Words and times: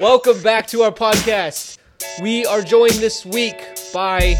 Welcome 0.00 0.42
back 0.42 0.66
to 0.68 0.82
our 0.82 0.90
podcast. 0.90 1.78
We 2.20 2.44
are 2.46 2.62
joined 2.62 2.94
this 2.94 3.24
week 3.24 3.78
by 3.92 4.34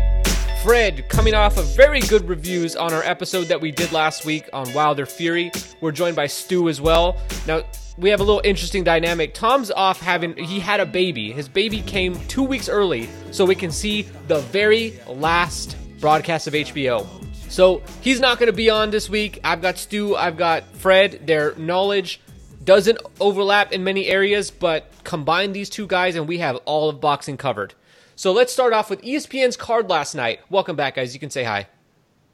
Fred, 0.65 1.09
coming 1.09 1.33
off 1.33 1.57
of 1.59 1.77
very 1.77 2.01
good 2.01 2.29
reviews 2.29 2.75
on 2.75 2.93
our 2.93 3.05
episode 3.05 3.45
that 3.45 3.61
we 3.61 3.71
did 3.71 3.93
last 3.93 4.25
week 4.25 4.49
on 4.53 4.73
Wilder 4.73 5.07
Fury. 5.07 5.53
We're 5.81 5.93
joined 5.93 6.17
by 6.17 6.27
Stu 6.27 6.69
as 6.69 6.81
well. 6.81 7.17
Now, 7.47 7.63
we 7.97 8.11
have 8.11 8.19
a 8.19 8.25
little 8.25 8.41
interesting 8.43 8.83
dynamic. 8.83 9.33
Tom's 9.33 9.71
off 9.71 10.01
having, 10.01 10.37
he 10.37 10.59
had 10.59 10.81
a 10.81 10.87
baby. 10.87 11.31
His 11.31 11.49
baby 11.49 11.83
came 11.83 12.19
two 12.27 12.43
weeks 12.43 12.69
early, 12.69 13.09
so 13.31 13.45
we 13.45 13.55
can 13.55 13.71
see 13.71 14.03
the 14.27 14.41
very 14.41 14.99
last 15.07 15.77
broadcast 16.01 16.49
of 16.49 16.55
HBO. 16.55 17.07
So 17.49 17.81
he's 18.01 18.19
not 18.19 18.41
going 18.41 18.51
to 18.51 18.57
be 18.57 18.71
on 18.71 18.91
this 18.91 19.09
week. 19.09 19.39
I've 19.45 19.63
got 19.63 19.79
Stu, 19.79 20.17
I've 20.17 20.37
got 20.37 20.65
Fred. 20.75 21.29
Their 21.29 21.55
knowledge 21.55 22.21
doesn't 22.65 22.99
overlap 23.21 23.73
in 23.73 23.85
many 23.85 24.07
areas, 24.07 24.51
but 24.51 24.91
combine 25.05 25.53
these 25.53 25.69
two 25.71 25.87
guys 25.87 26.17
and 26.17 26.27
we 26.27 26.39
have 26.39 26.57
all 26.65 26.89
of 26.89 27.01
boxing 27.01 27.37
covered. 27.37 27.75
So 28.17 28.33
let's 28.33 28.53
start 28.53 28.73
off 28.73 28.91
with 28.91 29.03
ESPN's 29.03 29.57
card 29.57 29.91
last 29.91 30.15
night. 30.15 30.41
Welcome 30.51 30.77
back, 30.77 30.95
guys. 30.97 31.15
You 31.15 31.21
can 31.21 31.31
say 31.31 31.45
hi. 31.45 31.67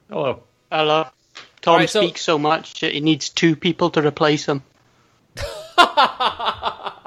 Hello. 0.08 0.42
Hello. 0.70 1.06
Tom 1.62 1.72
Alright, 1.74 1.90
so- 1.90 2.02
speaks 2.02 2.20
so 2.22 2.38
much 2.38 2.80
that 2.80 2.92
he 2.92 3.00
needs 3.00 3.28
two 3.28 3.56
people 3.56 3.90
to 3.90 4.06
replace 4.06 4.46
him. 4.46 4.62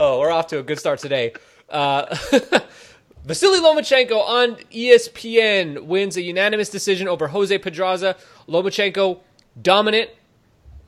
Oh, 0.00 0.20
we're 0.20 0.30
off 0.30 0.46
to 0.48 0.60
a 0.60 0.62
good 0.62 0.78
start 0.78 1.00
today. 1.00 1.32
Uh, 1.68 2.06
Vasily 3.24 3.58
Lomachenko 3.58 4.16
on 4.16 4.54
ESPN 4.72 5.86
wins 5.86 6.16
a 6.16 6.22
unanimous 6.22 6.70
decision 6.70 7.08
over 7.08 7.26
Jose 7.26 7.58
Pedraza. 7.58 8.16
Lomachenko 8.48 9.18
dominant, 9.60 10.10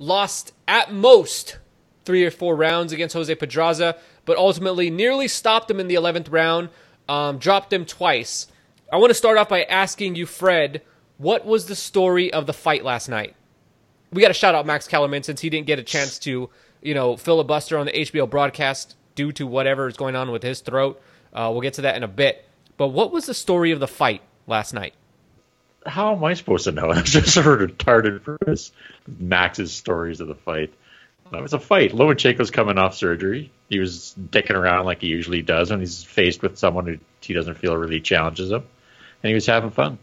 lost 0.00 0.52
at 0.66 0.92
most 0.92 1.59
three 2.04 2.27
or 2.27 2.32
four 2.32 2.56
rounds 2.56 2.92
against 2.92 3.14
Jose 3.14 3.32
Pedraza, 3.36 3.96
but 4.24 4.36
ultimately 4.36 4.90
nearly 4.90 5.28
stopped 5.28 5.70
him 5.70 5.78
in 5.78 5.86
the 5.86 5.95
11th 5.95 6.32
round, 6.32 6.70
um, 7.09 7.38
dropped 7.38 7.73
him 7.73 7.84
twice. 7.84 8.48
I 8.93 8.96
want 8.96 9.10
to 9.10 9.15
start 9.15 9.38
off 9.38 9.48
by 9.48 9.62
asking 9.62 10.16
you, 10.16 10.26
Fred, 10.26 10.82
what 11.18 11.46
was 11.46 11.66
the 11.66 11.76
story 11.76 12.32
of 12.32 12.46
the 12.46 12.52
fight 12.52 12.82
last 12.82 13.09
night? 13.09 13.37
we 14.12 14.23
got 14.23 14.28
to 14.28 14.34
shout 14.34 14.54
out 14.54 14.66
Max 14.66 14.87
Kellerman 14.87 15.23
since 15.23 15.40
he 15.40 15.51
didn't 15.51 15.66
get 15.66 15.78
a 15.78 15.82
chance 15.82 16.18
to, 16.21 16.51
you 16.82 16.95
know, 16.95 17.16
filibuster 17.16 17.78
on 17.78 17.87
the 17.87 17.93
HBO 17.93 18.28
broadcast 18.28 18.96
due 19.15 19.32
to 19.32 19.46
whatever 19.46 19.87
is 19.87 19.96
going 19.96 20.16
on 20.16 20.30
with 20.30 20.43
his 20.43 20.60
throat. 20.60 21.01
Uh, 21.32 21.48
we'll 21.52 21.60
get 21.60 21.74
to 21.74 21.82
that 21.82 21.96
in 21.96 22.02
a 22.02 22.09
bit. 22.09 22.45
But 22.76 22.88
what 22.88 23.12
was 23.12 23.26
the 23.26 23.34
story 23.34 23.71
of 23.71 23.80
the 23.80 23.87
fight 23.87 24.23
last 24.46 24.74
night? 24.74 24.95
How 25.86 26.14
am 26.14 26.23
I 26.24 26.34
supposed 26.34 26.64
to 26.64 26.73
know? 26.73 26.90
I'm 26.92 27.04
just 27.04 27.34
sort 27.34 27.62
of 27.62 27.70
retarded 27.70 28.23
for 28.23 28.38
Max's 29.18 29.73
stories 29.73 30.20
of 30.20 30.28
the 30.28 30.34
fight. 30.34 30.72
It 31.32 31.40
was 31.40 31.52
a 31.52 31.60
fight. 31.60 31.92
Lomachenko's 31.92 32.50
coming 32.50 32.76
off 32.76 32.96
surgery. 32.96 33.52
He 33.68 33.78
was 33.78 34.14
dicking 34.30 34.56
around 34.56 34.84
like 34.84 35.00
he 35.00 35.06
usually 35.06 35.42
does 35.42 35.70
when 35.70 35.78
he's 35.78 36.02
faced 36.02 36.42
with 36.42 36.59
someone 36.59 36.87
who 36.87 36.98
he 37.20 37.34
doesn't 37.34 37.54
feel 37.54 37.76
really 37.76 38.00
challenges 38.00 38.50
him, 38.50 38.64
and 39.22 39.28
he 39.28 39.34
was 39.34 39.46
having 39.46 39.70
fun. 39.70 39.98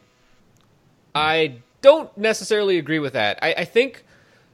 I 1.14 1.58
don't 1.81 2.16
necessarily 2.17 2.78
agree 2.78 3.00
with 3.00 3.14
that. 3.14 3.39
I, 3.41 3.53
I 3.56 3.66
think 3.66 4.06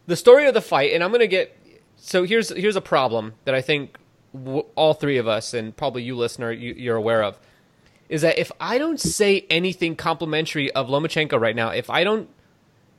the 0.08 0.15
story 0.15 0.47
of 0.47 0.55
the 0.55 0.61
fight, 0.61 0.93
and 0.93 1.03
I'm 1.03 1.11
going 1.11 1.19
to 1.19 1.27
get. 1.27 1.55
So 1.97 2.23
here's 2.23 2.49
here's 2.49 2.75
a 2.75 2.81
problem 2.81 3.35
that 3.45 3.53
I 3.53 3.61
think 3.61 3.97
all 4.75 4.93
three 4.95 5.17
of 5.17 5.27
us, 5.27 5.53
and 5.53 5.75
probably 5.77 6.03
you, 6.03 6.15
listener, 6.15 6.52
you, 6.52 6.73
you're 6.73 6.95
aware 6.95 7.23
of, 7.23 7.39
is 8.09 8.21
that 8.21 8.37
if 8.37 8.51
I 8.59 8.77
don't 8.77 8.99
say 8.99 9.45
anything 9.49 9.95
complimentary 9.95 10.71
of 10.71 10.87
Lomachenko 10.87 11.39
right 11.39 11.55
now, 11.55 11.69
if 11.69 11.89
I 11.89 12.03
don't, 12.03 12.29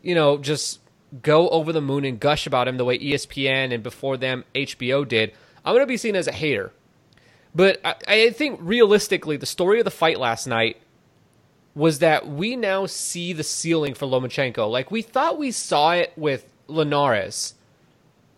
you 0.03 0.15
know, 0.15 0.39
just 0.39 0.81
go 1.23 1.49
over 1.51 1.73
the 1.73 1.81
moon 1.81 2.05
and 2.05 2.19
gush 2.19 2.47
about 2.47 2.67
him 2.67 2.77
the 2.77 2.85
way 2.85 2.99
ESPN 2.99 3.73
and 3.73 3.83
before 3.83 4.17
them 4.17 4.45
HBO 4.55 5.07
did, 5.07 5.33
I'm 5.65 5.75
going 5.75 5.83
to 5.83 5.87
be 5.87 5.97
seen 5.97 6.17
as 6.17 6.27
a 6.27 6.33
hater. 6.33 6.73
But 7.55 7.81
I, 7.85 7.95
I 8.07 8.31
think 8.31 8.59
realistically, 8.63 9.37
the 9.37 9.47
story 9.47 9.79
of 9.79 9.85
the 9.85 9.91
fight 9.91 10.19
last 10.19 10.47
night 10.47 10.79
was 11.75 12.01
that 12.01 12.29
we 12.29 12.57
now 12.57 12.87
see 12.87 13.33
the 13.33 13.43
ceiling 13.43 13.95
for 13.95 14.07
Lomachenko. 14.07 14.71
Like 14.71 14.91
we 14.91 15.03
thought 15.03 15.39
we 15.39 15.51
saw 15.51 15.93
it 15.93 16.13
with 16.17 16.47
Linares, 16.69 17.55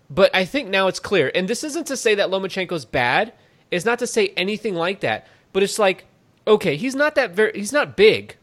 but 0.09 0.35
I 0.35 0.45
think 0.45 0.69
now 0.69 0.87
it's 0.89 1.01
clear. 1.01 1.31
And 1.35 1.49
this 1.49 1.65
isn't 1.65 1.87
to 1.89 1.97
say 1.97 2.15
that 2.15 2.31
Lomachenko's 2.31 2.85
bad. 2.85 3.33
It's 3.71 3.85
not 3.85 3.99
to 3.99 4.07
say 4.07 4.29
anything 4.37 4.75
like 4.75 5.01
that. 5.01 5.27
But 5.53 5.63
it's 5.63 5.79
like, 5.79 6.05
okay, 6.47 6.77
he's 6.77 6.95
not 6.95 7.15
that 7.15 7.33
very. 7.33 7.53
He's 7.55 7.73
not 7.73 7.97
big, 7.97 8.37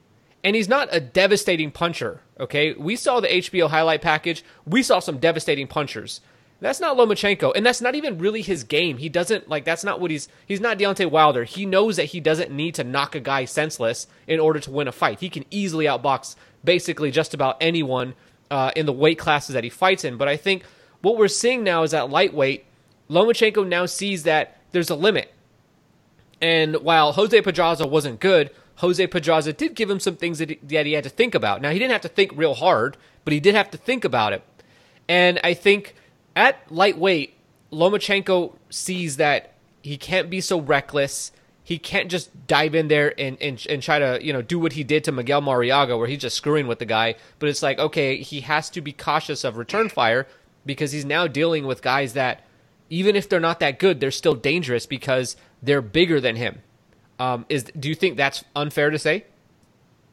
and 0.44 0.56
he's 0.56 0.69
not 0.69 0.90
a 0.91 1.00
devastating 1.00 1.72
puncher. 1.72 2.22
Okay, 2.40 2.74
we 2.74 2.96
saw 2.96 3.19
the 3.19 3.28
HBO 3.28 3.69
highlight 3.69 4.02
package. 4.02 4.44
We 4.66 4.84
saw 4.84 5.00
some 5.00 5.18
devastating 5.18 5.68
punchers. 5.68 6.22
That's 6.59 6.80
not 6.80 6.96
Lomachenko, 6.96 7.52
and 7.56 7.66
that's 7.66 7.81
not 7.81 7.94
even 7.96 8.19
really 8.19 8.42
his 8.42 8.63
game. 8.63 8.97
He 8.97 9.09
doesn't 9.09 9.50
like. 9.50 9.66
That's 9.66 9.84
not 9.84 10.00
what 10.00 10.12
he's. 10.12 10.30
He's 10.46 10.62
not 10.62 10.78
Deontay 10.78 11.12
Wilder. 11.12 11.44
He 11.44 11.66
knows 11.66 11.97
that 11.97 12.06
he 12.06 12.19
doesn't 12.19 12.52
need 12.52 12.75
to 12.75 12.84
knock 12.84 13.16
a 13.16 13.19
guy 13.19 13.46
senseless 13.46 14.08
in 14.28 14.40
order 14.40 14.59
to 14.62 14.72
win 14.72 14.88
a 14.88 14.92
fight. 14.92 15.19
He 15.19 15.30
can 15.30 15.46
easily 15.52 15.86
outbox 15.86 16.36
basically 16.63 17.12
just 17.12 17.34
about 17.34 17.58
anyone 17.59 18.13
uh, 18.50 18.72
in 18.75 18.86
the 18.86 18.94
weight 18.94 19.19
classes 19.19 19.53
that 19.53 19.63
he 19.63 19.69
fights 19.69 20.06
in. 20.06 20.18
But 20.18 20.28
I 20.28 20.38
think 20.38 20.63
what 21.02 21.18
we're 21.18 21.28
seeing 21.28 21.63
now 21.63 21.84
is 21.84 21.92
that 21.92 22.09
lightweight, 22.09 22.66
Lomachenko 23.09 23.68
now 23.68 23.86
sees 23.86 24.24
that 24.24 24.58
there's 24.72 24.90
a 24.90 24.96
limit. 24.96 25.34
And 26.44 26.76
while 26.81 27.14
Jose 27.14 27.42
Pedraza 27.42 27.88
wasn't 27.88 28.20
good, 28.20 28.52
Jose 28.76 29.08
Pedraza 29.08 29.54
did 29.54 29.76
give 29.76 29.90
him 29.90 30.02
some 30.02 30.18
things 30.18 30.40
that 30.40 30.50
he, 30.50 30.59
that 30.64 30.86
he 30.86 30.92
had 30.92 31.06
to 31.06 31.09
think 31.09 31.34
about. 31.34 31.62
Now 31.62 31.72
he 31.72 31.80
didn't 31.80 31.94
have 31.94 32.02
to 32.02 32.09
think 32.09 32.34
real 32.36 32.54
hard, 32.54 32.98
but 33.24 33.31
he 33.31 33.40
did 33.40 33.56
have 33.56 33.72
to 33.72 33.78
think 33.78 34.04
about 34.04 34.34
it. 34.34 34.44
And 35.08 35.40
I 35.42 35.54
think 35.54 35.96
at 36.36 36.70
lightweight, 36.70 37.36
Lomachenko 37.72 38.58
sees 38.70 39.16
that 39.18 39.54
he 39.81 39.96
can't 39.96 40.30
be 40.30 40.42
so 40.42 40.59
reckless. 40.59 41.31
He 41.64 41.78
can't 41.80 42.12
just 42.12 42.46
dive 42.46 42.75
in 42.75 42.90
there 42.90 43.18
and, 43.18 43.38
and, 43.40 43.66
and 43.70 43.81
try 43.81 44.00
to, 44.00 44.20
you 44.22 44.34
know, 44.34 44.42
do 44.42 44.60
what 44.60 44.74
he 44.74 44.84
did 44.84 45.06
to 45.06 45.14
Miguel 45.14 45.42
Marriaga 45.42 45.98
where 45.98 46.08
he's 46.08 46.20
just 46.20 46.36
screwing 46.36 46.68
with 46.68 46.80
the 46.80 46.86
guy. 46.86 47.16
But 47.40 47.48
it's 47.48 47.64
like, 47.64 47.80
okay, 47.80 48.18
he 48.18 48.42
has 48.42 48.70
to 48.72 48.81
be 48.81 48.92
cautious 48.92 49.46
of 49.46 49.56
return 49.56 49.88
fire 49.88 50.28
because 50.66 50.92
he's 50.92 51.06
now 51.06 51.25
dealing 51.25 51.66
with 51.66 51.81
guys 51.81 52.12
that, 52.14 52.42
even 52.90 53.16
if 53.16 53.30
they're 53.30 53.40
not 53.40 53.62
that 53.62 53.80
good, 53.80 54.02
they're 54.02 54.12
still 54.12 54.36
dangerous 54.36 54.86
because 54.86 55.38
they're 55.63 55.81
bigger 55.81 56.19
than 56.22 56.35
him. 56.35 56.62
Um, 57.19 57.46
is 57.50 57.63
do 57.79 57.90
you 57.90 57.96
think 57.96 58.18
that's 58.18 58.44
unfair 58.56 58.90
to 58.90 59.00
say? 59.00 59.25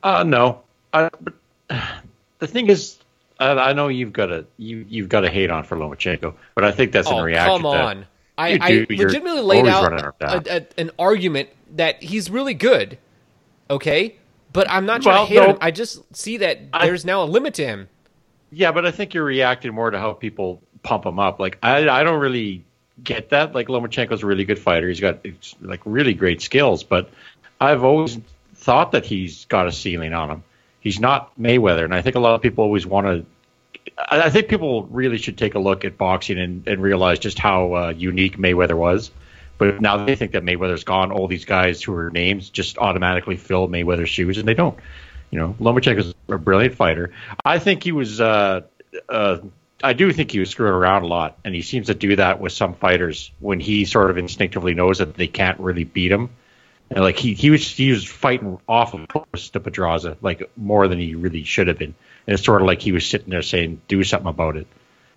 Uh, 0.03 0.22
no. 0.22 0.62
Uh, 0.93 1.11
but 1.21 1.34
the 2.38 2.47
thing 2.47 2.69
is, 2.69 2.99
I, 3.38 3.50
I 3.50 3.72
know 3.72 3.88
you've 3.88 4.12
got 4.12 4.31
a 4.31 4.47
you 4.56 4.84
you've 4.88 5.09
got 5.09 5.25
a 5.25 5.31
hate 5.31 5.50
on 5.50 5.65
for 5.65 5.77
Lomachenko, 5.77 6.34
but 6.55 6.65
I 6.65 6.72
think 6.72 6.93
that's 6.93 7.09
in 7.09 7.15
Oh, 7.15 7.22
reaction. 7.22 7.62
come 7.62 7.62
to, 7.62 7.69
on. 7.69 8.06
I, 8.38 8.59
I 8.61 8.87
legitimately 8.88 9.43
laid 9.43 9.66
out 9.66 9.93
a, 10.22 10.56
a, 10.56 10.66
an 10.81 10.91
argument 10.99 11.50
that 11.77 12.03
he's 12.03 12.31
really 12.31 12.55
good. 12.55 12.97
Okay? 13.69 14.17
But 14.53 14.69
I'm 14.71 14.87
not 14.87 15.03
trying 15.03 15.15
Well, 15.17 15.27
to 15.27 15.32
hate 15.32 15.41
no. 15.41 15.50
him. 15.50 15.59
I 15.61 15.71
just 15.71 16.17
see 16.17 16.38
that 16.38 16.59
I- 16.72 16.87
there's 16.87 17.05
now 17.05 17.22
a 17.22 17.27
limit 17.27 17.55
to 17.55 17.67
him. 17.67 17.88
Yeah, 18.53 18.72
but 18.72 18.84
I 18.87 18.91
think 18.91 19.15
you're 19.15 19.25
reacting 19.25 19.72
more 19.75 19.91
to 19.91 19.99
how 19.99 20.12
people 20.12 20.61
pump 20.82 21.06
him 21.06 21.19
up. 21.21 21.38
Like 21.38 21.59
I, 21.62 21.88
I 21.88 22.03
don't 22.03 22.19
really 22.19 22.65
get 23.03 23.31
that. 23.31 23.55
Like 23.55 23.69
Lomachenko's 23.69 24.22
a 24.22 24.27
really 24.27 24.44
good 24.44 24.59
fighter. 24.59 24.88
He's 24.88 25.00
got 25.00 25.25
like 25.61 25.81
really 25.84 26.15
great 26.15 26.43
skills, 26.43 26.83
but 26.83 27.11
I've 27.61 27.84
always 27.84 28.19
thought 28.55 28.93
that 28.93 29.05
he's 29.05 29.44
got 29.47 29.66
a 29.66 29.72
ceiling 29.72 30.12
on 30.12 30.31
him. 30.31 30.44
He's 30.81 31.00
not 31.00 31.38
Mayweather, 31.38 31.84
and 31.84 31.94
I 31.94 32.03
think 32.03 32.16
a 32.16 32.21
lot 32.21 32.34
of 32.34 32.43
people 32.43 32.65
always 32.65 32.87
want 32.87 33.06
to. 33.06 33.27
I 33.99 34.31
think 34.31 34.49
people 34.49 34.84
really 34.84 35.19
should 35.19 35.37
take 35.37 35.55
a 35.55 35.59
look 35.59 35.84
at 35.84 35.99
boxing 35.99 36.38
and, 36.38 36.66
and 36.66 36.83
realize 36.83 37.19
just 37.19 37.38
how 37.38 37.75
uh, 37.75 37.88
unique 37.97 38.38
Mayweather 38.38 38.77
was. 38.77 39.11
But 39.59 39.81
now 39.81 40.06
they 40.06 40.17
think 40.17 40.32
that 40.32 40.43
Mayweather's 40.43 40.84
gone. 40.84 41.12
All 41.12 41.28
these 41.28 41.44
guys 41.44 41.82
who 41.82 41.94
are 41.94 42.11
names 42.11 42.49
just 42.49 42.78
automatically 42.78 43.37
fill 43.37 43.69
Mayweather's 43.69 44.09
shoes, 44.09 44.38
and 44.38 44.49
they 44.49 44.55
don't. 44.55 44.78
You 45.31 45.38
know, 45.38 45.55
Lomachenko's 45.61 46.15
a 46.28 46.38
brilliant 46.38 46.75
fighter. 46.75 47.12
I 47.44 47.59
think 47.59 47.82
he 47.82 47.93
was. 47.93 48.21
Uh, 48.21 48.62
uh, 49.09 49.38
I 49.83 49.93
do 49.93 50.13
think 50.13 50.31
he 50.31 50.41
was 50.41 50.51
screwing 50.51 50.75
around 50.75 51.03
a 51.03 51.07
lot, 51.07 51.39
and 51.45 51.55
he 51.55 51.63
seems 51.63 51.87
to 51.87 51.95
do 51.95 52.17
that 52.17 52.41
with 52.41 52.53
some 52.53 52.75
fighters 52.75 53.31
when 53.41 53.61
he 53.61 53.85
sort 53.85 54.11
of 54.11 54.19
instinctively 54.19 54.75
knows 54.75 54.99
that 54.99 55.15
they 55.15 55.27
can't 55.27 55.59
really 55.61 55.85
beat 55.85 56.12
him. 56.12 56.31
And 56.91 57.00
like 57.00 57.17
he, 57.17 57.35
he 57.35 57.50
was 57.50 57.67
he 57.77 57.91
was 57.91 58.05
fighting 58.05 58.59
awful 58.69 59.06
close 59.06 59.50
to 59.50 59.61
Pedraza, 59.61 60.17
like 60.21 60.50
more 60.56 60.88
than 60.88 60.99
he 60.99 61.15
really 61.15 61.44
should 61.44 61.69
have 61.69 61.79
been. 61.79 61.94
And 62.27 62.35
it's 62.35 62.44
sort 62.44 62.61
of 62.61 62.67
like 62.67 62.82
he 62.82 62.93
was 62.93 63.06
sitting 63.06 63.31
there 63.31 63.43
saying, 63.43 63.81
"Do 63.88 64.03
something 64.05 64.29
about 64.29 64.56
it." 64.56 64.67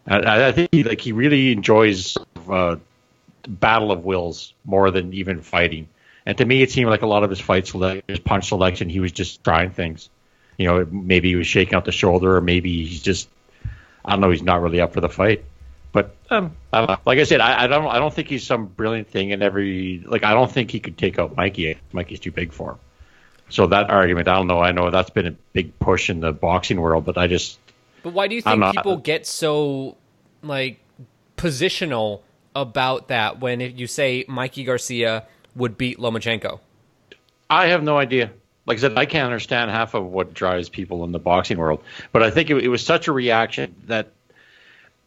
I, 0.08 0.48
I 0.48 0.52
think 0.52 0.70
he, 0.72 0.84
like 0.84 1.02
he 1.02 1.12
really 1.14 1.52
enjoys 1.52 2.18
uh, 2.50 2.76
battle 3.48 3.92
of 3.92 4.06
wills 4.06 4.54
more 4.66 4.92
than 4.92 5.14
even 5.14 5.42
fighting. 5.42 5.88
And 6.26 6.38
to 6.38 6.46
me, 6.46 6.62
it 6.62 6.72
seemed 6.72 6.90
like 6.90 7.02
a 7.02 7.08
lot 7.08 7.24
of 7.24 7.30
his 7.30 7.40
fights, 7.40 7.76
like 7.76 8.06
his 8.08 8.20
punch 8.20 8.48
selection, 8.48 8.90
he 8.90 9.00
was 9.00 9.12
just 9.12 9.44
trying 9.44 9.72
things. 9.72 10.10
You 10.58 10.68
know, 10.68 10.88
maybe 10.90 11.30
he 11.30 11.36
was 11.36 11.48
shaking 11.48 11.74
out 11.74 11.86
the 11.86 11.92
shoulder, 11.92 12.38
or 12.38 12.42
maybe 12.42 12.86
he's 12.86 13.02
just, 13.02 13.28
I 14.06 14.12
don't 14.12 14.22
know, 14.22 14.30
he's 14.30 14.44
not 14.44 14.62
really 14.62 14.82
up 14.82 14.94
for 14.94 15.02
the 15.02 15.10
fight. 15.10 15.44
But 15.92 16.16
um, 16.32 16.56
I 16.72 16.80
don't 16.80 16.90
know. 16.90 16.98
Like 17.06 17.20
I 17.20 17.24
said, 17.24 17.40
I, 17.40 17.66
I 17.66 17.68
don't, 17.68 17.86
I 17.86 18.00
don't 18.00 18.14
think 18.14 18.28
he's 18.28 18.46
some 18.46 18.66
brilliant 18.66 19.08
thing 19.10 19.30
in 19.30 19.44
every. 19.44 20.04
Like 20.06 20.24
I 20.24 20.34
don't 20.34 20.52
think 20.52 20.72
he 20.72 20.80
could 20.80 20.98
take 20.98 21.20
out 21.20 21.36
Mikey. 21.36 21.78
Mikey's 21.92 22.20
too 22.20 22.32
big 22.32 22.52
for 22.52 22.72
him. 22.72 22.80
So 23.50 23.68
that 23.68 23.92
argument, 23.92 24.28
I 24.28 24.34
don't 24.36 24.48
know. 24.48 24.60
I 24.60 24.72
know 24.72 24.90
that's 24.90 25.12
been 25.12 25.28
a 25.28 25.36
big 25.54 25.78
push 25.78 26.10
in 26.10 26.20
the 26.20 26.32
boxing 26.32 26.82
world, 26.82 27.06
but 27.06 27.18
I 27.20 27.28
just 27.28 27.60
But 28.02 28.14
why 28.14 28.28
do 28.28 28.34
you 28.34 28.42
think 28.42 28.60
not- 28.60 28.74
people 28.74 28.98
get 28.98 29.28
so 29.28 29.98
like 30.42 30.80
positional 31.38 32.22
about 32.56 33.10
that 33.10 33.40
when 33.40 33.60
you 33.60 33.86
say 33.86 34.26
Mikey 34.28 34.64
Garcia 34.64 35.28
would 35.56 35.78
beat 35.78 36.00
Lomachenko? 36.00 36.60
I 37.50 37.68
have 37.68 37.84
no 37.84 37.98
idea. 37.98 38.32
Like 38.66 38.78
I 38.78 38.82
said, 38.82 38.98
I 38.98 39.06
can't 39.06 39.26
understand 39.26 39.72
half 39.72 39.94
of 39.94 40.06
what 40.06 40.34
drives 40.34 40.70
people 40.70 41.04
in 41.04 41.12
the 41.12 41.20
boxing 41.20 41.58
world, 41.58 41.84
but 42.12 42.24
I 42.24 42.32
think 42.32 42.50
it, 42.50 42.64
it 42.64 42.70
was 42.70 42.86
such 42.86 43.08
a 43.08 43.12
reaction 43.12 43.76
that 43.88 44.08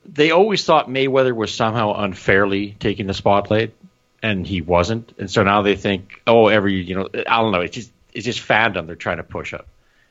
they 0.04 0.30
always 0.30 0.64
thought 0.64 0.88
Mayweather 0.88 1.34
was 1.34 1.52
somehow 1.52 1.94
unfairly 1.94 2.76
taking 2.78 3.06
the 3.06 3.14
spotlight, 3.14 3.74
and 4.22 4.46
he 4.46 4.60
wasn't. 4.60 5.12
And 5.18 5.30
so 5.30 5.42
now 5.42 5.62
they 5.62 5.76
think, 5.76 6.20
oh, 6.26 6.48
every 6.48 6.74
you 6.74 6.94
know, 6.94 7.08
I 7.14 7.40
don't 7.40 7.52
know. 7.52 7.60
It's 7.60 7.74
just 7.74 7.90
it's 8.12 8.24
just 8.24 8.46
fandom 8.46 8.86
they're 8.86 8.96
trying 8.96 9.18
to 9.18 9.22
push 9.22 9.52
up, 9.54 9.66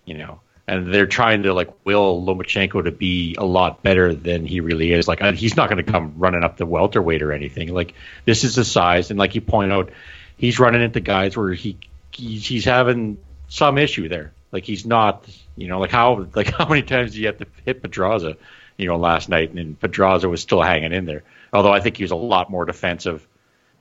you 0.06 0.18
know, 0.18 0.42
and 0.68 0.94
they're 0.94 1.08
trying 1.08 1.44
to 1.44 1.54
like 1.54 1.70
will 1.86 2.24
Lomachenko 2.26 2.84
to 2.86 2.92
be 2.92 3.36
a 3.38 3.46
lot 3.46 3.84
better 3.84 4.14
than 4.14 4.46
he 4.46 4.60
really 4.60 4.92
is. 4.92 5.08
Like 5.08 5.22
he's 5.36 5.56
not 5.56 5.70
going 5.70 5.84
to 5.84 5.92
come 5.92 6.16
running 6.18 6.44
up 6.44 6.58
the 6.58 6.66
welterweight 6.66 7.22
or 7.22 7.32
anything. 7.32 7.74
Like 7.74 7.94
this 8.26 8.44
is 8.44 8.56
the 8.56 8.66
size, 8.66 9.12
and 9.12 9.20
like 9.20 9.36
you 9.36 9.42
point 9.42 9.72
out, 9.72 9.92
he's 10.38 10.60
running 10.60 10.82
into 10.82 11.00
guys 11.00 11.38
where 11.38 11.54
he 11.54 11.78
he's 12.12 12.66
having 12.66 13.18
some 13.48 13.78
issue 13.78 14.10
there. 14.10 14.34
Like 14.52 14.64
he's 14.64 14.86
not, 14.86 15.26
you 15.58 15.68
know, 15.68 15.80
like 15.80 15.92
how 15.92 16.28
like 16.36 16.48
how 16.58 16.68
many 16.68 16.84
times 16.84 17.14
do 17.14 17.20
you 17.20 17.28
have 17.28 17.38
to 17.40 17.48
hit 17.66 17.82
Pedraza, 17.82 18.38
you 18.78 18.88
know, 18.88 18.98
last 18.98 19.30
night, 19.30 19.52
and 19.52 19.80
Pedraza 19.80 20.30
was 20.30 20.42
still 20.42 20.62
hanging 20.62 20.94
in 20.94 21.06
there. 21.06 21.24
Although 21.54 21.74
I 21.74 21.80
think 21.80 21.98
he 21.98 22.04
was 22.04 22.12
a 22.12 22.16
lot 22.16 22.50
more 22.50 22.66
defensive 22.66 23.26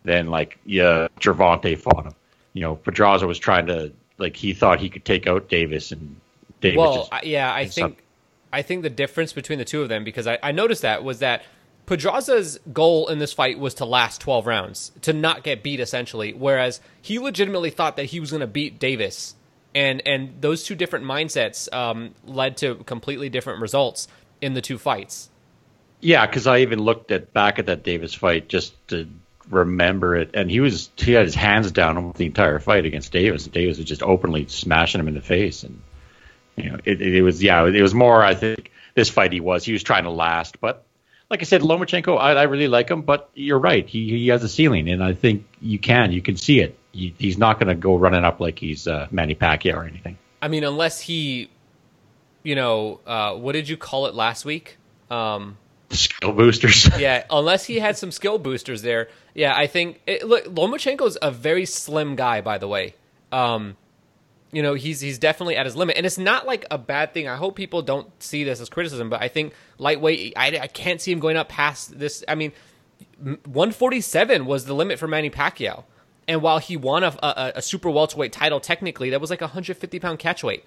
than 0.05 0.31
like 0.31 0.59
yeah, 0.65 1.09
Gervonta 1.21 1.79
fought 1.79 2.07
him. 2.07 2.15
You 2.53 2.63
know, 2.63 2.77
Pedraza 2.77 3.27
was 3.27 3.39
trying 3.39 3.67
to 3.67 3.93
like 4.19 4.37
he 4.37 4.55
thought 4.55 4.81
he 4.81 4.89
could 4.91 5.05
take 5.05 5.27
out 5.27 5.49
Davis, 5.49 5.93
and 5.93 6.17
Davis. 6.61 6.79
Well, 6.79 6.95
just, 6.97 7.13
I- 7.13 7.23
yeah, 7.25 7.53
I 7.53 7.67
think 7.67 8.05
I 8.53 8.63
think 8.63 8.83
the 8.83 8.91
difference 8.91 9.33
between 9.33 9.59
the 9.59 9.65
two 9.65 9.83
of 9.83 9.89
them 9.89 10.05
because 10.05 10.27
I, 10.27 10.39
I 10.43 10.53
noticed 10.53 10.83
that 10.83 11.03
was 11.03 11.19
that 11.19 11.43
Pedraza's 11.87 12.59
goal 12.73 13.09
in 13.09 13.19
this 13.19 13.33
fight 13.33 13.59
was 13.59 13.75
to 13.75 13.85
last 13.85 14.21
12 14.21 14.47
rounds, 14.47 14.93
to 15.03 15.13
not 15.13 15.43
get 15.43 15.63
beat 15.63 15.81
essentially, 15.81 16.33
whereas 16.33 16.81
he 17.03 17.19
legitimately 17.19 17.71
thought 17.71 17.97
that 17.97 18.07
he 18.07 18.21
was 18.21 18.31
going 18.31 18.41
to 18.41 18.47
beat 18.47 18.79
Davis. 18.79 19.35
And 19.75 20.07
and 20.07 20.41
those 20.41 20.65
two 20.65 20.75
different 20.75 21.05
mindsets 21.05 21.73
um, 21.73 22.15
led 22.25 22.59
to 22.59 22.77
completely 22.77 23.29
different 23.29 23.61
results 23.61 24.07
in 24.41 24.55
the 24.55 24.61
two 24.61 24.79
fights. 24.79 25.31
Yeah, 26.01 26.27
because 26.27 26.47
I 26.47 26.59
even 26.59 26.81
looked 26.81 27.11
at 27.11 27.33
back 27.33 27.59
at 27.59 27.67
that 27.67 27.83
Davis 27.83 28.13
fight 28.15 28.49
just 28.49 28.75
to 28.89 29.09
remember 29.51 30.17
it, 30.17 30.31
and 30.35 30.51
he 30.51 30.61
was 30.61 30.91
he 30.97 31.13
had 31.13 31.25
his 31.25 31.35
hands 31.35 31.71
down 31.73 32.13
the 32.17 32.27
entire 32.27 32.59
fight 32.59 32.85
against 32.85 33.13
Davis. 33.13 33.47
Davis 33.47 33.79
was 33.79 33.87
just 33.87 34.03
openly 34.03 34.47
smashing 34.47 35.01
him 35.01 35.09
in 35.09 35.15
the 35.15 35.21
face, 35.21 35.63
and 35.63 35.83
you 36.57 36.71
know 36.71 36.79
it, 36.85 37.01
it, 37.01 37.23
was 37.23 37.43
yeah 37.43 37.67
it 37.67 37.83
was 37.83 37.95
more 37.95 38.23
I 38.23 38.35
think 38.35 38.71
this 38.95 39.11
fight 39.11 39.33
he 39.33 39.41
was 39.41 39.65
he 39.65 39.73
was 39.73 39.83
trying 39.83 40.05
to 40.05 40.11
last, 40.11 40.61
but 40.61 40.85
like 41.31 41.41
I 41.41 41.45
said, 41.45 41.63
Lomachenko 41.63 42.19
I, 42.19 42.33
I 42.35 42.43
really 42.45 42.69
like 42.69 42.91
him, 42.91 43.03
but 43.03 43.31
you're 43.35 43.59
right 43.59 43.89
he 43.89 44.09
he 44.11 44.29
has 44.29 44.43
a 44.45 44.49
ceiling, 44.49 44.89
and 44.89 45.03
I 45.03 45.15
think 45.15 45.47
you 45.61 45.79
can 45.79 46.13
you 46.13 46.23
can 46.23 46.37
see 46.37 46.61
it. 46.61 46.79
He, 46.95 47.15
he's 47.19 47.37
not 47.37 47.59
going 47.59 47.69
to 47.69 47.75
go 47.75 47.97
running 47.97 48.25
up 48.25 48.41
like 48.41 48.59
he's 48.59 48.87
uh, 48.87 49.09
Manny 49.11 49.35
Pacquiao 49.35 49.77
or 49.77 49.85
anything. 49.85 50.17
I 50.41 50.49
mean, 50.49 50.63
unless 50.63 51.01
he, 51.01 51.51
you 52.43 52.55
know, 52.55 53.01
uh, 53.07 53.35
what 53.35 53.53
did 53.53 53.69
you 53.69 53.77
call 53.77 54.07
it 54.07 54.15
last 54.15 54.45
week? 54.45 54.79
Um, 55.11 55.59
Skill 55.91 56.33
boosters. 56.33 56.89
yeah, 56.99 57.25
unless 57.31 57.65
he 57.65 57.79
had 57.79 57.97
some 57.97 58.11
skill 58.11 58.39
boosters 58.39 58.83
there. 58.83 59.09
Yeah, 59.35 59.55
I 59.57 59.67
think 59.67 60.01
it, 60.07 60.27
look 60.27 60.45
Lomachenko's 60.45 61.19
a 61.21 61.31
very 61.31 61.67
slim 61.67 62.17
guy, 62.17 62.41
by 62.41 62.59
the 62.59 62.69
way. 62.69 62.95
Um, 63.33 63.77
you 64.53 64.63
know, 64.63 64.75
he's 64.75 65.01
he's 65.01 65.19
definitely 65.19 65.57
at 65.57 65.67
his 65.67 65.77
limit, 65.77 65.97
and 65.97 66.07
it's 66.07 66.19
not 66.19 66.47
like 66.47 66.65
a 66.71 66.79
bad 66.79 67.13
thing. 67.13 67.29
I 67.29 67.37
hope 67.37 67.57
people 67.57 67.83
don't 67.83 68.11
see 68.23 68.45
this 68.45 68.61
as 68.61 68.69
criticism, 68.69 69.11
but 69.11 69.21
I 69.21 69.29
think 69.29 69.53
lightweight. 69.79 70.35
I, 70.37 70.59
I 70.59 70.67
can't 70.69 71.01
see 71.01 71.13
him 71.13 71.19
going 71.21 71.37
up 71.37 71.49
past 71.49 71.99
this. 71.99 72.25
I 72.29 72.35
mean, 72.35 72.53
147 73.19 74.47
was 74.47 74.67
the 74.67 74.75
limit 74.75 74.99
for 74.99 75.09
Manny 75.09 75.31
Pacquiao, 75.31 75.85
and 76.27 76.43
while 76.43 76.59
he 76.59 76.77
won 76.77 77.05
a, 77.05 77.17
a, 77.23 77.53
a 77.57 77.63
super 77.63 77.91
welterweight 77.91 78.33
title, 78.33 78.61
technically 78.61 79.11
that 79.11 79.21
was 79.21 79.31
like 79.31 79.41
a 79.41 79.47
150 79.47 79.99
pound 80.01 80.19
catchweight. 80.19 80.63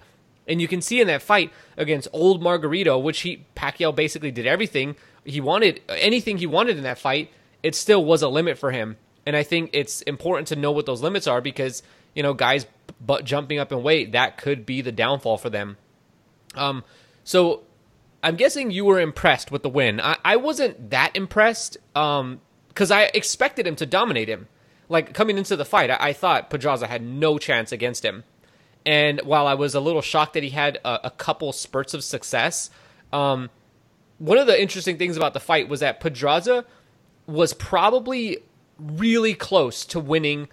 And 0.46 0.62
you 0.62 0.68
can 0.68 0.80
see 0.80 1.00
in 1.00 1.06
that 1.08 1.20
fight 1.20 1.52
against 1.76 2.08
old 2.12 2.42
Margarito, 2.42 3.00
which 3.00 3.20
he 3.20 3.44
Pacquiao 3.54 3.94
basically 3.94 4.30
did 4.30 4.46
everything 4.46 4.96
he 5.24 5.40
wanted, 5.40 5.80
anything 5.88 6.38
he 6.38 6.46
wanted 6.46 6.78
in 6.78 6.84
that 6.84 6.98
fight. 6.98 7.30
It 7.62 7.74
still 7.74 8.04
was 8.04 8.22
a 8.22 8.28
limit 8.28 8.56
for 8.56 8.70
him, 8.70 8.96
and 9.26 9.36
I 9.36 9.42
think 9.42 9.70
it's 9.72 10.00
important 10.02 10.48
to 10.48 10.56
know 10.56 10.72
what 10.72 10.86
those 10.86 11.02
limits 11.02 11.26
are 11.26 11.40
because 11.40 11.82
you 12.14 12.22
know 12.22 12.32
guys 12.32 12.66
but 13.00 13.24
jumping 13.24 13.58
up 13.58 13.70
in 13.70 13.82
weight 13.82 14.12
that 14.12 14.38
could 14.38 14.64
be 14.64 14.80
the 14.80 14.92
downfall 14.92 15.38
for 15.38 15.50
them. 15.50 15.76
Um, 16.54 16.82
so 17.24 17.62
I'm 18.22 18.36
guessing 18.36 18.70
you 18.70 18.84
were 18.84 19.00
impressed 19.00 19.50
with 19.50 19.62
the 19.62 19.68
win. 19.68 20.00
I, 20.00 20.16
I 20.24 20.36
wasn't 20.36 20.90
that 20.90 21.14
impressed 21.14 21.76
um 21.94 22.40
because 22.68 22.90
I 22.90 23.04
expected 23.12 23.66
him 23.66 23.76
to 23.76 23.86
dominate 23.86 24.28
him. 24.28 24.48
Like 24.88 25.12
coming 25.14 25.38
into 25.38 25.56
the 25.56 25.64
fight, 25.64 25.90
I, 25.90 25.96
I 26.00 26.12
thought 26.12 26.50
Pedraza 26.50 26.86
had 26.86 27.02
no 27.02 27.38
chance 27.38 27.72
against 27.72 28.04
him. 28.04 28.24
And 28.86 29.20
while 29.22 29.46
I 29.46 29.54
was 29.54 29.74
a 29.74 29.80
little 29.80 30.00
shocked 30.00 30.34
that 30.34 30.42
he 30.42 30.50
had 30.50 30.78
a, 30.84 31.06
a 31.08 31.10
couple 31.10 31.52
spurts 31.52 31.92
of 31.92 32.02
success, 32.02 32.70
um, 33.12 33.50
one 34.18 34.38
of 34.38 34.46
the 34.46 34.60
interesting 34.60 34.98
things 34.98 35.16
about 35.16 35.34
the 35.34 35.40
fight 35.40 35.68
was 35.68 35.80
that 35.80 36.00
Pedraza 36.00 36.64
was 37.26 37.52
probably 37.52 38.38
really 38.78 39.34
close 39.34 39.84
to 39.86 40.00
winning 40.00 40.48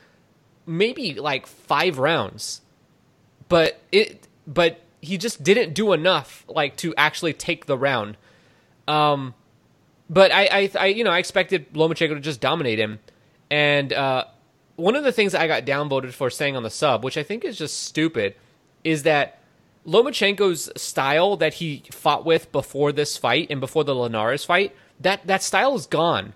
maybe 0.66 1.14
like 1.14 1.48
five 1.48 1.98
rounds. 1.98 2.62
But 3.48 3.80
it 3.92 4.28
but 4.48 4.82
he 5.02 5.18
just 5.18 5.44
didn't 5.44 5.74
do 5.74 5.94
enough 5.94 6.44
like 6.48 6.76
to 6.78 6.94
actually 6.96 7.34
take 7.34 7.66
the 7.66 7.78
round. 7.78 8.18
Um 8.88 9.34
but 10.10 10.32
I, 10.32 10.46
I, 10.52 10.72
I 10.80 10.86
you 10.88 11.04
know, 11.04 11.12
I 11.12 11.20
expected 11.20 11.74
Lomachenko 11.74 12.16
to 12.16 12.20
just 12.20 12.42
dominate 12.42 12.80
him. 12.80 13.00
And 13.50 13.94
uh 13.94 14.26
one 14.76 14.96
of 14.96 15.04
the 15.04 15.12
things 15.12 15.34
I 15.34 15.48
got 15.48 15.66
downvoted 15.66 16.12
for 16.12 16.30
saying 16.30 16.56
on 16.56 16.64
the 16.64 16.70
sub, 16.70 17.04
which 17.04 17.18
I 17.18 17.24
think 17.24 17.46
is 17.46 17.58
just 17.58 17.84
stupid, 17.84 18.36
is 18.84 19.04
that 19.04 19.40
Lomachenko's 19.88 20.70
style 20.76 21.38
that 21.38 21.56
he 21.56 21.84
fought 21.92 22.26
with 22.26 22.52
before 22.52 22.92
this 22.92 23.18
fight 23.18 23.48
and 23.50 23.60
before 23.60 23.84
the 23.84 23.96
Linares 23.96 24.44
fight, 24.44 24.76
that 25.00 25.26
that 25.28 25.44
style 25.44 25.76
is 25.76 25.86
gone. 25.86 26.34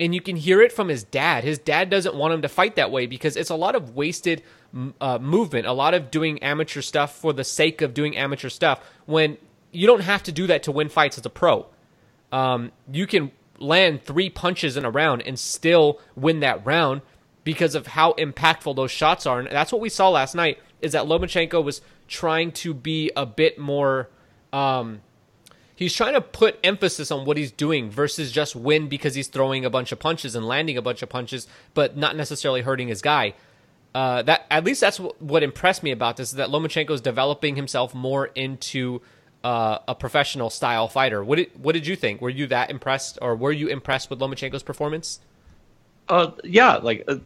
And 0.00 0.14
you 0.14 0.20
can 0.20 0.36
hear 0.36 0.60
it 0.62 0.72
from 0.72 0.88
his 0.88 1.04
dad. 1.04 1.44
His 1.44 1.58
dad 1.58 1.90
doesn't 1.90 2.14
want 2.14 2.34
him 2.34 2.42
to 2.42 2.48
fight 2.48 2.76
that 2.76 2.90
way 2.90 3.06
because 3.06 3.36
it's 3.36 3.50
a 3.50 3.54
lot 3.54 3.74
of 3.74 3.94
wasted 3.94 4.42
uh, 5.00 5.18
movement, 5.18 5.66
a 5.66 5.72
lot 5.72 5.94
of 5.94 6.10
doing 6.10 6.42
amateur 6.42 6.80
stuff 6.80 7.14
for 7.14 7.32
the 7.32 7.44
sake 7.44 7.82
of 7.82 7.94
doing 7.94 8.16
amateur 8.16 8.48
stuff 8.48 8.80
when 9.06 9.36
you 9.70 9.86
don't 9.86 10.00
have 10.00 10.22
to 10.24 10.32
do 10.32 10.46
that 10.46 10.62
to 10.64 10.72
win 10.72 10.88
fights 10.88 11.18
as 11.18 11.26
a 11.26 11.30
pro. 11.30 11.66
Um, 12.32 12.72
you 12.90 13.06
can 13.06 13.30
land 13.58 14.02
three 14.02 14.30
punches 14.30 14.76
in 14.76 14.84
a 14.84 14.90
round 14.90 15.22
and 15.22 15.38
still 15.38 16.00
win 16.16 16.40
that 16.40 16.64
round 16.64 17.02
because 17.44 17.74
of 17.74 17.88
how 17.88 18.12
impactful 18.14 18.76
those 18.76 18.90
shots 18.90 19.26
are. 19.26 19.38
And 19.38 19.48
that's 19.48 19.72
what 19.72 19.80
we 19.80 19.88
saw 19.88 20.08
last 20.10 20.34
night 20.34 20.58
is 20.80 20.92
that 20.92 21.04
Lomachenko 21.04 21.62
was 21.62 21.80
trying 22.08 22.52
to 22.52 22.74
be 22.74 23.10
a 23.16 23.26
bit 23.26 23.58
more 23.58 24.08
um, 24.52 25.00
he's 25.82 25.94
trying 25.94 26.14
to 26.14 26.20
put 26.20 26.58
emphasis 26.62 27.10
on 27.10 27.24
what 27.24 27.36
he's 27.36 27.50
doing 27.50 27.90
versus 27.90 28.32
just 28.32 28.54
win 28.54 28.88
because 28.88 29.14
he's 29.14 29.28
throwing 29.28 29.64
a 29.64 29.70
bunch 29.70 29.92
of 29.92 29.98
punches 29.98 30.34
and 30.34 30.46
landing 30.46 30.76
a 30.76 30.82
bunch 30.82 31.02
of 31.02 31.08
punches, 31.08 31.46
but 31.74 31.96
not 31.96 32.16
necessarily 32.16 32.62
hurting 32.62 32.88
his 32.88 33.02
guy. 33.02 33.34
Uh, 33.94 34.22
that 34.22 34.46
at 34.50 34.64
least 34.64 34.80
that's 34.80 34.98
what, 34.98 35.42
impressed 35.42 35.82
me 35.82 35.90
about 35.90 36.16
this 36.16 36.30
is 36.30 36.36
that 36.36 36.48
Lomachenko 36.48 36.90
is 36.90 37.00
developing 37.00 37.56
himself 37.56 37.94
more 37.94 38.26
into 38.26 39.02
uh, 39.44 39.78
a 39.88 39.94
professional 39.94 40.50
style 40.50 40.88
fighter. 40.88 41.22
What 41.22 41.36
did 41.36 41.50
what 41.62 41.72
did 41.72 41.86
you 41.86 41.96
think? 41.96 42.20
Were 42.20 42.30
you 42.30 42.46
that 42.48 42.70
impressed, 42.70 43.18
or 43.22 43.36
were 43.36 43.52
you 43.52 43.68
impressed 43.68 44.10
with 44.10 44.18
Lomachenko's 44.18 44.62
performance? 44.62 45.20
Uh, 46.08 46.32
yeah, 46.44 46.76
like 46.76 47.04
uh, 47.08 47.16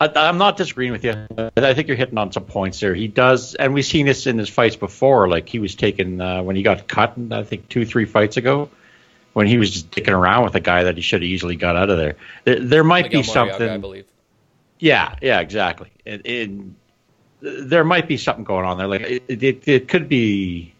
I, 0.00 0.08
I'm 0.14 0.38
not 0.38 0.56
disagreeing 0.56 0.92
with 0.92 1.04
you. 1.04 1.14
I 1.56 1.74
think 1.74 1.88
you're 1.88 1.96
hitting 1.96 2.18
on 2.18 2.32
some 2.32 2.44
points 2.44 2.80
there. 2.80 2.94
He 2.94 3.08
does, 3.08 3.54
and 3.54 3.74
we've 3.74 3.84
seen 3.84 4.06
this 4.06 4.26
in 4.26 4.38
his 4.38 4.48
fights 4.48 4.76
before. 4.76 5.28
Like 5.28 5.48
he 5.48 5.58
was 5.58 5.74
taken 5.74 6.20
uh, 6.20 6.42
when 6.42 6.56
he 6.56 6.62
got 6.62 6.88
cut, 6.88 7.14
I 7.30 7.44
think 7.44 7.68
two, 7.68 7.86
three 7.86 8.04
fights 8.04 8.36
ago, 8.36 8.68
when 9.32 9.46
he 9.46 9.58
was 9.58 9.70
just 9.70 9.90
dicking 9.90 10.16
around 10.16 10.44
with 10.44 10.54
a 10.54 10.60
guy 10.60 10.84
that 10.84 10.96
he 10.96 11.02
should 11.02 11.22
have 11.22 11.28
easily 11.28 11.56
got 11.56 11.76
out 11.76 11.90
of 11.90 11.96
there. 11.96 12.16
There, 12.44 12.60
there 12.60 12.84
might 12.84 13.10
be 13.10 13.18
Marriaga, 13.18 13.32
something. 13.32 13.68
I 13.68 13.78
believe. 13.78 14.06
Yeah, 14.80 15.14
yeah, 15.22 15.40
exactly. 15.40 15.90
It, 16.04 16.22
it, 16.24 16.50
there 17.40 17.84
might 17.84 18.08
be 18.08 18.16
something 18.16 18.44
going 18.44 18.66
on 18.66 18.78
there. 18.78 18.88
Like 18.88 19.02
it, 19.02 19.42
it, 19.42 19.68
it 19.68 19.88
could 19.88 20.08
be. 20.08 20.73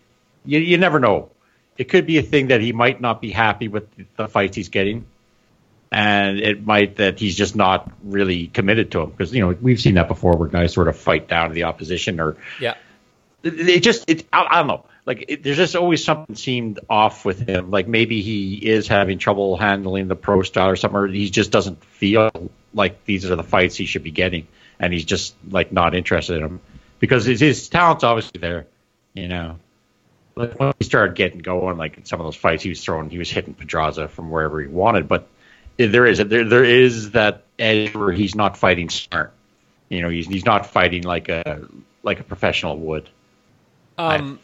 You, 0.44 0.58
you 0.60 0.78
never 0.78 1.00
know. 1.00 1.30
It 1.76 1.88
could 1.88 2.06
be 2.06 2.18
a 2.18 2.22
thing 2.22 2.48
that 2.48 2.60
he 2.60 2.72
might 2.72 3.00
not 3.00 3.20
be 3.20 3.30
happy 3.30 3.68
with 3.68 3.88
the 4.16 4.28
fights 4.28 4.56
he's 4.56 4.68
getting, 4.68 5.06
and 5.90 6.38
it 6.38 6.64
might 6.64 6.96
that 6.96 7.18
he's 7.18 7.36
just 7.36 7.56
not 7.56 7.90
really 8.04 8.46
committed 8.46 8.92
to 8.92 9.00
them 9.00 9.10
because 9.10 9.34
you 9.34 9.40
know 9.40 9.56
we've 9.60 9.80
seen 9.80 9.94
that 9.94 10.08
before 10.08 10.36
where 10.36 10.48
guys 10.48 10.72
sort 10.72 10.88
of 10.88 10.96
fight 10.96 11.26
down 11.26 11.48
to 11.48 11.54
the 11.54 11.64
opposition 11.64 12.20
or 12.20 12.36
Yeah, 12.60 12.74
it, 13.42 13.68
it 13.68 13.82
just 13.82 14.08
it 14.08 14.26
I, 14.32 14.46
I 14.48 14.58
don't 14.58 14.68
know. 14.68 14.84
Like 15.04 15.24
it, 15.28 15.42
there's 15.42 15.56
just 15.56 15.74
always 15.74 16.04
something 16.04 16.36
seemed 16.36 16.78
off 16.88 17.24
with 17.24 17.40
him. 17.40 17.70
Like 17.70 17.88
maybe 17.88 18.22
he 18.22 18.54
is 18.54 18.86
having 18.86 19.18
trouble 19.18 19.56
handling 19.56 20.08
the 20.08 20.16
pro 20.16 20.42
style 20.42 20.68
or 20.68 20.76
something 20.76 20.98
or 20.98 21.06
he 21.08 21.28
just 21.28 21.50
doesn't 21.50 21.84
feel 21.84 22.30
like 22.72 23.04
these 23.04 23.28
are 23.28 23.36
the 23.36 23.42
fights 23.42 23.76
he 23.76 23.86
should 23.86 24.04
be 24.04 24.10
getting 24.12 24.46
and 24.78 24.92
he's 24.92 25.04
just 25.04 25.34
like 25.48 25.72
not 25.72 25.94
interested 25.94 26.36
in 26.36 26.42
them 26.42 26.60
because 26.98 27.24
his, 27.24 27.40
his 27.40 27.68
talent's 27.68 28.04
obviously 28.04 28.40
there 28.40 28.66
you 29.14 29.28
know 29.28 29.58
like 30.36 30.58
when 30.58 30.72
he 30.78 30.84
started 30.84 31.14
getting 31.14 31.38
going 31.38 31.76
like 31.76 31.96
in 31.96 32.04
some 32.04 32.20
of 32.20 32.26
those 32.26 32.36
fights 32.36 32.62
he 32.62 32.68
was 32.68 32.82
throwing 32.82 33.10
he 33.10 33.18
was 33.18 33.30
hitting 33.30 33.54
Pedraza 33.54 34.08
from 34.08 34.30
wherever 34.30 34.60
he 34.60 34.66
wanted 34.66 35.08
but 35.08 35.28
there 35.76 36.06
is 36.06 36.18
there 36.18 36.44
there 36.44 36.64
is 36.64 37.12
that 37.12 37.44
edge 37.58 37.94
where 37.94 38.12
he's 38.12 38.34
not 38.34 38.56
fighting 38.56 38.88
smart. 38.88 39.32
You 39.88 40.02
know, 40.02 40.08
he's 40.08 40.26
he's 40.26 40.44
not 40.44 40.66
fighting 40.66 41.02
like 41.02 41.28
a 41.28 41.66
like 42.02 42.20
a 42.20 42.24
professional 42.24 42.78
would. 42.78 43.08
Um, 43.98 44.40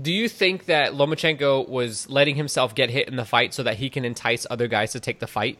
do 0.00 0.12
you 0.12 0.28
think 0.28 0.66
that 0.66 0.92
Lomachenko 0.92 1.68
was 1.68 2.08
letting 2.08 2.36
himself 2.36 2.74
get 2.74 2.90
hit 2.90 3.08
in 3.08 3.16
the 3.16 3.24
fight 3.24 3.54
so 3.54 3.62
that 3.62 3.76
he 3.76 3.88
can 3.88 4.04
entice 4.04 4.46
other 4.50 4.68
guys 4.68 4.92
to 4.92 5.00
take 5.00 5.20
the 5.20 5.26
fight, 5.26 5.58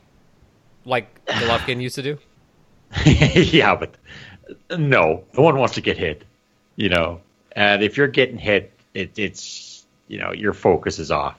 like 0.85 1.25
Golovkin 1.27 1.81
used 1.81 1.95
to 1.97 2.03
do? 2.03 2.19
yeah, 3.05 3.75
but 3.77 3.95
no, 4.71 5.25
no 5.37 5.43
one 5.43 5.59
wants 5.59 5.75
to 5.75 5.81
get 5.81 5.97
hit. 5.97 6.25
You 6.77 6.89
know, 6.89 7.21
and 7.53 7.83
if 7.83 7.97
you're 7.97 8.09
getting 8.09 8.39
hit, 8.39 8.73
it, 8.97 9.19
it's 9.19 9.85
you 10.09 10.19
know 10.19 10.33
your 10.33 10.53
focus 10.53 10.99
is 10.99 11.11
off. 11.11 11.37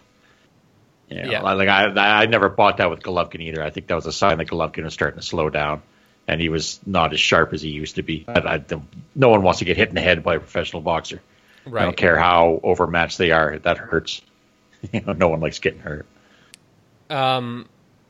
You 1.10 1.24
know, 1.24 1.30
Yeah. 1.32 1.42
like 1.42 1.70
I, 1.70 2.22
I 2.22 2.26
never 2.26 2.50
bought 2.50 2.78
that 2.78 2.90
with 2.90 3.00
Golovkin 3.02 3.42
either. 3.42 3.64
I 3.64 3.70
think 3.70 3.88
that 3.88 3.96
was 3.96 4.06
a 4.06 4.12
sign 4.12 4.38
that 4.40 4.48
Golovkin 4.48 4.84
was 4.84 4.94
starting 4.94 5.20
to 5.20 5.26
slow 5.26 5.50
down, 5.50 5.82
and 6.28 6.40
he 6.42 6.50
was 6.50 6.80
not 6.86 7.14
as 7.14 7.20
sharp 7.20 7.54
as 7.54 7.62
he 7.62 7.70
used 7.70 7.96
to 7.96 8.04
be. 8.04 8.26
I, 8.28 8.62
no 9.16 9.30
one 9.30 9.42
wants 9.44 9.60
to 9.60 9.66
get 9.66 9.78
hit 9.78 9.90
in 9.90 9.96
the 9.96 10.02
head 10.02 10.24
by 10.24 10.36
a 10.36 10.40
professional 10.40 10.82
boxer. 10.82 11.22
I 11.66 11.84
don't 11.84 11.98
care 11.98 12.18
how 12.18 12.60
overmatched 12.64 13.18
they 13.18 13.32
are. 13.32 13.60
That 13.60 13.78
hurts. 13.78 14.22
You 14.94 15.02
know, 15.02 15.14
no 15.14 15.28
one 15.30 15.40
likes 15.40 15.58
getting 15.58 15.80
hurt. 15.80 16.06
Um, 17.10 17.68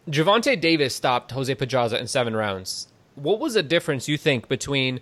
Gervonta 0.10 0.60
Davis 0.60 0.94
stopped 0.96 1.32
Jose 1.32 1.54
Pedraza 1.56 1.98
in 2.00 2.08
seven 2.08 2.36
rounds. 2.36 2.88
What 3.16 3.40
was 3.40 3.54
the 3.54 3.64
difference 3.64 4.08
you 4.10 4.18
think 4.18 4.48
between? 4.50 5.00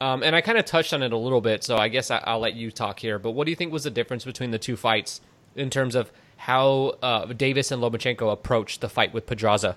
Um, 0.00 0.22
and 0.22 0.36
I 0.36 0.40
kind 0.40 0.58
of 0.58 0.64
touched 0.64 0.92
on 0.92 1.02
it 1.02 1.12
a 1.12 1.16
little 1.16 1.40
bit, 1.40 1.64
so 1.64 1.76
I 1.76 1.88
guess 1.88 2.10
I, 2.10 2.22
I'll 2.24 2.38
let 2.38 2.54
you 2.54 2.70
talk 2.70 3.00
here. 3.00 3.18
But 3.18 3.32
what 3.32 3.44
do 3.44 3.50
you 3.50 3.56
think 3.56 3.72
was 3.72 3.84
the 3.84 3.90
difference 3.90 4.24
between 4.24 4.50
the 4.50 4.58
two 4.58 4.76
fights 4.76 5.20
in 5.56 5.70
terms 5.70 5.94
of 5.94 6.12
how 6.36 6.94
uh, 7.02 7.26
Davis 7.26 7.72
and 7.72 7.82
Lomachenko 7.82 8.32
approached 8.32 8.80
the 8.80 8.88
fight 8.88 9.12
with 9.12 9.26
Pedraza? 9.26 9.76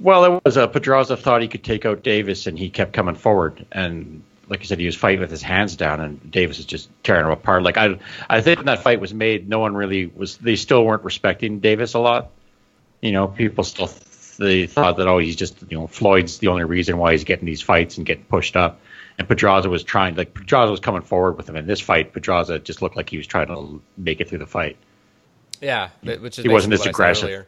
Well, 0.00 0.24
it 0.24 0.44
was 0.44 0.56
uh, 0.56 0.66
Pedraza 0.66 1.16
thought 1.16 1.40
he 1.40 1.48
could 1.48 1.64
take 1.64 1.86
out 1.86 2.02
Davis, 2.02 2.46
and 2.46 2.58
he 2.58 2.68
kept 2.68 2.92
coming 2.92 3.14
forward. 3.14 3.64
And 3.72 4.22
like 4.48 4.60
I 4.60 4.64
said, 4.64 4.78
he 4.78 4.86
was 4.86 4.96
fighting 4.96 5.20
with 5.20 5.30
his 5.30 5.42
hands 5.42 5.76
down, 5.76 6.00
and 6.00 6.30
Davis 6.30 6.58
is 6.58 6.66
just 6.66 6.90
tearing 7.04 7.24
him 7.24 7.30
apart. 7.30 7.62
Like 7.62 7.78
I, 7.78 7.98
I 8.28 8.40
think 8.42 8.58
when 8.58 8.66
that 8.66 8.82
fight 8.82 9.00
was 9.00 9.14
made, 9.14 9.48
no 9.48 9.60
one 9.60 9.74
really 9.74 10.06
was. 10.06 10.36
They 10.36 10.56
still 10.56 10.84
weren't 10.84 11.04
respecting 11.04 11.60
Davis 11.60 11.94
a 11.94 12.00
lot. 12.00 12.30
You 13.00 13.12
know, 13.12 13.28
people 13.28 13.64
still 13.64 13.90
they 14.38 14.66
thought 14.66 14.96
that 14.96 15.08
oh, 15.08 15.18
he's 15.18 15.36
just 15.36 15.62
you 15.68 15.78
know 15.78 15.86
Floyd's 15.86 16.38
the 16.38 16.48
only 16.48 16.64
reason 16.64 16.98
why 16.98 17.12
he's 17.12 17.24
getting 17.24 17.46
these 17.46 17.62
fights 17.62 17.96
and 17.96 18.06
getting 18.06 18.24
pushed 18.24 18.56
up. 18.56 18.80
And 19.18 19.28
Pedraza 19.28 19.68
was 19.68 19.84
trying, 19.84 20.16
like 20.16 20.34
Pedraza 20.34 20.70
was 20.70 20.80
coming 20.80 21.02
forward 21.02 21.36
with 21.36 21.48
him 21.48 21.56
in 21.56 21.66
this 21.66 21.80
fight. 21.80 22.12
Pedraza 22.12 22.58
just 22.58 22.82
looked 22.82 22.96
like 22.96 23.10
he 23.10 23.18
was 23.18 23.26
trying 23.26 23.48
to 23.48 23.80
make 23.96 24.20
it 24.20 24.28
through 24.28 24.38
the 24.38 24.46
fight. 24.46 24.76
Yeah, 25.60 25.90
which 26.02 26.38
is 26.38 26.44
He 26.44 26.48
wasn't 26.48 26.72
as 26.72 26.80
what 26.80 26.84
I 26.84 26.90
said 26.90 26.90
aggressive. 26.90 27.46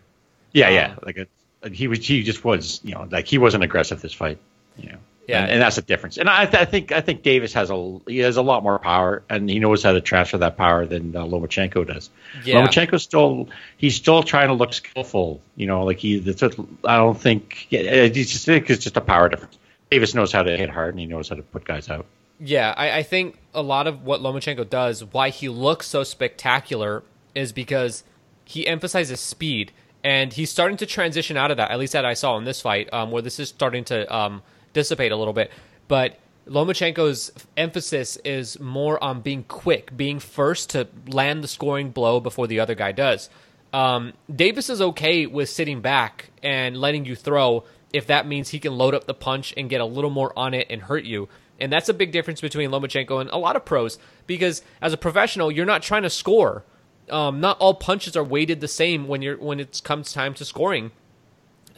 Yeah, 0.53 0.69
Um, 0.69 0.75
yeah. 0.75 0.95
Like 1.03 1.17
it, 1.17 1.29
he 1.73 1.89
was, 1.89 2.07
he 2.07 2.23
just 2.23 2.45
was, 2.45 2.81
you 2.85 2.95
know, 2.95 3.09
like 3.11 3.27
he 3.27 3.39
wasn't 3.39 3.65
aggressive 3.65 4.01
this 4.01 4.13
fight. 4.13 4.39
You 4.77 4.91
know, 4.91 4.99
Yeah. 5.27 5.43
and, 5.43 5.53
and 5.53 5.63
that's 5.63 5.77
the 5.77 5.83
difference. 5.83 6.19
And 6.19 6.29
I, 6.29 6.43
I 6.43 6.65
think, 6.65 6.93
I 6.93 7.01
think 7.01 7.23
Davis 7.23 7.53
has 7.55 7.71
a, 7.71 7.99
he 8.07 8.19
has 8.19 8.37
a 8.37 8.43
lot 8.43 8.63
more 8.63 8.79
power, 8.79 9.23
and 9.31 9.49
he 9.49 9.59
knows 9.59 9.83
how 9.83 9.93
to 9.93 10.01
transfer 10.01 10.39
that 10.39 10.57
power 10.57 10.85
than 10.87 11.17
uh, 11.17 11.25
Lomachenko 11.25 11.87
does. 11.87 12.11
Yeah. 12.45 12.57
Lomachenko 12.57 13.01
still, 13.01 13.49
he's 13.79 13.97
still 13.97 14.23
trying 14.23 14.49
to 14.49 14.55
look 14.55 14.75
skillful. 14.75 15.41
You 15.57 15.67
know, 15.67 15.85
like 15.85 15.99
he, 15.99 16.19
that's 16.19 16.43
what, 16.43 16.59
I 16.85 16.99
don't 16.99 17.19
think, 17.21 17.67
yeah, 17.71 18.03
I 18.05 18.09
just 18.11 18.45
think 18.45 18.69
it's 18.71 18.85
just 18.85 18.97
a 18.97 19.01
power 19.01 19.29
difference. 19.29 19.59
Davis 19.95 20.13
knows 20.13 20.33
how 20.33 20.43
to 20.43 20.57
hit 20.57 20.71
hard, 20.71 20.95
and 20.95 20.99
he 20.99 21.07
knows 21.07 21.29
how 21.29 21.37
to 21.37 21.43
put 21.43 21.65
guys 21.65 21.89
out. 21.89 22.05
Yeah, 22.41 22.75
I, 22.77 22.99
I 22.99 23.03
think 23.05 23.39
a 23.55 23.63
lot 23.63 23.87
of 23.87 24.03
what 24.03 24.21
Lomachenko 24.21 24.69
does, 24.69 25.05
why 25.05 25.29
he 25.29 25.49
looks 25.49 25.87
so 25.87 26.03
spectacular, 26.03 27.05
is 27.33 27.53
because 27.53 28.03
he 28.45 28.67
emphasizes 28.67 29.21
speed, 29.21 29.71
and 30.03 30.33
he's 30.33 30.51
starting 30.51 30.77
to 30.79 30.87
transition 30.87 31.37
out 31.37 31.53
of 31.53 31.59
that. 31.59 31.71
At 31.71 31.79
least 31.79 31.93
that 31.93 32.05
I 32.05 32.15
saw 32.15 32.37
in 32.39 32.45
this 32.45 32.61
fight, 32.61 32.93
um, 32.93 33.13
where 33.13 33.23
this 33.23 33.39
is 33.39 33.51
starting 33.51 33.85
to 33.85 34.13
um, 34.13 34.43
dissipate 34.73 35.13
a 35.13 35.17
little 35.17 35.33
bit. 35.33 35.53
But 35.87 36.19
Lomachenko's 36.49 37.31
emphasis 37.57 38.17
is 38.25 38.59
more 38.59 39.03
on 39.03 39.21
being 39.21 39.45
quick, 39.45 39.97
being 39.97 40.19
first 40.19 40.71
to 40.71 40.89
land 41.07 41.45
the 41.45 41.49
scoring 41.49 41.91
blow 41.91 42.19
before 42.19 42.49
the 42.49 42.59
other 42.59 42.75
guy 42.75 42.91
does. 42.91 43.31
Um, 43.73 44.13
Davis 44.35 44.69
is 44.71 44.83
okay 44.83 45.27
with 45.27 45.49
sitting 45.49 45.81
back 45.81 46.31
and 46.43 46.77
letting 46.77 47.05
you 47.05 47.15
throw 47.15 47.63
if 47.95 48.09
that 48.09 48.27
means 48.27 48.49
he 48.49 48.59
can 48.59 48.77
load 48.77 48.93
up 48.93 49.07
the 49.07 49.15
punch 49.15 49.55
and 49.57 49.71
get 49.71 49.81
a 49.81 49.85
little 49.85 50.11
more 50.11 50.37
on 50.37 50.53
it 50.53 50.67
and 50.69 50.83
hurt 50.83 51.05
you. 51.05 51.29
And 51.61 51.73
that's 51.73 51.89
a 51.89 51.95
big 51.95 52.11
difference 52.11 52.41
between 52.41 52.71
Lomachenko 52.71 53.21
and 53.21 53.31
a 53.31 53.37
lot 53.37 53.55
of 53.55 53.65
pros 53.65 53.99
because 54.27 54.63
as 54.83 54.93
a 54.93 54.97
professional, 54.97 55.53
you're 55.53 55.65
not 55.65 55.83
trying 55.83 56.03
to 56.03 56.11
score. 56.11 56.65
Um, 57.09 57.39
not 57.41 57.57
all 57.61 57.75
punches 57.75 58.17
are 58.17 58.25
weighted 58.25 58.61
the 58.61 58.67
same 58.67 59.07
when 59.07 59.23
you're 59.23 59.39
when 59.39 59.61
it 59.61 59.81
comes 59.85 60.13
time 60.13 60.35
to 60.35 60.45
scoring. 60.45 60.91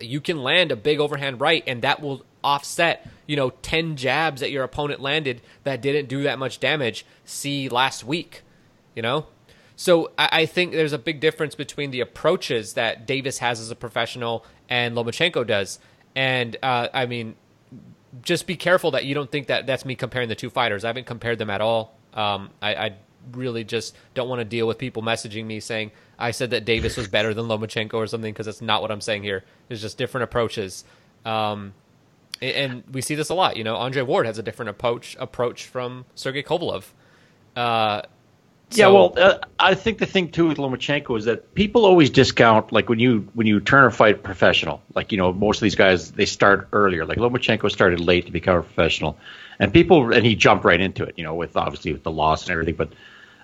You 0.01 0.23
can 0.23 0.43
land 0.43 0.73
a 0.73 0.77
big 0.77 1.01
overhand 1.01 1.41
right, 1.41 1.63
and 1.67 1.83
that 1.83 2.01
will 2.01 2.25
offset 2.43 3.07
you 3.27 3.37
know 3.37 3.51
ten 3.51 3.97
jabs 3.97 4.41
that 4.41 4.51
your 4.51 4.65
opponent 4.65 5.01
landed 5.01 5.43
that 5.65 5.83
didn't 5.83 6.09
do 6.09 6.23
that 6.23 6.39
much 6.39 6.61
damage. 6.61 7.05
See 7.27 7.69
last 7.69 8.05
week, 8.05 8.43
you 8.95 9.03
know. 9.03 9.27
So 9.75 10.13
I 10.17 10.47
think 10.47 10.73
there's 10.73 10.95
a 10.95 10.99
big 10.99 11.21
difference 11.21 11.55
between 11.55 11.91
the 11.91 12.01
approaches 12.01 12.73
that 12.73 13.07
Davis 13.07 13.41
has 13.41 13.61
as 13.61 13.71
a 13.71 13.77
professional 13.77 14.47
and 14.71 14.97
Lomachenko 14.97 15.47
does. 15.47 15.79
And 16.17 16.57
uh, 16.63 16.89
I 16.93 17.07
mean, 17.07 17.37
just 18.23 18.47
be 18.49 18.57
careful 18.57 18.93
that 18.93 19.05
you 19.05 19.15
don't 19.15 19.31
think 19.31 19.47
that 19.49 19.67
that's 19.67 19.85
me 19.85 19.95
comparing 19.95 20.29
the 20.29 20.35
two 20.35 20.51
fighters. 20.51 20.85
I 20.85 20.89
haven't 20.89 21.07
compared 21.07 21.39
them 21.39 21.51
at 21.51 21.61
all. 21.61 21.95
Um, 22.15 22.51
I, 22.63 22.75
I 22.75 22.95
really 23.33 23.63
just 23.63 23.95
don't 24.15 24.29
want 24.29 24.41
to 24.41 24.45
deal 24.45 24.67
with 24.67 24.79
people 24.79 25.03
messaging 25.03 25.45
me 25.45 25.61
saying 25.61 25.91
I 26.19 26.31
said 26.31 26.51
that 26.51 26.65
Davis 26.65 26.97
was 26.97 27.07
better 27.09 27.35
than 27.35 27.47
Lomachenko 27.47 27.95
or 27.95 28.07
something 28.07 28.33
because 28.33 28.47
that's 28.47 28.63
not 28.63 28.81
what 28.81 28.91
I'm 28.91 29.03
saying 29.03 29.23
here. 29.23 29.45
It's 29.69 29.83
just 29.83 29.99
different 29.99 30.25
approaches. 30.25 30.85
Um, 31.27 31.75
and- 32.41 32.57
and 32.73 32.85
we 32.93 33.03
see 33.03 33.15
this 33.15 33.29
a 33.29 33.35
lot. 33.35 33.57
You 33.59 33.65
know, 33.65 33.77
Andre 33.77 34.01
Ward 34.03 34.25
has 34.27 34.39
a 34.39 34.43
different 34.43 34.71
approach 34.71 35.17
approach 35.21 35.65
from 35.67 36.07
Sergey 36.15 36.43
Kovalev. 36.43 36.85
Uh, 37.55 38.03
Yeah, 38.73 38.89
well, 38.89 39.15
uh, 39.17 39.39
I 39.61 39.75
think 39.75 39.99
the 39.99 40.07
thing 40.07 40.31
too 40.31 40.49
with 40.49 40.59
Lomachenko 40.59 41.17
is 41.17 41.27
that 41.27 41.55
people 41.55 41.85
always 41.85 42.11
discount 42.11 42.73
like 42.73 42.89
when 42.89 42.99
you 42.99 43.29
when 43.35 43.47
you 43.47 43.61
turn 43.61 43.85
a 43.85 43.91
fight 43.91 44.23
professional. 44.23 44.83
Like 44.95 45.13
you 45.13 45.19
know, 45.19 45.33
most 45.33 45.59
of 45.59 45.63
these 45.63 45.77
guys 45.77 46.11
they 46.11 46.27
start 46.27 46.69
earlier. 46.73 47.07
Like 47.07 47.19
Lomachenko 47.19 47.71
started 47.71 48.01
late 48.01 48.27
to 48.27 48.33
become 48.33 48.59
a 48.59 48.63
professional, 48.63 49.19
and 49.61 49.73
people 49.73 50.13
and 50.13 50.27
he 50.27 50.35
jumped 50.35 50.65
right 50.65 50.81
into 50.81 51.05
it. 51.05 51.15
You 51.17 51.25
know, 51.25 51.35
with 51.35 51.57
obviously 51.57 51.93
with 51.93 52.03
the 52.03 52.11
loss 52.11 52.43
and 52.43 52.51
everything. 52.51 52.75
But 52.75 52.93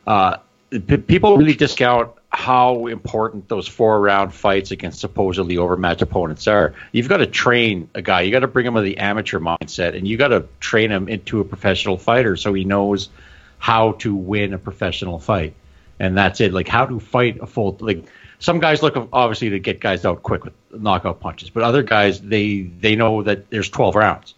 uh, 0.08 0.38
p- 0.70 0.96
people 0.96 1.36
really 1.36 1.54
discount 1.54 2.10
how 2.30 2.86
important 2.86 3.48
those 3.48 3.68
four 3.68 4.00
round 4.00 4.34
fights 4.34 4.72
against 4.72 4.98
supposedly 4.98 5.56
overmatched 5.56 6.02
opponents 6.02 6.48
are. 6.48 6.74
You've 6.90 7.08
got 7.08 7.18
to 7.18 7.26
train 7.26 7.88
a 7.94 8.02
guy. 8.02 8.22
You 8.22 8.32
got 8.32 8.40
to 8.40 8.48
bring 8.48 8.66
him 8.66 8.74
with 8.74 8.84
the 8.84 8.98
amateur 8.98 9.38
mindset, 9.38 9.96
and 9.96 10.08
you 10.08 10.16
got 10.16 10.28
to 10.28 10.46
train 10.58 10.90
him 10.90 11.08
into 11.08 11.40
a 11.40 11.44
professional 11.44 11.96
fighter 11.96 12.36
so 12.36 12.52
he 12.52 12.64
knows 12.64 13.08
how 13.62 13.92
to 13.92 14.12
win 14.12 14.52
a 14.54 14.58
professional 14.58 15.20
fight. 15.20 15.54
And 16.00 16.18
that's 16.18 16.40
it. 16.40 16.52
Like 16.52 16.66
how 16.66 16.84
to 16.86 16.98
fight 16.98 17.38
a 17.40 17.46
full 17.46 17.76
like 17.78 18.06
some 18.40 18.58
guys 18.58 18.82
look 18.82 18.96
obviously 19.12 19.50
to 19.50 19.60
get 19.60 19.78
guys 19.78 20.04
out 20.04 20.24
quick 20.24 20.42
with 20.44 20.52
knockout 20.72 21.20
punches, 21.20 21.48
but 21.48 21.62
other 21.62 21.84
guys 21.84 22.20
they 22.20 22.62
they 22.62 22.96
know 22.96 23.22
that 23.22 23.50
there's 23.50 23.70
12 23.70 23.94
rounds 23.94 24.34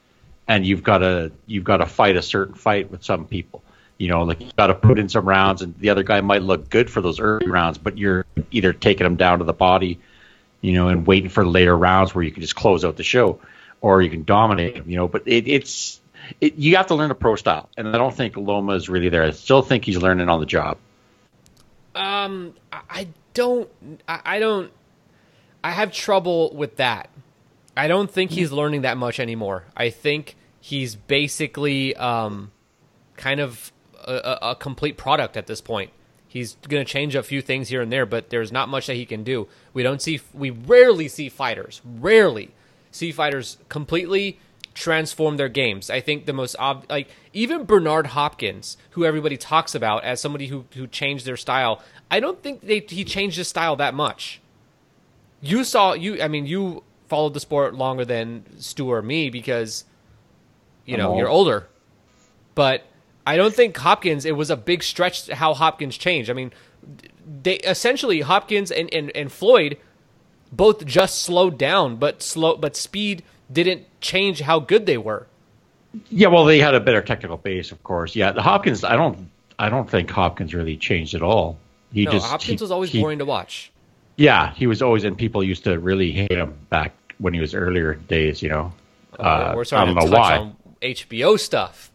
and 0.46 0.66
you've 0.66 0.82
got 0.82 0.98
to 0.98 1.32
you've 1.46 1.64
got 1.64 1.78
to 1.78 1.86
fight 1.86 2.16
a 2.16 2.22
certain 2.22 2.54
fight 2.54 2.90
with 2.90 3.02
some 3.02 3.24
people. 3.26 3.62
You 3.96 4.08
know, 4.08 4.24
like 4.24 4.42
you've 4.42 4.56
got 4.56 4.66
to 4.66 4.74
put 4.74 4.98
in 4.98 5.08
some 5.08 5.26
rounds, 5.26 5.62
and 5.62 5.74
the 5.78 5.88
other 5.88 6.02
guy 6.02 6.20
might 6.20 6.42
look 6.42 6.68
good 6.68 6.90
for 6.90 7.00
those 7.00 7.18
early 7.18 7.46
rounds, 7.46 7.78
but 7.78 7.96
you're 7.96 8.26
either 8.50 8.74
taking 8.74 9.06
him 9.06 9.16
down 9.16 9.38
to 9.38 9.46
the 9.46 9.54
body, 9.54 10.00
you 10.60 10.74
know, 10.74 10.88
and 10.88 11.06
waiting 11.06 11.30
for 11.30 11.46
later 11.46 11.74
rounds 11.74 12.14
where 12.14 12.24
you 12.24 12.30
can 12.30 12.42
just 12.42 12.56
close 12.56 12.84
out 12.84 12.98
the 12.98 13.04
show, 13.04 13.40
or 13.80 14.02
you 14.02 14.10
can 14.10 14.24
dominate 14.24 14.76
him. 14.76 14.84
You 14.90 14.96
know, 14.96 15.08
but 15.08 15.22
it, 15.26 15.48
it's 15.48 15.98
it, 16.40 16.54
you 16.56 16.76
have 16.76 16.86
to 16.88 16.94
learn 16.94 17.10
a 17.10 17.14
pro 17.14 17.36
style, 17.36 17.68
and 17.76 17.88
I 17.88 17.98
don't 17.98 18.14
think 18.14 18.36
Loma 18.36 18.74
is 18.74 18.88
really 18.88 19.08
there. 19.08 19.22
I 19.24 19.30
still 19.30 19.62
think 19.62 19.84
he's 19.84 19.98
learning 19.98 20.28
on 20.28 20.40
the 20.40 20.46
job. 20.46 20.78
Um, 21.94 22.54
I- 22.72 23.08
don't. 23.34 23.68
I 24.08 24.38
don't. 24.38 24.70
I 25.62 25.72
have 25.72 25.92
trouble 25.92 26.54
with 26.54 26.76
that. 26.76 27.10
I 27.76 27.88
don't 27.88 28.10
think 28.10 28.30
he's 28.30 28.52
learning 28.52 28.82
that 28.82 28.96
much 28.96 29.18
anymore. 29.18 29.64
I 29.76 29.90
think 29.90 30.36
he's 30.60 30.94
basically 30.94 31.96
um, 31.96 32.52
kind 33.16 33.40
of 33.40 33.72
a, 34.06 34.38
a 34.42 34.56
complete 34.56 34.96
product 34.96 35.36
at 35.36 35.46
this 35.48 35.60
point. 35.60 35.90
He's 36.28 36.56
going 36.68 36.84
to 36.84 36.90
change 36.90 37.14
a 37.14 37.22
few 37.22 37.42
things 37.42 37.68
here 37.68 37.82
and 37.82 37.92
there, 37.92 38.06
but 38.06 38.30
there's 38.30 38.52
not 38.52 38.68
much 38.68 38.86
that 38.86 38.94
he 38.94 39.04
can 39.06 39.24
do. 39.24 39.48
We 39.72 39.82
don't 39.82 40.00
see. 40.00 40.20
We 40.32 40.50
rarely 40.50 41.08
see 41.08 41.28
fighters. 41.28 41.80
Rarely 41.84 42.52
see 42.92 43.10
fighters 43.10 43.58
completely 43.68 44.38
transform 44.74 45.36
their 45.36 45.48
games. 45.48 45.88
I 45.88 46.00
think 46.00 46.26
the 46.26 46.32
most 46.32 46.56
ob- 46.58 46.84
like 46.90 47.08
even 47.32 47.64
Bernard 47.64 48.08
Hopkins, 48.08 48.76
who 48.90 49.04
everybody 49.04 49.36
talks 49.36 49.74
about 49.74 50.04
as 50.04 50.20
somebody 50.20 50.48
who 50.48 50.66
who 50.74 50.86
changed 50.86 51.24
their 51.24 51.36
style. 51.36 51.82
I 52.10 52.20
don't 52.20 52.42
think 52.42 52.62
they 52.62 52.80
he 52.80 53.04
changed 53.04 53.36
his 53.36 53.48
style 53.48 53.76
that 53.76 53.94
much. 53.94 54.40
You 55.40 55.64
saw 55.64 55.92
you. 55.94 56.20
I 56.20 56.28
mean, 56.28 56.46
you 56.46 56.82
followed 57.08 57.34
the 57.34 57.40
sport 57.40 57.74
longer 57.74 58.04
than 58.04 58.44
Stu 58.58 58.90
or 58.90 59.02
me 59.02 59.30
because 59.30 59.84
you 60.84 60.94
I'm 60.94 61.00
know 61.00 61.08
old. 61.10 61.18
you're 61.18 61.28
older. 61.28 61.68
But 62.54 62.84
I 63.26 63.36
don't 63.36 63.54
think 63.54 63.76
Hopkins. 63.76 64.24
It 64.24 64.36
was 64.36 64.50
a 64.50 64.56
big 64.56 64.82
stretch 64.82 65.28
how 65.28 65.54
Hopkins 65.54 65.96
changed. 65.96 66.30
I 66.30 66.34
mean, 66.34 66.52
they 67.42 67.56
essentially 67.56 68.20
Hopkins 68.22 68.70
and 68.70 68.92
and, 68.92 69.10
and 69.14 69.30
Floyd 69.30 69.78
both 70.52 70.84
just 70.86 71.22
slowed 71.22 71.58
down, 71.58 71.96
but 71.96 72.22
slow, 72.22 72.56
but 72.56 72.76
speed 72.76 73.22
didn't 73.52 73.82
change 74.00 74.40
how 74.40 74.58
good 74.60 74.86
they 74.86 74.98
were. 74.98 75.26
Yeah, 76.10 76.28
well, 76.28 76.44
they 76.44 76.58
had 76.58 76.74
a 76.74 76.80
better 76.80 77.00
technical 77.02 77.36
base, 77.36 77.70
of 77.70 77.82
course. 77.84 78.16
Yeah, 78.16 78.32
the 78.32 78.42
Hopkins. 78.42 78.82
I 78.84 78.96
don't. 78.96 79.30
I 79.58 79.68
don't 79.68 79.88
think 79.88 80.10
Hopkins 80.10 80.52
really 80.54 80.76
changed 80.76 81.14
at 81.14 81.22
all. 81.22 81.56
He 81.92 82.04
no, 82.04 82.10
just 82.12 82.26
Hopkins 82.26 82.60
he- 82.60 82.64
was 82.64 82.70
always 82.72 82.90
he- 82.90 83.00
boring 83.00 83.18
to 83.20 83.24
watch. 83.24 83.70
Yeah, 84.16 84.52
he 84.54 84.66
was 84.66 84.80
always, 84.82 85.04
and 85.04 85.16
people 85.18 85.42
used 85.42 85.64
to 85.64 85.78
really 85.78 86.10
hate 86.12 86.30
him 86.32 86.54
back 86.70 86.92
when 87.18 87.34
he 87.34 87.40
was 87.40 87.54
earlier 87.54 87.94
days. 87.94 88.42
You 88.42 88.48
know, 88.48 88.72
uh, 89.18 89.52
We're 89.54 89.60
I 89.60 89.64
starting 89.64 89.94
don't 89.94 90.04
to 90.04 90.10
know 90.10 90.16
touch 90.16 90.30
why. 90.30 90.36
on 90.38 90.56
HBO 90.82 91.38
stuff. 91.38 91.90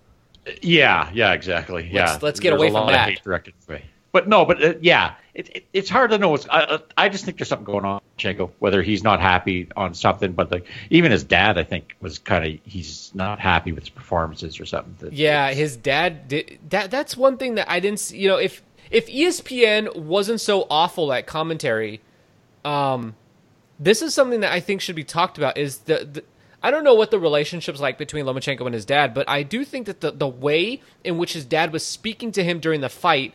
Yeah, 0.61 1.09
yeah, 1.13 1.33
exactly. 1.33 1.89
Yeah, 1.91 2.11
Let's- 2.11 2.23
let's 2.23 2.39
get 2.39 2.49
There's 2.51 2.61
away 2.61 2.71
from 2.71 2.87
that. 2.87 3.09
Of 3.09 3.13
hate 3.15 3.23
directed 3.23 3.53
away. 3.67 3.83
But 4.11 4.27
no, 4.27 4.45
but 4.45 4.63
uh, 4.63 4.73
yeah, 4.81 5.13
it, 5.39 5.49
it, 5.55 5.65
it's 5.71 5.89
hard 5.89 6.11
to 6.11 6.17
know. 6.17 6.29
What's, 6.29 6.47
I, 6.49 6.79
I 6.97 7.07
just 7.09 7.23
think 7.23 7.37
there's 7.37 7.47
something 7.47 7.65
going 7.65 7.85
on, 7.85 8.01
Chenko. 8.17 8.51
Whether 8.59 8.81
he's 8.83 9.03
not 9.03 9.21
happy 9.21 9.69
on 9.75 9.93
something, 9.93 10.33
but 10.33 10.51
like 10.51 10.67
even 10.89 11.11
his 11.11 11.23
dad, 11.23 11.57
I 11.57 11.63
think 11.63 11.95
was 12.01 12.19
kind 12.19 12.45
of 12.45 12.59
he's 12.65 13.11
not 13.13 13.39
happy 13.39 13.71
with 13.71 13.83
his 13.83 13.89
performances 13.89 14.59
or 14.59 14.65
something. 14.65 14.95
That- 14.99 15.13
Yeah, 15.13 15.51
his 15.51 15.77
dad 15.77 16.27
did 16.27 16.59
that. 16.69 16.91
That's 16.91 17.15
one 17.15 17.37
thing 17.37 17.55
that 17.55 17.71
I 17.71 17.79
didn't 17.79 17.99
see. 17.99 18.17
You 18.19 18.27
know, 18.27 18.37
if 18.37 18.61
if 18.91 19.07
ESPN 19.07 19.95
wasn't 19.95 20.41
so 20.41 20.67
awful 20.69 21.13
at 21.13 21.25
commentary, 21.25 22.01
um, 22.65 23.15
this 23.79 24.01
is 24.01 24.13
something 24.13 24.41
that 24.41 24.51
I 24.51 24.59
think 24.59 24.81
should 24.81 24.95
be 24.95 25.03
talked 25.05 25.37
about. 25.37 25.57
Is 25.57 25.77
the, 25.79 26.05
the 26.11 26.23
I 26.61 26.71
don't 26.71 26.83
know 26.83 26.95
what 26.95 27.11
the 27.11 27.19
relationship's 27.19 27.79
like 27.79 27.97
between 27.97 28.25
Lomachenko 28.25 28.65
and 28.65 28.73
his 28.73 28.83
dad, 28.85 29.13
but 29.13 29.29
I 29.29 29.43
do 29.43 29.63
think 29.63 29.85
that 29.85 30.01
the 30.01 30.11
the 30.11 30.27
way 30.27 30.81
in 31.03 31.17
which 31.17 31.31
his 31.31 31.45
dad 31.45 31.71
was 31.71 31.85
speaking 31.85 32.33
to 32.33 32.43
him 32.43 32.59
during 32.59 32.81
the 32.81 32.89
fight, 32.89 33.33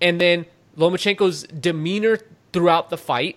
and 0.00 0.20
then 0.20 0.46
Lomachenko's 0.76 1.44
demeanor 1.44 2.18
throughout 2.52 2.90
the 2.90 2.98
fight, 2.98 3.36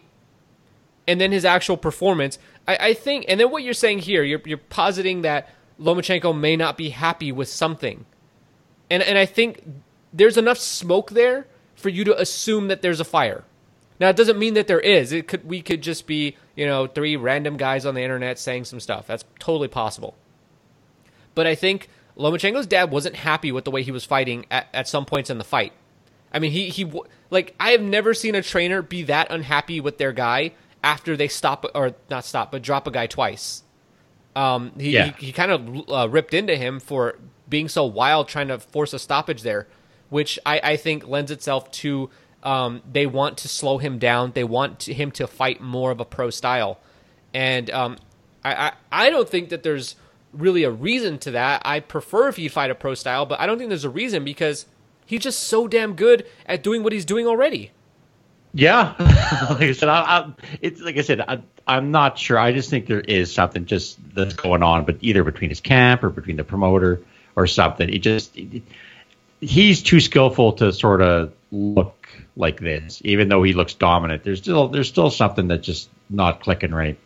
and 1.08 1.20
then 1.20 1.32
his 1.32 1.46
actual 1.46 1.78
performance. 1.78 2.40
I, 2.68 2.78
I 2.80 2.94
think, 2.94 3.26
and 3.28 3.40
then 3.40 3.52
what 3.52 3.64
you're 3.64 3.74
saying 3.74 4.00
here, 4.00 4.24
you're 4.24 4.42
you're 4.46 4.58
positing 4.58 5.22
that 5.22 5.50
Lomachenko 5.80 6.38
may 6.38 6.56
not 6.56 6.78
be 6.78 6.90
happy 6.90 7.32
with 7.32 7.48
something, 7.48 8.06
and 8.90 9.04
and 9.04 9.18
I 9.18 9.26
think 9.26 9.64
there's 10.14 10.38
enough 10.38 10.58
smoke 10.58 11.12
there 11.12 11.48
for 11.76 11.90
you 11.90 12.04
to 12.06 12.20
assume 12.20 12.68
that 12.70 12.82
there's 12.82 13.00
a 13.00 13.06
fire. 13.06 13.44
Now 14.00 14.10
it 14.10 14.16
doesn't 14.16 14.40
mean 14.40 14.56
that 14.56 14.68
there 14.68 14.80
is. 14.80 15.12
It 15.12 15.28
could 15.28 15.46
we 15.46 15.62
could 15.62 15.82
just 15.82 16.08
be 16.08 16.36
you 16.56 16.66
know 16.66 16.88
three 16.88 17.16
random 17.16 17.58
guys 17.58 17.86
on 17.86 17.96
the 17.96 18.02
internet 18.02 18.40
saying 18.40 18.66
some 18.66 18.80
stuff. 18.80 19.08
That's 19.08 19.26
totally 19.40 19.68
possible. 19.68 20.16
But 21.34 21.48
I 21.48 21.56
think 21.56 21.90
Lomachenko's 22.18 22.68
dad 22.68 22.92
wasn't 22.92 23.18
happy 23.18 23.52
with 23.52 23.66
the 23.66 23.72
way 23.72 23.84
he 23.84 23.92
was 23.92 24.06
fighting 24.06 24.46
at, 24.50 24.68
at 24.74 24.88
some 24.88 25.06
points 25.06 25.30
in 25.30 25.38
the 25.38 25.44
fight. 25.44 25.74
I 26.34 26.40
mean, 26.40 26.52
he 26.52 26.70
he 26.70 26.92
like 27.30 27.56
I 27.60 27.72
have 27.72 27.82
never 27.82 28.14
seen 28.14 28.36
a 28.36 28.42
trainer 28.42 28.82
be 28.82 29.04
that 29.04 29.28
unhappy 29.32 29.80
with 29.80 29.98
their 29.98 30.12
guy 30.12 30.52
after 30.84 31.18
they 31.18 31.28
stop 31.28 31.66
or 31.74 31.94
not 32.10 32.26
stop, 32.26 32.52
but 32.52 32.62
drop 32.62 32.88
a 32.88 32.92
guy 32.92 33.08
twice. 33.08 33.64
Um, 34.36 34.72
he 34.78 34.92
Yeah. 34.92 35.14
he, 35.18 35.28
he 35.28 35.32
kind 35.32 35.52
of 35.52 35.90
uh, 35.90 36.10
ripped 36.10 36.34
into 36.34 36.56
him 36.56 36.80
for 36.80 37.18
being 37.48 37.68
so 37.70 37.86
wild, 37.86 38.28
trying 38.28 38.48
to 38.50 38.60
force 38.60 38.94
a 38.94 39.00
stoppage 39.00 39.42
there, 39.44 39.68
which 40.10 40.38
I, 40.46 40.60
I 40.64 40.78
think 40.78 41.08
lends 41.08 41.32
itself 41.32 41.72
to 41.72 42.10
um, 42.44 42.82
they 42.92 43.08
want 43.08 43.38
to 43.40 43.48
slow 43.48 43.78
him 43.80 43.98
down. 43.98 44.32
They 44.34 44.44
want 44.44 44.80
to, 44.82 44.94
him 44.94 45.10
to 45.12 45.26
fight 45.26 45.62
more 45.62 45.90
of 45.92 46.00
a 46.00 46.06
pro 46.06 46.30
style, 46.30 46.80
and 47.34 47.72
um, 47.72 47.98
I, 48.44 48.54
I 48.68 48.74
I 48.92 49.10
don't 49.10 49.28
think 49.28 49.50
that 49.50 49.64
there's 49.64 49.96
really 50.32 50.64
a 50.64 50.70
reason 50.70 51.18
to 51.20 51.32
that. 51.32 51.64
I 51.66 51.80
prefer 51.80 52.28
if 52.28 52.36
he'd 52.36 52.50
fight 52.50 52.70
a 52.70 52.76
pro 52.76 52.94
style, 52.94 53.26
but 53.26 53.40
I 53.40 53.48
don't 53.48 53.58
think 53.58 53.70
there's 53.70 53.86
a 53.86 53.90
reason 53.90 54.24
because 54.24 54.68
he's 55.06 55.22
just 55.22 55.40
so 55.44 55.68
damn 55.68 55.96
good 55.96 56.26
at 56.46 56.64
doing 56.64 56.84
what 56.84 56.94
he's 56.94 57.06
doing 57.06 57.28
already. 57.28 57.72
Yeah, 58.54 58.94
like 59.50 59.62
I 59.62 59.72
said, 59.74 59.90
I, 59.90 60.00
I, 60.02 60.34
it's 60.62 60.80
like 60.82 60.98
I 60.98 61.02
said, 61.02 61.20
I, 61.20 61.42
I'm 61.68 61.92
not 61.92 62.18
sure. 62.18 62.40
I 62.40 62.54
just 62.54 62.70
think 62.70 62.88
there 62.88 63.02
is 63.02 63.34
something 63.34 63.66
just 63.66 63.98
that's 64.16 64.34
going 64.34 64.64
on, 64.64 64.86
but 64.86 64.98
either 65.02 65.24
between 65.26 65.50
his 65.50 65.60
camp 65.60 66.04
or 66.04 66.10
between 66.10 66.38
the 66.38 66.46
promoter 66.46 67.02
or 67.36 67.48
something. 67.48 67.90
It 67.90 68.00
just 68.00 68.38
it, 68.38 68.64
he's 69.42 69.84
too 69.84 70.00
skillful 70.00 70.54
to 70.54 70.72
sort 70.72 71.02
of 71.02 71.34
look 71.52 72.08
like 72.38 72.62
this, 72.62 73.02
even 73.04 73.28
though 73.28 73.44
he 73.44 73.52
looks 73.52 73.74
dominant. 73.74 74.24
There's 74.24 74.40
still 74.40 74.70
there's 74.70 74.88
still 74.88 75.10
something 75.10 75.50
that's 75.50 75.66
just 75.66 75.90
not 76.10 76.40
clicking 76.40 76.72
right, 76.72 76.98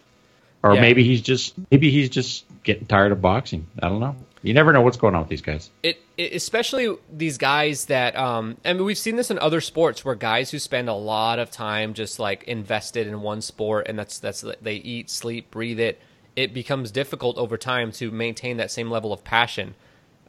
or 0.62 0.76
Yeah. 0.76 0.82
maybe 0.82 1.04
he's 1.04 1.22
just 1.22 1.56
maybe 1.72 1.90
he's 1.90 2.10
just 2.10 2.46
getting 2.64 2.86
tired 2.86 3.12
of 3.12 3.22
boxing. 3.24 3.66
I 3.82 3.90
don't 3.90 4.00
know. 4.02 4.16
You 4.42 4.54
never 4.54 4.72
know 4.72 4.82
what's 4.82 4.96
going 4.98 5.16
on 5.16 5.22
with 5.22 5.30
these 5.30 5.42
guys. 5.42 5.70
it, 5.84 6.00
it 6.18 6.34
especially 6.34 6.96
these 7.12 7.38
guys 7.38 7.86
that 7.86 8.16
um 8.16 8.56
mean 8.64 8.84
we've 8.86 8.98
seen 8.98 9.16
this 9.18 9.30
in 9.30 9.38
other 9.40 9.60
sports 9.62 10.06
where 10.06 10.16
guys 10.16 10.52
who 10.52 10.60
spend 10.60 10.88
a 10.88 10.94
lot 10.94 11.40
of 11.40 11.52
time 11.52 11.94
just 11.94 12.20
like 12.20 12.44
invested 12.44 13.06
in 13.08 13.22
one 13.22 13.42
sport 13.42 13.88
and 13.90 14.00
that's 14.00 14.18
that's 14.20 14.44
they 14.62 14.76
eat, 14.76 15.10
sleep, 15.10 15.52
breathe 15.52 15.80
it. 15.80 16.00
It 16.36 16.54
becomes 16.54 16.90
difficult 16.92 17.38
over 17.38 17.58
time 17.58 17.92
to 17.94 18.12
maintain 18.12 18.58
that 18.58 18.72
same 18.72 18.90
level 18.90 19.12
of 19.12 19.24
passion. 19.26 19.76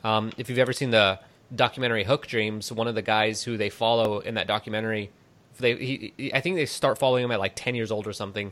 Um, 0.03 0.33
if 0.37 0.49
you've 0.49 0.59
ever 0.59 0.73
seen 0.73 0.91
the 0.91 1.21
documentary 1.55 2.05
Hoop 2.05 2.27
Dreams, 2.27 2.73
one 2.73 2.89
of 2.89 2.95
the 2.97 3.03
guys 3.03 3.45
who 3.45 3.57
they 3.57 3.71
follow 3.71 4.19
in 4.19 4.35
that 4.35 4.49
documentary, 4.49 5.11
they 5.59 5.77
he, 5.77 6.13
he- 6.17 6.35
I 6.35 6.41
think 6.41 6.57
they 6.57 6.67
start 6.67 6.99
following 6.99 7.23
him 7.25 7.31
at 7.31 7.39
like 7.39 7.53
ten 7.55 7.75
years 7.77 7.93
old 7.93 8.09
or 8.09 8.13
something, 8.13 8.51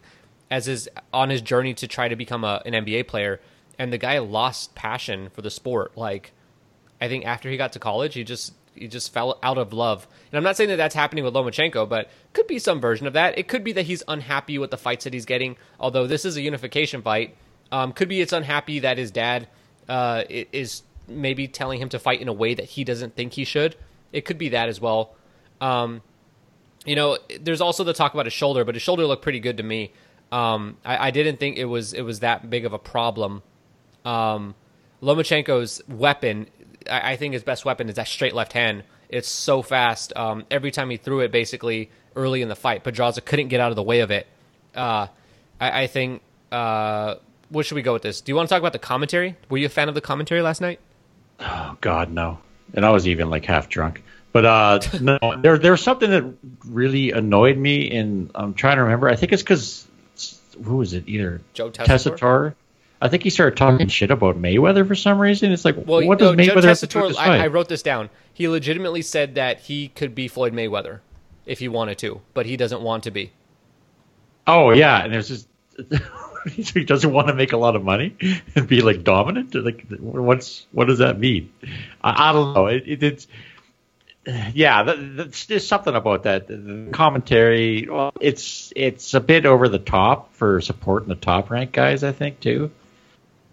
as 0.52 0.66
his 0.66 0.88
on 1.12 1.30
his 1.30 1.40
journey 1.42 1.74
to 1.74 1.88
try 1.88 2.06
to 2.06 2.14
become 2.14 2.44
a, 2.44 2.62
an 2.64 2.74
NBA 2.74 3.08
player, 3.08 3.40
and 3.78 3.92
the 3.92 3.98
guy 3.98 4.18
lost 4.18 4.74
passion 4.74 5.30
for 5.30 5.42
the 5.42 5.50
sport. 5.50 5.96
Like, 5.96 6.32
I 7.00 7.08
think 7.08 7.24
after 7.24 7.48
he 7.48 7.56
got 7.56 7.72
to 7.72 7.78
college, 7.78 8.14
he 8.14 8.24
just 8.24 8.54
he 8.74 8.88
just 8.88 9.12
fell 9.12 9.38
out 9.42 9.58
of 9.58 9.72
love. 9.72 10.06
And 10.30 10.38
I'm 10.38 10.44
not 10.44 10.56
saying 10.56 10.70
that 10.70 10.76
that's 10.76 10.94
happening 10.94 11.24
with 11.24 11.34
Lomachenko, 11.34 11.88
but 11.88 12.10
could 12.32 12.46
be 12.46 12.58
some 12.58 12.80
version 12.80 13.06
of 13.06 13.12
that. 13.14 13.38
It 13.38 13.48
could 13.48 13.64
be 13.64 13.72
that 13.72 13.86
he's 13.86 14.02
unhappy 14.08 14.58
with 14.58 14.70
the 14.70 14.76
fights 14.76 15.04
that 15.04 15.12
he's 15.12 15.26
getting. 15.26 15.56
Although 15.80 16.06
this 16.06 16.24
is 16.24 16.36
a 16.36 16.40
unification 16.40 17.02
fight, 17.02 17.36
um, 17.72 17.92
could 17.92 18.08
be 18.08 18.20
it's 18.20 18.32
unhappy 18.32 18.80
that 18.80 18.98
his 18.98 19.10
dad 19.10 19.48
uh, 19.88 20.24
is 20.28 20.82
maybe 21.08 21.48
telling 21.48 21.80
him 21.80 21.88
to 21.88 21.98
fight 21.98 22.20
in 22.20 22.28
a 22.28 22.32
way 22.32 22.54
that 22.54 22.66
he 22.66 22.84
doesn't 22.84 23.16
think 23.16 23.32
he 23.32 23.44
should. 23.44 23.76
It 24.12 24.24
could 24.24 24.38
be 24.38 24.50
that 24.50 24.68
as 24.68 24.80
well. 24.80 25.14
Um, 25.60 26.02
you 26.84 26.94
know, 26.94 27.18
there's 27.40 27.60
also 27.60 27.84
the 27.84 27.92
talk 27.92 28.14
about 28.14 28.26
his 28.26 28.32
shoulder, 28.32 28.64
but 28.64 28.74
his 28.74 28.82
shoulder 28.82 29.06
looked 29.06 29.22
pretty 29.22 29.40
good 29.40 29.56
to 29.56 29.62
me. 29.62 29.92
Um, 30.30 30.76
I, 30.84 31.08
I 31.08 31.10
didn't 31.10 31.38
think 31.38 31.56
it 31.56 31.64
was 31.64 31.92
it 31.92 32.02
was 32.02 32.20
that 32.20 32.48
big 32.50 32.64
of 32.64 32.72
a 32.72 32.78
problem. 32.78 33.42
Um, 34.08 34.54
Lomachenko's 35.02 35.82
weapon, 35.88 36.48
I, 36.90 37.12
I 37.12 37.16
think 37.16 37.34
his 37.34 37.42
best 37.42 37.64
weapon 37.64 37.88
is 37.88 37.96
that 37.96 38.08
straight 38.08 38.34
left 38.34 38.52
hand. 38.52 38.84
It's 39.08 39.28
so 39.28 39.62
fast. 39.62 40.12
Um, 40.16 40.44
every 40.50 40.70
time 40.70 40.90
he 40.90 40.96
threw 40.96 41.20
it, 41.20 41.32
basically 41.32 41.90
early 42.16 42.42
in 42.42 42.48
the 42.48 42.56
fight, 42.56 42.84
Pedraza 42.84 43.20
couldn't 43.20 43.48
get 43.48 43.60
out 43.60 43.70
of 43.70 43.76
the 43.76 43.82
way 43.82 44.00
of 44.00 44.10
it. 44.10 44.26
Uh, 44.74 45.08
I, 45.60 45.82
I 45.82 45.86
think. 45.86 46.22
Uh, 46.50 47.16
what 47.50 47.64
should 47.64 47.76
we 47.76 47.82
go 47.82 47.92
with 47.94 48.02
this? 48.02 48.20
Do 48.20 48.30
you 48.30 48.36
want 48.36 48.48
to 48.48 48.54
talk 48.54 48.60
about 48.60 48.72
the 48.72 48.78
commentary? 48.78 49.36
Were 49.48 49.58
you 49.58 49.66
a 49.66 49.70
fan 49.70 49.88
of 49.88 49.94
the 49.94 50.00
commentary 50.00 50.42
last 50.42 50.60
night? 50.60 50.80
Oh 51.40 51.76
God, 51.80 52.10
no. 52.10 52.38
And 52.74 52.84
I 52.84 52.90
was 52.90 53.08
even 53.08 53.30
like 53.30 53.44
half 53.44 53.68
drunk. 53.68 54.02
But 54.32 54.44
uh, 54.44 54.80
no, 55.00 55.18
there 55.40 55.58
there's 55.58 55.82
something 55.82 56.10
that 56.10 56.24
really 56.66 57.10
annoyed 57.12 57.56
me, 57.56 57.90
and 57.90 58.30
I'm 58.34 58.54
trying 58.54 58.76
to 58.76 58.82
remember. 58.82 59.08
I 59.08 59.16
think 59.16 59.32
it's 59.32 59.42
because 59.42 59.86
who 60.62 60.76
was 60.76 60.92
it? 60.92 61.04
Either 61.08 61.40
Joe 61.54 61.70
Tessitore? 61.70 62.54
I 63.00 63.08
think 63.08 63.22
he 63.22 63.30
started 63.30 63.56
talking 63.56 63.88
shit 63.88 64.10
about 64.10 64.36
Mayweather 64.36 64.86
for 64.86 64.94
some 64.94 65.20
reason. 65.20 65.52
It's 65.52 65.64
like, 65.64 65.76
Well, 65.76 66.04
what 66.06 66.20
no, 66.20 66.34
does 66.34 66.46
Joe 66.46 66.54
Mayweather 66.54 66.64
have 66.64 66.78
to 66.80 66.86
do 66.86 66.98
Tessitore, 67.00 67.16
I? 67.16 67.44
I 67.44 67.46
wrote 67.46 67.68
this 67.68 67.82
down. 67.82 68.10
He 68.32 68.48
legitimately 68.48 69.02
said 69.02 69.36
that 69.36 69.60
he 69.60 69.88
could 69.88 70.14
be 70.14 70.28
Floyd 70.28 70.52
Mayweather 70.52 71.00
if 71.46 71.60
he 71.60 71.68
wanted 71.68 71.98
to, 71.98 72.20
but 72.34 72.46
he 72.46 72.56
doesn't 72.56 72.82
want 72.82 73.04
to 73.04 73.10
be. 73.10 73.32
Oh 74.46 74.70
yeah, 74.70 75.04
and 75.04 75.12
there's 75.12 75.28
just 75.28 75.48
he 76.52 76.84
doesn't 76.84 77.12
want 77.12 77.28
to 77.28 77.34
make 77.34 77.52
a 77.52 77.56
lot 77.56 77.76
of 77.76 77.84
money 77.84 78.16
and 78.54 78.66
be 78.66 78.80
like 78.80 79.04
dominant. 79.04 79.54
Like, 79.54 79.86
what's 80.00 80.66
what 80.72 80.86
does 80.86 80.98
that 80.98 81.18
mean? 81.18 81.52
I, 82.02 82.30
I 82.30 82.32
don't 82.32 82.54
know. 82.54 82.66
It, 82.66 82.84
it, 82.86 83.02
it's 83.02 83.26
yeah, 84.54 84.82
that, 84.82 85.16
that's, 85.16 85.46
there's 85.46 85.66
something 85.66 85.94
about 85.94 86.24
that. 86.24 86.48
The 86.48 86.88
commentary, 86.92 87.86
well, 87.88 88.12
it's 88.20 88.72
it's 88.76 89.14
a 89.14 89.20
bit 89.20 89.46
over 89.46 89.68
the 89.68 89.78
top 89.78 90.34
for 90.34 90.60
supporting 90.60 91.08
the 91.08 91.14
top 91.14 91.50
rank 91.50 91.72
guys. 91.72 92.04
I 92.04 92.12
think 92.12 92.40
too. 92.40 92.70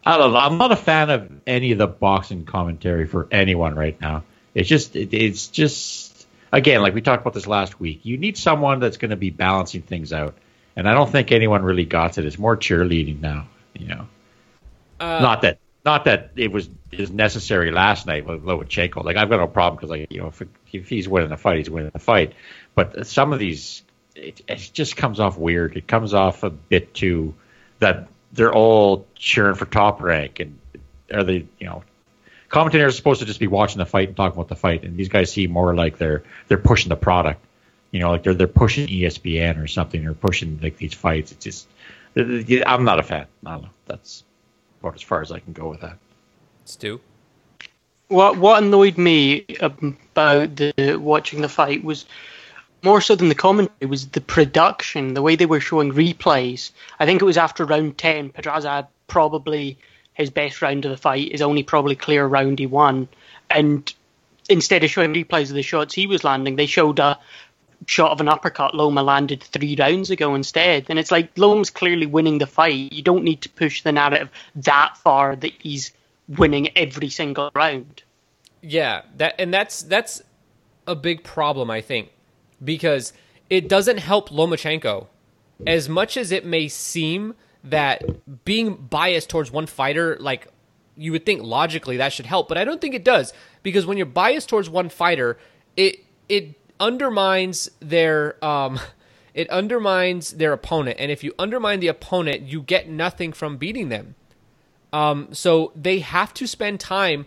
I 0.06 0.18
don't 0.18 0.34
know. 0.34 0.40
I'm 0.40 0.58
not 0.58 0.72
a 0.72 0.76
fan 0.76 1.10
of 1.10 1.32
any 1.48 1.72
of 1.72 1.80
the 1.80 1.88
boxing 1.88 2.46
commentary 2.46 3.08
for 3.08 3.28
anyone 3.32 3.76
right 3.76 4.00
now. 4.00 4.24
It's 4.54 4.70
just 4.70 4.96
it, 4.96 5.14
it's 5.14 5.48
just 5.48 6.28
again 6.52 6.82
like 6.82 6.94
we 6.94 7.02
talked 7.02 7.22
about 7.22 7.34
this 7.34 7.48
last 7.48 7.80
week. 7.80 8.02
You 8.04 8.18
need 8.18 8.38
someone 8.38 8.80
that's 8.80 8.98
going 8.98 9.10
to 9.10 9.18
be 9.18 9.32
balancing 9.32 9.82
things 9.82 10.14
out, 10.14 10.36
and 10.76 10.88
I 10.88 10.94
don't 10.94 11.12
think 11.12 11.32
anyone 11.32 11.64
really 11.64 11.86
got 11.86 12.18
it. 12.18 12.26
It's 12.26 12.38
more 12.38 12.56
cheerleading 12.56 13.20
now. 13.20 13.48
You 13.74 13.88
know, 13.88 14.08
Uh, 15.00 15.20
not 15.22 15.42
that 15.42 15.58
not 15.84 16.06
that 16.06 16.32
it 16.36 16.52
was 16.52 16.70
is 16.92 17.12
necessary 17.12 17.72
last 17.72 18.06
night 18.06 18.26
with 18.26 18.44
Lomachenko. 18.44 19.04
Like 19.04 19.18
I've 19.18 19.30
got 19.30 19.38
no 19.38 19.48
problem 19.48 19.78
because 19.78 19.90
like 19.90 20.12
you 20.12 20.22
know 20.22 20.28
if, 20.28 20.42
if 20.72 20.88
he's 20.88 21.10
winning 21.10 21.30
the 21.30 21.38
fight, 21.38 21.58
he's 21.58 21.70
winning 21.70 21.92
the 21.92 22.00
fight. 22.00 22.34
But 22.76 23.08
some 23.08 23.34
of 23.34 23.40
these, 23.40 23.84
it, 24.16 24.42
it 24.48 24.70
just 24.74 24.98
comes 24.98 25.20
off 25.20 25.38
weird. 25.38 25.78
It 25.78 25.88
comes 25.88 26.14
off 26.14 26.44
a 26.44 26.50
bit 26.50 26.94
too 26.94 27.34
that 27.80 28.08
they're 28.36 28.54
all 28.54 29.08
cheering 29.16 29.56
for 29.56 29.66
top 29.66 30.02
rank 30.02 30.40
and 30.40 30.60
are 31.14 31.24
they 31.24 31.46
you 31.60 31.66
know 31.66 31.84
commentators 32.50 32.94
are 32.94 32.96
supposed 32.96 33.20
to 33.20 33.26
just 33.26 33.40
be 33.40 33.48
watching 33.48 33.80
the 33.80 33.86
fight 33.86 34.08
and 34.08 34.16
talking 34.16 34.38
about 34.38 34.48
the 34.48 34.56
fight 34.56 34.84
and 34.84 34.96
these 34.98 35.10
guys 35.10 35.32
seem 35.32 35.52
more 35.52 35.74
like 35.74 35.98
they're 35.98 36.24
they're 36.48 36.58
pushing 36.58 36.90
the 36.90 36.96
product 36.96 37.42
You 37.96 38.02
know, 38.02 38.12
like 38.12 38.24
they're 38.24 38.34
they're 38.34 38.48
pushing 38.48 38.88
ESPN 38.88 39.64
or 39.64 39.68
something, 39.68 40.06
or 40.06 40.14
pushing 40.14 40.60
like 40.62 40.76
these 40.76 40.94
fights. 40.94 41.32
It's 41.32 41.46
just 41.46 41.68
uh, 42.18 42.24
uh, 42.24 42.64
I'm 42.68 42.84
not 42.84 43.00
a 43.00 43.04
fan. 43.04 43.26
I 43.46 43.52
don't 43.54 43.62
know. 43.64 43.70
That's 43.86 44.26
about 44.82 44.96
as 44.96 45.02
far 45.02 45.22
as 45.22 45.32
I 45.32 45.40
can 45.40 45.54
go 45.54 45.70
with 45.70 45.80
that. 45.80 45.98
Stu. 46.66 47.00
What 48.10 48.38
what 48.38 48.62
annoyed 48.62 48.98
me 48.98 49.46
about 49.62 50.58
the 50.58 51.00
watching 51.00 51.40
the 51.40 51.48
fight 51.48 51.86
was 51.86 52.06
more 52.84 53.02
so 53.02 53.16
than 53.16 53.30
the 53.30 53.36
commentary 53.36 53.88
was 53.88 54.08
the 54.10 54.22
production, 54.22 55.14
the 55.14 55.22
way 55.22 55.36
they 55.36 55.46
were 55.46 55.60
showing 55.60 55.92
replays. 55.92 56.72
I 57.00 57.06
think 57.06 57.22
it 57.22 57.26
was 57.26 57.38
after 57.38 57.66
round 57.66 57.98
ten, 57.98 58.30
Pedraza 58.30 58.70
had 58.70 58.88
probably 59.08 59.78
his 60.14 60.30
best 60.30 60.62
round 60.62 60.86
of 60.86 60.92
the 60.92 60.98
fight, 60.98 61.32
his 61.32 61.42
only 61.42 61.64
probably 61.64 61.96
clear 61.96 62.26
round 62.26 62.60
he 62.60 62.68
won, 62.68 63.08
and 63.50 63.94
instead 64.50 64.84
of 64.84 64.90
showing 64.90 65.14
replays 65.14 65.50
of 65.50 65.56
the 65.56 65.62
shots 65.62 65.94
he 65.94 66.08
was 66.08 66.24
landing, 66.24 66.56
they 66.56 66.66
showed 66.66 67.00
a 67.00 67.20
shot 67.88 68.12
of 68.12 68.22
an 68.22 68.30
uppercut 68.30 68.74
Loma 68.74 69.04
landed 69.04 69.44
three 69.44 69.76
rounds 69.78 70.10
ago 70.10 70.36
instead. 70.36 70.86
And 70.90 70.98
it's 70.98 71.12
like 71.12 71.38
Loma's 71.38 71.70
clearly 71.70 72.06
winning 72.06 72.38
the 72.38 72.48
fight. 72.48 72.94
You 72.94 73.02
don't 73.02 73.24
need 73.24 73.42
to 73.42 73.50
push 73.50 73.84
the 73.84 73.92
narrative 73.92 74.30
that 74.56 74.98
far 74.98 75.36
that 75.36 75.52
he's 75.60 75.92
winning 76.28 76.70
every 76.76 77.10
single 77.10 77.52
round. 77.54 78.04
Yeah, 78.62 79.04
that 79.18 79.36
and 79.40 79.54
that's 79.54 79.84
that's 79.84 80.24
a 80.88 80.96
big 80.96 81.24
problem, 81.24 81.70
I 81.70 81.82
think, 81.82 82.10
because 82.64 83.14
it 83.50 83.70
doesn't 83.70 83.98
help 83.98 84.30
Lomachenko 84.30 85.08
as 85.66 85.88
much 85.88 86.18
as 86.18 86.32
it 86.32 86.46
may 86.46 86.68
seem 86.68 87.36
that 87.64 88.46
being 88.46 88.76
biased 88.76 89.30
towards 89.30 89.52
one 89.52 89.66
fighter, 89.66 90.18
like 90.20 90.48
you 90.98 91.12
would 91.12 91.26
think 91.26 91.42
logically 91.44 91.98
that 91.98 92.14
should 92.14 92.26
help, 92.26 92.48
but 92.48 92.58
I 92.58 92.64
don't 92.64 92.80
think 92.80 92.96
it 92.96 93.04
does 93.04 93.34
because 93.64 93.86
when 93.86 93.98
you're 93.98 94.06
biased 94.06 94.50
towards 94.50 94.70
one 94.70 94.90
fighter, 94.90 95.38
it 95.76 96.06
it 96.30 96.56
undermines 96.80 97.70
their 97.80 98.44
um 98.44 98.80
it 99.34 99.50
undermines 99.50 100.32
their 100.32 100.54
opponent, 100.54 100.98
and 101.00 101.12
if 101.12 101.24
you 101.24 101.34
undermine 101.38 101.80
the 101.80 101.88
opponent, 101.88 102.44
you 102.44 102.62
get 102.62 102.90
nothing 102.90 103.34
from 103.34 103.58
beating 103.58 103.90
them. 103.90 104.16
Um, 104.94 105.34
so 105.34 105.74
they 105.76 106.00
have 106.00 106.34
to 106.36 106.48
spend 106.48 106.80
time 106.80 107.26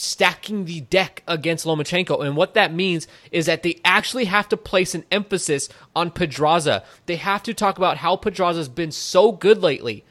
stacking 0.00 0.64
the 0.64 0.80
deck 0.80 1.22
against 1.26 1.66
Lomachenko. 1.66 2.24
And 2.24 2.36
what 2.36 2.54
that 2.54 2.72
means 2.72 3.06
is 3.30 3.46
that 3.46 3.62
they 3.62 3.80
actually 3.84 4.26
have 4.26 4.48
to 4.48 4.56
place 4.56 4.94
an 4.94 5.04
emphasis 5.10 5.68
on 5.94 6.10
Pedraza. 6.10 6.84
They 7.06 7.16
have 7.16 7.42
to 7.44 7.54
talk 7.54 7.78
about 7.78 7.98
how 7.98 8.16
Pedraza's 8.16 8.68
been 8.68 8.92
so 8.92 9.32
good 9.32 9.62
lately. 9.62 10.04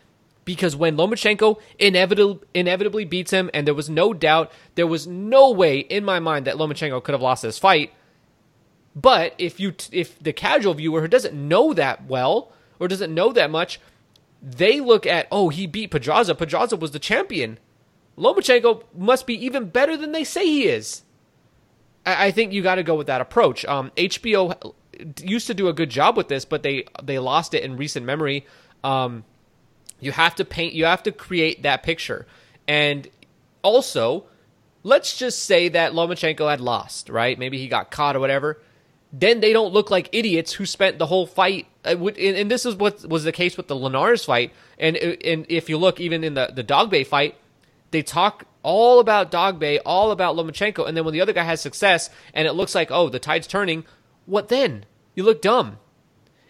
Because 0.45 0.78
when 0.78 0.95
Lomachenko 0.95 1.60
inevitably, 1.78 2.39
inevitably 2.54 3.04
beats 3.04 3.32
him, 3.32 3.50
and 3.54 3.67
there 3.67 3.73
was 3.73 3.89
no 3.89 4.13
doubt, 4.13 4.52
there 4.76 4.88
was 4.88 5.06
no 5.06 5.52
way 5.52 5.80
in 5.80 6.06
my 6.06 6.19
mind 6.19 6.45
that 6.45 6.56
Lomachenko 6.56 7.04
could 7.04 7.12
have 7.12 7.21
lost 7.21 7.41
this 7.41 7.60
fight. 7.60 7.93
But 8.95 9.36
if 9.38 9.60
you, 9.60 9.73
if 9.91 10.17
the 10.19 10.34
casual 10.34 10.73
viewer 10.73 11.02
who 11.02 11.08
doesn't 11.08 11.36
know 11.36 11.73
that 11.73 12.06
well 12.06 12.54
or 12.80 12.88
doesn't 12.88 13.13
know 13.13 13.34
that 13.34 13.52
much, 13.52 13.82
they 14.41 14.80
look 14.80 15.06
at, 15.06 15.28
oh, 15.32 15.50
he 15.50 15.67
beat 15.67 15.91
Pedraza. 15.91 16.34
Pedraza 16.34 16.78
was 16.78 16.91
the 16.91 17.00
champion. 17.00 17.60
Lomachenko 18.17 18.84
must 18.95 19.27
be 19.27 19.45
even 19.45 19.69
better 19.69 19.95
than 19.95 20.12
they 20.12 20.23
say 20.23 20.45
he 20.45 20.67
is. 20.67 21.03
I, 22.06 22.27
I 22.27 22.32
think 22.32 22.53
you 22.53 22.63
got 22.63 22.75
to 22.75 22.84
go 22.84 22.95
with 22.95 23.08
that 23.08 23.21
approach. 23.21 23.63
Um, 23.65 23.91
HBO 23.95 24.73
used 25.21 25.47
to 25.47 25.53
do 25.53 25.67
a 25.67 25.73
good 25.73 25.89
job 25.89 26.17
with 26.17 26.27
this, 26.27 26.45
but 26.45 26.63
they 26.63 26.86
they 27.03 27.19
lost 27.19 27.53
it 27.53 27.63
in 27.63 27.77
recent 27.77 28.06
memory. 28.06 28.45
Um, 28.84 29.23
you 29.99 30.12
have 30.12 30.36
to 30.36 30.45
paint, 30.45 30.73
you 30.73 30.86
have 30.86 31.03
to 31.03 31.12
create 31.12 31.63
that 31.63 31.84
picture, 31.84 32.25
and 32.67 33.08
also, 33.63 34.25
let's 34.84 35.17
just 35.17 35.43
say 35.43 35.69
that 35.69 35.93
Lomachenko 35.93 36.49
had 36.49 36.62
lost, 36.62 37.10
right? 37.10 37.38
Maybe 37.38 37.58
he 37.58 37.67
got 37.67 37.91
caught 37.91 38.15
or 38.15 38.19
whatever. 38.19 38.62
Then 39.12 39.39
they 39.39 39.53
don't 39.53 39.73
look 39.73 39.89
like 39.89 40.10
idiots 40.12 40.53
who 40.53 40.65
spent 40.65 40.99
the 40.99 41.06
whole 41.06 41.25
fight. 41.25 41.67
uh, 41.86 41.95
and 42.08 42.51
this 42.51 42.65
is 42.65 42.75
what 42.75 43.06
was 43.06 43.23
the 43.23 43.32
case 43.32 43.58
with 43.58 43.67
the 43.67 43.75
Linares 43.75 44.25
fight. 44.25 44.53
And 44.77 44.97
and 44.97 45.45
if 45.49 45.69
you 45.69 45.77
look 45.77 45.99
even 45.99 46.23
in 46.23 46.34
the 46.34 46.51
the 46.53 46.63
Dogbe 46.63 47.06
fight, 47.06 47.36
they 47.91 48.02
talk 48.02 48.45
all 48.63 49.00
about 49.00 49.32
Dogbe, 49.32 49.80
all 49.86 50.12
about 50.12 50.36
Lomachenko, 50.36 50.88
and 50.88 50.95
then 50.95 51.06
when 51.06 51.13
the 51.13 51.21
other 51.21 51.34
guy 51.34 51.43
has 51.43 51.62
success 51.62 52.10
and 52.34 52.47
it 52.47 52.54
looks 52.54 52.76
like, 52.76 52.91
oh, 52.91 53.10
the 53.10 53.19
tide's 53.19 53.47
turning, 53.47 53.86
what 54.26 54.50
then? 54.50 54.86
You 55.15 55.23
look 55.23 55.41
dumb. 55.41 55.78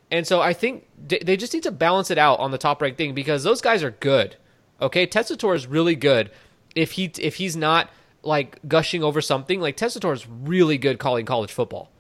And 0.10 0.26
so 0.26 0.42
I 0.42 0.54
think 0.54 0.88
they 0.98 1.38
just 1.38 1.54
need 1.54 1.64
to 1.64 1.72
balance 1.72 2.10
it 2.12 2.18
out 2.18 2.40
on 2.40 2.52
the 2.52 2.58
top 2.58 2.82
ranked 2.82 2.98
thing 2.98 3.14
because 3.14 3.44
those 3.44 3.62
guys 3.62 3.84
are 3.84 3.92
good. 3.92 4.38
Okay, 4.82 5.06
Tessitore 5.06 5.56
is 5.56 5.68
really 5.68 5.96
good. 5.96 6.32
If 6.76 6.94
he 6.94 7.12
if 7.20 7.36
he's 7.36 7.58
not 7.58 7.90
like 8.24 8.60
gushing 8.68 9.04
over 9.04 9.22
something, 9.22 9.60
like 9.60 9.76
Tessitore 9.76 10.14
is 10.14 10.28
really 10.28 10.78
good 10.78 11.00
calling 11.00 11.26
college 11.26 11.52
football. 11.52 11.92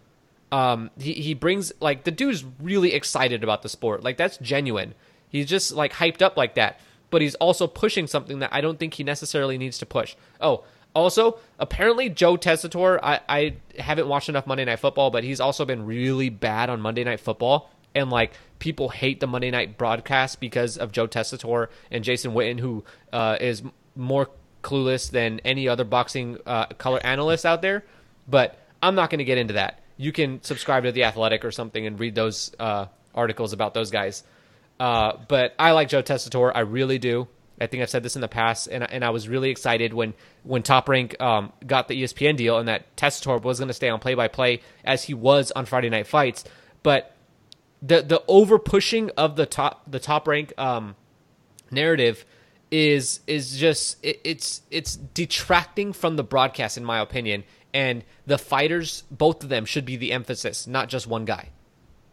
Um, 0.51 0.91
he 0.97 1.13
he 1.13 1.33
brings 1.33 1.73
like 1.81 2.03
the 2.05 2.11
dude's 2.11 2.45
really 2.61 2.93
excited 2.93 3.43
about 3.43 3.61
the 3.61 3.69
sport. 3.69 4.03
Like 4.03 4.15
that's 4.17 4.37
genuine. 4.37 4.93
He's 5.27 5.47
just 5.47 5.73
like 5.73 5.93
hyped 5.93 6.21
up 6.21 6.37
like 6.37 6.55
that. 6.55 6.79
But 7.09 7.21
he's 7.21 7.35
also 7.35 7.67
pushing 7.67 8.07
something 8.07 8.39
that 8.39 8.53
I 8.53 8.61
don't 8.61 8.77
think 8.77 8.95
he 8.95 9.03
necessarily 9.03 9.57
needs 9.57 9.77
to 9.79 9.85
push. 9.85 10.15
Oh, 10.41 10.65
also, 10.93 11.39
apparently 11.59 12.09
Joe 12.09 12.37
Tessitore, 12.37 12.99
I, 13.03 13.19
I 13.29 13.55
haven't 13.77 14.07
watched 14.07 14.29
enough 14.29 14.47
Monday 14.47 14.65
Night 14.65 14.79
Football, 14.79 15.11
but 15.11 15.23
he's 15.23 15.39
also 15.39 15.63
been 15.63 15.85
really 15.85 16.29
bad 16.29 16.69
on 16.69 16.81
Monday 16.81 17.03
Night 17.03 17.19
Football. 17.19 17.69
And 17.93 18.09
like 18.09 18.31
people 18.59 18.89
hate 18.89 19.19
the 19.19 19.27
Monday 19.27 19.51
Night 19.51 19.77
broadcast 19.77 20.39
because 20.39 20.77
of 20.77 20.91
Joe 20.91 21.07
Tessitore 21.07 21.67
and 21.91 22.03
Jason 22.03 22.33
Witten, 22.33 22.59
who 22.59 22.83
uh, 23.13 23.37
is 23.39 23.61
more 23.95 24.29
clueless 24.63 25.11
than 25.11 25.39
any 25.45 25.67
other 25.67 25.83
boxing 25.83 26.37
uh, 26.45 26.65
color 26.65 26.99
analyst 27.03 27.45
out 27.45 27.61
there. 27.61 27.83
But 28.27 28.57
I'm 28.81 28.95
not 28.95 29.09
going 29.09 29.19
to 29.19 29.25
get 29.25 29.37
into 29.37 29.53
that. 29.53 29.81
You 29.97 30.11
can 30.11 30.41
subscribe 30.43 30.83
to 30.83 30.91
the 30.91 31.03
Athletic 31.03 31.45
or 31.45 31.51
something 31.51 31.85
and 31.85 31.99
read 31.99 32.15
those 32.15 32.55
uh, 32.59 32.87
articles 33.15 33.53
about 33.53 33.73
those 33.73 33.91
guys. 33.91 34.23
Uh, 34.79 35.17
but 35.27 35.55
I 35.57 35.71
like 35.71 35.89
Joe 35.89 36.03
Tessitore. 36.03 36.51
I 36.53 36.61
really 36.61 36.99
do. 36.99 37.27
I 37.59 37.67
think 37.67 37.81
I've 37.81 37.89
said 37.89 38.03
this 38.03 38.15
in 38.15 38.21
the 38.21 38.27
past, 38.27 38.67
and 38.67 38.83
and 38.83 39.03
I 39.03 39.09
was 39.09 39.27
really 39.27 39.49
excited 39.49 39.93
when 39.93 40.13
when 40.43 40.61
Top 40.61 40.87
Rank 40.87 41.19
um, 41.19 41.51
got 41.65 41.87
the 41.87 42.03
ESPN 42.03 42.37
deal 42.37 42.59
and 42.59 42.67
that 42.67 42.95
Tessitore 42.95 43.41
was 43.41 43.59
going 43.59 43.69
to 43.69 43.73
stay 43.73 43.89
on 43.89 43.99
play 43.99 44.13
by 44.13 44.27
play 44.27 44.61
as 44.83 45.03
he 45.03 45.13
was 45.13 45.51
on 45.51 45.65
Friday 45.65 45.89
Night 45.89 46.07
Fights. 46.07 46.43
But 46.83 47.15
the 47.81 48.01
the 48.03 48.23
over 48.27 48.59
pushing 48.59 49.09
of 49.11 49.35
the 49.35 49.45
top 49.45 49.89
the 49.89 49.99
Top 49.99 50.27
Rank 50.27 50.53
um, 50.59 50.95
narrative 51.71 52.25
is 52.69 53.21
is 53.25 53.57
just 53.57 53.97
it, 54.03 54.21
it's 54.23 54.61
it's 54.69 54.95
detracting 54.95 55.93
from 55.93 56.15
the 56.15 56.23
broadcast 56.23 56.77
in 56.77 56.85
my 56.85 56.99
opinion. 56.99 57.43
And 57.73 58.03
the 58.25 58.37
fighters, 58.37 59.03
both 59.11 59.43
of 59.43 59.49
them, 59.49 59.65
should 59.65 59.85
be 59.85 59.97
the 59.97 60.11
emphasis, 60.11 60.67
not 60.67 60.89
just 60.89 61.05
one 61.05 61.25
guy. 61.25 61.49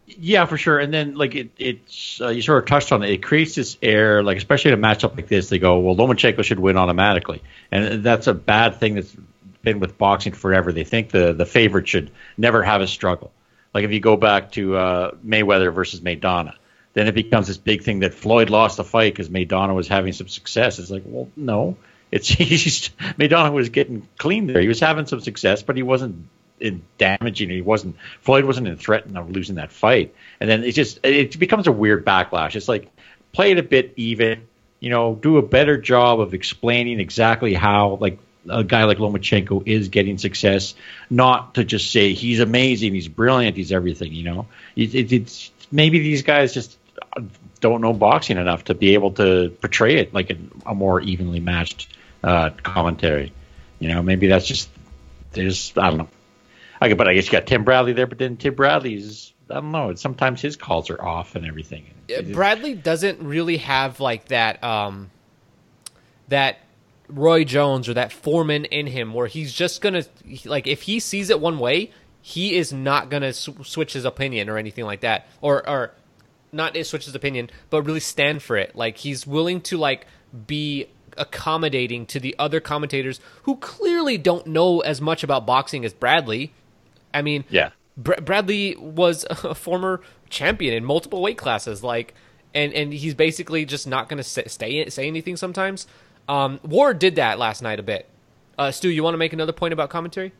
Yeah, 0.06 0.44
for 0.44 0.58
sure. 0.58 0.78
And 0.78 0.92
then 0.92 1.14
like 1.14 1.34
it, 1.34 1.50
it's 1.58 2.20
uh, 2.20 2.28
you 2.28 2.42
sort 2.42 2.62
of 2.62 2.68
touched 2.68 2.92
on 2.92 3.02
it. 3.02 3.10
It 3.10 3.22
creates 3.22 3.54
this 3.54 3.78
air, 3.80 4.22
like 4.22 4.36
especially 4.36 4.72
in 4.72 4.78
a 4.78 4.82
matchup 4.82 5.16
like 5.16 5.28
this, 5.28 5.48
they 5.48 5.58
go, 5.58 5.78
well, 5.78 5.96
Lomachenko 5.96 6.44
should 6.44 6.60
win 6.60 6.76
automatically, 6.76 7.42
and 7.70 8.04
that's 8.04 8.26
a 8.26 8.34
bad 8.34 8.76
thing 8.80 8.96
that's 8.96 9.16
been 9.62 9.80
with 9.80 9.96
boxing 9.96 10.34
forever. 10.34 10.72
They 10.72 10.84
think 10.84 11.10
the 11.10 11.32
the 11.32 11.46
favorite 11.46 11.88
should 11.88 12.10
never 12.36 12.62
have 12.62 12.82
a 12.82 12.86
struggle. 12.86 13.32
Like 13.72 13.84
if 13.84 13.92
you 13.92 14.00
go 14.00 14.16
back 14.16 14.52
to 14.52 14.76
uh, 14.76 15.10
Mayweather 15.26 15.74
versus 15.74 16.00
Maidana, 16.00 16.54
then 16.92 17.08
it 17.08 17.14
becomes 17.14 17.48
this 17.48 17.56
big 17.56 17.82
thing 17.82 18.00
that 18.00 18.14
Floyd 18.14 18.50
lost 18.50 18.76
the 18.76 18.84
fight 18.84 19.12
because 19.12 19.28
Maidana 19.28 19.74
was 19.74 19.88
having 19.88 20.12
some 20.12 20.28
success. 20.28 20.78
It's 20.78 20.90
like, 20.90 21.02
well, 21.06 21.28
no, 21.34 21.76
it's 22.12 22.28
he's 22.28 22.90
Maidana 23.18 23.52
was 23.52 23.70
getting 23.70 24.06
clean 24.18 24.46
there. 24.46 24.60
He 24.60 24.68
was 24.68 24.80
having 24.80 25.06
some 25.06 25.20
success, 25.20 25.62
but 25.62 25.76
he 25.76 25.82
wasn't 25.82 26.28
in 26.60 26.82
damaging. 26.98 27.50
He 27.50 27.60
wasn't 27.60 27.96
Floyd 28.20 28.44
wasn't 28.44 28.68
in 28.68 28.76
threat 28.76 29.06
of 29.14 29.30
losing 29.30 29.56
that 29.56 29.72
fight. 29.72 30.14
And 30.40 30.48
then 30.48 30.64
it 30.64 30.72
just 30.72 31.00
it 31.04 31.38
becomes 31.38 31.66
a 31.66 31.72
weird 31.72 32.04
backlash. 32.04 32.54
It's 32.54 32.68
like 32.68 32.90
play 33.32 33.52
it 33.52 33.58
a 33.58 33.62
bit 33.62 33.92
even. 33.96 34.46
You 34.80 34.90
know, 34.90 35.14
do 35.14 35.38
a 35.38 35.42
better 35.42 35.78
job 35.78 36.20
of 36.20 36.34
explaining 36.34 37.00
exactly 37.00 37.54
how 37.54 37.96
like 38.00 38.18
a 38.48 38.62
guy 38.62 38.84
like 38.84 38.98
Lomachenko 38.98 39.66
is 39.66 39.88
getting 39.88 40.18
success, 40.18 40.74
not 41.08 41.54
to 41.54 41.64
just 41.64 41.90
say 41.90 42.12
he's 42.12 42.40
amazing, 42.40 42.92
he's 42.92 43.08
brilliant, 43.08 43.56
he's 43.56 43.72
everything. 43.72 44.12
You 44.12 44.24
know, 44.24 44.46
it, 44.76 44.94
it, 44.94 45.12
it's 45.12 45.50
maybe 45.70 46.00
these 46.00 46.22
guys 46.22 46.52
just 46.52 46.76
don't 47.60 47.80
know 47.80 47.92
boxing 47.92 48.36
enough 48.36 48.64
to 48.64 48.74
be 48.74 48.94
able 48.94 49.12
to 49.12 49.48
portray 49.60 49.96
it 49.96 50.12
like 50.12 50.30
a, 50.30 50.36
a 50.66 50.74
more 50.74 51.00
evenly 51.00 51.40
matched 51.40 51.88
uh, 52.22 52.50
commentary. 52.62 53.32
You 53.78 53.88
know, 53.88 54.02
maybe 54.02 54.26
that's 54.26 54.46
just 54.46 54.68
there's 55.32 55.72
I 55.76 55.88
don't 55.88 55.98
know. 55.98 56.08
I 56.92 56.94
but 56.94 57.08
I 57.08 57.14
guess 57.14 57.26
you 57.26 57.32
got 57.32 57.46
Tim 57.46 57.64
Bradley 57.64 57.92
there, 57.92 58.06
but 58.06 58.18
then 58.18 58.36
Tim 58.36 58.54
Bradley's 58.54 59.32
I 59.50 59.54
don't 59.54 59.72
know. 59.72 59.94
Sometimes 59.94 60.40
his 60.40 60.56
calls 60.56 60.90
are 60.90 61.02
off 61.02 61.36
and 61.36 61.46
everything. 61.46 61.86
Bradley 62.32 62.74
doesn't 62.74 63.22
really 63.22 63.58
have 63.58 64.00
like 64.00 64.26
that 64.28 64.62
um 64.62 65.10
that 66.28 66.58
Roy 67.08 67.44
Jones 67.44 67.88
or 67.88 67.94
that 67.94 68.12
Foreman 68.12 68.64
in 68.64 68.86
him 68.86 69.12
where 69.12 69.26
he's 69.26 69.52
just 69.52 69.80
gonna 69.80 70.04
like 70.44 70.66
if 70.66 70.82
he 70.82 71.00
sees 71.00 71.30
it 71.30 71.40
one 71.40 71.58
way, 71.58 71.92
he 72.22 72.56
is 72.56 72.72
not 72.72 73.10
gonna 73.10 73.28
s- 73.28 73.48
switch 73.62 73.92
his 73.92 74.04
opinion 74.04 74.48
or 74.48 74.56
anything 74.56 74.84
like 74.84 75.00
that, 75.00 75.26
or 75.40 75.68
or 75.68 75.92
not 76.52 76.76
switch 76.86 77.04
his 77.04 77.14
opinion, 77.14 77.50
but 77.68 77.82
really 77.82 78.00
stand 78.00 78.42
for 78.42 78.56
it. 78.56 78.74
Like 78.74 78.98
he's 78.98 79.26
willing 79.26 79.60
to 79.62 79.76
like 79.76 80.06
be 80.46 80.88
accommodating 81.16 82.06
to 82.06 82.18
the 82.18 82.34
other 82.38 82.60
commentators 82.60 83.20
who 83.42 83.56
clearly 83.56 84.18
don't 84.18 84.46
know 84.46 84.80
as 84.80 85.00
much 85.00 85.22
about 85.22 85.46
boxing 85.46 85.84
as 85.84 85.92
Bradley. 85.92 86.52
I 87.14 87.22
mean, 87.22 87.44
Yeah. 87.48 87.70
Br- 87.96 88.20
Bradley 88.20 88.74
was 88.76 89.24
a 89.30 89.54
former 89.54 90.00
champion 90.28 90.74
in 90.74 90.84
multiple 90.84 91.22
weight 91.22 91.38
classes, 91.38 91.82
like, 91.82 92.12
and 92.54 92.72
and 92.72 92.92
he's 92.92 93.14
basically 93.14 93.64
just 93.64 93.86
not 93.86 94.08
going 94.08 94.18
to 94.18 94.24
say, 94.24 94.44
stay 94.46 94.88
say 94.90 95.06
anything 95.06 95.36
sometimes. 95.36 95.86
Um, 96.28 96.58
Ward 96.62 96.98
did 96.98 97.16
that 97.16 97.38
last 97.38 97.62
night 97.62 97.78
a 97.78 97.82
bit. 97.82 98.08
Uh, 98.58 98.70
Stu, 98.70 98.88
you 98.88 99.02
want 99.02 99.14
to 99.14 99.18
make 99.18 99.32
another 99.32 99.52
point 99.52 99.72
about 99.72 99.90
commentary? 99.90 100.32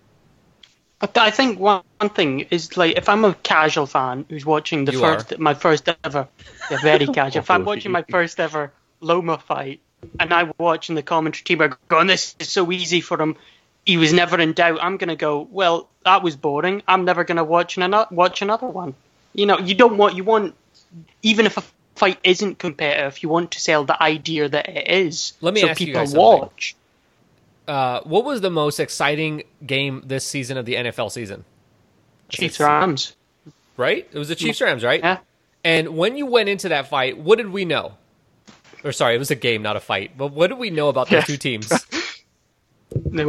I 1.01 1.07
th- 1.07 1.27
I 1.27 1.31
think 1.31 1.59
one 1.59 1.83
one 1.99 2.11
thing 2.11 2.41
is 2.51 2.77
like 2.77 2.97
if 2.97 3.09
I'm 3.09 3.25
a 3.25 3.35
casual 3.35 3.87
fan 3.87 4.25
who's 4.29 4.47
watching 4.47 4.85
the 4.85 4.93
You 4.93 5.01
first, 5.01 5.39
my 5.39 5.55
first 5.55 5.89
ever, 6.05 6.29
yeah, 6.71 6.79
very 6.81 7.07
casual. 7.19 7.41
if 7.41 7.51
I'm 7.51 7.65
watching 7.65 7.93
my 7.93 8.05
first 8.09 8.39
ever 8.41 8.73
Loma 9.01 9.39
fight, 9.39 9.81
and 10.21 10.33
I'm 10.33 10.53
watching 10.59 10.95
the 10.95 11.03
commentary 11.03 11.43
team 11.45 11.61
are 11.63 11.77
going, 11.89 12.07
"This 12.07 12.37
is 12.39 12.49
so 12.49 12.71
easy 12.73 13.01
for 13.01 13.21
him. 13.21 13.37
He 13.87 13.97
was 13.97 14.13
never 14.13 14.39
in 14.41 14.53
doubt." 14.53 14.79
I'm 14.83 14.97
gonna 14.97 15.17
go, 15.17 15.49
"Well, 15.51 15.89
that 16.05 16.23
was 16.23 16.37
boring. 16.37 16.83
I'm 16.89 17.05
never 17.05 17.25
gonna 17.25 17.45
watch 17.45 17.77
another 17.77 18.07
watch 18.11 18.43
another 18.43 18.67
one." 18.67 18.95
You 19.35 19.47
know, 19.47 19.59
you 19.59 19.75
don't 19.75 19.97
want 19.97 20.17
you 20.17 20.25
want 20.25 20.55
even 21.23 21.47
if 21.47 21.57
a 21.57 21.63
fight 21.97 22.19
isn't 22.25 22.59
competitive, 22.59 23.23
you 23.23 23.29
want 23.29 23.51
to 23.53 23.61
sell 23.61 23.85
the 23.85 24.01
idea 24.03 24.49
that 24.49 24.69
it 24.69 24.89
is. 24.89 25.33
Let 25.41 25.55
me 25.55 25.61
so 25.61 25.69
ask 25.69 25.81
you 25.81 25.87
people 25.87 26.01
guys 26.03 26.11
something. 26.11 26.23
watch. 26.41 26.77
Uh, 27.67 28.01
what 28.05 28.25
was 28.25 28.41
the 28.43 28.51
most 28.51 28.79
exciting 28.79 29.43
game 29.67 30.03
this 30.05 30.25
season 30.27 30.57
of 30.59 30.67
the 30.67 30.75
NFL 30.75 31.11
season? 31.11 31.45
Chiefs 32.29 32.61
Rams. 32.61 33.17
Right? 33.77 34.09
It 34.13 34.19
was 34.19 34.29
the 34.29 34.35
Chiefs 34.35 34.61
Rams, 34.61 34.85
right? 34.85 35.01
Yeah. 35.01 35.19
And 35.65 35.97
when 35.97 36.17
you 36.17 36.27
went 36.27 36.49
into 36.49 36.69
that 36.69 36.89
fight, 36.89 37.17
what 37.17 37.39
did 37.39 37.51
we 37.51 37.65
know? 37.65 37.95
Or 38.85 38.93
sorry, 38.93 39.15
it 39.15 39.19
was 39.19 39.31
a 39.31 39.35
game, 39.35 39.63
not 39.63 39.77
a 39.77 39.81
fight. 39.81 40.17
But 40.19 40.29
what 40.33 40.49
did 40.49 40.59
we 40.59 40.69
know 40.71 40.89
about 40.91 41.09
those 41.09 41.21
Yeah. 41.21 41.25
two 41.25 41.37
teams? 41.39 41.73
They 42.95 43.25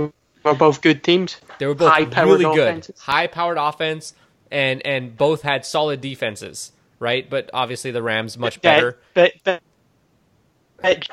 were 0.52 0.56
both 0.56 0.82
good 0.82 1.04
teams. 1.04 1.38
They 1.60 1.66
were 1.68 1.76
both 1.76 1.92
High-powered 1.92 2.40
really 2.40 2.56
good, 2.56 2.68
offenses. 2.68 3.00
high-powered 3.00 3.58
offense, 3.58 4.14
and 4.52 4.86
and 4.86 5.16
both 5.18 5.42
had 5.42 5.66
solid 5.66 6.02
defenses, 6.02 6.72
right? 7.00 7.30
But 7.30 7.50
obviously 7.54 7.92
the 7.92 8.04
Rams 8.04 8.38
much 8.38 8.62
better. 8.62 8.98
But, 9.14 9.34
but, 9.44 9.62
but, 10.82 11.08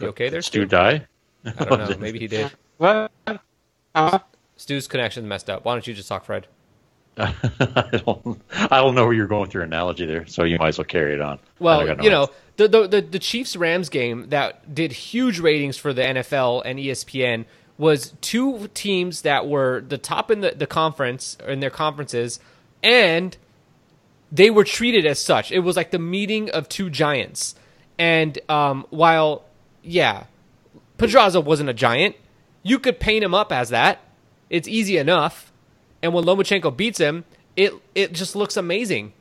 You 0.00 0.08
okay 0.08 0.28
there, 0.28 0.42
Stu 0.42 0.60
Stu? 0.60 0.66
die? 0.66 1.06
I 1.44 1.50
don't 1.64 1.90
know. 1.90 1.96
Maybe 1.98 2.18
he 2.18 2.26
did. 2.26 2.50
but 2.78 3.10
uh, 3.94 4.18
Stu's 4.56 4.86
connection 4.86 5.26
messed 5.28 5.48
up. 5.50 5.64
Why 5.64 5.74
don't 5.74 5.86
you 5.86 5.94
just 5.94 6.08
talk, 6.08 6.24
Fred? 6.24 6.46
I 7.18 8.00
don't. 8.06 8.40
I 8.70 8.80
don't 8.80 8.94
know 8.94 9.04
where 9.04 9.12
you're 9.12 9.26
going 9.26 9.42
with 9.42 9.52
your 9.54 9.62
analogy 9.64 10.06
there, 10.06 10.26
so 10.26 10.44
you 10.44 10.56
might 10.58 10.68
as 10.68 10.78
well 10.78 10.86
carry 10.86 11.12
it 11.12 11.20
on. 11.20 11.38
Well, 11.58 11.86
don't 11.86 12.02
you 12.02 12.08
know, 12.08 12.30
the, 12.56 12.68
the 12.68 12.88
the 12.88 13.00
the 13.02 13.18
Chiefs 13.18 13.54
Rams 13.54 13.90
game 13.90 14.30
that 14.30 14.74
did 14.74 14.92
huge 14.92 15.38
ratings 15.38 15.76
for 15.76 15.92
the 15.92 16.00
NFL 16.00 16.62
and 16.64 16.78
ESPN 16.78 17.44
was 17.82 18.14
two 18.20 18.68
teams 18.74 19.22
that 19.22 19.48
were 19.48 19.80
the 19.80 19.98
top 19.98 20.30
in 20.30 20.40
the, 20.40 20.52
the 20.52 20.68
conference 20.68 21.36
in 21.48 21.58
their 21.58 21.68
conferences, 21.68 22.38
and 22.80 23.36
they 24.30 24.50
were 24.50 24.62
treated 24.62 25.04
as 25.04 25.18
such. 25.18 25.50
It 25.50 25.58
was 25.58 25.76
like 25.76 25.90
the 25.90 25.98
meeting 25.98 26.48
of 26.48 26.68
two 26.68 26.88
giants. 26.88 27.56
And 27.98 28.38
um, 28.48 28.86
while, 28.90 29.44
yeah, 29.82 30.26
Pedraza 30.96 31.40
wasn't 31.40 31.70
a 31.70 31.74
giant, 31.74 32.14
you 32.62 32.78
could 32.78 33.00
paint 33.00 33.24
him 33.24 33.34
up 33.34 33.50
as 33.50 33.70
that. 33.70 33.98
It's 34.48 34.68
easy 34.68 34.96
enough. 34.96 35.52
And 36.02 36.14
when 36.14 36.24
Lomachenko 36.24 36.76
beats 36.76 36.98
him, 36.98 37.24
it 37.56 37.72
it 37.96 38.12
just 38.12 38.36
looks 38.36 38.56
amazing. 38.56 39.12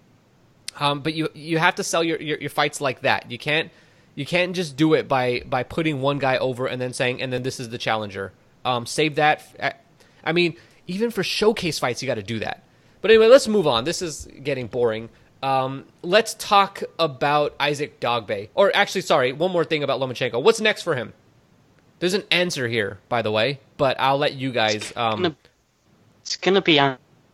Um, 0.80 1.02
but 1.02 1.15
you 1.15 1.30
you 1.34 1.58
have 1.58 1.76
to 1.76 1.84
sell 1.84 2.04
your, 2.04 2.21
your, 2.21 2.38
your 2.38 2.50
fights 2.52 2.80
like 2.80 3.02
that. 3.02 3.32
You 3.32 3.39
can't 3.39 3.71
you 4.13 4.26
can't 4.26 4.56
just 4.56 4.78
do 4.78 4.93
it 4.93 5.08
by 5.08 5.41
by 5.47 5.63
putting 5.63 6.00
one 6.02 6.19
guy 6.19 6.38
over 6.38 6.67
and 6.67 6.80
then 6.80 6.93
saying 6.93 7.24
and 7.24 7.34
then 7.34 7.41
this 7.41 7.60
is 7.60 7.69
the 7.69 7.80
challenger. 7.80 8.34
Um, 8.65 8.86
save 8.86 9.15
that. 9.15 9.39
f- 9.60 9.76
I 10.24 10.32
mean, 10.32 10.56
even 10.88 11.12
for 11.12 11.24
showcase 11.24 11.80
fights, 11.80 12.02
you 12.02 12.08
got 12.08 12.15
to 12.15 12.24
do 12.24 12.39
that. 12.39 12.63
But 13.02 13.12
anyway, 13.12 13.28
let's 13.28 13.47
move 13.47 13.67
on. 13.67 13.84
This 13.84 14.02
is 14.02 14.28
getting 14.43 14.67
boring. 14.67 15.10
Um, 15.41 15.86
let's 16.04 16.36
talk 16.36 16.84
about 17.00 17.56
Isaac 17.60 18.00
Dogbe. 18.00 18.50
Or 18.54 18.71
actually, 18.76 19.02
sorry, 19.02 19.34
one 19.34 19.52
more 19.52 19.63
thing 19.63 19.82
about 19.84 20.00
Lomachenko. 20.00 20.41
What's 20.41 20.62
next 20.62 20.84
for 20.84 20.95
him? 20.95 21.13
There's 22.00 22.13
an 22.13 22.24
answer 22.32 22.67
here, 22.67 23.00
by 23.10 23.21
the 23.21 23.32
way, 23.32 23.60
but 23.78 24.00
I'll 24.00 24.17
let 24.17 24.34
you 24.34 24.52
guys. 24.52 24.93
Um, 24.95 25.36
it's 26.21 26.36
gonna 26.38 26.62
be 26.62 26.80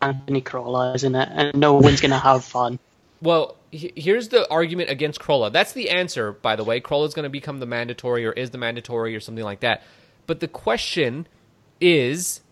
Anthony 0.00 0.40
Crolla, 0.40 0.94
isn't 0.94 1.14
it? 1.14 1.28
And 1.32 1.58
no 1.58 1.74
one's 1.74 2.00
gonna 2.00 2.18
have 2.18 2.44
fun. 2.44 2.78
Well, 3.20 3.56
here's 3.72 4.28
the 4.28 4.48
argument 4.48 4.90
against 4.90 5.18
Crolla. 5.18 5.50
That's 5.50 5.72
the 5.72 5.90
answer, 5.90 6.30
by 6.32 6.54
the 6.54 6.62
way. 6.62 6.78
Crolla's 6.78 7.14
going 7.14 7.24
to 7.24 7.28
become 7.30 7.58
the 7.58 7.66
mandatory 7.66 8.24
or 8.24 8.30
is 8.30 8.50
the 8.50 8.58
mandatory 8.58 9.16
or 9.16 9.18
something 9.18 9.42
like 9.42 9.58
that. 9.60 9.82
But 10.28 10.38
the 10.40 10.46
question 10.46 11.26
is 11.80 12.42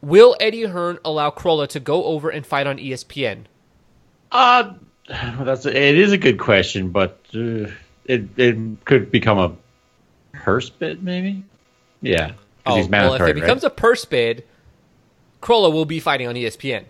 will 0.00 0.34
Eddie 0.40 0.64
Hearn 0.64 0.98
allow 1.04 1.30
Crolla 1.30 1.68
to 1.68 1.78
go 1.78 2.04
over 2.04 2.30
and 2.30 2.44
fight 2.44 2.66
on 2.66 2.78
ESPN? 2.78 3.44
Uh, 4.32 4.72
that's 5.08 5.66
a, 5.66 5.70
it 5.70 5.96
is 5.96 6.10
a 6.12 6.18
good 6.18 6.38
question, 6.38 6.90
but 6.90 7.20
uh, 7.34 7.68
it 8.06 8.24
it 8.36 8.84
could 8.84 9.12
become 9.12 9.38
a 9.38 9.52
purse 10.32 10.70
bid, 10.70 11.04
maybe. 11.04 11.44
Yeah, 12.00 12.32
Oh, 12.66 12.76
he's 12.76 12.88
well, 12.88 13.14
if 13.14 13.20
it 13.20 13.34
becomes 13.34 13.62
right? 13.62 13.72
a 13.72 13.74
purse 13.74 14.04
bid, 14.04 14.44
Crolla 15.40 15.70
will 15.70 15.84
be 15.84 16.00
fighting 16.00 16.26
on 16.26 16.34
ESPN. 16.34 16.84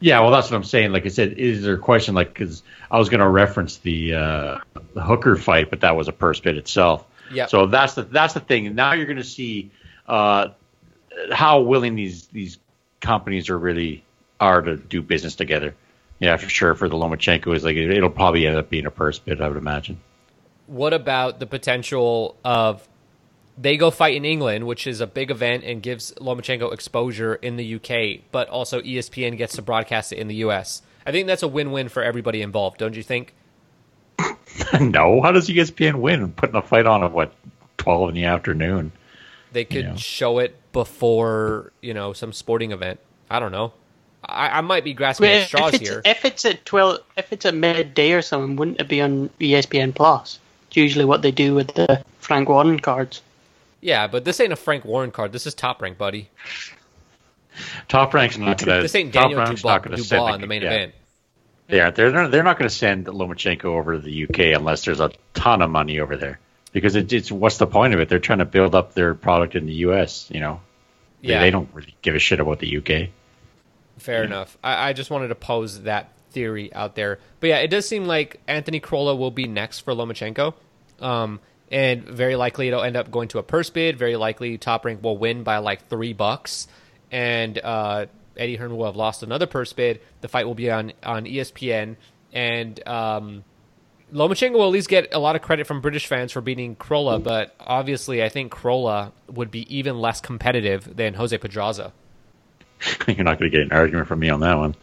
Yeah, 0.00 0.20
well, 0.20 0.30
that's 0.30 0.50
what 0.50 0.56
I'm 0.56 0.64
saying. 0.64 0.92
Like 0.92 1.06
I 1.06 1.08
said, 1.08 1.32
is 1.32 1.62
there 1.62 1.74
a 1.74 1.78
question? 1.78 2.14
Like, 2.14 2.28
because 2.28 2.62
I 2.90 2.98
was 2.98 3.08
going 3.08 3.20
to 3.20 3.28
reference 3.28 3.78
the 3.78 4.14
uh, 4.14 4.58
the 4.94 5.02
hooker 5.02 5.34
fight, 5.36 5.70
but 5.70 5.80
that 5.80 5.96
was 5.96 6.08
a 6.08 6.12
purse 6.12 6.40
bid 6.40 6.56
itself. 6.58 7.04
Yeah. 7.32 7.46
So 7.46 7.66
that's 7.66 7.94
the 7.94 8.02
that's 8.02 8.34
the 8.34 8.40
thing. 8.40 8.74
Now 8.74 8.92
you're 8.92 9.06
going 9.06 9.18
to 9.18 9.24
see 9.24 9.70
uh, 10.06 10.48
how 11.32 11.60
willing 11.60 11.94
these 11.94 12.26
these 12.28 12.58
companies 13.00 13.48
are 13.50 13.58
really 13.58 14.04
are 14.40 14.62
to 14.62 14.76
do 14.76 15.02
business 15.02 15.34
together. 15.34 15.74
Yeah, 16.20 16.36
for 16.36 16.48
sure. 16.48 16.74
For 16.74 16.88
the 16.88 16.96
Lomachenko, 16.96 17.54
is 17.54 17.64
like 17.64 17.76
it, 17.76 17.90
it'll 17.90 18.10
probably 18.10 18.46
end 18.46 18.56
up 18.56 18.70
being 18.70 18.86
a 18.86 18.90
purse 18.90 19.18
bid. 19.18 19.40
I 19.40 19.48
would 19.48 19.56
imagine. 19.56 20.00
what 20.66 20.92
about 20.92 21.38
the 21.40 21.46
potential 21.46 22.36
of 22.44 22.86
they 23.56 23.76
go 23.76 23.90
fight 23.90 24.14
in 24.14 24.24
England, 24.24 24.66
which 24.66 24.86
is 24.86 25.00
a 25.00 25.06
big 25.06 25.30
event 25.30 25.64
and 25.64 25.82
gives 25.82 26.12
Lomachenko 26.14 26.72
exposure 26.72 27.34
in 27.34 27.56
the 27.56 27.74
UK, 27.74 28.22
but 28.30 28.48
also 28.48 28.80
ESPN 28.80 29.36
gets 29.36 29.56
to 29.56 29.62
broadcast 29.62 30.12
it 30.12 30.18
in 30.18 30.28
the 30.28 30.36
US? 30.36 30.82
I 31.04 31.10
think 31.10 31.26
that's 31.26 31.42
a 31.42 31.48
win-win 31.48 31.88
for 31.88 32.02
everybody 32.02 32.42
involved, 32.42 32.78
don't 32.78 32.94
you 32.94 33.02
think? 33.02 33.34
no, 34.80 35.20
how 35.22 35.32
does 35.32 35.48
ESPN 35.48 35.96
win 35.96 36.32
putting 36.32 36.56
a 36.56 36.62
fight 36.62 36.86
on 36.86 37.04
at 37.04 37.12
what 37.12 37.32
twelve 37.76 38.08
in 38.08 38.14
the 38.14 38.24
afternoon? 38.24 38.92
They 39.52 39.64
could 39.64 39.84
Yeah. 39.84 39.96
show 39.96 40.38
it 40.38 40.56
before, 40.72 41.72
you 41.80 41.94
know, 41.94 42.12
some 42.12 42.32
sporting 42.32 42.72
event. 42.72 43.00
I 43.30 43.40
don't 43.40 43.52
know. 43.52 43.72
I, 44.24 44.58
I 44.58 44.60
might 44.60 44.84
be 44.84 44.92
grasping 44.94 45.30
at 45.30 45.46
straws 45.46 45.74
it's, 45.74 45.88
here. 45.88 46.02
if 46.04 46.24
it's 46.24 46.44
at 46.44 46.64
twelve, 46.66 46.98
if 47.16 47.32
it's 47.32 47.46
at 47.46 47.54
midday 47.54 48.12
or 48.12 48.22
something, 48.22 48.56
wouldn't 48.56 48.80
it 48.80 48.88
be 48.88 49.00
on 49.00 49.30
ESPN 49.40 49.94
Plus? 49.94 50.38
It's 50.66 50.76
usually 50.76 51.04
what 51.04 51.22
they 51.22 51.30
do 51.30 51.54
with 51.54 51.74
the 51.74 52.02
Frank 52.18 52.48
Warren 52.48 52.78
cards. 52.80 53.22
Yeah, 53.80 54.06
but 54.06 54.24
this 54.24 54.40
ain't 54.40 54.52
a 54.52 54.56
Frank 54.56 54.84
Warren 54.84 55.12
card. 55.12 55.32
This 55.32 55.46
is 55.46 55.54
top 55.54 55.80
rank, 55.80 55.96
buddy. 55.98 56.28
Top 57.88 58.12
rank's 58.12 58.36
not 58.36 58.58
going 58.58 58.76
to. 58.76 58.82
This 58.82 58.94
ain't 58.94 59.12
Daniel 59.12 59.38
rank's 59.40 59.62
Dubois, 59.62 59.72
not 59.74 59.82
gonna 59.82 59.96
Dubois 59.96 60.34
in 60.34 60.40
the 60.40 60.46
main 60.46 60.62
yeah. 60.62 60.68
event. 60.72 60.94
They 61.68 61.80
aren't. 61.80 61.96
They're 61.96 62.10
not, 62.10 62.30
they're 62.30 62.42
not 62.42 62.58
going 62.58 62.68
to 62.68 62.74
send 62.74 63.06
Lomachenko 63.06 63.64
over 63.66 63.94
to 63.94 64.00
the 64.00 64.24
UK 64.24 64.58
unless 64.58 64.84
there's 64.84 65.00
a 65.00 65.10
ton 65.34 65.62
of 65.62 65.70
money 65.70 66.00
over 66.00 66.16
there. 66.16 66.38
Because 66.72 66.96
it, 66.96 67.12
it's 67.12 67.30
what's 67.30 67.58
the 67.58 67.66
point 67.66 67.94
of 67.94 68.00
it? 68.00 68.08
They're 68.08 68.18
trying 68.18 68.38
to 68.40 68.44
build 68.44 68.74
up 68.74 68.94
their 68.94 69.14
product 69.14 69.54
in 69.54 69.66
the 69.66 69.74
US. 69.86 70.30
You 70.30 70.40
know, 70.40 70.60
They- 71.22 71.30
Yeah. 71.30 71.40
they, 71.40 71.50
don't 71.50 71.68
really 71.74 71.94
give 72.02 72.14
a 72.14 72.18
shit 72.18 72.40
about 72.40 72.58
the 72.58 72.76
UK. 72.78 73.10
Fair 73.98 74.22
enough. 74.24 74.56
I, 74.62 74.90
I 74.90 74.92
just 74.92 75.10
wanted 75.10 75.28
to 75.28 75.34
pose 75.34 75.82
that 75.82 76.12
theory 76.30 76.72
out 76.72 76.94
there. 76.94 77.18
But 77.40 77.48
yeah, 77.48 77.58
it 77.58 77.68
does 77.68 77.88
seem 77.88 78.04
like 78.06 78.40
Anthony 78.46 78.80
Crolla 78.80 79.14
will 79.16 79.30
be 79.30 79.46
next 79.46 79.80
for 79.80 79.92
Lomachenko. 79.94 80.54
Um, 81.00 81.40
and 81.70 82.04
very 82.04 82.36
likely 82.36 82.68
it'll 82.68 82.82
end 82.82 82.96
up 82.96 83.10
going 83.10 83.28
to 83.28 83.38
a 83.38 83.42
purse 83.42 83.70
bid. 83.70 83.98
Very 83.98 84.16
likely 84.16 84.56
Top 84.56 84.84
Rank 84.84 85.02
will 85.02 85.18
win 85.18 85.42
by 85.42 85.58
like 85.58 85.88
three 85.88 86.12
bucks. 86.12 86.68
And 87.10 87.58
uh, 87.58 88.06
Eddie 88.38 88.56
Hearn 88.56 88.76
will 88.76 88.86
have 88.86 88.96
lost 88.96 89.22
another 89.22 89.46
purse 89.46 89.72
bid. 89.72 90.00
The 90.20 90.28
fight 90.28 90.46
will 90.46 90.54
be 90.54 90.70
on, 90.70 90.92
on 91.02 91.24
ESPN. 91.24 91.96
And 92.32 92.86
um, 92.86 93.44
Lomachenko 94.12 94.54
will 94.54 94.66
at 94.66 94.72
least 94.72 94.88
get 94.88 95.08
a 95.12 95.18
lot 95.18 95.36
of 95.36 95.42
credit 95.42 95.66
from 95.66 95.80
British 95.80 96.06
fans 96.06 96.32
for 96.32 96.40
beating 96.40 96.76
Crolla. 96.76 97.18
But 97.18 97.54
obviously, 97.60 98.22
I 98.22 98.28
think 98.28 98.52
Crolla 98.52 99.12
would 99.28 99.50
be 99.50 99.74
even 99.74 99.98
less 99.98 100.20
competitive 100.20 100.96
than 100.96 101.14
Jose 101.14 101.36
Pedraza. 101.36 101.92
You're 103.06 103.24
not 103.24 103.38
going 103.38 103.50
to 103.50 103.56
get 103.56 103.66
an 103.66 103.72
argument 103.72 104.08
from 104.08 104.20
me 104.20 104.30
on 104.30 104.40
that 104.40 104.56
one. 104.56 104.74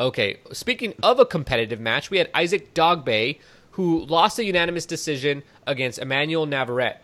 Okay, 0.00 0.38
speaking 0.52 0.94
of 1.02 1.18
a 1.18 1.26
competitive 1.26 1.80
match, 1.80 2.08
we 2.10 2.18
had 2.18 2.30
Isaac 2.32 2.72
Dogbe, 2.72 3.38
who 3.72 4.04
lost 4.04 4.38
a 4.38 4.44
unanimous 4.44 4.86
decision 4.86 5.42
against 5.66 5.98
Emmanuel 5.98 6.46
Navarrete. 6.46 6.98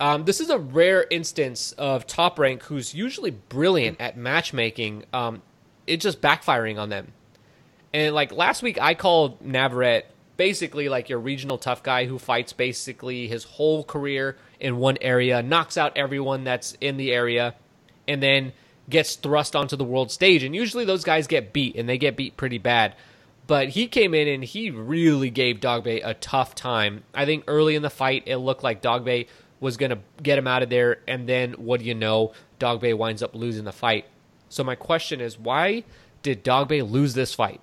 Um, 0.00 0.24
this 0.24 0.40
is 0.40 0.48
a 0.48 0.58
rare 0.58 1.06
instance 1.10 1.72
of 1.72 2.06
Top 2.06 2.38
Rank, 2.38 2.62
who's 2.62 2.94
usually 2.94 3.30
brilliant 3.30 4.00
at 4.00 4.16
matchmaking, 4.16 5.04
um, 5.12 5.42
it 5.86 5.98
just 5.98 6.22
backfiring 6.22 6.78
on 6.78 6.88
them. 6.88 7.12
And 7.92 8.14
like 8.14 8.32
last 8.32 8.62
week, 8.62 8.80
I 8.80 8.94
called 8.94 9.42
Navarrete 9.44 10.06
basically 10.38 10.88
like 10.88 11.10
your 11.10 11.18
regional 11.18 11.58
tough 11.58 11.82
guy 11.82 12.06
who 12.06 12.18
fights 12.18 12.54
basically 12.54 13.28
his 13.28 13.44
whole 13.44 13.84
career 13.84 14.38
in 14.58 14.78
one 14.78 14.96
area, 15.02 15.42
knocks 15.42 15.76
out 15.76 15.92
everyone 15.96 16.44
that's 16.44 16.74
in 16.80 16.96
the 16.96 17.12
area, 17.12 17.54
and 18.08 18.22
then 18.22 18.54
gets 18.88 19.16
thrust 19.16 19.54
onto 19.54 19.76
the 19.76 19.84
world 19.84 20.10
stage. 20.10 20.42
And 20.42 20.54
usually 20.54 20.86
those 20.86 21.04
guys 21.04 21.26
get 21.26 21.52
beat, 21.52 21.76
and 21.76 21.86
they 21.86 21.98
get 21.98 22.16
beat 22.16 22.38
pretty 22.38 22.56
bad. 22.56 22.94
But 23.46 23.68
he 23.70 23.86
came 23.86 24.14
in 24.14 24.28
and 24.28 24.42
he 24.42 24.70
really 24.70 25.28
gave 25.28 25.60
Dogbe 25.60 26.00
a 26.02 26.14
tough 26.14 26.54
time. 26.54 27.02
I 27.12 27.26
think 27.26 27.44
early 27.46 27.74
in 27.74 27.82
the 27.82 27.90
fight, 27.90 28.22
it 28.24 28.36
looked 28.36 28.62
like 28.62 28.80
Dogbe 28.80 29.26
was 29.60 29.76
going 29.76 29.90
to 29.90 29.98
get 30.22 30.38
him 30.38 30.46
out 30.46 30.62
of 30.62 30.70
there. 30.70 30.98
And 31.06 31.28
then, 31.28 31.52
what 31.52 31.80
do 31.80 31.86
you 31.86 31.94
know? 31.94 32.32
Dogbe 32.58 32.96
winds 32.96 33.22
up 33.22 33.34
losing 33.34 33.64
the 33.64 33.72
fight. 33.72 34.06
So, 34.48 34.64
my 34.64 34.74
question 34.74 35.20
is 35.20 35.38
why 35.38 35.84
did 36.22 36.42
Dogbe 36.42 36.90
lose 36.90 37.14
this 37.14 37.34
fight? 37.34 37.60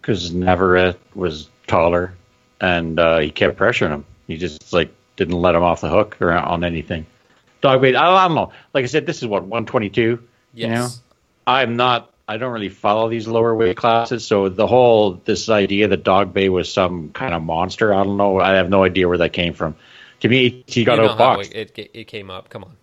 Because 0.00 0.32
Navarrete 0.32 0.98
was 1.14 1.48
taller 1.66 2.14
and 2.60 2.98
uh, 2.98 3.18
he 3.18 3.30
kept 3.30 3.58
pressuring 3.58 3.90
him. 3.90 4.04
He 4.26 4.36
just 4.36 4.72
like 4.72 4.94
didn't 5.16 5.40
let 5.40 5.54
him 5.54 5.62
off 5.62 5.80
the 5.80 5.88
hook 5.88 6.16
or 6.20 6.32
on 6.32 6.64
anything. 6.64 7.06
Dogbe, 7.62 7.94
I 7.94 8.26
don't 8.26 8.34
know. 8.34 8.52
Like 8.74 8.84
I 8.84 8.86
said, 8.86 9.06
this 9.06 9.18
is 9.18 9.28
what 9.28 9.42
122. 9.42 10.22
Yes. 10.54 10.68
You 10.68 10.74
know, 10.74 10.88
I'm 11.46 11.76
not. 11.76 12.08
I 12.28 12.36
don't 12.36 12.52
really 12.52 12.68
follow 12.68 13.08
these 13.08 13.26
lower 13.26 13.54
weight 13.54 13.76
classes, 13.76 14.24
so 14.24 14.48
the 14.48 14.66
whole 14.66 15.20
this 15.24 15.48
idea 15.48 15.88
that 15.88 16.04
Dogbe 16.04 16.48
was 16.50 16.72
some 16.72 17.10
kind 17.10 17.34
of 17.34 17.42
monster, 17.42 17.92
I 17.92 18.04
don't 18.04 18.16
know. 18.16 18.40
I 18.40 18.54
have 18.54 18.70
no 18.70 18.84
idea 18.84 19.08
where 19.08 19.18
that 19.18 19.32
came 19.32 19.54
from. 19.54 19.74
To 20.22 20.28
me, 20.28 20.62
he 20.68 20.84
got 20.84 20.98
You 20.98 21.02
know 21.02 21.16
how 21.16 21.36
outboxed. 21.36 21.52
it, 21.52 21.76
it, 21.76 21.90
it 21.92 22.04
came 22.04 22.30
up. 22.30 22.48
Come 22.48 22.62
on. 22.62 22.76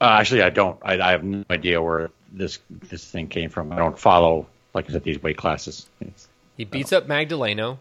Uh, 0.00 0.16
actually, 0.18 0.40
I 0.40 0.48
don't. 0.48 0.78
I, 0.82 0.98
I 0.98 1.10
have 1.10 1.22
no 1.22 1.44
idea 1.50 1.82
where 1.82 2.10
this 2.32 2.58
this 2.70 3.04
thing 3.04 3.28
came 3.28 3.50
from. 3.50 3.70
I 3.70 3.76
don't 3.76 3.98
follow, 3.98 4.46
like 4.72 4.88
I 4.88 4.94
said, 4.94 5.04
these 5.04 5.22
weight 5.22 5.36
classes. 5.36 5.90
It's, 6.00 6.26
He 6.56 6.64
beats 6.64 6.90
up 6.94 7.06
Magdaleno. 7.06 7.76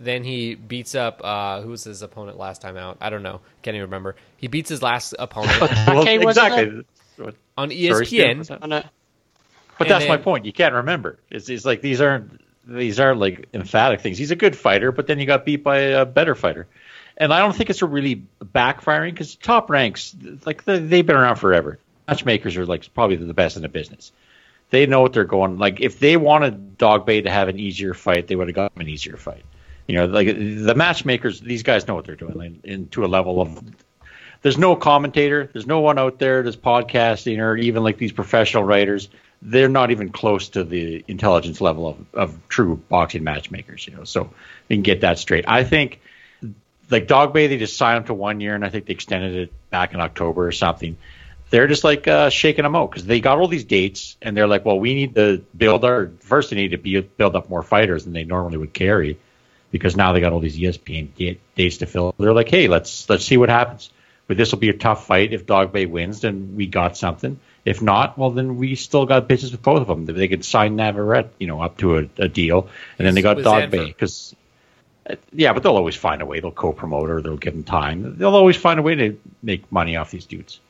Then 0.00 0.24
he 0.24 0.56
beats 0.56 0.96
up 0.96 1.20
uh, 1.22 1.60
who 1.60 1.68
was 1.68 1.84
his 1.84 2.02
opponent 2.02 2.36
last 2.36 2.60
time 2.60 2.76
out? 2.76 2.96
I 3.00 3.10
don't 3.10 3.22
know. 3.22 3.42
Can't 3.62 3.76
even 3.76 3.86
remember. 3.86 4.16
He 4.38 4.48
beats 4.48 4.70
his 4.70 4.82
last 4.82 5.14
opponent 5.16 5.62
Okay, 5.62 6.18
wasn't 6.18 6.46
exactly. 6.48 6.84
on 7.56 7.68
Sorry, 7.68 7.76
ESPN. 7.76 8.58
On 8.60 8.72
it. 8.72 8.86
But 9.78 9.86
And 9.86 9.90
that's 9.90 10.08
my 10.08 10.16
point. 10.16 10.46
You 10.46 10.52
can't 10.52 10.74
remember. 10.74 11.20
It's, 11.30 11.48
it's 11.48 11.64
like 11.64 11.80
these 11.80 12.00
aren't 12.00 12.40
these 12.66 12.98
aren't 12.98 13.20
like 13.20 13.48
emphatic 13.54 14.00
things. 14.00 14.18
He's 14.18 14.32
a 14.32 14.36
good 14.36 14.56
fighter, 14.56 14.90
but 14.90 15.06
then 15.06 15.20
you 15.20 15.26
got 15.26 15.44
beat 15.44 15.62
by 15.62 15.78
a 15.78 16.04
better 16.04 16.34
fighter. 16.34 16.66
And 17.20 17.32
I 17.34 17.38
don't 17.40 17.54
think 17.54 17.68
it's 17.70 17.82
a 17.82 17.86
really 17.86 18.24
backfiring 18.42 19.10
because 19.12 19.36
top 19.36 19.70
ranks, 19.70 20.16
like 20.46 20.64
they- 20.64 20.78
they've 20.80 21.06
been 21.06 21.16
around 21.16 21.36
forever. 21.36 21.78
Matchmakers 22.08 22.56
are 22.56 22.66
like 22.66 22.92
probably 22.94 23.16
the 23.16 23.34
best 23.34 23.56
in 23.56 23.62
the 23.62 23.68
business. 23.68 24.10
They 24.70 24.86
know 24.86 25.02
what 25.02 25.12
they're 25.12 25.24
going. 25.24 25.58
Like 25.58 25.80
if 25.80 26.00
they 26.00 26.16
wanted 26.16 26.78
Dogbe 26.78 27.22
to 27.24 27.30
have 27.30 27.48
an 27.48 27.58
easier 27.60 27.92
fight, 27.94 28.26
they 28.26 28.34
would 28.36 28.48
have 28.48 28.54
got 28.54 28.72
an 28.76 28.88
easier 28.88 29.16
fight. 29.16 29.44
You 29.86 29.96
know, 29.96 30.06
like 30.06 30.28
the 30.28 30.74
matchmakers, 30.74 31.40
these 31.40 31.62
guys 31.62 31.86
know 31.86 31.94
what 31.94 32.06
they're 32.06 32.16
doing, 32.16 32.34
like, 32.34 32.52
into 32.64 33.04
a 33.04 33.08
level 33.08 33.40
of 33.40 33.60
there's 34.42 34.56
no 34.56 34.74
commentator, 34.74 35.50
there's 35.52 35.66
no 35.66 35.80
one 35.80 35.98
out 35.98 36.18
there 36.18 36.42
that's 36.42 36.56
podcasting 36.56 37.38
or 37.40 37.56
even 37.56 37.82
like 37.82 37.98
these 37.98 38.12
professional 38.12 38.64
writers. 38.64 39.08
They're 39.42 39.68
not 39.68 39.90
even 39.90 40.10
close 40.10 40.48
to 40.50 40.64
the 40.64 41.04
intelligence 41.08 41.60
level 41.60 41.88
of, 41.88 41.96
of 42.14 42.48
true 42.48 42.76
boxing 42.88 43.24
matchmakers, 43.24 43.86
you 43.86 43.94
know. 43.94 44.04
So 44.04 44.30
we 44.68 44.76
can 44.76 44.82
get 44.82 45.02
that 45.02 45.18
straight. 45.18 45.44
I 45.48 45.64
think 45.64 46.00
like 46.90 47.06
Dogbe, 47.06 47.48
they 47.48 47.58
just 47.58 47.76
signed 47.76 47.98
him 47.98 48.04
to 48.04 48.14
one 48.14 48.40
year, 48.40 48.54
and 48.54 48.64
I 48.64 48.68
think 48.68 48.86
they 48.86 48.92
extended 48.92 49.34
it 49.34 49.70
back 49.70 49.94
in 49.94 50.00
October 50.00 50.46
or 50.46 50.52
something. 50.52 50.96
They're 51.50 51.66
just 51.66 51.82
like 51.82 52.06
uh, 52.06 52.30
shaking 52.30 52.62
them 52.62 52.76
out 52.76 52.90
because 52.90 53.04
they 53.06 53.20
got 53.20 53.38
all 53.38 53.48
these 53.48 53.64
dates, 53.64 54.16
and 54.22 54.36
they're 54.36 54.46
like, 54.46 54.64
well, 54.64 54.78
we 54.78 54.94
need 54.94 55.14
to 55.16 55.44
build 55.56 55.84
our 55.84 56.10
first. 56.20 56.50
They 56.50 56.56
need 56.56 56.70
to 56.70 56.78
be, 56.78 57.00
build 57.00 57.34
up 57.34 57.50
more 57.50 57.62
fighters 57.62 58.04
than 58.04 58.12
they 58.12 58.24
normally 58.24 58.56
would 58.56 58.72
carry 58.72 59.18
because 59.70 59.96
now 59.96 60.12
they 60.12 60.20
got 60.20 60.32
all 60.32 60.40
these 60.40 60.58
ESPN 60.58 61.08
da- 61.16 61.38
dates 61.56 61.78
to 61.78 61.86
fill. 61.86 62.14
They're 62.18 62.32
like, 62.32 62.48
hey, 62.48 62.68
let's 62.68 63.08
let's 63.08 63.24
see 63.24 63.36
what 63.36 63.48
happens. 63.48 63.90
But 64.26 64.36
this 64.36 64.52
will 64.52 64.60
be 64.60 64.68
a 64.68 64.76
tough 64.76 65.06
fight. 65.06 65.32
If 65.32 65.46
Dogbe 65.46 65.88
wins, 65.90 66.20
then 66.20 66.54
we 66.56 66.66
got 66.66 66.96
something. 66.96 67.40
If 67.64 67.82
not, 67.82 68.16
well, 68.16 68.30
then 68.30 68.56
we 68.56 68.74
still 68.74 69.04
got 69.04 69.28
business 69.28 69.52
with 69.52 69.62
both 69.62 69.82
of 69.82 69.86
them. 69.86 70.06
They 70.06 70.28
could 70.28 70.44
sign 70.44 70.76
Navarrete, 70.76 71.30
you 71.38 71.46
know, 71.46 71.60
up 71.60 71.78
to 71.78 71.98
a, 71.98 72.08
a 72.16 72.28
deal, 72.28 72.68
and 72.98 73.06
then 73.06 73.14
they 73.14 73.22
got 73.22 73.36
Dogbe 73.38 73.86
because, 73.86 74.34
yeah, 75.32 75.52
but 75.52 75.62
they'll 75.62 75.76
always 75.76 75.96
find 75.96 76.22
a 76.22 76.26
way. 76.26 76.40
They'll 76.40 76.50
co-promote 76.50 77.10
or 77.10 77.22
they'll 77.22 77.36
give 77.36 77.54
them 77.54 77.64
time. 77.64 78.16
They'll 78.16 78.34
always 78.34 78.56
find 78.56 78.78
a 78.78 78.82
way 78.82 78.94
to 78.94 79.18
make 79.42 79.70
money 79.72 79.96
off 79.96 80.10
these 80.10 80.26
dudes. 80.26 80.60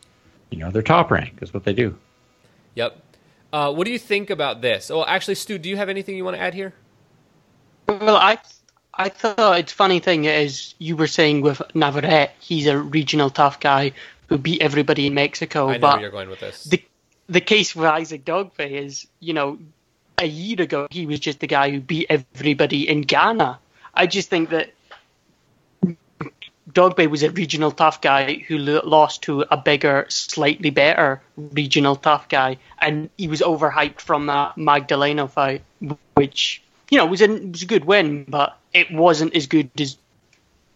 You 0.51 0.59
know, 0.59 0.71
they're 0.71 0.83
top 0.83 1.11
rank. 1.11 1.41
That's 1.41 1.55
what 1.55 1.65
they 1.65 1.73
do. 1.73 1.97
Yep. 2.75 3.01
Uh, 3.53 3.73
what 3.73 3.85
do 3.85 3.93
you 3.93 3.99
think 3.99 4.31
about 4.31 4.61
this? 4.61 4.91
Oh, 4.91 5.05
actually, 5.05 5.35
Stu, 5.35 5.59
do 5.59 5.69
you 5.69 5.77
have 5.77 5.89
anything 5.89 6.17
you 6.17 6.25
want 6.25 6.37
to 6.37 6.43
add 6.43 6.55
here? 6.55 6.73
Well, 7.89 8.17
I 8.17 8.39
I 8.95 9.09
thought 9.09 9.59
it's 9.59 9.73
funny 9.73 9.99
thing 9.99 10.25
is 10.27 10.75
you 10.79 10.97
were 10.97 11.07
saying 11.07 11.41
with 11.41 11.63
Navarrete, 11.75 12.31
he's 12.39 12.67
a 12.67 12.79
regional 12.79 13.31
tough 13.31 13.59
guy 13.59 13.93
who 14.29 14.39
beat 14.39 14.63
everybody 14.63 15.07
in 15.07 15.15
Mexico. 15.15 15.69
I 15.69 15.75
know 15.75 15.79
but 15.81 15.93
where 15.95 16.03
you're 16.03 16.11
going 16.11 16.29
with 16.29 16.41
this. 16.41 16.65
the 16.65 16.83
the 17.29 17.41
case 17.41 17.75
with 17.75 17.87
Isaac 17.87 18.25
Dogbe 18.25 18.71
is, 18.71 19.07
you 19.21 19.33
know, 19.33 19.59
a 20.19 20.27
year 20.27 20.61
ago 20.61 20.87
he 20.91 21.07
was 21.07 21.19
just 21.19 21.41
the 21.41 21.47
guy 21.47 21.71
who 21.71 21.81
beat 21.81 22.07
everybody 22.11 22.89
in 22.89 23.03
Ghana. 23.03 23.59
I 23.95 24.07
just 24.07 24.31
think 24.31 24.51
that 24.51 24.73
Dogbe 26.73 27.11
was 27.11 27.23
a 27.23 27.31
regional 27.31 27.71
tough 27.71 28.01
guy 28.01 28.35
who 28.35 28.59
lost 28.59 29.23
to 29.23 29.45
a 29.51 29.57
bigger, 29.57 30.07
slightly 30.09 30.71
better 30.71 31.21
regional 31.37 31.97
tough 31.97 32.29
guy, 32.29 32.59
and 32.79 33.11
he 33.17 33.29
was 33.29 33.41
overhyped 33.41 34.01
from 34.01 34.27
that 34.27 34.57
Magdaleno 34.57 35.29
fight, 35.29 35.63
which 36.15 36.63
you 36.91 36.99
know 36.99 37.07
was 37.07 37.23
a 37.23 37.29
was 37.29 37.63
a 37.63 37.67
good 37.67 37.85
win, 37.85 38.25
but 38.29 38.57
it 38.73 38.91
wasn't 38.93 39.35
as 39.35 39.47
good 39.47 39.71
as 39.81 39.97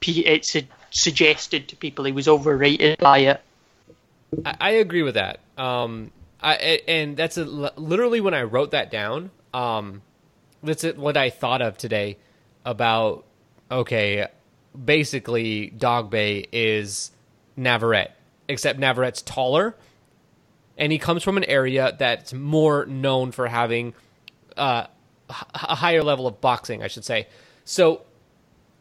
it 0.07 0.45
su- 0.45 0.63
suggested 0.91 1.69
to 1.69 1.77
people. 1.77 2.05
He 2.05 2.13
was 2.13 2.29
overrated 2.29 2.99
by 2.99 3.19
it. 3.19 3.41
I, 4.45 4.57
I 4.61 4.71
agree 4.71 5.03
with 5.03 5.15
that. 5.15 5.41
Um, 5.57 6.11
I 6.43 6.81
and 6.89 7.17
that's 7.17 7.39
a, 7.39 7.45
literally 7.45 8.21
when 8.21 8.35
I 8.35 8.43
wrote 8.43 8.73
that 8.73 8.91
down. 8.91 9.31
Um, 9.53 10.03
that's 10.63 10.83
what 10.83 11.17
I 11.17 11.31
thought 11.31 11.63
of 11.63 11.79
today 11.79 12.17
about. 12.65 13.25
Okay, 13.71 14.27
basically, 14.85 15.73
Dogbe 15.77 16.49
is 16.53 17.11
Navarrete, 17.57 18.11
except 18.49 18.79
Navarrete's 18.79 19.23
taller, 19.23 19.75
and 20.77 20.93
he 20.93 20.99
comes 20.99 21.23
from 21.23 21.37
an 21.37 21.45
area 21.45 21.97
that's 21.99 22.33
more 22.33 22.85
known 22.87 23.33
for 23.33 23.47
having 23.49 23.95
uh, 24.57 24.87
a 25.29 25.75
higher 25.75 26.03
level 26.03 26.27
of 26.27 26.41
boxing, 26.41 26.83
I 26.83 26.89
should 26.89 27.05
say. 27.05 27.27
So, 27.65 28.03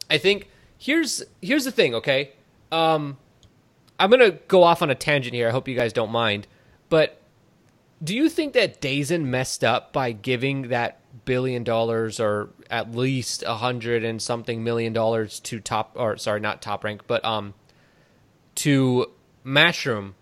I 0.10 0.18
think 0.18 0.50
here's 0.78 1.24
here's 1.42 1.66
the 1.66 1.72
thing. 1.72 1.96
Okay, 1.96 2.34
um, 2.72 3.18
I'm 3.98 4.10
gonna 4.10 4.32
go 4.32 4.64
off 4.64 4.82
on 4.82 4.90
a 4.90 4.96
tangent 4.96 5.34
here. 5.34 5.48
I 5.48 5.52
hope 5.52 5.68
you 5.68 5.76
guys 5.76 5.94
don't 5.94 6.12
mind, 6.12 6.48
but 6.90 7.22
do 8.04 8.16
you 8.16 8.28
think 8.30 8.54
that 8.54 8.82
DAZN 8.82 9.24
messed 9.24 9.64
up 9.64 9.94
by 9.94 10.12
giving 10.12 10.64
that 10.70 11.00
billion 11.26 11.64
dollars 11.64 12.20
or 12.20 12.50
at 12.70 12.96
least 12.96 13.44
a 13.44 13.56
hundred 13.56 14.04
and 14.04 14.22
something 14.22 14.64
million 14.64 14.94
dollars 14.94 15.40
to 15.42 15.60
top 15.60 15.92
or 15.96 16.18
sorry, 16.18 16.40
not 16.40 16.62
top 16.62 16.84
rank, 16.84 17.04
but 17.08 17.24
um 17.24 17.54
to 18.56 19.12
Matchroom 19.46 20.14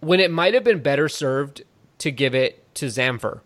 when 0.00 0.20
it 0.20 0.30
might 0.30 0.54
have 0.54 0.64
been 0.64 0.82
better 0.82 1.08
served 1.08 1.62
to 1.98 2.10
give 2.10 2.34
it 2.34 2.74
to 2.74 2.86
Zanfer? 2.86 3.40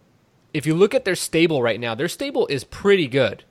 If 0.52 0.66
you 0.66 0.74
look 0.74 0.94
at 0.94 1.04
their 1.04 1.14
stable 1.14 1.62
right 1.62 1.78
now, 1.78 1.94
their 1.94 2.08
stable 2.08 2.46
is 2.48 2.64
pretty 2.64 3.06
good. 3.06 3.44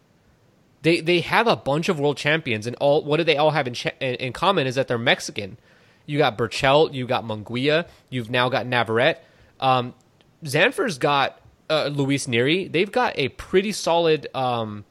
They 0.81 0.99
they 0.99 1.21
have 1.21 1.47
a 1.47 1.55
bunch 1.55 1.89
of 1.89 1.99
world 1.99 2.17
champions, 2.17 2.67
and 2.67 2.75
all 2.77 3.03
what 3.03 3.17
do 3.17 3.23
they 3.23 3.37
all 3.37 3.51
have 3.51 3.67
in 3.67 3.73
cha- 3.73 3.91
in, 3.99 4.15
in 4.15 4.33
common 4.33 4.67
is 4.67 4.75
that 4.75 4.87
they're 4.87 4.97
Mexican. 4.97 5.57
You 6.05 6.17
got 6.17 6.37
Berchelt, 6.37 6.93
you 6.93 7.05
got 7.05 7.25
Munguia, 7.25 7.87
you've 8.09 8.29
now 8.29 8.47
got 8.49 8.65
Navarrete. 8.65 9.17
Um, 9.59 9.93
Zanfer's 10.43 10.97
got 10.97 11.41
uh, 11.69 11.87
Luis 11.87 12.27
Nery. 12.27 12.71
They've 12.71 12.91
got 12.91 13.17
a 13.17 13.29
pretty 13.29 13.71
solid 13.71 14.27
um, 14.33 14.85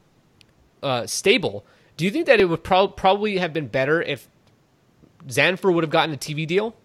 uh, 0.81 1.05
stable. 1.07 1.65
Do 1.95 2.05
you 2.05 2.11
think 2.11 2.27
that 2.27 2.39
it 2.39 2.45
would 2.45 2.63
prob- 2.63 2.95
probably 2.95 3.37
have 3.37 3.53
been 3.53 3.67
better 3.67 4.01
if 4.01 4.27
Zanfer 5.27 5.73
would 5.73 5.83
have 5.83 5.91
gotten 5.91 6.13
a 6.13 6.17
TV 6.17 6.45
deal? 6.45 6.75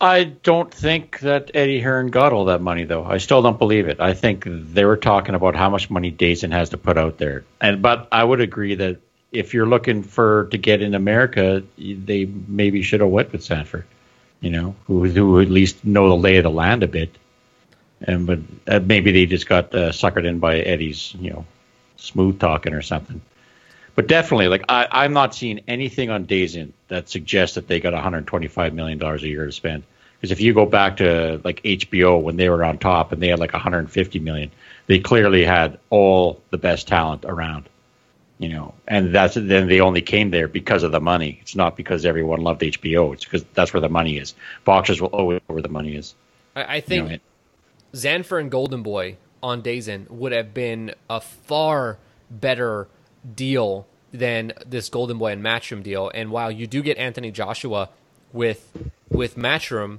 I 0.00 0.24
don't 0.24 0.74
think 0.74 1.20
that 1.20 1.52
Eddie 1.54 1.80
Hearn 1.80 2.08
got 2.08 2.32
all 2.32 2.46
that 2.46 2.60
money, 2.60 2.82
though. 2.82 3.04
I 3.04 3.18
still 3.18 3.40
don't 3.40 3.58
believe 3.58 3.88
it. 3.88 4.00
I 4.00 4.14
think 4.14 4.44
they 4.48 4.84
were 4.84 4.96
talking 4.96 5.36
about 5.36 5.54
how 5.54 5.70
much 5.70 5.90
money 5.90 6.10
DAZN 6.10 6.50
has 6.50 6.70
to 6.70 6.76
put 6.76 6.98
out 6.98 7.18
there, 7.18 7.44
and 7.60 7.80
but 7.80 8.08
I 8.10 8.24
would 8.24 8.40
agree 8.40 8.74
that 8.74 8.98
if 9.30 9.54
you're 9.54 9.66
looking 9.66 10.02
for 10.02 10.46
to 10.50 10.58
get 10.58 10.82
in 10.82 10.96
America, 10.96 11.62
they 11.78 12.24
maybe 12.24 12.82
should 12.82 13.00
have 13.00 13.10
went 13.10 13.30
with 13.30 13.42
Zanfer, 13.42 13.84
you 14.40 14.50
know, 14.50 14.74
who 14.86 15.08
who 15.08 15.40
at 15.40 15.48
least 15.48 15.84
know 15.84 16.08
the 16.08 16.16
lay 16.16 16.36
of 16.36 16.42
the 16.42 16.50
land 16.50 16.82
a 16.82 16.88
bit, 16.88 17.16
and 18.06 18.26
but 18.26 18.38
uh, 18.68 18.80
maybe 18.80 19.12
they 19.12 19.26
just 19.26 19.46
got 19.48 19.74
uh, 19.74 19.90
suckered 19.90 20.24
in 20.26 20.38
by 20.38 20.58
Eddie's, 20.58 21.14
you 21.18 21.30
know, 21.30 21.44
smooth 21.96 22.38
talking 22.40 22.74
or 22.74 22.82
something. 22.82 23.20
But 23.94 24.08
definitely, 24.08 24.48
like 24.48 24.64
I, 24.68 24.86
I'm 24.90 25.12
not 25.12 25.34
seeing 25.34 25.60
anything 25.68 26.10
on 26.10 26.26
DAZN 26.26 26.72
that 26.88 27.08
suggests 27.08 27.54
that 27.56 27.68
they 27.68 27.80
got 27.80 27.92
125 27.92 28.74
million 28.74 28.98
dollars 28.98 29.22
a 29.22 29.28
year 29.28 29.46
to 29.46 29.52
spend. 29.52 29.84
Because 30.16 30.32
if 30.32 30.40
you 30.40 30.54
go 30.54 30.66
back 30.66 30.98
to 30.98 31.40
like 31.44 31.60
HBO 31.64 32.18
when 32.18 32.36
they 32.36 32.48
were 32.48 32.64
on 32.64 32.78
top 32.78 33.12
and 33.12 33.22
they 33.22 33.28
had 33.28 33.38
like 33.40 33.52
150 33.52 34.18
million, 34.20 34.50
they 34.86 34.98
clearly 34.98 35.44
had 35.44 35.78
all 35.90 36.40
the 36.50 36.58
best 36.58 36.88
talent 36.88 37.24
around. 37.24 37.68
You 38.38 38.48
know, 38.48 38.74
and 38.88 39.14
that's 39.14 39.34
then 39.34 39.68
they 39.68 39.80
only 39.80 40.02
came 40.02 40.30
there 40.30 40.48
because 40.48 40.82
of 40.82 40.90
the 40.92 41.00
money. 41.00 41.38
It's 41.42 41.54
not 41.54 41.76
because 41.76 42.04
everyone 42.04 42.40
loved 42.40 42.62
HBO. 42.62 43.12
It's 43.12 43.24
because 43.24 43.44
that's 43.54 43.72
where 43.72 43.80
the 43.80 43.88
money 43.88 44.18
is. 44.18 44.34
Boxers 44.64 45.00
will 45.00 45.08
always 45.08 45.40
know 45.48 45.54
where 45.54 45.62
the 45.62 45.68
money 45.68 45.94
is. 45.96 46.14
I, 46.56 46.76
I 46.76 46.80
You 46.86 46.96
think 46.96 47.04
know, 47.04 47.10
it- 47.10 47.22
Zanfer 47.94 48.40
and 48.40 48.50
Golden 48.50 48.82
Boy 48.82 49.16
on 49.42 49.62
DAZN 49.62 50.10
would 50.10 50.32
have 50.32 50.54
been 50.54 50.94
a 51.10 51.20
far 51.20 51.98
better 52.30 52.88
deal 53.34 53.86
than 54.12 54.52
this 54.66 54.88
Golden 54.88 55.18
Boy 55.18 55.32
and 55.32 55.42
Matchroom 55.42 55.82
deal. 55.82 56.10
And 56.14 56.30
while 56.30 56.50
you 56.50 56.66
do 56.66 56.82
get 56.82 56.96
Anthony 56.98 57.30
Joshua 57.30 57.90
with 58.32 58.76
with 59.08 59.36
Matchroom, 59.36 59.98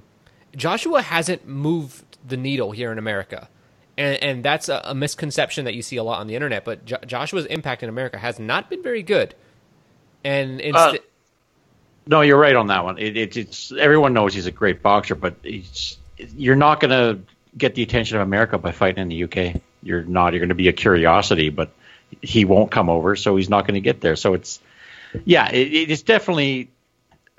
Joshua 0.56 1.02
hasn't 1.02 1.46
moved 1.46 2.04
the 2.26 2.36
needle 2.36 2.72
here 2.72 2.90
in 2.90 2.98
America. 2.98 3.48
And, 3.96 4.20
and 4.22 4.44
that's 4.44 4.68
a, 4.68 4.80
a 4.84 4.94
misconception 4.94 5.66
that 5.66 5.74
you 5.74 5.82
see 5.82 5.96
a 5.96 6.02
lot 6.02 6.18
on 6.18 6.26
the 6.26 6.34
internet. 6.34 6.64
But 6.64 6.84
jo- 6.84 6.98
Joshua's 7.06 7.46
impact 7.46 7.82
in 7.84 7.88
America 7.88 8.18
has 8.18 8.40
not 8.40 8.68
been 8.68 8.82
very 8.82 9.02
good. 9.04 9.36
And 10.24 10.60
instead, 10.60 10.96
Uh, 10.96 10.98
No, 12.06 12.20
you're 12.22 12.38
right 12.38 12.56
on 12.56 12.66
that 12.68 12.82
one. 12.82 12.98
It, 12.98 13.16
it, 13.16 13.36
it's 13.36 13.72
everyone 13.72 14.12
knows 14.12 14.34
he's 14.34 14.46
a 14.46 14.50
great 14.52 14.82
boxer, 14.82 15.14
but 15.14 15.36
he's, 15.42 15.98
you're 16.36 16.56
not 16.56 16.80
going 16.80 16.90
to 16.90 17.20
get 17.56 17.74
the 17.74 17.82
attention 17.82 18.16
of 18.16 18.22
America 18.22 18.58
by 18.58 18.72
fighting 18.72 19.02
in 19.02 19.08
the 19.08 19.24
UK. 19.24 19.60
You're 19.82 20.02
not. 20.02 20.32
You're 20.32 20.40
going 20.40 20.48
to 20.48 20.54
be 20.54 20.68
a 20.68 20.72
curiosity, 20.72 21.50
but 21.50 21.70
he 22.22 22.44
won't 22.44 22.70
come 22.70 22.88
over, 22.88 23.16
so 23.16 23.36
he's 23.36 23.48
not 23.50 23.66
going 23.66 23.74
to 23.74 23.80
get 23.80 24.00
there. 24.00 24.16
So 24.16 24.34
it's, 24.34 24.60
yeah, 25.24 25.50
it, 25.50 25.90
it's 25.90 26.02
definitely 26.02 26.70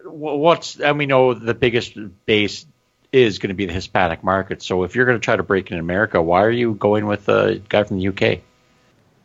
wh- 0.04 0.10
what's 0.38 0.80
and 0.80 0.98
we 0.98 1.06
know 1.06 1.34
the 1.34 1.54
biggest 1.54 1.98
base 2.26 2.66
is 3.12 3.40
going 3.40 3.50
to 3.50 3.56
be 3.56 3.66
the 3.66 3.74
Hispanic 3.74 4.24
market. 4.24 4.62
So 4.62 4.84
if 4.84 4.96
you're 4.96 5.06
going 5.06 5.18
to 5.18 5.24
try 5.24 5.36
to 5.36 5.44
break 5.44 5.72
in 5.72 5.80
America, 5.80 6.22
why 6.22 6.44
are 6.44 6.52
you 6.52 6.74
going 6.74 7.06
with 7.06 7.30
a 7.30 7.62
guy 7.70 7.84
from 7.84 8.00
the 8.00 8.08
UK? 8.10 8.42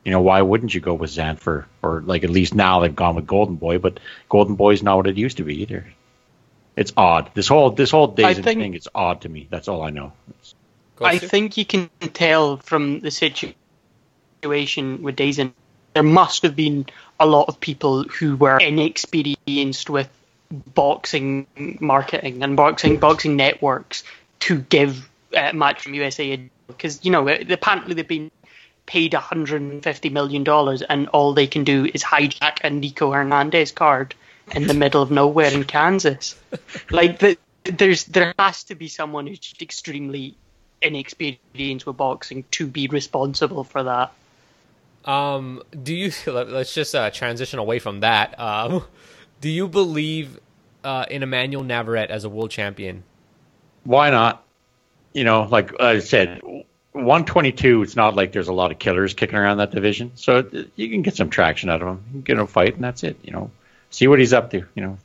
You 0.05 0.13
know, 0.13 0.21
why 0.21 0.41
wouldn't 0.41 0.73
you 0.73 0.81
go 0.81 0.95
with 0.95 1.11
Zanfer? 1.11 1.67
Or 1.83 2.01
like 2.01 2.25
at 2.25 2.31
least 2.31 2.55
now 2.55 2.81
they've 2.81 2.95
gone 2.95 3.17
with 3.17 3.27
Golden 3.27 3.57
Boy, 3.57 3.79
but 3.79 4.01
Golden 4.29 4.55
Boy's 4.55 4.83
not 4.83 4.97
what 4.97 5.07
it 5.07 5.17
used 5.19 5.39
to 5.39 5.45
be 5.45 5.63
either. 5.63 5.87
It's 6.77 6.93
odd. 6.97 7.33
This 7.35 7.49
whole 7.49 7.71
this 7.73 7.91
whole 7.91 8.07
days 8.07 8.39
think- 8.39 8.61
thing, 8.61 8.75
it's 8.75 8.89
odd 8.95 9.23
to 9.23 9.29
me. 9.29 9.49
That's 9.51 9.69
all 9.69 9.83
I 9.83 9.91
know. 9.91 10.13
I 11.01 11.19
think 11.19 11.57
you 11.57 11.65
can 11.65 11.91
tell 12.13 12.59
from 12.59 13.01
the 13.01 13.11
situation 13.11 13.55
with 15.03 15.17
DAZN, 15.17 15.53
there 15.95 16.03
must 16.03 16.43
have 16.43 16.55
been 16.55 16.87
a 17.19 17.27
lot 17.27 17.49
of 17.49 17.61
people 17.61 18.05
who 18.05 18.37
were 18.37 18.59
inexperienced 18.59 19.91
with 19.91 20.09
boxing 20.75 21.47
marketing 21.81 22.43
and 22.43 22.57
boxing 22.57 22.99
boxing 22.99 23.37
networks 23.37 24.03
to 24.41 24.59
give 24.59 25.09
uh, 25.35 25.53
Matchroom 25.53 25.95
USA 25.95 26.51
because 26.67 27.05
you 27.05 27.11
know 27.11 27.29
apparently 27.29 27.95
they've 27.95 28.07
been 28.07 28.31
paid 28.87 29.15
150 29.15 30.11
million 30.11 30.43
dollars 30.43 30.83
and 30.83 31.09
all 31.09 31.33
they 31.33 31.47
can 31.47 31.63
do 31.63 31.89
is 31.95 32.03
hijack 32.03 32.59
a 32.65 32.71
Nico 32.71 33.13
Hernandez 33.13 33.71
card 33.71 34.15
in 34.53 34.67
the 34.67 34.75
middle 34.75 35.03
of 35.03 35.11
nowhere 35.11 35.53
in 35.53 35.65
Kansas. 35.65 36.35
Like 36.91 37.21
the, 37.21 37.39
there's 37.65 38.05
there 38.05 38.35
has 38.39 38.65
to 38.65 38.75
be 38.75 38.89
someone 38.89 39.27
who's 39.27 39.39
just 39.39 39.63
extremely 39.63 40.35
inexperienced 40.83 41.87
with 41.87 41.97
boxing 41.97 42.45
to 42.53 42.67
be 42.67 42.87
responsible 42.89 43.65
for 43.65 43.83
that. 43.83 44.13
Um, 45.05 45.63
do 45.83 45.95
you 45.95 46.13
let, 46.27 46.49
us 46.49 46.75
just 46.75 46.95
uh, 46.95 47.11
transition 47.11 47.59
away 47.59 47.79
from 47.79 48.01
that? 48.01 48.39
Um, 48.39 48.85
do 49.41 49.49
you 49.49 49.69
believe 49.69 50.39
uh, 50.85 51.07
in 51.11 51.23
Emmanuel 51.23 51.63
Navarrete 51.63 52.11
as 52.11 52.25
a 52.25 52.29
world 52.29 52.51
champion? 52.51 53.05
why 53.85 54.11
not? 54.11 54.45
You 55.15 55.25
know, 55.25 55.45
like 55.45 55.81
I 55.81 56.01
said, 56.01 56.41
122. 56.93 57.83
It's 57.83 57.97
not 57.97 58.15
like 58.15 58.33
there's 58.33 58.49
a 58.49 58.53
lot 58.53 58.71
of 58.71 58.79
killers 58.79 59.15
kicking 59.15 59.37
around 59.39 59.57
that 59.57 59.71
division, 59.71 60.13
so 60.15 60.45
you 60.77 60.89
can 60.91 61.03
get 61.03 61.17
some 61.17 61.31
traction 61.31 61.71
out 61.71 61.81
of 61.83 61.89
him. 61.89 62.05
You 62.09 62.13
can 62.13 62.21
get 62.21 62.37
him 62.37 62.43
a 62.43 62.47
fight, 62.47 62.75
and 62.75 62.85
that's 62.85 63.03
it. 63.03 63.17
You 63.23 63.33
know, 63.33 63.51
see 63.89 64.07
what 64.07 64.19
he's 64.19 64.33
up 64.35 64.51
to. 64.51 64.59
You 64.75 64.83
know, 64.83 64.99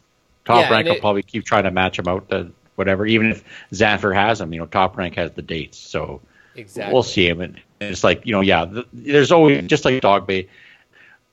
top 0.44 0.62
Yeah, 0.62 0.72
rank 0.72 0.88
will 0.88 0.96
it- 0.96 1.02
probably 1.02 1.24
keep 1.24 1.46
trying 1.46 1.64
to 1.64 1.72
match 1.72 1.98
him 1.98 2.08
out. 2.08 2.30
To 2.30 2.52
whatever, 2.76 3.06
even 3.06 3.32
if 3.32 3.44
Zanfer 3.72 4.14
has 4.14 4.40
them, 4.40 4.54
you 4.54 4.60
know, 4.60 4.66
top 4.66 4.98
rank 4.98 5.16
has 5.16 5.32
the 5.32 5.42
dates, 5.42 5.78
so 5.78 6.22
Exactly. 6.56 6.94
we'll 6.94 7.04
see 7.04 7.28
him. 7.28 7.42
And 7.42 7.60
it's 7.82 8.04
like 8.04 8.26
you 8.26 8.32
know, 8.32 8.42
yeah, 8.42 8.66
th- 8.66 8.88
there's 8.94 9.32
always 9.32 9.66
just 9.68 9.86
like 9.86 10.02
Dogbe. 10.02 10.48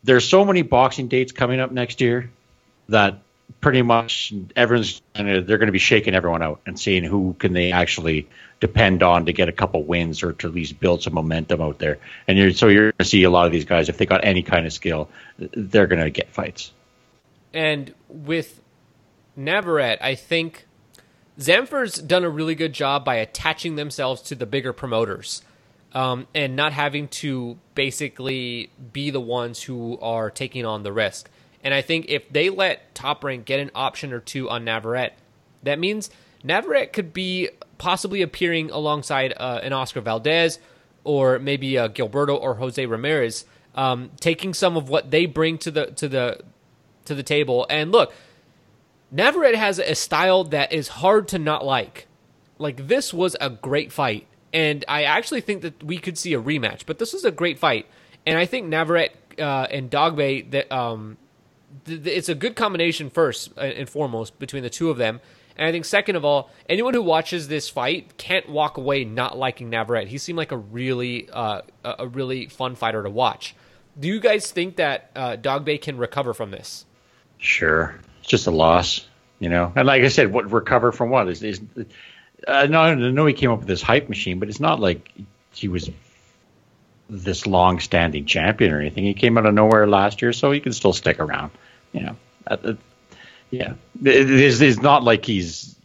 There's 0.04 0.28
so 0.28 0.44
many 0.44 0.62
boxing 0.62 1.08
dates 1.08 1.32
coming 1.32 1.60
up 1.60 1.70
next 1.70 2.00
year 2.00 2.30
that 2.88 3.18
pretty 3.60 3.82
much 3.82 4.32
everyone's 4.56 5.00
gonna, 5.14 5.40
they're 5.42 5.58
going 5.58 5.68
to 5.68 5.72
be 5.72 5.78
shaking 5.78 6.14
everyone 6.14 6.42
out 6.42 6.60
and 6.66 6.78
seeing 6.78 7.04
who 7.04 7.36
can 7.38 7.52
they 7.52 7.70
actually 7.70 8.28
depend 8.60 9.02
on 9.02 9.26
to 9.26 9.32
get 9.32 9.48
a 9.48 9.52
couple 9.52 9.82
wins 9.82 10.22
or 10.22 10.32
to 10.32 10.48
at 10.48 10.54
least 10.54 10.78
build 10.80 11.02
some 11.02 11.14
momentum 11.14 11.60
out 11.60 11.78
there. 11.78 11.98
And 12.28 12.38
you're, 12.38 12.52
so 12.52 12.68
you're 12.68 12.92
going 12.92 12.98
to 12.98 13.04
see 13.04 13.22
a 13.24 13.30
lot 13.30 13.46
of 13.46 13.52
these 13.52 13.64
guys 13.64 13.88
if 13.88 13.98
they 13.98 14.06
got 14.06 14.24
any 14.24 14.42
kind 14.42 14.66
of 14.66 14.72
skill, 14.72 15.08
they're 15.38 15.86
going 15.86 16.02
to 16.02 16.10
get 16.10 16.30
fights. 16.30 16.72
And 17.52 17.92
with 18.08 18.60
Navarrete, 19.36 19.98
I 20.00 20.14
think 20.14 20.66
Zanfer's 21.40 21.94
done 21.94 22.24
a 22.24 22.30
really 22.30 22.54
good 22.54 22.72
job 22.72 23.04
by 23.04 23.16
attaching 23.16 23.76
themselves 23.76 24.22
to 24.22 24.34
the 24.34 24.46
bigger 24.46 24.72
promoters 24.72 25.42
um, 25.94 26.26
and 26.34 26.56
not 26.56 26.72
having 26.72 27.08
to 27.08 27.58
basically 27.74 28.70
be 28.92 29.10
the 29.10 29.20
ones 29.20 29.62
who 29.62 29.98
are 30.00 30.30
taking 30.30 30.64
on 30.64 30.82
the 30.82 30.92
risk. 30.92 31.28
And 31.64 31.72
I 31.72 31.80
think 31.80 32.06
if 32.08 32.28
they 32.30 32.50
let 32.50 32.94
Top 32.94 33.22
Rank 33.24 33.44
get 33.44 33.60
an 33.60 33.70
option 33.74 34.12
or 34.12 34.20
two 34.20 34.50
on 34.50 34.64
Navarrete, 34.64 35.12
that 35.62 35.78
means 35.78 36.10
Navarrete 36.42 36.92
could 36.92 37.12
be 37.12 37.50
possibly 37.78 38.22
appearing 38.22 38.70
alongside 38.70 39.32
uh, 39.36 39.60
an 39.62 39.72
Oscar 39.72 40.00
Valdez 40.00 40.58
or 41.04 41.38
maybe 41.38 41.78
uh, 41.78 41.88
Gilberto 41.88 42.40
or 42.40 42.54
Jose 42.54 42.84
Ramirez, 42.84 43.44
um, 43.74 44.10
taking 44.20 44.54
some 44.54 44.76
of 44.76 44.88
what 44.88 45.10
they 45.10 45.26
bring 45.26 45.58
to 45.58 45.70
the 45.70 45.86
to 45.86 46.08
the 46.08 46.40
to 47.06 47.14
the 47.14 47.22
table. 47.22 47.66
And 47.68 47.90
look, 47.90 48.12
Navarrete 49.12 49.56
has 49.56 49.78
a 49.78 49.94
style 49.94 50.44
that 50.44 50.72
is 50.72 50.88
hard 50.88 51.28
to 51.28 51.38
not 51.38 51.64
like. 51.64 52.08
Like 52.58 52.88
this 52.88 53.12
was 53.12 53.36
a 53.40 53.50
great 53.50 53.92
fight, 53.92 54.26
and 54.52 54.84
I 54.88 55.04
actually 55.04 55.42
think 55.42 55.62
that 55.62 55.82
we 55.84 55.98
could 55.98 56.16
see 56.16 56.32
a 56.32 56.40
rematch. 56.40 56.86
But 56.86 56.98
this 56.98 57.12
was 57.12 57.24
a 57.24 57.30
great 57.30 57.58
fight, 57.58 57.86
and 58.26 58.38
I 58.38 58.46
think 58.46 58.68
Navarrete 58.68 59.12
uh, 59.38 59.66
and 59.70 59.90
Dogbe 59.90 60.50
that 60.52 60.72
um, 60.72 61.18
th- 61.84 62.04
th- 62.04 62.16
it's 62.16 62.28
a 62.30 62.34
good 62.34 62.56
combination 62.56 63.10
first 63.10 63.52
and 63.58 63.88
foremost 63.88 64.38
between 64.38 64.62
the 64.62 64.70
two 64.70 64.88
of 64.90 64.96
them. 64.96 65.20
And 65.56 65.66
I 65.66 65.72
think 65.72 65.84
second 65.84 66.16
of 66.16 66.24
all, 66.24 66.50
anyone 66.68 66.94
who 66.94 67.02
watches 67.02 67.48
this 67.48 67.68
fight 67.68 68.16
can't 68.16 68.48
walk 68.48 68.78
away 68.78 69.04
not 69.04 69.36
liking 69.36 69.68
Navarrete. 69.68 70.08
He 70.08 70.16
seemed 70.16 70.38
like 70.38 70.52
a 70.52 70.56
really 70.56 71.28
uh, 71.30 71.62
a 71.84 72.06
really 72.06 72.46
fun 72.46 72.74
fighter 72.74 73.02
to 73.02 73.10
watch. 73.10 73.54
Do 73.98 74.08
you 74.08 74.20
guys 74.20 74.50
think 74.50 74.76
that 74.76 75.10
uh, 75.14 75.36
can 75.36 75.98
recover 75.98 76.32
from 76.32 76.50
this? 76.50 76.86
Sure, 77.36 78.00
just 78.32 78.46
a 78.46 78.50
loss, 78.50 79.06
you 79.38 79.50
know. 79.50 79.72
And 79.76 79.86
like 79.86 80.02
I 80.02 80.08
said, 80.08 80.32
what 80.32 80.50
recover 80.50 80.90
from 80.90 81.10
what 81.10 81.28
is 81.28 81.42
is 81.42 81.60
I 82.48 82.66
know 82.66 82.80
I 82.80 82.94
know 82.94 83.26
he 83.26 83.34
came 83.34 83.52
up 83.52 83.58
with 83.58 83.68
this 83.68 83.82
hype 83.82 84.08
machine, 84.08 84.40
but 84.40 84.48
it's 84.48 84.58
not 84.58 84.80
like 84.80 85.12
he 85.52 85.68
was 85.68 85.90
this 87.10 87.46
long-standing 87.46 88.24
champion 88.24 88.72
or 88.72 88.80
anything. 88.80 89.04
He 89.04 89.12
came 89.12 89.36
out 89.36 89.44
of 89.44 89.52
nowhere 89.52 89.86
last 89.86 90.22
year, 90.22 90.32
so 90.32 90.50
he 90.50 90.60
can 90.60 90.72
still 90.72 90.94
stick 90.94 91.20
around. 91.20 91.52
You 91.92 92.00
know, 92.00 92.16
Uh, 92.46 92.56
uh, 92.64 92.74
yeah, 93.50 93.74
it 94.02 94.30
is. 94.30 94.62
It's 94.62 94.80
not 94.80 95.04
like 95.04 95.26
he's 95.26 95.76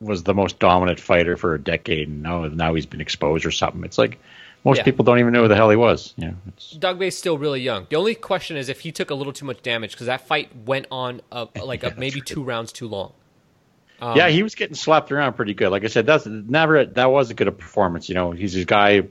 was 0.00 0.22
the 0.22 0.34
most 0.34 0.58
dominant 0.58 0.98
fighter 0.98 1.36
for 1.36 1.54
a 1.54 1.60
decade, 1.60 2.08
and 2.08 2.22
now 2.22 2.46
now 2.46 2.74
he's 2.74 2.86
been 2.86 3.02
exposed 3.02 3.44
or 3.44 3.50
something. 3.50 3.84
It's 3.84 3.98
like 3.98 4.18
most 4.64 4.78
Yeah. 4.78 4.84
people 4.84 5.04
don't 5.04 5.18
even 5.18 5.32
know 5.32 5.42
who 5.42 5.48
the 5.48 5.56
hell 5.56 5.70
he 5.70 5.76
was. 5.76 6.14
You 6.16 6.28
know, 6.28 6.34
it's, 6.48 6.70
Dogbe's 6.72 7.16
still 7.16 7.38
really 7.38 7.60
young. 7.60 7.86
The 7.90 7.96
only 7.96 8.14
question 8.14 8.56
is 8.56 8.68
if 8.68 8.80
he 8.80 8.92
took 8.92 9.10
a 9.10 9.14
little 9.14 9.32
too 9.32 9.44
much 9.46 9.62
damage 9.62 9.92
because 9.92 10.06
that 10.06 10.26
fight 10.26 10.50
went 10.66 10.86
on 10.90 11.20
uh, 11.32 11.46
like 11.64 11.82
Yeah, 11.82 11.90
a, 11.90 11.94
maybe 11.96 12.20
true. 12.20 12.36
two 12.36 12.44
rounds 12.44 12.72
too 12.72 12.88
long. 12.88 13.12
Um, 14.00 14.16
yeah, 14.16 14.28
he 14.28 14.42
was 14.42 14.54
getting 14.56 14.74
slapped 14.74 15.12
around 15.12 15.34
pretty 15.34 15.54
good. 15.54 15.70
Like 15.70 15.84
I 15.84 15.88
said, 15.88 16.06
that's 16.06 16.26
never 16.26 16.84
that 16.84 17.10
was 17.10 17.30
a 17.30 17.34
good 17.34 17.46
a 17.48 17.52
performance. 17.52 18.08
You 18.08 18.16
know, 18.16 18.32
he's 18.32 18.56
a 18.56 18.64
guy 18.64 19.02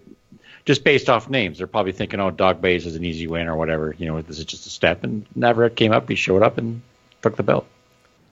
just 0.66 0.84
based 0.84 1.10
off 1.10 1.30
names. 1.30 1.58
They're 1.60 1.68
probably 1.68 1.94
thinking, 1.94 2.20
oh, 2.20 2.30
Dogbe's 2.30 2.86
is 2.86 2.96
an 2.98 3.04
easy 3.06 3.26
win 3.28 3.48
or 3.48 3.56
whatever. 3.56 3.96
You 3.98 4.08
know, 4.08 4.22
this 4.22 4.38
is 4.38 4.46
just 4.46 4.66
a 4.68 4.70
step. 4.70 5.04
And 5.06 5.26
Navarrete 5.36 5.76
came 5.78 5.92
up, 5.94 6.10
he 6.10 6.16
showed 6.16 6.44
up 6.44 6.58
and 6.58 6.82
took 7.22 7.38
the 7.38 7.44
belt. 7.44 7.66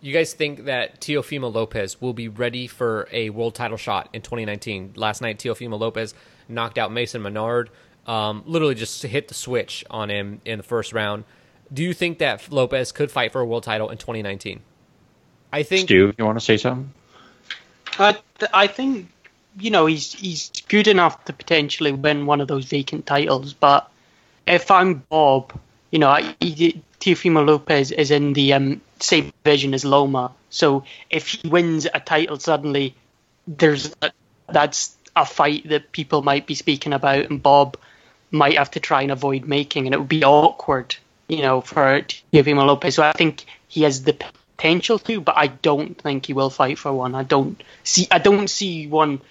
You 0.01 0.13
guys 0.13 0.33
think 0.33 0.65
that 0.65 1.01
Teofimo 1.01 1.53
Lopez 1.53 1.99
will 1.99 2.13
be 2.13 2.29
ready 2.29 2.67
for 2.67 3.07
a 3.11 3.29
world 3.31 3.55
title 3.55 3.77
shot 3.77 4.09
in 4.13 4.21
2019? 4.21 4.93
Last 4.95 5.21
night, 5.21 5.39
Teofimo 5.39 5.77
Lopez 5.77 6.13
knocked 6.47 6.77
out 6.77 6.91
Mason 6.91 7.21
Menard. 7.21 7.69
Um, 8.07 8.43
literally 8.45 8.75
just 8.75 9.03
hit 9.03 9.27
the 9.27 9.33
switch 9.33 9.83
on 9.89 10.09
him 10.09 10.41
in 10.45 10.57
the 10.57 10.63
first 10.63 10.93
round. 10.93 11.25
Do 11.71 11.83
you 11.83 11.93
think 11.93 12.19
that 12.19 12.51
Lopez 12.51 12.91
could 12.91 13.11
fight 13.11 13.31
for 13.31 13.41
a 13.41 13.45
world 13.45 13.63
title 13.63 13.89
in 13.89 13.97
2019? 13.97 14.61
I 15.51 15.63
think 15.63 15.87
Stu, 15.87 16.13
you 16.17 16.25
want 16.25 16.39
to 16.39 16.45
say 16.45 16.57
something? 16.57 16.93
I, 17.97 18.13
th- 18.39 18.51
I 18.53 18.67
think 18.67 19.09
you 19.59 19.71
know 19.71 19.85
he's 19.85 20.13
he's 20.13 20.51
good 20.67 20.87
enough 20.87 21.25
to 21.25 21.33
potentially 21.33 21.91
win 21.91 22.25
one 22.25 22.39
of 22.41 22.47
those 22.47 22.65
vacant 22.65 23.05
titles. 23.05 23.53
But 23.53 23.89
if 24.47 24.71
I'm 24.71 25.03
Bob, 25.09 25.59
you 25.91 25.99
know, 25.99 26.13
Teofimo 26.99 27.45
Lopez 27.45 27.91
is 27.91 28.11
in 28.11 28.33
the 28.33 28.53
um, 28.53 28.81
same 28.99 29.31
division 29.43 29.73
as 29.73 29.85
Loma, 29.85 30.31
so 30.49 30.83
if 31.09 31.27
he 31.27 31.47
wins 31.47 31.87
a 31.93 31.99
title 31.99 32.39
suddenly, 32.39 32.95
there's 33.47 33.95
a, 34.01 34.11
that's 34.47 34.95
a 35.15 35.25
fight 35.25 35.69
that 35.69 35.91
people 35.91 36.21
might 36.21 36.47
be 36.47 36.55
speaking 36.55 36.93
about, 36.93 37.29
and 37.29 37.41
Bob 37.41 37.77
might 38.31 38.57
have 38.57 38.71
to 38.71 38.79
try 38.79 39.01
and 39.01 39.11
avoid 39.11 39.45
making, 39.45 39.85
and 39.87 39.93
it 39.93 39.97
would 39.97 40.09
be 40.09 40.23
awkward, 40.23 40.95
you 41.27 41.41
know, 41.41 41.61
for 41.61 42.01
Teofimo 42.33 42.65
Lopez. 42.65 42.95
So 42.95 43.03
I 43.03 43.13
think 43.13 43.45
he 43.67 43.83
has 43.83 44.03
the 44.03 44.13
potential 44.57 44.99
to, 44.99 45.21
but 45.21 45.37
I 45.37 45.47
don't 45.47 45.99
think 45.99 46.25
he 46.25 46.33
will 46.33 46.49
fight 46.49 46.77
for 46.77 46.91
one. 46.91 47.15
I 47.15 47.23
don't 47.23 47.61
see. 47.83 48.07
I 48.11 48.19
don't 48.19 48.49
see 48.49 48.87
one. 48.87 49.21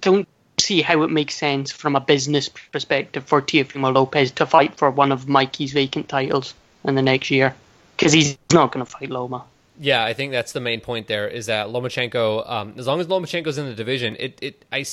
Don't 0.00 0.28
see 0.66 0.82
how 0.82 1.02
it 1.02 1.10
makes 1.10 1.34
sense 1.34 1.70
from 1.70 1.96
a 1.96 2.00
business 2.00 2.48
perspective 2.48 3.24
for 3.24 3.40
Teofimo 3.40 3.94
Lopez 3.94 4.32
to 4.32 4.46
fight 4.46 4.76
for 4.76 4.90
one 4.90 5.12
of 5.12 5.28
Mikey's 5.28 5.72
vacant 5.72 6.08
titles 6.08 6.54
in 6.84 6.94
the 6.94 7.02
next 7.02 7.30
year 7.30 7.54
because 7.96 8.12
he's 8.12 8.36
not 8.52 8.72
going 8.72 8.84
to 8.84 8.90
fight 8.90 9.10
Loma. 9.10 9.44
Yeah, 9.78 10.04
I 10.04 10.14
think 10.14 10.32
that's 10.32 10.52
the 10.52 10.60
main 10.60 10.80
point. 10.80 11.06
There 11.06 11.28
is 11.28 11.46
that 11.46 11.68
Lomachenko, 11.68 12.50
um, 12.50 12.74
as 12.76 12.86
long 12.86 13.00
as 13.00 13.06
Lomachenko's 13.06 13.58
in 13.58 13.66
the 13.66 13.74
division, 13.74 14.16
it 14.18 14.38
it 14.42 14.64
I 14.72 14.84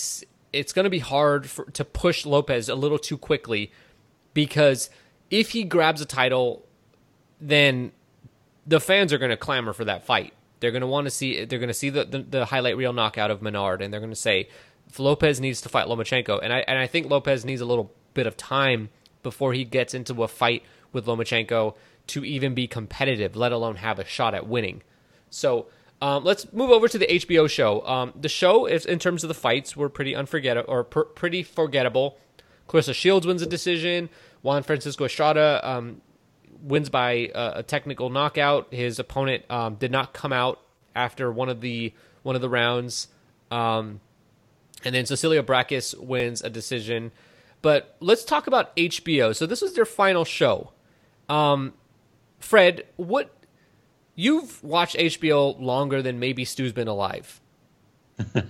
it's 0.51 0.73
going 0.73 0.83
to 0.83 0.89
be 0.89 0.99
hard 0.99 1.49
for, 1.49 1.65
to 1.71 1.83
push 1.83 2.25
Lopez 2.25 2.69
a 2.69 2.75
little 2.75 2.99
too 2.99 3.17
quickly 3.17 3.71
because 4.33 4.89
if 5.31 5.51
he 5.51 5.63
grabs 5.63 6.01
a 6.01 6.05
title, 6.05 6.63
then 7.41 7.91
the 8.67 8.79
fans 8.79 9.11
are 9.11 9.17
going 9.17 9.31
to 9.31 9.37
clamor 9.37 9.73
for 9.73 9.85
that 9.85 10.05
fight. 10.05 10.33
They're 10.59 10.71
going 10.71 10.81
to 10.81 10.87
want 10.87 11.05
to 11.05 11.11
see. 11.11 11.43
They're 11.45 11.59
going 11.59 11.69
to 11.69 11.73
see 11.73 11.89
the, 11.89 12.05
the, 12.05 12.19
the 12.19 12.45
highlight 12.45 12.77
reel 12.77 12.93
knockout 12.93 13.31
of 13.31 13.41
Menard, 13.41 13.81
and 13.81 13.91
they're 13.91 13.99
going 13.99 14.11
to 14.11 14.15
say 14.15 14.49
Lopez 14.97 15.39
needs 15.39 15.61
to 15.61 15.69
fight 15.69 15.87
Lomachenko. 15.87 16.39
And 16.41 16.53
I 16.53 16.59
and 16.67 16.77
I 16.77 16.87
think 16.87 17.09
Lopez 17.09 17.45
needs 17.45 17.61
a 17.61 17.65
little 17.65 17.93
bit 18.13 18.27
of 18.27 18.37
time 18.37 18.89
before 19.21 19.53
he 19.53 19.63
gets 19.63 19.93
into 19.93 20.23
a 20.23 20.27
fight 20.27 20.63
with 20.91 21.05
Lomachenko 21.05 21.75
to 22.07 22.25
even 22.25 22.53
be 22.53 22.67
competitive, 22.67 23.35
let 23.35 23.51
alone 23.51 23.77
have 23.77 23.99
a 23.99 24.05
shot 24.05 24.33
at 24.33 24.47
winning. 24.47 24.81
So. 25.29 25.67
Um, 26.01 26.25
let's 26.25 26.51
move 26.51 26.69
over 26.69 26.89
to 26.89 26.97
the 26.97 27.05
HBO 27.05 27.49
show. 27.49 27.79
Um, 27.87 28.11
the 28.19 28.27
show, 28.27 28.65
is, 28.65 28.85
in 28.85 28.99
terms 28.99 29.23
of 29.23 29.29
the 29.29 29.33
fights, 29.33 29.77
were 29.77 29.87
pretty 29.87 30.13
unforgettable 30.13 30.69
or 30.69 30.83
pretty 30.83 31.43
forgettable. 31.43 32.17
Claressa 32.67 32.93
Shields 32.93 33.25
wins 33.25 33.41
a 33.41 33.45
decision. 33.45 34.09
Juan 34.41 34.63
Francisco 34.63 35.05
Estrada 35.05 35.61
um, 35.63 36.01
wins 36.61 36.89
by 36.89 37.31
a, 37.33 37.53
a, 37.57 37.63
technical 37.63 38.09
knockout. 38.09 38.73
His 38.73 38.99
opponent 38.99 39.49
um, 39.49 39.75
did 39.75 39.91
not 39.91 40.13
come 40.13 40.33
out 40.33 40.59
after 40.95 41.31
one 41.31 41.49
of 41.49 41.61
the 41.61 41.93
one 42.23 42.35
of 42.35 42.41
the 42.41 42.49
rounds, 42.49 43.09
um, 43.51 43.99
and 44.83 44.93
then 44.93 45.05
Cecilia 45.05 45.43
Braekhus 45.43 45.97
wins 45.97 46.41
a 46.41 46.49
decision. 46.49 47.11
But 47.61 47.95
let's 47.99 48.23
talk 48.23 48.47
about 48.47 48.75
HBO. 48.75 49.35
So 49.35 49.45
this 49.45 49.61
was 49.61 49.73
their 49.73 49.85
final 49.85 50.25
show. 50.25 50.71
Um, 51.29 51.73
Fred, 52.39 52.85
what 52.97 53.33
you've 54.15 54.61
watched 54.63 54.97
HBO 54.97 55.59
longer 55.59 56.01
than 56.01 56.19
maybe 56.19 56.45
Stu's 56.45 56.73
been 56.73 56.87
alive. 56.87 57.39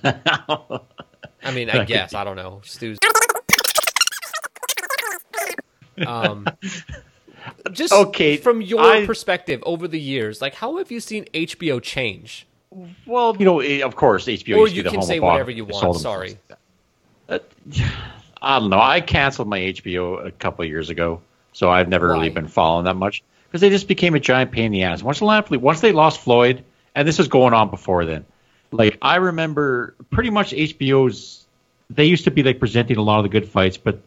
I 1.43 1.51
mean, 1.53 1.69
I 1.69 1.85
guess 1.85 2.13
I 2.13 2.23
don't 2.23 2.35
know. 2.35 2.61
Stu's 2.63 2.97
um, 6.07 6.47
just 7.71 7.93
okay, 7.93 8.37
from 8.37 8.61
your 8.61 8.81
I, 8.81 9.05
perspective 9.05 9.61
over 9.65 9.87
the 9.87 9.99
years, 9.99 10.41
like 10.41 10.55
how 10.55 10.77
have 10.77 10.91
you 10.91 10.99
seen 10.99 11.25
HBO 11.33 11.81
change? 11.81 12.47
Well, 13.05 13.35
you 13.37 13.45
know, 13.45 13.59
eh, 13.59 13.81
of 13.81 13.95
course, 13.95 14.25
HBO. 14.25 14.57
Or 14.57 14.67
you 14.67 14.83
can 14.83 15.01
say 15.01 15.19
whatever 15.19 15.51
you 15.51 15.65
want. 15.65 15.99
Sorry. 15.99 16.37
Uh, 17.29 17.39
I 18.41 18.59
don't 18.59 18.69
know. 18.69 18.79
I 18.79 19.01
canceled 19.01 19.47
my 19.47 19.59
HBO 19.59 20.25
a 20.25 20.31
couple 20.31 20.65
years 20.65 20.89
ago, 20.89 21.21
so 21.53 21.69
I've 21.69 21.87
never 21.87 22.09
Why? 22.09 22.13
really 22.15 22.29
been 22.29 22.47
following 22.47 22.85
that 22.85 22.95
much 22.95 23.23
because 23.47 23.61
they 23.61 23.69
just 23.69 23.87
became 23.87 24.15
a 24.15 24.19
giant 24.19 24.51
pain 24.51 24.65
in 24.65 24.71
the 24.71 24.83
ass. 24.83 25.01
Once 25.01 25.19
the 25.19 25.59
once 25.61 25.81
they 25.81 25.91
lost 25.91 26.19
Floyd, 26.19 26.63
and 26.95 27.07
this 27.07 27.17
was 27.17 27.27
going 27.27 27.53
on 27.53 27.69
before 27.69 28.05
then. 28.05 28.25
Like 28.71 28.97
I 29.01 29.17
remember, 29.17 29.95
pretty 30.09 30.29
much 30.29 30.51
HBO's. 30.51 31.45
They 31.89 32.05
used 32.05 32.23
to 32.23 32.31
be 32.31 32.43
like 32.43 32.59
presenting 32.59 32.97
a 32.97 33.01
lot 33.01 33.19
of 33.19 33.23
the 33.23 33.29
good 33.29 33.47
fights, 33.47 33.77
but 33.77 34.01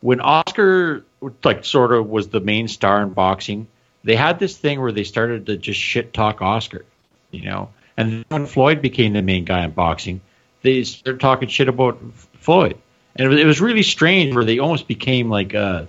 when 0.00 0.20
Oscar 0.20 1.04
like 1.44 1.64
sort 1.64 1.92
of 1.92 2.08
was 2.08 2.28
the 2.28 2.40
main 2.40 2.68
star 2.68 3.02
in 3.02 3.10
boxing, 3.10 3.66
they 4.04 4.14
had 4.14 4.38
this 4.38 4.56
thing 4.56 4.80
where 4.80 4.92
they 4.92 5.04
started 5.04 5.46
to 5.46 5.56
just 5.56 5.80
shit 5.80 6.12
talk 6.12 6.40
Oscar, 6.40 6.84
you 7.30 7.44
know. 7.44 7.70
And 7.96 8.24
when 8.28 8.46
Floyd 8.46 8.82
became 8.82 9.14
the 9.14 9.22
main 9.22 9.44
guy 9.44 9.64
in 9.64 9.70
boxing, 9.70 10.20
they 10.62 10.84
started 10.84 11.20
talking 11.20 11.48
shit 11.48 11.68
about 11.68 11.98
Floyd, 12.40 12.78
and 13.14 13.32
it 13.32 13.46
was, 13.46 13.60
really 13.60 13.82
strange 13.82 14.34
where 14.34 14.44
they 14.44 14.58
almost 14.58 14.86
became 14.86 15.30
like 15.30 15.54
uh, 15.54 15.86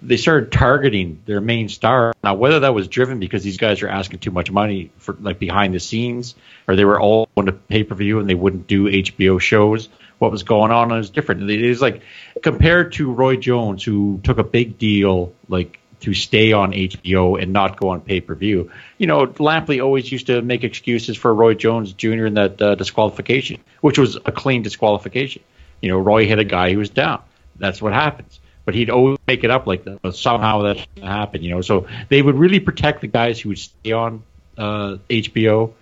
they 0.00 0.16
started 0.16 0.50
targeting 0.50 1.22
their 1.26 1.40
main 1.40 1.68
star. 1.68 2.14
Now, 2.24 2.34
whether 2.34 2.60
that 2.60 2.74
was 2.74 2.88
driven 2.88 3.20
because 3.20 3.42
these 3.42 3.58
guys 3.58 3.82
are 3.82 3.88
asking 3.88 4.20
too 4.20 4.30
much 4.30 4.50
money 4.50 4.90
for 4.98 5.16
like 5.20 5.38
behind 5.38 5.74
the 5.74 5.80
scenes, 5.80 6.34
or 6.66 6.76
they 6.76 6.84
were 6.84 7.00
all 7.00 7.28
on 7.36 7.44
the 7.44 7.52
pay 7.52 7.84
per 7.84 7.94
view 7.94 8.18
and 8.18 8.28
they 8.28 8.34
wouldn't 8.34 8.66
do 8.66 8.84
HBO 8.84 9.40
shows, 9.40 9.88
what 10.18 10.30
was 10.30 10.44
going 10.44 10.70
on 10.70 10.92
is 10.92 11.10
different. 11.10 11.50
It 11.50 11.68
was 11.68 11.82
like 11.82 12.02
compared 12.42 12.92
to 12.92 13.12
Roy 13.12 13.36
Jones, 13.36 13.84
who 13.84 14.20
took 14.22 14.38
a 14.38 14.44
big 14.44 14.78
deal 14.78 15.34
like 15.48 15.78
to 16.02 16.14
stay 16.14 16.52
on 16.52 16.72
HBO 16.72 17.40
and 17.40 17.52
not 17.52 17.78
go 17.78 17.90
on 17.90 18.00
pay 18.00 18.20
per 18.20 18.34
view. 18.34 18.70
You 18.98 19.06
know, 19.06 19.26
Lampley 19.26 19.82
always 19.82 20.10
used 20.10 20.26
to 20.26 20.42
make 20.42 20.64
excuses 20.64 21.16
for 21.16 21.34
Roy 21.34 21.54
Jones 21.54 21.92
Jr. 21.92 22.26
in 22.26 22.34
that 22.34 22.60
uh, 22.60 22.74
disqualification, 22.74 23.60
which 23.80 23.98
was 23.98 24.16
a 24.16 24.32
clean 24.32 24.62
disqualification. 24.62 25.42
You 25.80 25.90
know, 25.90 25.98
Roy 25.98 26.26
hit 26.26 26.38
a 26.38 26.44
guy 26.44 26.72
who 26.72 26.78
was 26.78 26.90
down. 26.90 27.22
That's 27.56 27.80
what 27.80 27.92
happens. 27.92 28.40
But 28.64 28.74
he'd 28.74 28.90
always 28.90 29.18
make 29.26 29.42
it 29.42 29.50
up 29.50 29.66
like 29.66 29.84
that. 29.84 30.14
Somehow 30.14 30.62
that 30.62 30.86
happened. 31.02 31.42
You 31.44 31.50
know, 31.50 31.60
so 31.62 31.88
they 32.08 32.22
would 32.22 32.36
really 32.36 32.60
protect 32.60 33.00
the 33.00 33.08
guys 33.08 33.40
who 33.40 33.48
would 33.48 33.58
stay 33.58 33.92
on 33.92 34.22
uh, 34.56 34.98
HBO, 35.10 35.72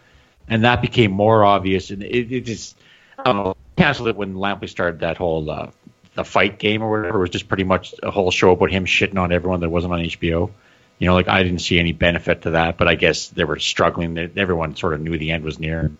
and 0.48 0.64
that 0.64 0.80
became 0.80 1.10
more 1.10 1.44
obvious. 1.44 1.90
And 1.90 2.02
it, 2.02 2.32
it 2.32 2.40
just, 2.42 2.76
I 3.18 3.24
don't 3.24 3.36
know 3.36 3.56
canceled 3.80 4.08
it 4.08 4.16
when 4.16 4.34
Lampley 4.34 4.68
started 4.68 5.00
that 5.00 5.16
whole 5.16 5.50
uh, 5.50 5.70
the 6.14 6.24
fight 6.24 6.58
game 6.58 6.82
or 6.82 6.90
whatever. 6.90 7.18
Was 7.18 7.30
just 7.30 7.48
pretty 7.48 7.64
much 7.64 7.94
a 8.02 8.10
whole 8.10 8.30
show 8.30 8.50
about 8.52 8.70
him 8.70 8.84
shitting 8.84 9.18
on 9.18 9.32
everyone 9.32 9.60
that 9.60 9.70
wasn't 9.70 9.92
on 9.92 10.00
HBO. 10.00 10.50
You 10.98 11.06
know, 11.06 11.14
like 11.14 11.28
I 11.28 11.42
didn't 11.42 11.60
see 11.60 11.78
any 11.78 11.92
benefit 11.92 12.42
to 12.42 12.50
that, 12.50 12.76
but 12.76 12.88
I 12.88 12.94
guess 12.94 13.28
they 13.28 13.44
were 13.44 13.58
struggling. 13.58 14.18
Everyone 14.36 14.76
sort 14.76 14.94
of 14.94 15.00
knew 15.00 15.16
the 15.16 15.30
end 15.30 15.44
was 15.44 15.58
near. 15.58 15.90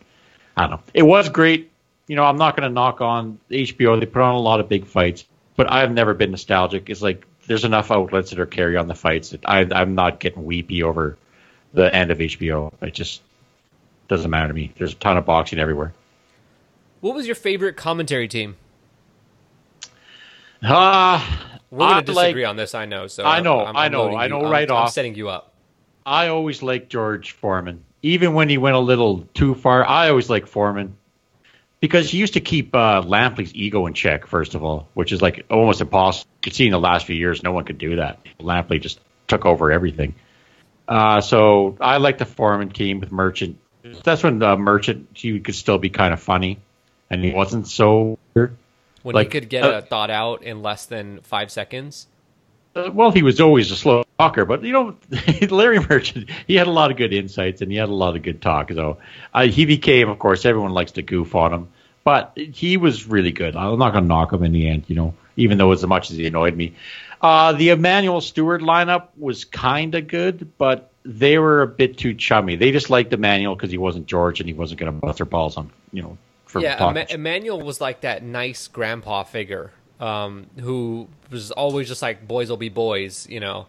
I 0.56 0.62
don't 0.62 0.70
know. 0.72 0.80
It 0.92 1.02
was 1.02 1.28
great. 1.28 1.70
You 2.06 2.16
know, 2.16 2.24
I'm 2.24 2.36
not 2.36 2.56
going 2.56 2.68
to 2.68 2.74
knock 2.74 3.00
on 3.00 3.38
HBO. 3.50 3.98
They 3.98 4.06
put 4.06 4.20
on 4.20 4.34
a 4.34 4.40
lot 4.40 4.61
of 4.61 4.68
big 4.68 4.86
fights, 4.86 5.24
but 5.56 5.70
I've 5.70 5.92
never 5.92 6.12
been 6.12 6.32
nostalgic. 6.32 6.90
It's 6.90 7.00
like 7.00 7.26
there's 7.46 7.64
enough 7.64 7.90
outlets 7.90 8.30
that 8.30 8.40
are 8.40 8.46
carry 8.46 8.76
on 8.76 8.88
the 8.88 8.94
fights 8.94 9.30
that 9.30 9.48
I, 9.48 9.66
I'm 9.72 9.94
not 9.94 10.20
getting 10.20 10.44
weepy 10.44 10.82
over 10.82 11.16
the 11.72 11.94
end 11.94 12.11
of 12.11 12.18
HBO. 12.18 12.72
It 12.82 12.94
just 12.94 13.22
doesn't 14.08 14.30
matter 14.30 14.48
to 14.48 14.54
me. 14.54 14.72
There's 14.76 14.92
a 14.92 14.96
ton 14.96 15.16
of 15.16 15.24
boxing 15.24 15.58
everywhere. 15.58 15.94
What 17.00 17.14
was 17.14 17.26
your 17.26 17.36
favorite 17.36 17.76
commentary 17.76 18.28
team? 18.28 18.56
Uh, 20.62 21.24
We're 21.70 21.78
going 21.78 22.04
to 22.04 22.12
disagree 22.12 22.42
like, 22.42 22.50
on 22.50 22.56
this, 22.56 22.74
I 22.74 22.84
know. 22.84 23.06
So 23.06 23.24
I 23.24 23.40
know, 23.40 23.61
I'm, 23.61 23.68
I'm 23.68 23.76
i 23.76 23.88
know, 23.88 24.16
I 24.16 24.28
know. 24.28 24.48
right 24.48 24.70
I'm, 24.70 24.76
off, 24.76 24.86
I'm 24.86 24.92
setting 24.92 25.14
you 25.14 25.28
up. 25.28 25.54
I 26.04 26.28
always 26.28 26.62
liked 26.62 26.90
George 26.90 27.32
Foreman, 27.32 27.84
even 28.02 28.34
when 28.34 28.48
he 28.48 28.58
went 28.58 28.76
a 28.76 28.80
little 28.80 29.22
too 29.34 29.54
far. 29.54 29.86
I 29.86 30.08
always 30.08 30.28
liked 30.28 30.48
Foreman 30.48 30.96
because 31.80 32.11
he 32.11 32.18
used 32.18 32.34
to 32.34 32.40
keep 32.40 32.74
uh, 32.74 33.02
Lampley's 33.02 33.54
ego 33.54 33.86
in 33.86 33.94
check. 33.94 34.26
First 34.26 34.54
of 34.54 34.62
all, 34.62 34.88
which 34.94 35.12
is 35.12 35.22
like 35.22 35.46
almost 35.50 35.80
impossible. 35.80 36.30
You 36.36 36.42
could 36.42 36.54
see 36.54 36.66
in 36.66 36.72
the 36.72 36.80
last 36.80 37.06
few 37.06 37.16
years, 37.16 37.42
no 37.42 37.52
one 37.52 37.64
could 37.64 37.78
do 37.78 37.96
that. 37.96 38.20
Lampley 38.38 38.80
just 38.80 39.00
took 39.28 39.46
over 39.46 39.70
everything. 39.70 40.14
Uh, 40.88 41.20
so 41.20 41.76
I 41.80 41.98
like 41.98 42.18
the 42.18 42.26
Foreman 42.26 42.70
team 42.70 43.00
with 43.00 43.12
Merchant. 43.12 43.58
That's 44.04 44.22
when 44.22 44.38
the 44.40 44.56
Merchant 44.56 45.08
he 45.14 45.40
could 45.40 45.54
still 45.54 45.78
be 45.78 45.88
kind 45.88 46.12
of 46.12 46.20
funny 46.20 46.58
and 47.11 47.24
he 47.24 47.32
wasn't 47.32 47.66
so. 47.66 48.18
When 49.03 49.14
like, 49.14 49.28
he 49.28 49.40
could 49.40 49.48
get 49.48 49.64
uh, 49.64 49.78
a 49.78 49.82
thought 49.82 50.11
out 50.11 50.42
in 50.42 50.62
less 50.62 50.86
than 50.86 51.20
five 51.22 51.51
seconds. 51.51 52.07
Uh, 52.74 52.90
well, 52.92 53.11
he 53.11 53.22
was 53.22 53.40
always 53.40 53.70
a 53.70 53.76
slow 53.76 54.05
talker, 54.18 54.44
but 54.44 54.62
you 54.62 54.72
know, 54.72 54.96
Larry 55.51 55.80
Merchant, 55.80 56.30
he 56.46 56.55
had 56.55 56.66
a 56.66 56.70
lot 56.70 56.90
of 56.90 56.96
good 56.96 57.12
insights 57.12 57.62
and 57.62 57.70
he 57.70 57.78
had 57.78 57.88
a 57.88 57.94
lot 57.94 58.16
of 58.16 58.22
good 58.22 58.40
talk. 58.40 58.70
So 58.70 58.98
uh, 59.34 59.46
he 59.46 59.64
became, 59.64 60.09
of 60.09 60.18
course, 60.18 60.44
everyone 60.44 60.72
likes 60.72 60.92
to 60.92 61.03
goof 61.03 61.34
on 61.34 61.53
him, 61.53 61.68
but 62.05 62.32
he 62.36 62.76
was 62.76 63.07
really 63.07 63.32
good. 63.32 63.57
I'm 63.57 63.78
not 63.78 63.92
going 63.92 64.05
to 64.05 64.09
knock 64.09 64.32
him 64.32 64.44
in 64.44 64.53
the 64.53 64.68
end, 64.68 64.84
you 64.86 64.94
know, 64.94 65.14
even 65.36 65.59
though 65.59 65.72
as 65.72 65.84
much 65.84 66.11
as 66.11 66.16
he 66.16 66.26
annoyed 66.26 66.57
me. 66.57 66.74
Uh, 67.20 67.53
the 67.53 67.70
Emanuel 67.70 68.20
Steward 68.20 68.62
lineup 68.62 69.09
was 69.18 69.44
kind 69.44 69.94
of 69.94 70.07
good, 70.07 70.57
but 70.57 70.90
they 71.05 71.38
were 71.38 71.62
a 71.62 71.66
bit 71.66 71.98
too 71.98 72.14
chummy. 72.14 72.57
They 72.57 72.72
just 72.72 72.88
liked 72.88 73.12
Emanuel 73.12 73.55
because 73.55 73.70
he 73.70 73.78
wasn't 73.78 74.07
George 74.07 74.40
and 74.40 74.48
he 74.48 74.55
wasn't 74.55 74.80
going 74.80 74.92
to 74.92 74.98
bust 74.98 75.18
their 75.18 75.26
balls 75.26 75.57
on, 75.57 75.70
you 75.92 76.03
know, 76.03 76.18
yeah, 76.59 76.88
Em- 76.88 77.07
Emanuel 77.11 77.61
was 77.61 77.80
like 77.80 78.03
that 78.03 78.22
nice 78.22 78.68
grandpa 78.68 79.22
figure 79.22 79.72
um, 80.01 80.46
who 80.59 81.09
was 81.30 81.51
always 81.53 81.86
just 81.86 82.03
like 82.03 82.26
boys 82.26 82.48
will 82.51 82.57
be 82.57 82.68
boys, 82.68 83.26
you 83.28 83.38
know. 83.38 83.66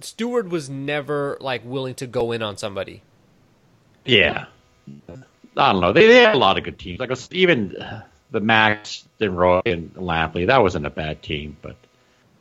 Steward 0.00 0.50
was 0.50 0.68
never 0.68 1.38
like 1.40 1.62
willing 1.64 1.94
to 1.94 2.06
go 2.06 2.32
in 2.32 2.42
on 2.42 2.56
somebody. 2.56 3.02
Yeah, 4.04 4.46
I 5.56 5.72
don't 5.72 5.80
know. 5.80 5.92
They, 5.92 6.08
they 6.08 6.22
had 6.22 6.34
a 6.34 6.38
lot 6.38 6.58
of 6.58 6.64
good 6.64 6.78
teams. 6.78 6.98
Like 6.98 7.10
even 7.30 7.76
the 8.32 8.40
Max 8.40 9.06
and 9.20 9.38
Roy 9.38 9.60
and 9.64 9.94
Lampley, 9.94 10.46
that 10.48 10.60
wasn't 10.60 10.86
a 10.86 10.90
bad 10.90 11.22
team, 11.22 11.56
but 11.62 11.76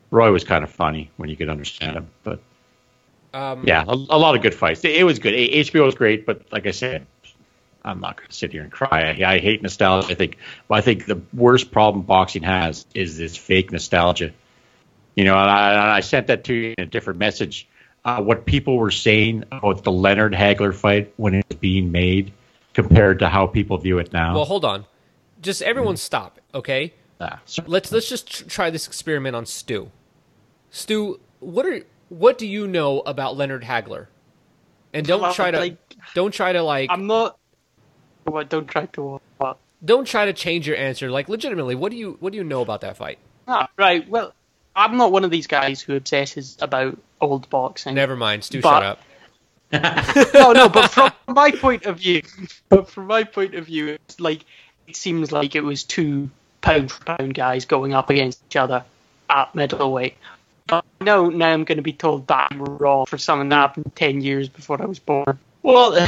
Roy 0.09 0.32
was 0.32 0.43
kind 0.43 0.63
of 0.63 0.72
funny 0.72 1.11
when 1.17 1.30
you 1.30 1.38
could 1.38 1.49
understand 1.49 1.97
him. 1.97 2.09
But 2.24 2.39
um, 3.36 3.63
yeah, 3.65 3.84
a, 3.88 3.93
a, 3.93 4.17
lot 4.17 4.36
of 4.36 4.41
good 4.41 4.55
fights. 4.55 4.84
It, 4.84 4.95
it 4.95 5.03
was 5.03 5.19
good. 5.19 5.34
HBO 5.34 5.86
was 5.86 5.93
great, 5.93 6.26
but 6.26 6.51
like 6.51 6.65
I 6.65 6.72
said, 6.72 7.05
I'm 7.84 7.99
not 7.99 8.17
going 8.17 8.29
to 8.29 8.36
sit 8.36 8.51
here 8.51 8.61
and 8.61 8.71
cry. 8.71 9.15
I, 9.19 9.34
I 9.34 9.39
hate 9.39 9.61
nostalgia. 9.61 10.11
I 10.11 10.15
think, 10.15 10.38
I 10.69 10.82
think 10.82 11.05
the 11.05 11.21
worst 11.34 11.71
problem 11.71 12.05
boxing 12.05 12.43
has 12.43 12.86
is 12.93 13.17
this 13.17 13.36
fake 13.36 13.71
nostalgia. 13.71 14.32
You 15.15 15.25
know, 15.25 15.38
and 15.38 15.49
I, 15.49 15.97
I 15.97 15.99
sent 16.01 16.27
that 16.27 16.43
to 16.45 16.53
you 16.53 16.75
in 16.77 16.84
a 16.84 16.88
different 16.88 17.19
message. 17.19 17.67
Uh, 18.03 18.21
what 18.21 18.45
people 18.45 18.77
were 18.77 18.91
saying 18.91 19.43
about 19.51 19.84
the 19.84 19.91
Leonard 19.91 20.34
Hagler 20.34 20.73
fight 20.73 21.13
when 21.17 21.36
it 21.36 21.45
was 21.49 21.57
being 21.57 21.91
made 21.91 22.34
compared 22.73 23.19
to 23.19 23.29
how 23.29 23.47
people 23.47 23.77
view 23.77 23.99
it 23.99 24.13
now. 24.13 24.34
Well, 24.34 24.45
hold 24.45 24.65
on. 24.65 24.86
Just 25.41 25.61
everyone 25.61 25.95
mm. 25.95 25.99
stop, 25.99 26.39
okay? 26.53 26.93
Yeah. 27.19 27.39
Let's 27.67 27.91
let's 27.91 28.09
just 28.09 28.32
tr- 28.32 28.43
try 28.45 28.69
this 28.69 28.88
experiment 28.88 29.36
on 29.36 29.45
Stu. 29.45 29.91
Stu, 30.71 31.19
what 31.39 31.65
are 31.65 31.82
what 32.09 32.38
do 32.38 32.47
you 32.47 32.67
know 32.67 33.01
about 33.01 33.38
Leonard 33.38 33.63
Hagler? 33.63 34.07
And 34.93 35.05
don't 35.05 35.34
try 35.34 35.51
to 35.51 35.59
like- 35.59 35.77
don't 36.15 36.34
try 36.34 36.53
to 36.53 36.63
like 36.63 36.89
I'm 36.89 37.07
not. 37.07 37.38
What? 38.24 38.49
Don't 38.49 38.67
try 38.67 38.86
to. 38.88 39.22
What? 39.38 39.57
don't 39.84 40.05
try 40.05 40.26
to 40.26 40.34
change 40.34 40.67
your 40.67 40.78
answer. 40.78 41.09
Like 41.11 41.30
legitimately, 41.30 41.76
what 41.76 41.91
do 41.91 41.97
you 41.97 42.17
what 42.19 42.32
do 42.32 42.38
you 42.38 42.43
know 42.43 42.61
about 42.61 42.82
that 42.82 42.97
fight? 42.97 43.17
Ah, 43.47 43.69
right. 43.78 44.07
Well, 44.07 44.34
I'm 44.76 44.97
not 44.97 45.11
one 45.11 45.24
of 45.26 45.32
these 45.32 45.47
guys 45.47 45.82
who 45.82 45.95
obsesses 45.95 46.57
about 46.61 46.97
old 47.19 47.49
boxing. 47.49 47.95
Never 47.95 48.15
mind, 48.15 48.43
Stu. 48.43 48.61
But- 48.61 48.69
shut 48.69 48.84
up. 48.84 48.99
no, 50.34 50.51
no, 50.51 50.67
but 50.67 50.91
from 50.91 51.13
my 51.30 51.49
point 51.49 51.86
of 51.86 51.97
view, 51.97 52.22
but 52.67 52.89
from 52.89 53.07
my 53.07 53.24
point 53.24 53.55
of 53.55 53.67
view, 53.67 53.88
it's 53.88 54.19
like 54.19 54.43
it 54.86 54.97
seems 54.97 55.32
like 55.32 55.55
it 55.55 55.63
was 55.63 55.86
two 55.86 56.30
pound 56.59 56.91
for 56.91 57.05
pound 57.05 57.34
guys 57.34 57.63
going 57.63 57.93
up 57.93 58.09
against 58.09 58.43
each 58.49 58.57
other 58.57 58.84
at 59.30 59.55
middleweight. 59.55 60.17
I 60.69 60.82
know 60.99 61.30
now 61.30 61.51
I'm 61.51 61.63
going 61.63 61.78
to 61.78 61.82
be 61.82 61.93
told 61.93 62.28
that 62.28 62.49
I'm 62.51 62.61
wrong 62.61 63.05
for 63.05 63.17
something 63.17 63.47
that 63.47 63.55
happened 63.55 63.93
ten 63.95 64.19
years 64.19 64.49
before 64.49 64.82
I 64.82 64.86
was 64.86 64.99
born. 64.99 65.39
Well, 65.64 66.07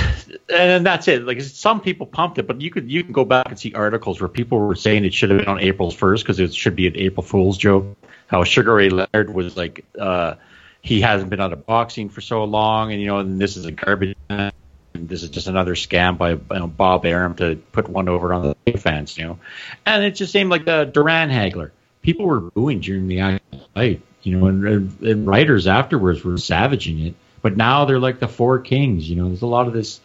and 0.54 0.86
that's 0.86 1.08
it. 1.08 1.24
Like 1.24 1.42
some 1.42 1.82
people 1.82 2.06
pumped 2.06 2.40
it, 2.40 2.48
but 2.48 2.62
you 2.62 2.72
could 2.72 2.92
you 2.92 3.04
can 3.04 3.14
go 3.14 3.26
back 3.26 3.50
and 3.50 3.60
see 3.60 3.74
articles 3.74 4.20
where 4.20 4.30
people 4.30 4.60
were 4.60 4.76
saying 4.76 5.06
it 5.06 5.14
should 5.14 5.30
have 5.30 5.40
been 5.40 5.48
on 5.48 5.60
April 5.60 5.92
first 5.92 6.24
because 6.24 6.40
it 6.40 6.54
should 6.54 6.76
be 6.76 6.88
an 6.88 6.98
April 6.98 7.24
Fool's 7.24 7.58
joke. 7.58 7.98
How 8.28 8.44
Sugar 8.44 8.76
Ray 8.76 8.90
Leonard 8.90 9.34
was 9.34 9.56
like 9.56 9.86
uh, 10.00 10.36
he 10.82 11.02
hasn't 11.02 11.30
been 11.30 11.40
out 11.40 11.54
of 11.54 11.66
boxing 11.66 12.10
for 12.10 12.22
so 12.22 12.44
long, 12.44 12.92
and 12.92 13.00
you 13.00 13.08
know, 13.08 13.20
and 13.20 13.40
this 13.40 13.58
is 13.58 13.66
a 13.66 13.72
garbage. 13.72 14.16
And 14.30 14.52
this 14.96 15.24
is 15.24 15.30
just 15.30 15.48
another 15.48 15.76
scam 15.76 16.18
by 16.18 16.32
you 16.32 16.42
know, 16.52 16.68
Bob 16.68 17.06
Arum 17.06 17.36
to 17.36 17.56
put 17.56 17.90
one 17.90 18.10
over 18.10 18.34
on 18.34 18.56
the 18.66 18.78
fans, 18.78 19.18
you 19.18 19.26
know. 19.26 19.40
And 19.86 20.04
it 20.04 20.12
just 20.12 20.32
seemed 20.32 20.50
like 20.50 20.66
the 20.66 20.86
Duran 20.86 21.30
Hagler. 21.30 21.72
People 22.02 22.26
were 22.26 22.42
booing 22.42 22.82
during 22.82 23.08
the 23.08 23.40
fight, 23.74 24.02
you 24.24 24.38
know, 24.38 24.48
and, 24.48 25.02
and 25.02 25.26
writers 25.26 25.68
afterwards 25.68 26.24
were 26.24 26.38
savaging 26.38 27.00
it. 27.00 27.16
But 27.44 27.58
now 27.58 27.86
they're 27.86 28.00
like 28.00 28.20
the 28.20 28.28
four 28.28 28.58
kings, 28.60 29.08
you 29.08 29.18
know. 29.18 29.28
There's 29.28 29.44
a 29.44 29.48
lot 29.48 29.68
of 29.68 29.74
this, 29.74 30.00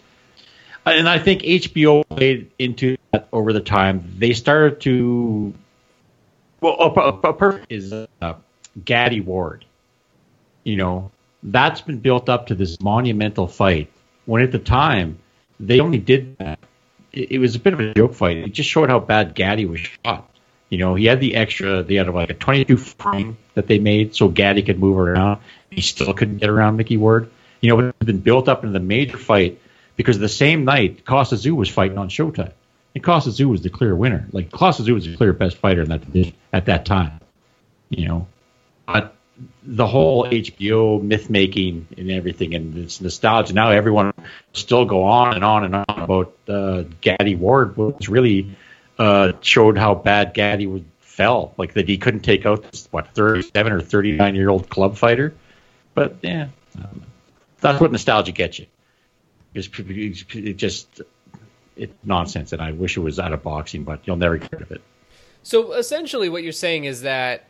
and 0.85 1.09
I 1.09 1.21
think 1.21 1.43
HBO 1.43 2.07
played 2.07 2.51
into 2.59 2.99
that 3.13 3.29
over 3.33 3.53
the 3.53 3.61
time. 3.61 4.13
They 4.19 4.35
started 4.35 4.81
to, 4.83 5.55
well, 6.61 6.75
a, 6.75 7.33
perfect 7.33 7.67
is 7.71 7.93
uh, 7.93 8.35
Gatti 8.85 9.21
Ward. 9.21 9.65
You 10.65 10.77
know, 10.77 11.13
that's 11.45 11.81
been 11.81 12.01
built 12.01 12.29
up 12.29 12.49
to 12.49 12.57
this 12.57 12.81
monumental 12.81 13.47
fight. 13.47 13.91
When 14.27 14.43
at 14.43 14.51
the 14.51 14.59
time 14.59 15.21
they 15.61 15.79
only 15.79 15.99
did 15.99 16.37
that, 16.39 16.59
it, 17.13 17.33
it 17.33 17.39
was 17.39 17.55
a 17.55 17.61
bit 17.61 17.73
of 17.73 17.79
a 17.79 17.95
joke 17.95 18.15
fight. 18.15 18.39
It 18.39 18.53
just 18.53 18.69
showed 18.69 18.91
how 18.91 18.99
bad 18.99 19.37
Gatti 19.37 19.65
was 19.65 19.81
shot. 19.81 20.29
You 20.71 20.79
know, 20.79 20.97
he 20.97 21.07
had 21.07 21.21
the 21.21 21.37
extra, 21.37 21.85
they 21.85 21.95
had 21.95 22.09
like 22.09 22.31
a 22.31 22.35
22 22.35 22.77
frame 22.77 23.39
that 23.55 23.69
they 23.69 23.79
made 23.79 24.15
so 24.17 24.29
Gatti 24.29 24.63
could 24.63 24.79
move 24.79 24.99
around. 24.99 25.41
He 25.71 25.81
still 25.81 26.13
couldn't 26.15 26.39
get 26.39 26.49
around 26.51 26.77
Micky 26.77 26.97
Ward. 26.97 27.31
You 27.61 27.71
know, 27.71 27.81
it 27.81 27.95
had 27.99 28.07
been 28.07 28.21
built 28.21 28.49
up 28.49 28.65
into 28.65 28.73
the 28.73 28.85
major 28.85 29.19
fight 29.19 29.61
because 29.97 30.19
the 30.19 30.29
same 30.29 30.65
night, 30.65 31.05
Kostya 31.05 31.39
Tszyu 31.39 31.57
was 31.57 31.69
fighting 31.69 31.99
on 31.99 32.09
Showtime. 32.09 32.53
And 32.95 33.05
Kostya 33.05 33.33
Tszyu 33.33 33.47
was 33.47 33.63
the 33.63 33.71
clear 33.71 33.95
winner. 33.95 34.27
Like, 34.33 34.51
Kostya 34.51 34.85
Tszyu 34.85 34.95
was 34.95 35.05
the 35.05 35.17
clear 35.17 35.33
best 35.33 35.57
fighter 35.57 35.83
in 35.83 35.89
that 35.89 36.01
division 36.01 36.35
at 36.53 36.67
that 36.67 36.87
time. 36.87 37.21
You 37.91 38.07
know, 38.07 38.27
but 38.87 39.15
the 39.63 39.87
whole 39.87 40.25
HBO 40.25 41.03
myth 41.03 41.31
making 41.31 41.87
and 41.97 42.11
everything 42.11 42.55
and 42.55 42.75
this 42.75 43.01
nostalgia. 43.01 43.55
Now 43.55 43.71
everyone 43.71 44.13
still 44.53 44.85
go 44.85 45.05
on 45.05 45.35
and 45.35 45.45
on 45.45 45.65
and 45.65 45.75
on 45.75 45.85
about 45.89 46.37
uh, 46.49 46.85
Gatti 47.01 47.35
Ward, 47.35 47.77
which 47.77 48.09
really 48.09 48.57
uh, 48.99 49.33
showed 49.41 49.79
how 49.79 49.95
bad 49.95 50.35
Gatti 50.35 50.67
was, 50.67 50.83
fell. 51.01 51.53
Like 51.57 51.75
that 51.75 51.89
he 51.89 51.99
couldn't 51.99 52.21
take 52.21 52.47
out 52.47 52.63
this 52.71 52.89
what 52.91 53.15
thirty-seven 53.15 53.73
or 53.73 53.81
thirty-nine 53.81 54.35
year 54.35 54.49
old 54.49 54.69
club 54.69 54.97
fighter. 54.97 55.35
But 55.99 56.17
yeah, 56.23 56.49
that's 57.61 57.81
what 57.81 57.91
nostalgia 57.91 58.31
gets 58.31 58.61
you. 58.61 58.67
It's, 59.53 59.69
it 59.77 60.57
just 60.57 61.01
it's 61.77 61.93
nonsense, 62.05 62.53
and 62.53 62.63
I 62.63 62.71
wish 62.71 62.97
it 62.97 63.01
was 63.01 63.19
out 63.19 63.33
of 63.33 63.43
boxing, 63.43 63.83
but 63.83 64.07
you'll 64.07 64.17
never 64.17 64.37
get 64.37 64.53
rid 64.53 64.63
of 64.63 64.71
it. 64.71 64.81
So 65.43 65.73
essentially, 65.73 66.29
what 66.29 66.45
you're 66.45 66.53
saying 66.53 66.85
is 66.85 67.03
that 67.03 67.47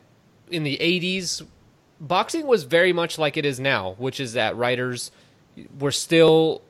in 0.49 0.63
the 0.63 0.77
'80s, 0.77 1.45
boxing 2.01 2.47
was 2.47 2.63
very 2.63 2.91
much 2.91 3.19
like 3.19 3.37
it 3.37 3.45
is 3.45 3.59
now, 3.59 3.93
which 3.99 4.19
is 4.19 4.33
that 4.33 4.57
writers 4.57 5.11
were 5.77 5.91
still 5.91 6.63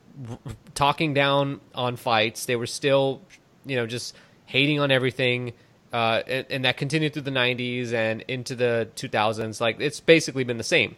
talking 0.75 1.13
down 1.13 1.61
on 1.73 1.95
fights. 1.95 2.45
They 2.45 2.57
were 2.57 2.67
still, 2.67 3.21
you 3.65 3.77
know, 3.77 3.85
just 3.87 4.17
hating 4.47 4.81
on 4.81 4.91
everything, 4.91 5.53
uh, 5.93 6.23
and, 6.27 6.45
and 6.49 6.65
that 6.65 6.75
continued 6.75 7.13
through 7.13 7.21
the 7.21 7.31
'90s 7.31 7.93
and 7.93 8.21
into 8.27 8.53
the 8.53 8.89
2000s. 8.97 9.61
Like 9.61 9.79
it's 9.79 10.01
basically 10.01 10.43
been 10.43 10.57
the 10.57 10.63
same. 10.63 10.97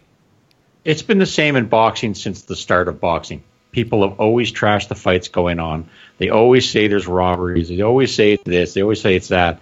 It's 0.83 1.03
been 1.03 1.19
the 1.19 1.25
same 1.25 1.55
in 1.55 1.67
boxing 1.67 2.15
since 2.15 2.41
the 2.41 2.55
start 2.55 2.87
of 2.87 2.99
boxing. 2.99 3.43
People 3.71 4.07
have 4.07 4.19
always 4.19 4.51
trashed 4.51 4.87
the 4.87 4.95
fights 4.95 5.27
going 5.27 5.59
on. 5.59 5.89
They 6.17 6.29
always 6.29 6.69
say 6.69 6.87
there's 6.87 7.07
robberies. 7.07 7.69
They 7.69 7.81
always 7.81 8.13
say 8.13 8.33
it's 8.33 8.43
this. 8.43 8.73
They 8.73 8.81
always 8.81 9.01
say 9.01 9.15
it's 9.15 9.29
that. 9.29 9.61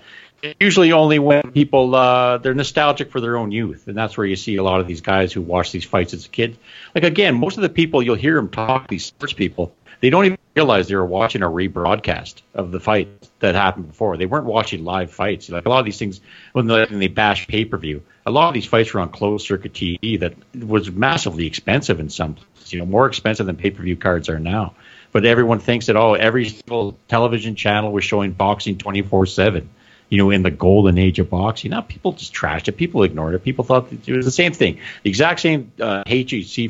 Usually, 0.59 0.93
only 0.93 1.20
when 1.20 1.51
people 1.51 1.93
uh, 1.93 2.38
they're 2.38 2.53
nostalgic 2.53 3.11
for 3.11 3.20
their 3.20 3.36
own 3.36 3.51
youth, 3.51 3.88
and 3.88 3.97
that's 3.97 4.17
where 4.17 4.26
you 4.26 4.38
see 4.38 4.55
a 4.55 4.63
lot 4.63 4.80
of 4.80 4.88
these 4.88 5.01
guys 5.01 5.34
who 5.34 5.41
watch 5.41 5.74
these 5.74 5.84
fights 5.84 6.13
as 6.13 6.26
a 6.26 6.30
kid. 6.30 6.57
Like 6.95 7.03
again, 7.03 7.36
most 7.36 7.57
of 7.57 7.61
the 7.61 7.70
people 7.70 8.01
you'll 8.01 8.15
hear 8.15 8.36
them 8.36 8.47
talk, 8.47 8.88
these 8.88 9.05
sports 9.05 9.34
people, 9.34 9.76
they 10.02 10.10
don't 10.10 10.26
even 10.26 10.38
realize 10.56 10.88
they 10.88 10.95
were 10.95 11.06
watching 11.06 11.41
a 11.41 11.50
rebroadcast 11.50 12.41
of 12.54 12.72
the 12.72 12.80
fight 12.80 13.08
that 13.39 13.56
happened 13.56 13.88
before. 13.88 14.18
They 14.18 14.26
weren't 14.26 14.45
watching 14.45 14.84
live 14.84 15.12
fights. 15.12 15.50
Like 15.50 15.66
a 15.66 15.70
lot 15.70 15.80
of 15.80 15.86
these 15.86 15.97
things, 15.97 16.22
when 16.54 16.68
they, 16.68 16.86
when 16.86 17.00
they 17.00 17.08
bash 17.08 17.47
pay 17.47 17.66
per 17.66 17.78
view, 17.78 18.04
a 18.26 18.32
lot 18.32 18.47
of 18.47 18.54
these 18.54 18.66
fights 18.66 18.93
were 18.93 19.02
on 19.02 19.10
closed 19.10 19.45
circuit 19.45 19.74
TV 19.74 20.20
that 20.20 20.34
was 20.56 20.91
massively 20.91 21.45
expensive 21.47 22.00
in 22.00 22.10
some, 22.10 22.36
places, 22.36 22.74
you 22.74 22.80
know, 22.80 22.86
more 22.86 23.08
expensive 23.08 23.45
than 23.45 23.56
pay 23.56 23.72
per 23.72 23.84
view 23.84 23.95
cards 23.95 24.30
are 24.30 24.39
now. 24.39 24.74
But 25.12 25.26
everyone 25.26 25.60
thinks 25.60 25.88
that 25.88 25.95
oh, 25.95 26.14
every 26.14 26.47
single 26.50 26.97
television 27.08 27.56
channel 27.56 27.91
was 27.91 28.04
showing 28.04 28.32
boxing 28.32 28.78
twenty 28.78 29.02
four 29.02 29.26
seven. 29.26 29.70
You 30.10 30.18
know, 30.18 30.32
in 30.32 30.41
the 30.41 30.50
golden 30.50 30.97
age 30.97 31.20
of 31.20 31.30
boxing, 31.30 31.70
now 31.70 31.82
people 31.82 32.14
just 32.14 32.34
trashed 32.34 32.68
it. 32.68 32.72
People 32.74 33.04
ignored 33.04 33.36
it. 33.36 33.43
People 33.43 33.64
thought 33.64 33.91
it 33.91 34.12
was 34.12 34.26
the 34.26 34.32
same 34.32 34.54
thing. 34.54 34.80
The 35.04 35.10
exact 35.10 35.39
same 35.39 35.72
uh, 35.80 36.04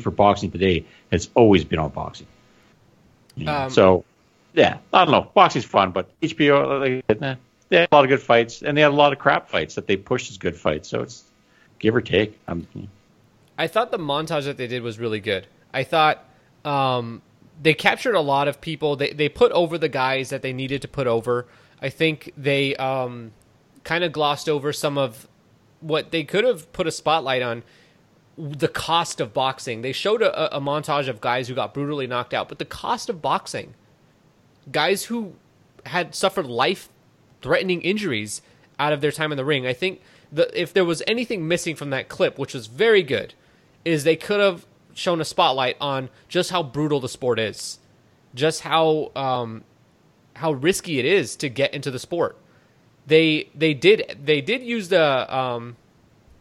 for 0.02 0.10
boxing 0.10 0.50
today 0.50 0.84
has 1.10 1.30
always 1.34 1.64
been 1.64 1.78
on 1.78 1.88
boxing. 1.88 2.26
Know, 3.36 3.52
Um, 3.52 3.70
so, 3.70 4.04
yeah, 4.54 4.78
I 4.92 5.04
don't 5.04 5.12
know. 5.12 5.30
Boxing's 5.34 5.64
fun, 5.64 5.92
but 5.92 6.10
HBO, 6.20 6.80
like, 6.80 7.22
eh, 7.22 7.34
they 7.68 7.76
had 7.78 7.88
a 7.90 7.94
lot 7.94 8.04
of 8.04 8.08
good 8.08 8.20
fights, 8.20 8.62
and 8.62 8.76
they 8.76 8.82
had 8.82 8.90
a 8.90 8.94
lot 8.94 9.12
of 9.12 9.18
crap 9.18 9.48
fights 9.48 9.76
that 9.76 9.86
they 9.86 9.96
pushed 9.96 10.30
as 10.30 10.38
good 10.38 10.56
fights. 10.56 10.88
So 10.88 11.02
it's 11.02 11.24
give 11.78 11.94
or 11.94 12.00
take. 12.00 12.38
I'm, 12.46 12.66
I 13.56 13.66
thought 13.66 13.90
the 13.90 13.98
montage 13.98 14.44
that 14.44 14.56
they 14.56 14.66
did 14.66 14.82
was 14.82 14.98
really 14.98 15.20
good. 15.20 15.46
I 15.72 15.84
thought 15.84 16.24
um, 16.64 17.22
they 17.62 17.74
captured 17.74 18.14
a 18.14 18.20
lot 18.20 18.48
of 18.48 18.60
people. 18.60 18.96
They 18.96 19.12
they 19.12 19.28
put 19.28 19.52
over 19.52 19.78
the 19.78 19.88
guys 19.88 20.30
that 20.30 20.42
they 20.42 20.52
needed 20.52 20.82
to 20.82 20.88
put 20.88 21.06
over. 21.06 21.46
I 21.80 21.88
think 21.88 22.32
they 22.36 22.76
um, 22.76 23.32
kind 23.84 24.04
of 24.04 24.12
glossed 24.12 24.48
over 24.48 24.72
some 24.72 24.98
of 24.98 25.28
what 25.80 26.10
they 26.10 26.24
could 26.24 26.44
have 26.44 26.72
put 26.72 26.86
a 26.86 26.90
spotlight 26.90 27.42
on. 27.42 27.62
The 28.40 28.68
cost 28.68 29.20
of 29.20 29.34
boxing. 29.34 29.82
They 29.82 29.92
showed 29.92 30.22
a, 30.22 30.56
a 30.56 30.60
montage 30.60 31.08
of 31.08 31.20
guys 31.20 31.48
who 31.48 31.54
got 31.54 31.74
brutally 31.74 32.06
knocked 32.06 32.32
out, 32.32 32.48
but 32.48 32.58
the 32.58 32.64
cost 32.64 33.10
of 33.10 33.20
boxing, 33.20 33.74
guys 34.72 35.04
who 35.04 35.34
had 35.86 36.14
suffered 36.14 36.46
life-threatening 36.46 37.82
injuries 37.82 38.40
out 38.78 38.94
of 38.94 39.00
their 39.02 39.12
time 39.12 39.30
in 39.30 39.36
the 39.36 39.44
ring. 39.44 39.66
I 39.66 39.74
think 39.74 40.00
the, 40.32 40.48
if 40.58 40.72
there 40.72 40.86
was 40.86 41.02
anything 41.06 41.46
missing 41.46 41.76
from 41.76 41.90
that 41.90 42.08
clip, 42.08 42.38
which 42.38 42.54
was 42.54 42.66
very 42.66 43.02
good, 43.02 43.34
is 43.84 44.04
they 44.04 44.16
could 44.16 44.40
have 44.40 44.64
shown 44.94 45.20
a 45.20 45.24
spotlight 45.24 45.76
on 45.80 46.08
just 46.28 46.50
how 46.50 46.62
brutal 46.62 47.00
the 47.00 47.08
sport 47.08 47.38
is, 47.38 47.78
just 48.34 48.62
how 48.62 49.12
um, 49.14 49.64
how 50.36 50.52
risky 50.52 50.98
it 50.98 51.04
is 51.04 51.36
to 51.36 51.48
get 51.48 51.74
into 51.74 51.90
the 51.90 51.98
sport. 51.98 52.36
They 53.06 53.50
they 53.54 53.74
did 53.74 54.18
they 54.22 54.40
did 54.40 54.62
use 54.62 54.88
the 54.88 55.34
um, 55.34 55.76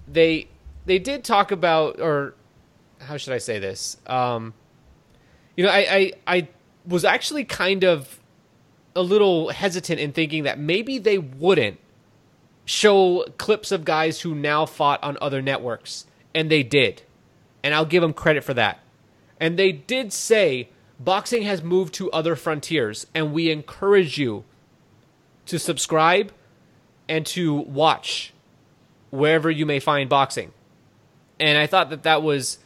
they 0.07 0.47
they 0.89 0.97
did 0.97 1.23
talk 1.23 1.51
about 1.51 2.01
or 2.01 2.33
how 2.99 3.15
should 3.17 3.31
I 3.31 3.37
say 3.37 3.59
this? 3.59 3.97
Um, 4.07 4.55
you 5.55 5.63
know, 5.63 5.69
I, 5.69 5.77
I 5.77 6.13
I 6.25 6.47
was 6.83 7.05
actually 7.05 7.45
kind 7.45 7.83
of 7.83 8.19
a 8.95 9.03
little 9.03 9.49
hesitant 9.49 9.99
in 9.99 10.13
thinking 10.13 10.43
that 10.43 10.57
maybe 10.57 10.97
they 10.97 11.19
wouldn't 11.19 11.79
show 12.65 13.23
clips 13.37 13.71
of 13.71 13.85
guys 13.85 14.21
who 14.21 14.33
now 14.33 14.65
fought 14.65 15.01
on 15.03 15.15
other 15.21 15.43
networks, 15.43 16.07
and 16.33 16.49
they 16.49 16.63
did, 16.63 17.03
and 17.63 17.75
I'll 17.75 17.85
give 17.85 18.01
them 18.01 18.13
credit 18.13 18.43
for 18.43 18.55
that. 18.55 18.79
And 19.39 19.59
they 19.59 19.71
did 19.71 20.11
say 20.11 20.69
boxing 20.99 21.43
has 21.43 21.61
moved 21.61 21.93
to 21.95 22.09
other 22.09 22.35
frontiers, 22.35 23.05
and 23.13 23.31
we 23.31 23.51
encourage 23.51 24.17
you 24.17 24.43
to 25.45 25.59
subscribe 25.59 26.33
and 27.07 27.27
to 27.27 27.53
watch 27.53 28.33
wherever 29.11 29.51
you 29.51 29.67
may 29.67 29.79
find 29.79 30.09
boxing. 30.09 30.51
And 31.39 31.57
I 31.57 31.67
thought 31.67 31.89
that 31.89 32.03
that 32.03 32.23
was 32.23 32.59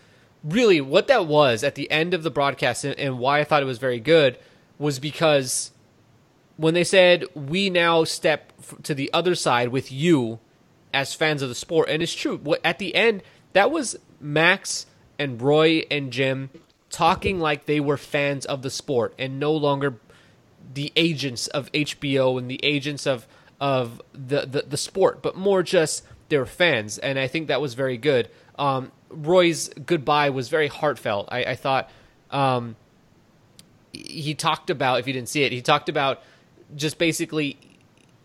really 0.44 0.82
what 0.82 1.08
that 1.08 1.26
was 1.26 1.64
at 1.64 1.76
the 1.76 1.90
end 1.92 2.14
of 2.14 2.24
the 2.24 2.32
broadcast, 2.32 2.84
and, 2.84 2.98
and 3.00 3.20
why 3.20 3.40
I 3.40 3.44
thought 3.44 3.64
it 3.64 3.68
was 3.68 3.78
very 3.78 4.00
good 4.00 4.38
was 4.78 5.00
because 5.00 5.72
when 6.58 6.74
they 6.74 6.84
said 6.84 7.26
we 7.36 7.70
now 7.70 8.04
step 8.04 8.52
to 8.84 8.94
the 8.94 9.12
other 9.14 9.36
side 9.36 9.70
with 9.70 9.92
you 9.92 10.40
as 10.94 11.14
fans 11.14 11.42
of 11.42 11.50
the 11.50 11.56
sport, 11.56 11.90
and 11.90 12.04
it's 12.04 12.14
true. 12.14 12.38
What 12.38 12.62
at 12.64 12.80
the 12.80 12.96
end 12.96 13.24
that 13.54 13.72
was 13.72 13.96
Max 14.20 14.86
and 15.18 15.42
Roy 15.42 15.84
and 15.90 16.12
Jim 16.12 16.50
talking 16.90 17.40
like 17.40 17.66
they 17.66 17.80
were 17.80 17.98
fans 17.98 18.46
of 18.46 18.62
the 18.62 18.70
sport 18.70 19.14
and 19.18 19.40
no 19.40 19.52
longer 19.52 20.00
the 20.74 20.92
agents 20.96 21.48
of 21.48 21.72
HBO 21.72 22.38
and 22.38 22.50
the 22.50 22.60
agents 22.64 23.06
of 23.08 23.28
of 23.60 24.02
the, 24.12 24.46
the, 24.46 24.64
the 24.68 24.78
sport, 24.78 25.22
but 25.22 25.38
more 25.38 25.64
just 25.64 26.04
their 26.28 26.46
fans. 26.46 26.98
And 26.98 27.18
I 27.18 27.28
think 27.28 27.48
that 27.48 27.62
was 27.62 27.76
very 27.76 27.98
good. 27.98 28.30
Um, 28.58 28.92
Roy's 29.10 29.70
goodbye 29.70 30.30
was 30.30 30.50
very 30.50 30.68
heartfelt. 30.68 31.30
I, 31.32 31.44
I 31.46 31.56
thought 31.56 31.90
um, 32.32 32.76
he 33.92 34.34
talked 34.34 34.70
about, 34.70 35.00
if 35.00 35.08
you 35.08 35.14
didn't 35.14 35.30
see 35.30 35.44
it, 35.44 35.52
he 35.52 35.62
talked 35.62 35.90
about 35.90 36.22
just 36.76 36.98
basically 36.98 37.58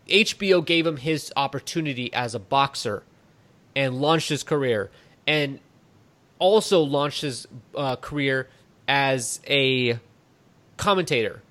HBO 0.07 0.65
gave 0.65 0.85
him 0.85 0.97
his 0.97 1.31
opportunity 1.35 2.11
as 2.13 2.33
a 2.33 2.39
boxer 2.39 3.03
and 3.75 4.01
launched 4.01 4.29
his 4.29 4.43
career, 4.43 4.89
and 5.27 5.59
also 6.39 6.81
launched 6.81 7.21
his 7.21 7.47
uh, 7.75 7.95
career 7.97 8.49
as 8.87 9.39
a 9.47 9.99
commentator, 10.77 11.43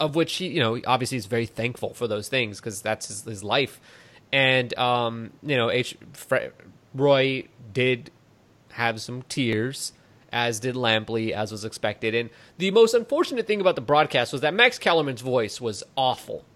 of 0.00 0.16
which 0.16 0.34
he, 0.34 0.48
you 0.48 0.60
know, 0.60 0.80
obviously 0.86 1.16
is 1.16 1.26
very 1.26 1.46
thankful 1.46 1.94
for 1.94 2.08
those 2.08 2.28
things 2.28 2.58
because 2.58 2.82
that's 2.82 3.06
his, 3.06 3.22
his 3.22 3.44
life. 3.44 3.80
And 4.32 4.76
um, 4.76 5.30
you 5.42 5.56
know, 5.56 5.70
H. 5.70 5.96
Fre- 6.12 6.50
Roy 6.94 7.44
did 7.76 8.10
have 8.70 9.02
some 9.02 9.20
tears, 9.28 9.92
as 10.32 10.60
did 10.60 10.74
Lampley, 10.74 11.32
as 11.32 11.52
was 11.52 11.62
expected. 11.62 12.14
And 12.14 12.30
the 12.56 12.70
most 12.70 12.94
unfortunate 12.94 13.46
thing 13.46 13.60
about 13.60 13.74
the 13.74 13.82
broadcast 13.82 14.32
was 14.32 14.40
that 14.40 14.54
Max 14.54 14.78
Kellerman's 14.78 15.20
voice 15.20 15.60
was 15.60 15.84
awful. 15.94 16.46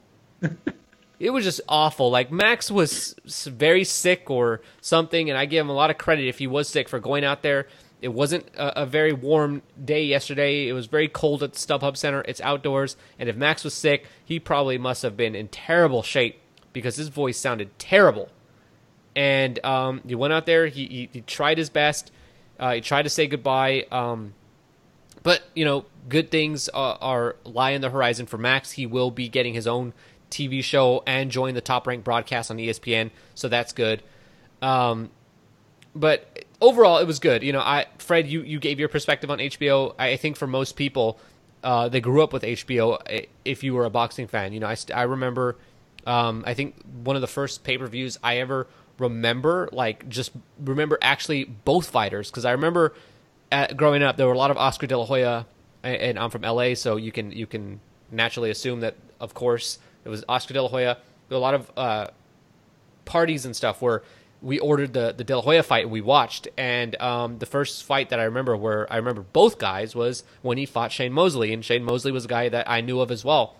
it 1.21 1.29
was 1.29 1.45
just 1.45 1.61
awful. 1.69 2.11
Like 2.11 2.33
Max 2.33 2.71
was 2.71 3.15
very 3.27 3.85
sick 3.85 4.31
or 4.31 4.63
something, 4.81 5.29
and 5.29 5.39
I 5.39 5.45
give 5.45 5.61
him 5.61 5.69
a 5.69 5.75
lot 5.75 5.91
of 5.91 5.99
credit 5.99 6.27
if 6.27 6.39
he 6.39 6.47
was 6.47 6.71
sick 6.71 6.89
for 6.89 6.99
going 6.99 7.23
out 7.23 7.43
there. 7.43 7.67
It 8.01 8.15
wasn't 8.15 8.47
a, 8.57 8.85
a 8.85 8.87
very 8.87 9.13
warm 9.13 9.61
day 9.85 10.03
yesterday. 10.03 10.69
It 10.69 10.73
was 10.73 10.87
very 10.87 11.07
cold 11.07 11.43
at 11.43 11.53
the 11.53 11.59
StubHub 11.59 11.99
Center. 11.99 12.25
It's 12.27 12.41
outdoors, 12.41 12.97
and 13.19 13.29
if 13.29 13.37
Max 13.37 13.63
was 13.63 13.75
sick, 13.75 14.07
he 14.25 14.41
probably 14.41 14.79
must 14.79 15.03
have 15.03 15.19
been 15.19 15.35
in 15.35 15.49
terrible 15.49 16.03
shape 16.03 16.41
because 16.73 16.97
his 16.97 17.09
voice 17.09 17.37
sounded 17.37 17.79
terrible. 17.79 18.31
And 19.17 19.65
um, 19.65 20.03
he 20.07 20.15
went 20.15 20.33
out 20.33 20.47
there. 20.47 20.67
He, 20.67 20.87
he, 20.87 21.09
he 21.13 21.21
tried 21.23 21.59
his 21.59 21.71
best. 21.71 22.13
Uh, 22.59 22.75
he 22.75 22.81
tried 22.81 23.03
to 23.03 23.11
say 23.11 23.27
goodbye. 23.27 23.87
Um, 23.91 24.35
but 25.23 25.43
you 25.55 25.65
know, 25.65 25.85
good 26.09 26.31
things 26.31 26.69
are, 26.71 26.99
are 27.01 27.37
lie 27.45 27.71
in 27.71 27.81
the 27.81 27.91
horizon 27.91 28.27
for 28.27 28.39
Max. 28.39 28.73
He 28.73 28.87
will 28.87 29.11
be 29.11 29.29
getting 29.29 29.55
his 29.55 29.67
own 29.67 29.93
TV 30.31 30.63
show 30.63 31.03
and 31.07 31.31
join 31.31 31.55
the 31.55 31.61
top 31.61 31.87
ranked 31.87 32.05
broadcast 32.05 32.51
on 32.51 32.57
ESPN, 32.57 33.11
so 33.35 33.49
that's 33.49 33.73
good. 33.73 34.03
Um, 34.63 35.11
but 35.95 36.45
overall, 36.61 36.99
it 36.99 37.07
was 37.07 37.19
good. 37.19 37.43
You 37.43 37.53
know, 37.53 37.61
I 37.61 37.87
Fred, 37.99 38.29
you 38.29 38.43
you 38.43 38.61
gave 38.61 38.79
your 38.79 38.89
perspective 38.89 39.31
on 39.31 39.39
HBO. 39.39 39.95
I 39.99 40.17
think 40.17 40.37
for 40.37 40.47
most 40.47 40.77
people, 40.77 41.19
uh, 41.63 41.89
they 41.89 42.01
grew 42.01 42.23
up 42.23 42.33
with 42.33 42.43
HBO. 42.43 43.27
If 43.45 43.65
you 43.65 43.75
were 43.75 43.85
a 43.85 43.91
boxing 43.91 44.27
fan, 44.27 44.53
you 44.53 44.61
know, 44.61 44.69
I 44.69 44.77
I 44.95 45.03
remember. 45.03 45.57
Um, 46.07 46.45
I 46.47 46.55
think 46.55 46.83
one 47.05 47.15
of 47.15 47.21
the 47.21 47.29
first 47.29 47.63
pay 47.63 47.77
per 47.77 47.87
views 47.87 48.19
I 48.23 48.39
ever 48.39 48.67
remember, 49.01 49.69
like 49.73 50.09
just 50.09 50.31
remember 50.63 50.99
actually 51.03 51.45
both 51.45 51.91
fighters, 51.91 52.31
because 52.31 52.45
I 52.45 52.53
remember 52.53 52.95
at, 53.51 53.77
growing 53.77 54.03
up 54.03 54.17
there 54.17 54.27
were 54.27 54.35
a 54.35 54.39
lot 54.39 54.51
of 54.51 54.57
Oscar 54.57 54.87
De 54.87 54.97
La 54.97 55.07
Hoya, 55.07 55.47
a- 55.83 55.87
and 55.87 56.19
I'm 56.19 56.31
from 56.31 56.43
LA, 56.43 56.75
so 56.75 56.97
you 56.97 57.11
can 57.11 57.33
you 57.33 57.47
can 57.47 57.81
naturally 58.13 58.51
assume 58.51 58.81
that 58.81 58.95
of 59.19 59.35
course 59.35 59.79
it 60.05 60.09
was 60.09 60.25
Oscar 60.29 60.55
De 60.55 60.63
La 60.63 60.69
Hoya. 60.69 60.99
There 61.29 61.37
were 61.37 61.41
a 61.41 61.43
lot 61.43 61.55
of 61.55 61.73
uh, 61.77 62.07
parties 63.05 63.45
and 63.45 63.57
stuff 63.57 63.83
where 63.83 64.03
we 64.43 64.59
ordered 64.59 64.93
the 64.93 65.13
the 65.17 65.25
De 65.25 65.35
La 65.35 65.43
Hoya 65.43 65.63
fight 65.63 65.85
and 65.85 65.93
we 65.93 66.01
watched. 66.01 66.49
And 66.57 67.01
um, 67.01 67.39
the 67.39 67.47
first 67.47 67.85
fight 67.85 68.11
that 68.11 68.21
I 68.21 68.25
remember 68.25 68.57
where 68.57 68.91
I 68.93 68.97
remember 68.97 69.23
both 69.33 69.59
guys 69.59 69.95
was 69.95 70.25
when 70.43 70.59
he 70.59 70.67
fought 70.67 70.93
Shane 70.93 71.13
Mosley, 71.13 71.53
and 71.53 71.65
Shane 71.65 71.85
Mosley 71.85 72.13
was 72.13 72.25
a 72.25 72.29
guy 72.29 72.49
that 72.49 72.69
I 72.69 72.81
knew 72.81 73.01
of 73.01 73.11
as 73.11 73.25
well. 73.25 73.57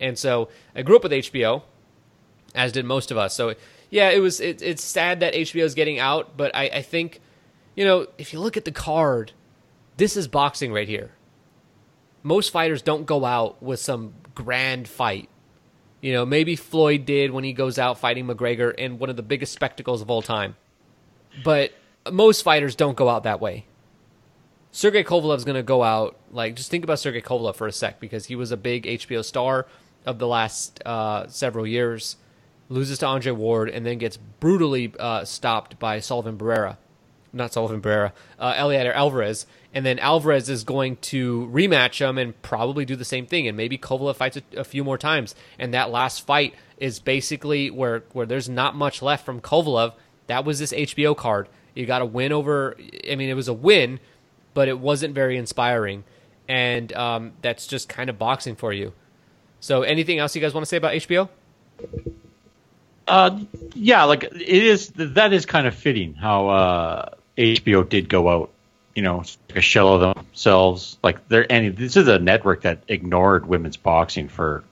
And 0.00 0.18
so 0.18 0.48
I 0.74 0.82
grew 0.82 0.96
up 0.96 1.02
with 1.02 1.12
HBO, 1.12 1.62
as 2.54 2.72
did 2.72 2.84
most 2.86 3.10
of 3.10 3.18
us. 3.18 3.34
So 3.34 3.54
yeah, 3.90 4.10
it 4.10 4.20
was 4.20 4.40
it, 4.40 4.62
it's 4.62 4.82
sad 4.82 5.20
that 5.20 5.34
HBO 5.34 5.64
is 5.64 5.74
getting 5.74 5.98
out, 5.98 6.36
but 6.36 6.54
I, 6.54 6.64
I 6.68 6.82
think 6.82 7.20
you 7.74 7.84
know 7.84 8.06
if 8.18 8.32
you 8.32 8.40
look 8.40 8.56
at 8.56 8.64
the 8.64 8.72
card, 8.72 9.32
this 9.96 10.16
is 10.16 10.28
boxing 10.28 10.72
right 10.72 10.88
here. 10.88 11.12
Most 12.22 12.50
fighters 12.50 12.82
don't 12.82 13.06
go 13.06 13.24
out 13.24 13.62
with 13.62 13.80
some 13.80 14.14
grand 14.34 14.88
fight. 14.88 15.28
You 16.00 16.12
know, 16.12 16.24
maybe 16.24 16.56
Floyd 16.56 17.04
did 17.04 17.30
when 17.30 17.44
he 17.44 17.52
goes 17.52 17.78
out 17.78 17.98
fighting 17.98 18.26
McGregor 18.26 18.74
in 18.74 18.98
one 18.98 19.10
of 19.10 19.16
the 19.16 19.22
biggest 19.22 19.52
spectacles 19.52 20.00
of 20.00 20.10
all 20.10 20.22
time. 20.22 20.56
But 21.44 21.72
most 22.10 22.42
fighters 22.42 22.74
don't 22.74 22.96
go 22.96 23.08
out 23.08 23.24
that 23.24 23.40
way. 23.40 23.66
Sergey 24.72 25.02
Kovalev's 25.02 25.44
going 25.44 25.56
to 25.56 25.62
go 25.62 25.82
out 25.82 26.16
like 26.30 26.54
just 26.54 26.70
think 26.70 26.84
about 26.84 26.98
Sergey 26.98 27.20
Kovalev 27.20 27.56
for 27.56 27.66
a 27.66 27.72
sec 27.72 28.00
because 28.00 28.26
he 28.26 28.36
was 28.36 28.52
a 28.52 28.56
big 28.56 28.84
HBO 28.84 29.24
star 29.24 29.66
of 30.06 30.18
the 30.18 30.28
last 30.28 30.80
uh, 30.86 31.26
several 31.26 31.66
years. 31.66 32.16
Loses 32.70 32.98
to 33.00 33.06
Andre 33.06 33.32
Ward 33.32 33.68
and 33.68 33.84
then 33.84 33.98
gets 33.98 34.16
brutally 34.16 34.94
uh, 34.98 35.24
stopped 35.24 35.78
by 35.78 36.00
Sullivan 36.00 36.38
Barrera, 36.38 36.76
not 37.32 37.52
Sullivan 37.52 37.82
Barrera, 37.82 38.12
uh, 38.38 38.54
Eleider 38.54 38.94
Alvarez, 38.94 39.44
and 39.74 39.84
then 39.84 39.98
Alvarez 39.98 40.48
is 40.48 40.64
going 40.64 40.96
to 40.96 41.50
rematch 41.52 42.00
him 42.00 42.16
and 42.16 42.40
probably 42.42 42.84
do 42.84 42.96
the 42.96 43.04
same 43.04 43.26
thing, 43.26 43.46
and 43.46 43.56
maybe 43.56 43.76
Kovalev 43.76 44.16
fights 44.16 44.36
a, 44.36 44.42
a 44.56 44.64
few 44.64 44.84
more 44.84 44.96
times, 44.96 45.34
and 45.58 45.74
that 45.74 45.90
last 45.90 46.24
fight 46.24 46.54
is 46.78 46.98
basically 46.98 47.70
where 47.70 48.04
where 48.12 48.26
there's 48.26 48.48
not 48.48 48.74
much 48.74 49.02
left 49.02 49.26
from 49.26 49.40
Kovalev. 49.40 49.92
That 50.28 50.44
was 50.44 50.58
this 50.60 50.72
HBO 50.72 51.16
card. 51.16 51.48
You 51.74 51.86
got 51.86 52.02
a 52.02 52.06
win 52.06 52.32
over. 52.32 52.76
I 53.10 53.16
mean, 53.16 53.28
it 53.28 53.34
was 53.34 53.48
a 53.48 53.52
win, 53.52 54.00
but 54.54 54.68
it 54.68 54.78
wasn't 54.78 55.14
very 55.14 55.36
inspiring, 55.36 56.04
and 56.48 56.92
um, 56.92 57.32
that's 57.42 57.66
just 57.66 57.88
kind 57.88 58.08
of 58.08 58.18
boxing 58.18 58.56
for 58.56 58.72
you. 58.72 58.92
So, 59.60 59.82
anything 59.82 60.18
else 60.18 60.34
you 60.34 60.40
guys 60.40 60.54
want 60.54 60.62
to 60.62 60.68
say 60.68 60.76
about 60.76 60.94
HBO? 60.94 61.28
Uh, 63.10 63.40
yeah, 63.74 64.04
like 64.04 64.22
it 64.22 64.38
is. 64.38 64.92
That 64.94 65.32
is 65.32 65.44
kind 65.44 65.66
of 65.66 65.74
fitting 65.74 66.14
how 66.14 66.48
uh, 66.48 67.14
HBO 67.36 67.86
did 67.88 68.08
go 68.08 68.28
out. 68.28 68.50
You 68.94 69.02
know, 69.02 69.18
like 69.48 69.56
a 69.56 69.60
shell 69.60 69.94
of 69.94 70.16
themselves. 70.16 70.96
Like 71.02 71.28
they're 71.28 71.50
any. 71.50 71.70
This 71.70 71.96
is 71.96 72.06
a 72.06 72.20
network 72.20 72.62
that 72.62 72.84
ignored 72.86 73.46
women's 73.46 73.76
boxing 73.76 74.28
for 74.28 74.62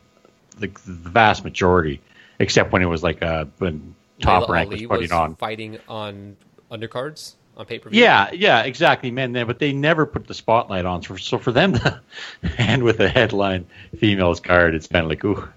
the, 0.58 0.68
the 0.68 1.10
vast 1.10 1.42
majority, 1.42 2.00
except 2.38 2.72
when 2.72 2.82
it 2.82 2.86
was 2.86 3.02
like 3.02 3.22
uh, 3.22 3.46
when 3.58 3.96
Top 4.20 4.48
Laila 4.48 4.52
Rank 4.52 4.68
Ali 4.68 4.86
was 4.86 4.98
putting 4.98 5.12
on. 5.12 5.34
fighting 5.34 5.78
on 5.88 6.36
undercards 6.70 7.34
on 7.56 7.66
pay 7.66 7.80
per 7.80 7.90
view. 7.90 8.00
Yeah, 8.00 8.30
yeah, 8.32 8.62
exactly, 8.62 9.10
man. 9.10 9.32
But 9.32 9.58
they 9.58 9.72
never 9.72 10.06
put 10.06 10.28
the 10.28 10.34
spotlight 10.34 10.84
on. 10.84 11.02
So, 11.02 11.16
so 11.16 11.38
for 11.38 11.50
them 11.50 11.72
to 11.74 12.00
end 12.58 12.84
with 12.84 13.00
a 13.00 13.08
headline 13.08 13.66
females 13.98 14.38
card, 14.38 14.76
it's 14.76 14.86
kind 14.86 15.04
of 15.04 15.10
like, 15.10 15.24
ooh, 15.24 15.48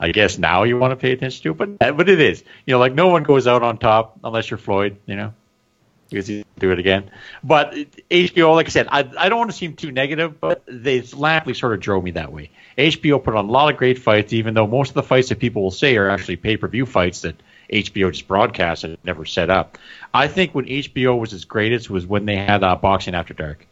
I 0.00 0.12
guess 0.12 0.38
now 0.38 0.62
you 0.62 0.78
want 0.78 0.92
to 0.92 0.96
pay 0.96 1.12
attention 1.12 1.42
to 1.42 1.50
it. 1.50 1.78
But 1.78 1.96
but 1.96 2.08
it 2.08 2.20
is, 2.20 2.42
you 2.64 2.72
know, 2.72 2.78
like 2.78 2.94
no 2.94 3.08
one 3.08 3.22
goes 3.22 3.46
out 3.46 3.62
on 3.62 3.76
top 3.76 4.18
unless 4.24 4.50
you're 4.50 4.58
Floyd, 4.58 4.96
you 5.04 5.14
know, 5.14 5.34
because 6.08 6.28
you 6.30 6.42
do 6.58 6.72
it 6.72 6.78
again. 6.78 7.10
But 7.44 7.74
HBO, 8.10 8.54
like 8.54 8.66
I 8.66 8.70
said, 8.70 8.88
I 8.90 9.00
I 9.18 9.28
don't 9.28 9.38
want 9.38 9.50
to 9.50 9.56
seem 9.56 9.76
too 9.76 9.92
negative, 9.92 10.40
but 10.40 10.62
they 10.66 11.02
Lampley 11.02 11.54
sort 11.54 11.74
of 11.74 11.80
drove 11.80 12.02
me 12.02 12.12
that 12.12 12.32
way. 12.32 12.50
HBO 12.78 13.22
put 13.22 13.36
on 13.36 13.44
a 13.44 13.50
lot 13.50 13.70
of 13.70 13.78
great 13.78 13.98
fights, 13.98 14.32
even 14.32 14.54
though 14.54 14.66
most 14.66 14.88
of 14.88 14.94
the 14.94 15.02
fights 15.02 15.28
that 15.28 15.38
people 15.38 15.62
will 15.62 15.70
say 15.70 15.98
are 15.98 16.08
actually 16.08 16.36
pay 16.36 16.56
per 16.56 16.66
view 16.66 16.86
fights 16.86 17.20
that 17.20 17.36
HBO 17.70 18.10
just 18.10 18.26
broadcast 18.26 18.84
and 18.84 18.96
never 19.04 19.26
set 19.26 19.50
up. 19.50 19.76
I 20.14 20.28
think 20.28 20.54
when 20.54 20.64
HBO 20.64 21.20
was 21.20 21.34
its 21.34 21.44
greatest 21.44 21.90
was 21.90 22.06
when 22.06 22.24
they 22.24 22.36
had 22.36 22.64
uh, 22.64 22.74
Boxing 22.76 23.14
After 23.14 23.34
Dark, 23.34 23.66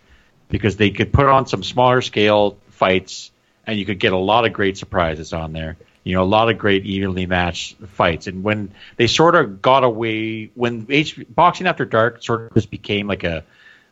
because 0.51 0.77
they 0.77 0.91
could 0.91 1.11
put 1.11 1.27
on 1.27 1.47
some 1.47 1.63
smaller 1.63 2.03
scale 2.03 2.59
fights 2.69 3.31
and 3.67 3.79
you 3.79 3.85
could 3.85 3.99
get 3.99 4.13
a 4.13 4.19
lot 4.19 4.47
of 4.47 4.53
great 4.53 4.79
surprises 4.79 5.33
on 5.33 5.53
there. 5.53 5.77
You 6.09 6.15
know, 6.15 6.23
a 6.23 6.25
lot 6.25 6.49
of 6.49 6.57
great 6.57 6.87
evenly 6.87 7.27
matched 7.27 7.77
fights. 7.89 8.29
And 8.29 8.43
when 8.43 8.73
they 8.97 9.07
sort 9.07 9.35
of 9.35 9.61
got 9.61 9.85
away, 9.85 10.51
when 10.55 10.87
H- 10.89 11.23
Boxing 11.29 11.67
After 11.67 11.85
Dark 11.85 12.23
sort 12.23 12.47
of 12.47 12.55
just 12.55 12.71
became 12.71 13.07
like 13.07 13.25
a 13.25 13.45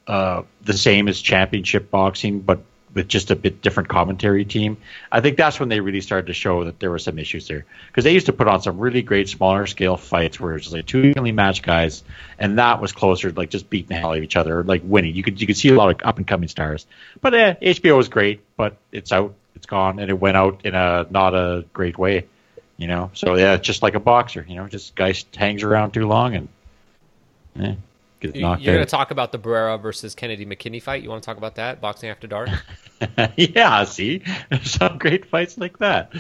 uh, 0.07 0.43
the 0.63 0.73
same 0.73 1.09
as 1.09 1.21
championship 1.21 1.91
boxing, 1.91 2.41
but 2.41 2.61
with 2.95 3.07
just 3.07 3.31
a 3.31 3.37
bit 3.37 3.61
different 3.61 3.91
commentary 3.91 4.47
team. 4.47 4.79
I 5.13 5.21
think 5.21 5.37
that's 5.37 5.61
when 5.61 5.69
they 5.69 5.81
really 5.81 6.01
started 6.01 6.29
to 6.29 6.33
show 6.33 6.65
that 6.65 6.81
there 6.81 6.91
were 6.91 6.99
some 6.99 7.19
issues 7.19 7.47
there 7.47 7.67
because 7.89 8.05
they 8.05 8.15
used 8.15 8.27
to 8.27 8.33
put 8.33 8.49
on 8.49 8.63
some 8.63 8.79
really 8.79 9.03
great 9.03 9.29
smaller 9.29 9.67
scale 9.67 9.99
fights 9.99 10.41
where 10.41 10.53
it 10.53 10.65
was 10.65 10.73
like 10.73 10.87
two 10.87 11.03
evenly 11.03 11.33
matched 11.33 11.63
guys, 11.63 12.03
and 12.39 12.59
that 12.59 12.81
was 12.81 12.93
closer 12.93 13.31
to 13.31 13.37
like 13.37 13.51
just 13.51 13.69
beating 13.69 13.89
the 13.89 13.95
hell 13.97 14.13
out 14.13 14.17
of 14.17 14.25
each 14.25 14.37
other, 14.37 14.61
or 14.61 14.65
like 14.65 14.81
winning. 14.83 15.15
You 15.15 15.23
could 15.23 15.39
you 15.39 15.47
could 15.47 15.59
see 15.59 15.69
a 15.69 15.75
lot 15.75 15.91
of 15.91 16.09
up 16.09 16.17
and 16.17 16.27
coming 16.27 16.49
stars, 16.49 16.87
but 17.21 17.35
eh, 17.35 17.55
HBO 17.61 17.99
was 17.99 18.09
great, 18.09 18.41
but 18.57 18.79
it's 18.91 19.13
out, 19.13 19.35
it's 19.57 19.67
gone, 19.67 19.99
and 19.99 20.11
it 20.11 20.19
went 20.19 20.37
out 20.37 20.61
in 20.65 20.75
a 20.75 21.07
not 21.11 21.35
a 21.35 21.65
great 21.73 21.99
way, 21.99 22.27
you 22.77 22.87
know. 22.87 23.11
So 23.15 23.35
yeah, 23.35 23.55
it's 23.55 23.67
just 23.67 23.83
like 23.83 23.95
a 23.95 24.01
boxer, 24.01 24.45
you 24.49 24.55
know, 24.55 24.69
just 24.69 24.95
guy 24.95 25.15
hangs 25.35 25.63
around 25.63 25.93
too 25.93 26.07
long 26.07 26.35
and 26.37 26.49
eh, 27.59 27.75
Gets 28.21 28.35
You, 28.35 28.43
knocked 28.43 28.63
you're 28.63 28.75
going 28.75 28.87
to 28.87 28.91
talk 28.91 29.11
about 29.11 29.31
the 29.31 29.39
Barrera 29.39 29.81
versus 29.81 30.15
Kennedy 30.15 30.47
McKinney 30.47 30.83
fight. 30.83 31.03
You 31.03 31.11
want 31.11 31.23
to 31.23 31.27
talk 31.27 31.37
about 31.37 31.57
that? 31.57 31.83
Boxing 31.83 32.09
After 32.09 32.27
Dark? 32.27 32.49
yeah, 33.37 33.85
see, 33.85 34.23
There's 34.49 34.71
some 34.71 34.97
great 34.97 35.27
fights 35.27 35.59
like 35.59 35.79
that. 35.79 36.13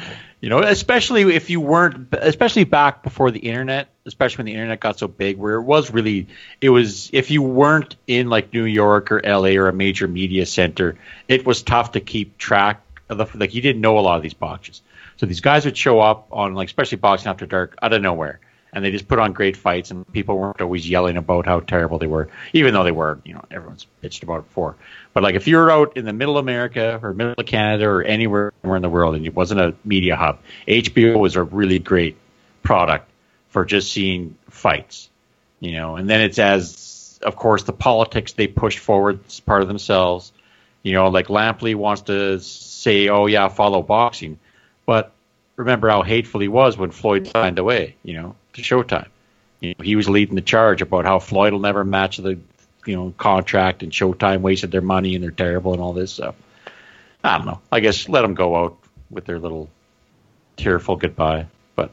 You 0.43 0.51
know, 0.51 0.61
especially 0.61 1.34
if 1.34 1.49
you 1.49 1.59
weren't, 1.61 2.09
especially 2.12 2.64
back 2.64 3.03
before 3.03 3.30
the 3.30 3.39
internet, 3.39 3.89
especially 4.05 4.43
when 4.43 4.47
the 4.47 4.53
internet 4.53 4.80
got 4.80 4.99
so 4.99 5.09
big, 5.09 5.39
where 5.39 5.55
it 5.55 5.62
was 5.62 5.91
really, 5.91 6.26
it 6.61 6.68
was 6.68 7.09
if 7.14 7.30
you 7.30 7.41
weren't 7.41 7.97
in 8.07 8.28
like 8.28 8.53
New 8.53 8.64
York 8.64 9.11
or 9.11 9.24
L.A. 9.24 9.57
or 9.57 9.68
a 9.68 9.72
major 9.72 10.07
media 10.07 10.45
center, 10.45 10.99
it 11.28 11.47
was 11.47 11.62
tough 11.62 11.93
to 11.93 12.01
keep 12.01 12.37
track 12.37 12.82
like 13.09 13.54
you 13.54 13.62
didn't 13.62 13.80
know 13.80 13.98
a 13.98 14.00
lot 14.00 14.16
of 14.16 14.22
these 14.22 14.34
boxes. 14.34 14.82
So 15.16 15.26
these 15.26 15.40
guys 15.40 15.64
would 15.64 15.76
show 15.76 16.00
up 16.00 16.28
on 16.30 16.54
like 16.54 16.68
especially 16.68 16.98
boxing 16.98 17.28
after 17.28 17.46
dark 17.46 17.76
out 17.80 17.92
of 17.92 18.02
nowhere, 18.02 18.40
and 18.72 18.84
they 18.84 18.90
just 18.90 19.09
put 19.09 19.18
on 19.18 19.32
great 19.32 19.57
fights, 19.57 19.90
and 19.90 20.11
people 20.12 20.38
weren't 20.38 20.61
always 20.61 20.88
yelling 20.88 21.16
about 21.16 21.46
how 21.46 21.61
terrible 21.61 21.98
they 21.98 22.07
were, 22.07 22.28
even 22.52 22.74
though 22.74 22.84
they 22.84 22.92
were. 22.92 23.20
You 23.24 23.34
know, 23.34 23.44
everyone's 23.50 23.86
bitched 24.02 24.22
about 24.22 24.40
it 24.40 24.48
before. 24.48 24.76
But 25.14 25.22
like 25.22 25.34
if 25.34 25.48
you're 25.48 25.70
out 25.70 25.96
in 25.96 26.04
the 26.04 26.12
middle 26.12 26.36
of 26.36 26.44
America 26.44 27.00
or 27.02 27.14
middle 27.14 27.34
of 27.38 27.46
Canada 27.46 27.86
or 27.86 28.02
anywhere 28.02 28.52
in 28.64 28.82
the 28.82 28.90
world, 28.90 29.14
and 29.14 29.26
it 29.26 29.34
wasn't 29.34 29.61
a 29.61 29.74
media 29.84 30.16
hub, 30.16 30.40
HBO 30.66 31.18
was 31.18 31.36
a 31.36 31.42
really 31.42 31.78
great 31.78 32.16
product 32.62 33.09
for 33.48 33.64
just 33.64 33.92
seeing 33.92 34.36
fights. 34.50 35.09
You 35.61 35.72
know, 35.72 35.96
and 35.96 36.11
then 36.11 36.20
it's 36.20 36.38
as 36.38 37.18
of 37.22 37.36
course 37.36 37.62
the 37.62 37.72
politics 37.72 38.32
they 38.34 38.46
pushed 38.46 38.78
forward 38.78 39.20
as 39.26 39.40
part 39.40 39.62
of 39.62 39.68
themselves. 39.68 40.32
You 40.87 40.93
know, 40.93 41.09
like 41.09 41.26
Lampley 41.26 41.74
wants 41.74 42.03
to 42.03 42.39
say, 42.39 43.09
"Oh 43.09 43.26
yeah, 43.26 43.49
follow 43.49 43.82
boxing," 43.82 44.39
but 44.87 45.11
remember 45.57 45.89
how 45.89 46.03
hateful 46.03 46.41
he 46.41 46.47
was 46.47 46.78
when 46.78 46.93
Floyd 46.93 47.24
mm-hmm. 47.24 47.32
signed 47.32 47.59
away. 47.59 47.97
You 48.05 48.14
know, 48.14 48.37
to 48.53 48.62
Showtime. 48.62 49.09
You 49.59 49.70
know, 49.70 49.82
he 49.82 49.97
was 49.97 50.09
leading 50.09 50.37
the 50.37 50.43
charge 50.43 50.82
about 50.82 51.05
how 51.05 51.18
Floyd 51.18 51.53
will 51.53 51.59
never 51.59 51.84
match 51.84 52.18
the 52.18 52.39
you 52.87 52.95
know 52.95 53.12
contract 53.18 53.82
and 53.82 53.91
Showtime 53.91 54.43
wasted 54.43 54.70
their 54.70 54.80
money 54.80 55.16
and 55.16 55.24
they're 55.24 55.32
terrible 55.32 55.72
and 55.72 55.82
all 55.82 55.93
this 55.93 56.12
stuff. 56.12 56.37
I 57.24 57.37
don't 57.37 57.49
know. 57.49 57.61
I 57.72 57.80
guess 57.80 58.09
let 58.09 58.22
them 58.22 58.34
go 58.34 58.55
out 58.55 58.78
with 59.11 59.24
their 59.24 59.41
little 59.41 59.68
tearful 60.57 60.95
goodbye. 60.95 61.47
But 61.74 61.91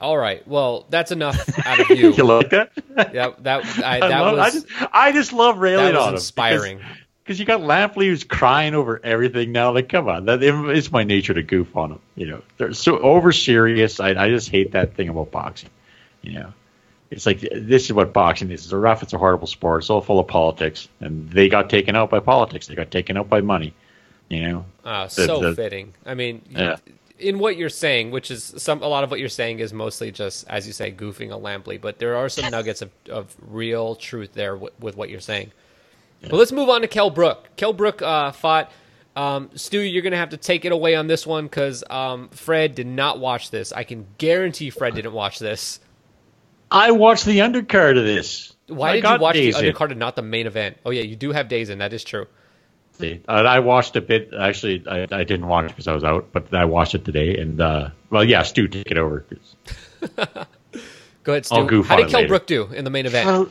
All 0.00 0.16
right. 0.16 0.48
Well, 0.48 0.86
that's 0.88 1.12
enough 1.12 1.46
out 1.66 1.78
of 1.78 1.90
you. 1.98 2.14
you 2.14 2.24
like 2.24 2.48
that? 2.48 2.72
yeah, 3.12 3.32
that 3.40 3.66
I, 3.84 3.96
I, 3.96 4.00
that 4.00 4.20
love, 4.20 4.38
I 4.38 4.44
was 4.44 4.54
just 4.54 4.66
I 4.94 5.12
just 5.12 5.34
love 5.34 5.58
railing 5.58 5.92
that 5.92 5.94
was 5.94 6.02
on 6.04 6.08
him 6.08 6.14
inspiring. 6.14 6.80
Because 7.22 7.38
you 7.38 7.44
got 7.46 7.60
Lampley 7.60 8.06
who's 8.06 8.24
crying 8.24 8.74
over 8.74 9.00
everything 9.04 9.52
now. 9.52 9.72
Like, 9.72 9.88
come 9.88 10.08
on, 10.08 10.24
that 10.26 10.42
it's 10.42 10.90
my 10.90 11.04
nature 11.04 11.34
to 11.34 11.42
goof 11.42 11.76
on 11.76 11.92
him. 11.92 11.98
You 12.16 12.26
know, 12.26 12.42
they're 12.58 12.72
so 12.74 12.98
over 12.98 13.32
serious. 13.32 14.00
I 14.00 14.10
I 14.10 14.28
just 14.28 14.50
hate 14.50 14.72
that 14.72 14.94
thing 14.94 15.08
about 15.08 15.30
boxing. 15.30 15.70
You 16.22 16.32
know, 16.34 16.52
it's 17.10 17.26
like 17.26 17.40
this 17.40 17.84
is 17.86 17.92
what 17.92 18.12
boxing 18.12 18.50
is. 18.50 18.64
It's 18.64 18.72
a 18.72 18.76
rough. 18.78 19.02
It's 19.02 19.12
a 19.12 19.18
horrible 19.18 19.46
sport. 19.46 19.82
It's 19.82 19.90
all 19.90 20.00
full 20.00 20.18
of 20.20 20.26
politics, 20.28 20.88
and 21.00 21.30
they 21.30 21.48
got 21.48 21.70
taken 21.70 21.96
out 21.96 22.10
by 22.10 22.20
politics. 22.20 22.66
They 22.66 22.74
got 22.74 22.90
taken 22.90 23.16
out 23.16 23.28
by 23.28 23.40
money. 23.40 23.74
You 24.28 24.40
know, 24.48 24.64
Ah, 24.84 25.04
The- 25.04 25.10
so 25.10 25.40
the- 25.40 25.54
fitting. 25.54 25.92
I 26.06 26.14
mean, 26.14 26.40
Yeah. 26.48 26.76
in 27.18 27.38
what 27.38 27.56
you're 27.56 27.68
saying, 27.68 28.10
which 28.12 28.30
is 28.30 28.54
some 28.56 28.82
a 28.82 28.88
lot 28.88 29.04
of 29.04 29.10
what 29.10 29.20
you're 29.20 29.28
saying 29.28 29.58
is 29.60 29.72
mostly 29.72 30.10
just, 30.10 30.48
as 30.48 30.66
you 30.66 30.72
say, 30.72 30.90
goofing 30.90 31.30
a 31.30 31.38
Lampley, 31.38 31.78
but 31.80 31.98
there 31.98 32.16
are 32.16 32.28
some 32.30 32.50
nuggets 32.50 32.80
of, 32.82 32.90
of 33.10 33.36
real 33.46 33.94
truth 33.94 34.32
there 34.32 34.54
w- 34.54 34.72
with 34.80 34.96
what 34.96 35.08
you're 35.10 35.20
saying. 35.20 35.52
But 36.22 36.32
let's 36.34 36.52
move 36.52 36.68
on 36.68 36.82
to 36.82 36.88
Kell 36.88 37.10
Brook. 37.10 37.48
Kell 37.56 37.72
Brook 37.72 38.00
uh, 38.02 38.32
fought. 38.32 38.70
Um, 39.14 39.50
Stu, 39.54 39.78
you're 39.80 40.02
going 40.02 40.12
to 40.12 40.18
have 40.18 40.30
to 40.30 40.36
take 40.38 40.64
it 40.64 40.72
away 40.72 40.94
on 40.94 41.06
this 41.06 41.26
one 41.26 41.44
because 41.44 41.84
um, 41.90 42.28
Fred 42.30 42.74
did 42.74 42.86
not 42.86 43.18
watch 43.18 43.50
this. 43.50 43.72
I 43.72 43.84
can 43.84 44.06
guarantee 44.18 44.70
Fred 44.70 44.94
didn't 44.94 45.12
watch 45.12 45.38
this. 45.38 45.80
I 46.70 46.92
watched 46.92 47.26
the 47.26 47.40
undercard 47.40 47.98
of 47.98 48.04
this. 48.04 48.54
Why 48.68 48.88
I 48.88 48.92
did 48.92 48.96
you 48.98 49.02
got 49.02 49.20
watch 49.20 49.34
the 49.34 49.50
DAZN. 49.52 49.72
undercard 49.74 49.90
and 49.90 49.98
not 49.98 50.16
the 50.16 50.22
main 50.22 50.46
event? 50.46 50.78
Oh 50.86 50.90
yeah, 50.90 51.02
you 51.02 51.16
do 51.16 51.32
have 51.32 51.48
DAZN. 51.48 51.78
That 51.78 51.92
is 51.92 52.02
true. 52.04 52.26
See, 52.98 53.20
And 53.28 53.46
I 53.48 53.58
watched 53.60 53.96
a 53.96 54.00
bit. 54.00 54.30
Actually, 54.38 54.82
I, 54.88 55.06
I 55.10 55.24
didn't 55.24 55.46
watch 55.48 55.66
it 55.66 55.68
because 55.68 55.88
I 55.88 55.92
was 55.92 56.04
out, 56.04 56.28
but 56.32 56.52
I 56.54 56.64
watched 56.64 56.94
it 56.94 57.04
today. 57.04 57.36
And 57.36 57.60
uh, 57.60 57.90
well, 58.10 58.24
yeah, 58.24 58.42
Stu, 58.42 58.68
take 58.68 58.90
it 58.90 58.96
over. 58.96 59.26
'cause- 59.28 60.46
Go 61.24 61.32
ahead, 61.32 61.44
Stu. 61.46 61.54
I'll 61.56 61.66
goof 61.66 61.86
How 61.86 61.94
on 61.96 62.00
did 62.00 62.08
it 62.08 62.10
Kell 62.10 62.20
later. 62.20 62.28
Brook 62.28 62.46
do 62.46 62.64
in 62.72 62.84
the 62.84 62.90
main 62.90 63.04
event? 63.06 63.26
Well, 63.26 63.48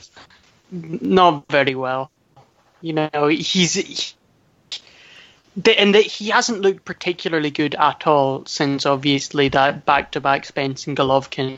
not 0.71 1.45
very 1.49 1.75
well. 1.75 2.09
You 2.81 2.93
know, 2.93 3.27
he's 3.27 3.73
he, 3.75 4.13
and 5.77 5.95
he 5.95 6.29
hasn't 6.29 6.61
looked 6.61 6.85
particularly 6.85 7.51
good 7.51 7.75
at 7.75 8.07
all 8.07 8.45
since 8.45 8.85
obviously 8.85 9.49
that 9.49 9.85
back-to-back 9.85 10.45
Spence 10.45 10.87
and 10.87 10.97
Golovkin 10.97 11.57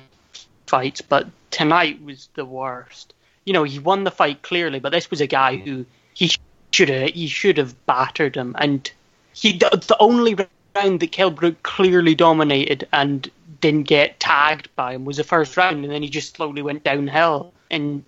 fights. 0.68 1.02
But 1.02 1.28
tonight 1.52 2.04
was 2.04 2.30
the 2.34 2.46
worst. 2.46 3.14
You 3.46 3.54
know, 3.54 3.64
he 3.64 3.80
won 3.80 4.04
the 4.04 4.12
fight 4.12 4.42
clearly, 4.42 4.80
but 4.80 4.92
this 4.92 5.10
was 5.10 5.22
a 5.22 5.28
guy 5.28 5.58
who 5.58 5.86
he 6.14 6.32
should 6.72 6.90
have 6.90 7.10
he 7.12 7.28
should 7.28 7.58
have 7.58 7.86
battered 7.86 8.36
him. 8.36 8.56
And 8.58 8.90
he 9.34 9.58
the, 9.58 9.98
only 10.00 10.36
round 10.36 11.00
that 11.00 11.12
Kell 11.12 11.32
Brook 11.32 11.62
clearly 11.64 12.16
dominated 12.16 12.88
and 12.92 13.30
didn't 13.62 13.84
get 13.84 14.20
tagged 14.20 14.70
by 14.76 14.94
him 14.94 15.06
was 15.06 15.18
the 15.18 15.24
first 15.24 15.56
round, 15.56 15.84
and 15.84 15.94
then 15.94 16.04
he 16.04 16.10
just 16.10 16.36
slowly 16.36 16.62
went 16.62 16.84
downhill. 16.84 17.54
And 17.70 18.04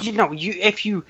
you 0.00 0.12
know, 0.12 0.32
you 0.32 0.54
if 0.60 0.84
you 0.84 1.04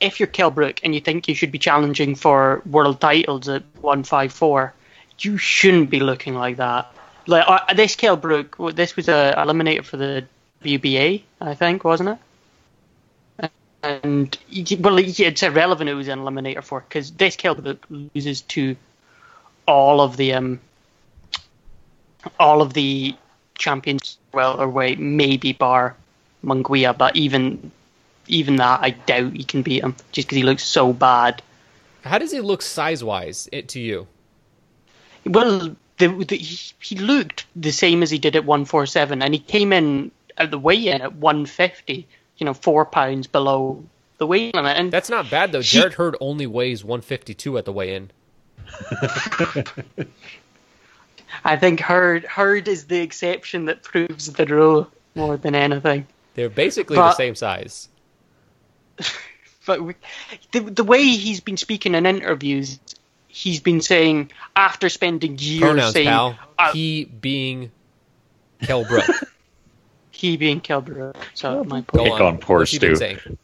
if 0.00 0.20
you're 0.20 0.26
Kell 0.26 0.50
Brook 0.50 0.80
and 0.82 0.94
you 0.94 1.00
think 1.00 1.28
you 1.28 1.34
should 1.34 1.52
be 1.52 1.58
challenging 1.58 2.14
for 2.14 2.62
world 2.66 3.00
titles 3.00 3.48
at 3.48 3.62
154, 3.80 4.74
you 5.20 5.38
shouldn't 5.38 5.90
be 5.90 6.00
looking 6.00 6.34
like 6.34 6.56
that. 6.56 6.92
Like 7.26 7.44
uh, 7.46 7.72
this 7.74 7.96
Kell 7.96 8.16
Brook, 8.16 8.56
this 8.74 8.96
was 8.96 9.08
a 9.08 9.34
eliminator 9.36 9.84
for 9.84 9.96
the 9.96 10.26
WBA, 10.62 11.22
I 11.40 11.54
think, 11.54 11.84
wasn't 11.84 12.10
it? 12.10 12.18
And 13.82 14.36
well, 14.80 14.98
it's 14.98 15.42
irrelevant 15.42 15.90
who 15.90 15.96
was 15.96 16.08
an 16.08 16.18
eliminator 16.18 16.62
for 16.62 16.80
because 16.80 17.10
this 17.12 17.36
Kell 17.36 17.54
Brook 17.54 17.84
loses 17.90 18.40
to 18.42 18.76
all 19.66 20.00
of 20.00 20.16
the 20.16 20.32
um 20.32 20.60
all 22.40 22.62
of 22.62 22.72
the 22.72 23.14
champions 23.56 24.16
well 24.32 24.58
or 24.58 24.68
wait 24.68 24.98
maybe 24.98 25.52
bar 25.52 25.96
Munguia, 26.42 26.96
but 26.96 27.16
even 27.16 27.70
even 28.26 28.56
that 28.56 28.80
I 28.82 28.90
doubt 28.90 29.32
he 29.34 29.44
can 29.44 29.62
beat 29.62 29.82
him 29.82 29.96
just 30.12 30.28
because 30.28 30.36
he 30.36 30.42
looks 30.42 30.64
so 30.64 30.92
bad. 30.92 31.42
How 32.02 32.18
does 32.18 32.32
he 32.32 32.40
look 32.40 32.62
size 32.62 33.02
wise 33.02 33.48
to 33.66 33.80
you? 33.80 34.06
Well, 35.24 35.76
the, 35.98 36.08
the, 36.08 36.36
he, 36.36 36.72
he 36.80 36.96
looked 36.96 37.46
the 37.56 37.72
same 37.72 38.02
as 38.02 38.10
he 38.10 38.18
did 38.18 38.36
at 38.36 38.44
147, 38.44 39.22
and 39.22 39.32
he 39.32 39.40
came 39.40 39.72
in 39.72 40.10
uh, 40.38 40.42
at 40.42 40.50
the 40.50 40.58
weigh-in 40.58 41.00
at 41.00 41.14
150. 41.14 42.06
You 42.36 42.46
know, 42.46 42.54
four 42.54 42.84
pounds 42.84 43.26
below 43.28 43.84
the 44.18 44.26
weight 44.26 44.54
limit, 44.54 44.76
and 44.76 44.92
That's 44.92 45.08
not 45.08 45.30
bad 45.30 45.52
though. 45.52 45.60
He- 45.60 45.78
Jarrett 45.78 45.94
Hurd 45.94 46.16
only 46.20 46.46
weighs 46.46 46.84
152 46.84 47.58
at 47.58 47.64
the 47.64 47.72
weigh-in. 47.72 48.10
I 51.44 51.56
think 51.56 51.80
Hurd 51.80 52.24
Hurd 52.24 52.68
is 52.68 52.86
the 52.86 53.00
exception 53.00 53.66
that 53.66 53.82
proves 53.82 54.32
the 54.32 54.46
rule 54.46 54.90
more 55.14 55.36
than 55.36 55.54
anything. 55.54 56.06
They're 56.34 56.48
basically 56.48 56.96
the 56.96 57.14
same 57.14 57.34
size. 57.34 57.88
But 59.66 59.80
we, 59.80 59.94
the 60.52 60.60
the 60.60 60.84
way 60.84 61.02
he's 61.02 61.40
been 61.40 61.56
speaking 61.56 61.94
in 61.94 62.04
interviews, 62.04 62.78
he's 63.28 63.60
been 63.60 63.80
saying 63.80 64.30
after 64.54 64.90
spending 64.90 65.38
years 65.38 65.62
Pronouns, 65.62 65.92
saying 65.94 66.06
pal. 66.06 66.38
uh, 66.58 66.70
he 66.72 67.06
being 67.06 67.70
Kell 68.60 68.84
Brook. 68.84 69.06
he 70.10 70.36
being 70.36 70.60
Kell 70.60 70.82
Brook. 70.82 71.16
So 71.32 71.64
my 71.64 71.80
point. 71.80 72.12
Pick 72.12 72.20
on 72.20 72.36
poor 72.36 72.58
What's 72.58 72.72
he 72.72 72.78
been 72.78 72.94
Stu. 72.94 73.16
saying? 73.16 73.38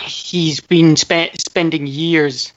he's 0.00 0.60
been 0.60 0.96
spe- 0.96 1.34
spending 1.36 1.86
years 1.86 2.52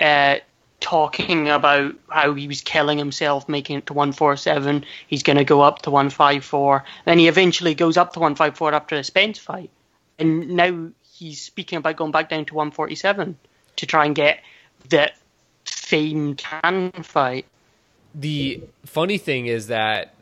uh, 0.00 0.36
talking 0.80 1.48
about 1.48 1.94
how 2.08 2.34
he 2.34 2.48
was 2.48 2.60
killing 2.60 2.98
himself, 2.98 3.48
making 3.48 3.78
it 3.78 3.86
to 3.86 3.92
147. 3.92 4.84
He's 5.06 5.22
going 5.22 5.36
to 5.36 5.44
go 5.44 5.60
up 5.60 5.82
to 5.82 5.90
154. 5.90 6.84
Then 7.04 7.18
he 7.18 7.28
eventually 7.28 7.74
goes 7.74 7.96
up 7.96 8.14
to 8.14 8.20
154 8.20 8.72
after 8.74 8.96
the 8.96 9.04
Spence 9.04 9.38
fight. 9.38 9.70
And 10.18 10.50
now 10.50 10.88
he's 11.22 11.40
speaking 11.40 11.78
about 11.78 11.96
going 11.96 12.10
back 12.10 12.28
down 12.28 12.44
to 12.46 12.54
147 12.54 13.38
to 13.76 13.86
try 13.86 14.04
and 14.06 14.14
get 14.14 14.40
that 14.88 15.12
famed 15.64 16.42
Khan 16.42 16.90
fight. 17.02 17.46
The 18.14 18.62
funny 18.84 19.18
thing 19.18 19.46
is 19.46 19.68
that 19.68 20.14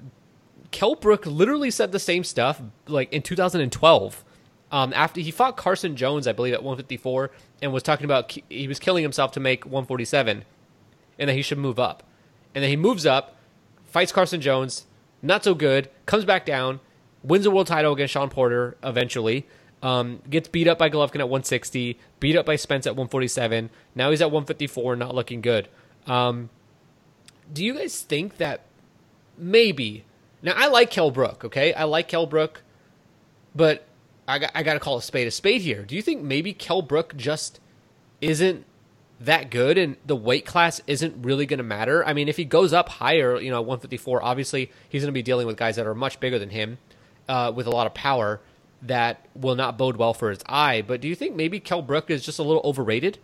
Kell 0.70 0.94
Brook 0.94 1.26
literally 1.26 1.70
said 1.70 1.90
the 1.90 1.98
same 1.98 2.22
stuff 2.22 2.60
like 2.86 3.12
in 3.12 3.22
2012. 3.22 4.24
Um, 4.72 4.92
after 4.94 5.20
he 5.20 5.32
fought 5.32 5.56
Carson 5.56 5.96
Jones, 5.96 6.28
I 6.28 6.32
believe 6.32 6.54
at 6.54 6.62
154, 6.62 7.30
and 7.62 7.72
was 7.72 7.82
talking 7.82 8.04
about 8.04 8.30
he 8.48 8.68
was 8.68 8.78
killing 8.78 9.02
himself 9.02 9.32
to 9.32 9.40
make 9.40 9.64
147, 9.64 10.44
and 11.18 11.28
that 11.28 11.34
he 11.34 11.42
should 11.42 11.58
move 11.58 11.80
up. 11.80 12.04
And 12.54 12.62
then 12.62 12.70
he 12.70 12.76
moves 12.76 13.04
up, 13.04 13.36
fights 13.86 14.12
Carson 14.12 14.40
Jones, 14.40 14.86
not 15.22 15.42
so 15.42 15.54
good, 15.54 15.88
comes 16.06 16.24
back 16.24 16.46
down, 16.46 16.78
wins 17.24 17.46
a 17.46 17.50
world 17.50 17.66
title 17.66 17.92
against 17.92 18.12
Shawn 18.12 18.30
Porter 18.30 18.76
eventually, 18.84 19.46
um, 19.82 20.20
gets 20.28 20.48
beat 20.48 20.68
up 20.68 20.78
by 20.78 20.90
Golovkin 20.90 21.20
at 21.20 21.28
160, 21.28 21.98
beat 22.18 22.36
up 22.36 22.46
by 22.46 22.56
Spence 22.56 22.86
at 22.86 22.92
147. 22.92 23.70
Now 23.94 24.10
he's 24.10 24.20
at 24.20 24.30
154, 24.30 24.96
not 24.96 25.14
looking 25.14 25.40
good. 25.40 25.68
Um, 26.06 26.50
do 27.52 27.64
you 27.64 27.74
guys 27.74 28.02
think 28.02 28.36
that 28.36 28.62
maybe 29.36 30.04
now 30.42 30.52
I 30.56 30.68
like 30.68 30.90
Kell 30.90 31.10
Brook, 31.10 31.44
okay? 31.44 31.72
I 31.72 31.84
like 31.84 32.08
Kell 32.08 32.26
Brook, 32.26 32.62
but 33.54 33.86
I 34.28 34.38
got, 34.38 34.52
I 34.54 34.62
got 34.62 34.74
to 34.74 34.80
call 34.80 34.96
a 34.96 35.02
spade 35.02 35.26
a 35.26 35.30
spade 35.30 35.62
here. 35.62 35.82
Do 35.82 35.96
you 35.96 36.02
think 36.02 36.22
maybe 36.22 36.52
Kell 36.52 36.82
Brook 36.82 37.16
just 37.16 37.60
isn't 38.20 38.64
that 39.18 39.50
good 39.50 39.76
and 39.76 39.96
the 40.06 40.16
weight 40.16 40.46
class 40.46 40.80
isn't 40.86 41.24
really 41.24 41.46
going 41.46 41.58
to 41.58 41.64
matter? 41.64 42.06
I 42.06 42.12
mean, 42.12 42.28
if 42.28 42.36
he 42.36 42.44
goes 42.44 42.72
up 42.72 42.88
higher, 42.88 43.40
you 43.40 43.50
know, 43.50 43.60
154, 43.60 44.22
obviously 44.22 44.70
he's 44.88 45.02
going 45.02 45.08
to 45.08 45.12
be 45.12 45.22
dealing 45.22 45.46
with 45.46 45.56
guys 45.56 45.76
that 45.76 45.86
are 45.86 45.94
much 45.94 46.20
bigger 46.20 46.38
than 46.38 46.50
him 46.50 46.78
uh, 47.28 47.52
with 47.54 47.66
a 47.66 47.70
lot 47.70 47.86
of 47.86 47.94
power 47.94 48.40
that 48.82 49.26
will 49.34 49.56
not 49.56 49.78
bode 49.78 49.96
well 49.96 50.14
for 50.14 50.30
his 50.30 50.40
eye. 50.46 50.82
But 50.86 51.00
do 51.00 51.08
you 51.08 51.14
think 51.14 51.36
maybe 51.36 51.60
Kell 51.60 51.82
Brook 51.82 52.10
is 52.10 52.24
just 52.24 52.38
a 52.38 52.42
little 52.42 52.62
overrated? 52.64 53.18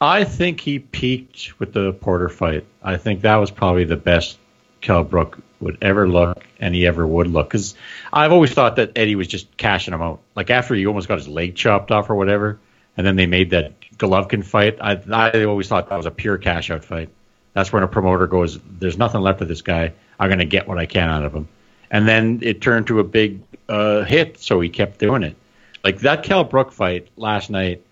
I 0.00 0.24
think 0.24 0.60
he 0.60 0.78
peaked 0.80 1.58
with 1.60 1.72
the 1.72 1.92
Porter 1.92 2.28
fight. 2.28 2.66
I 2.82 2.96
think 2.96 3.20
that 3.20 3.36
was 3.36 3.50
probably 3.50 3.84
the 3.84 3.96
best 3.96 4.38
Kell 4.80 5.04
Brook 5.04 5.38
would 5.60 5.78
ever 5.80 6.08
look 6.08 6.44
and 6.58 6.74
he 6.74 6.86
ever 6.86 7.06
would 7.06 7.28
look. 7.28 7.48
Because 7.48 7.74
I've 8.12 8.32
always 8.32 8.52
thought 8.52 8.76
that 8.76 8.92
Eddie 8.96 9.14
was 9.14 9.28
just 9.28 9.56
cashing 9.56 9.94
him 9.94 10.02
out. 10.02 10.20
Like 10.34 10.50
after 10.50 10.74
he 10.74 10.86
almost 10.86 11.08
got 11.08 11.18
his 11.18 11.28
leg 11.28 11.54
chopped 11.54 11.90
off 11.92 12.10
or 12.10 12.16
whatever, 12.16 12.58
and 12.96 13.06
then 13.06 13.16
they 13.16 13.26
made 13.26 13.50
that 13.50 13.80
Golovkin 13.96 14.44
fight. 14.44 14.78
I, 14.80 15.00
I 15.10 15.44
always 15.44 15.68
thought 15.68 15.88
that 15.88 15.96
was 15.96 16.06
a 16.06 16.10
pure 16.10 16.38
cash 16.38 16.70
out 16.70 16.84
fight. 16.84 17.10
That's 17.54 17.72
when 17.72 17.82
a 17.82 17.88
promoter 17.88 18.26
goes, 18.26 18.58
"There's 18.78 18.98
nothing 18.98 19.20
left 19.20 19.40
of 19.40 19.48
this 19.48 19.62
guy. 19.62 19.92
I'm 20.18 20.28
going 20.28 20.38
to 20.38 20.44
get 20.44 20.66
what 20.66 20.78
I 20.78 20.86
can 20.86 21.08
out 21.08 21.24
of 21.24 21.32
him." 21.32 21.48
And 21.92 22.08
then 22.08 22.40
it 22.42 22.62
turned 22.62 22.88
to 22.88 22.98
a 23.00 23.04
big 23.04 23.42
uh, 23.68 24.02
hit, 24.02 24.40
so 24.40 24.60
he 24.60 24.70
kept 24.70 24.98
doing 24.98 25.22
it. 25.22 25.36
Like 25.84 26.00
that 26.00 26.22
Kell 26.22 26.42
Brook 26.42 26.72
fight 26.72 27.08
last 27.16 27.50
night. 27.50 27.82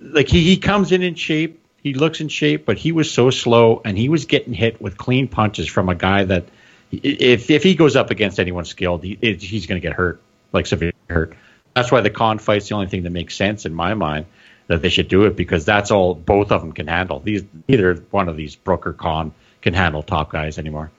Like 0.00 0.28
he, 0.28 0.42
he 0.42 0.56
comes 0.56 0.90
in 0.90 1.02
in 1.02 1.14
shape, 1.14 1.62
he 1.82 1.94
looks 1.94 2.20
in 2.20 2.28
shape, 2.28 2.66
but 2.66 2.76
he 2.76 2.92
was 2.92 3.10
so 3.10 3.30
slow, 3.30 3.80
and 3.84 3.96
he 3.96 4.08
was 4.08 4.26
getting 4.26 4.52
hit 4.52 4.82
with 4.82 4.98
clean 4.98 5.28
punches 5.28 5.68
from 5.68 5.88
a 5.88 5.94
guy 5.94 6.24
that, 6.24 6.44
if 6.90 7.50
if 7.50 7.62
he 7.62 7.76
goes 7.76 7.94
up 7.94 8.10
against 8.10 8.40
anyone 8.40 8.64
skilled, 8.64 9.04
he, 9.04 9.16
he's 9.20 9.66
going 9.66 9.80
to 9.80 9.86
get 9.86 9.94
hurt, 9.94 10.20
like 10.52 10.66
severely 10.66 10.92
hurt. 11.08 11.34
That's 11.74 11.92
why 11.92 12.00
the 12.00 12.10
Khan 12.10 12.38
fight's 12.38 12.68
the 12.68 12.74
only 12.74 12.88
thing 12.88 13.04
that 13.04 13.10
makes 13.10 13.36
sense 13.36 13.64
in 13.64 13.72
my 13.72 13.94
mind 13.94 14.26
that 14.66 14.82
they 14.82 14.88
should 14.88 15.08
do 15.08 15.24
it 15.24 15.36
because 15.36 15.64
that's 15.64 15.92
all 15.92 16.14
both 16.14 16.50
of 16.50 16.60
them 16.60 16.72
can 16.72 16.88
handle. 16.88 17.20
These 17.20 17.44
neither 17.68 17.94
one 18.10 18.28
of 18.28 18.36
these 18.36 18.56
Brook 18.56 18.86
or 18.86 18.92
Khan 18.92 19.32
can 19.62 19.72
handle 19.72 20.02
top 20.02 20.30
guys 20.30 20.58
anymore. 20.58 20.90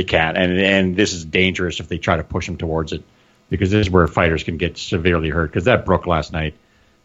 They 0.00 0.04
can't, 0.04 0.38
and 0.38 0.58
and 0.58 0.96
this 0.96 1.12
is 1.12 1.26
dangerous 1.26 1.78
if 1.78 1.88
they 1.88 1.98
try 1.98 2.16
to 2.16 2.24
push 2.24 2.46
them 2.46 2.56
towards 2.56 2.94
it 2.94 3.02
because 3.50 3.70
this 3.70 3.86
is 3.86 3.90
where 3.90 4.06
fighters 4.06 4.42
can 4.42 4.56
get 4.56 4.78
severely 4.78 5.28
hurt. 5.28 5.50
Because 5.50 5.64
that 5.64 5.84
Brook 5.84 6.06
last 6.06 6.32
night, 6.32 6.54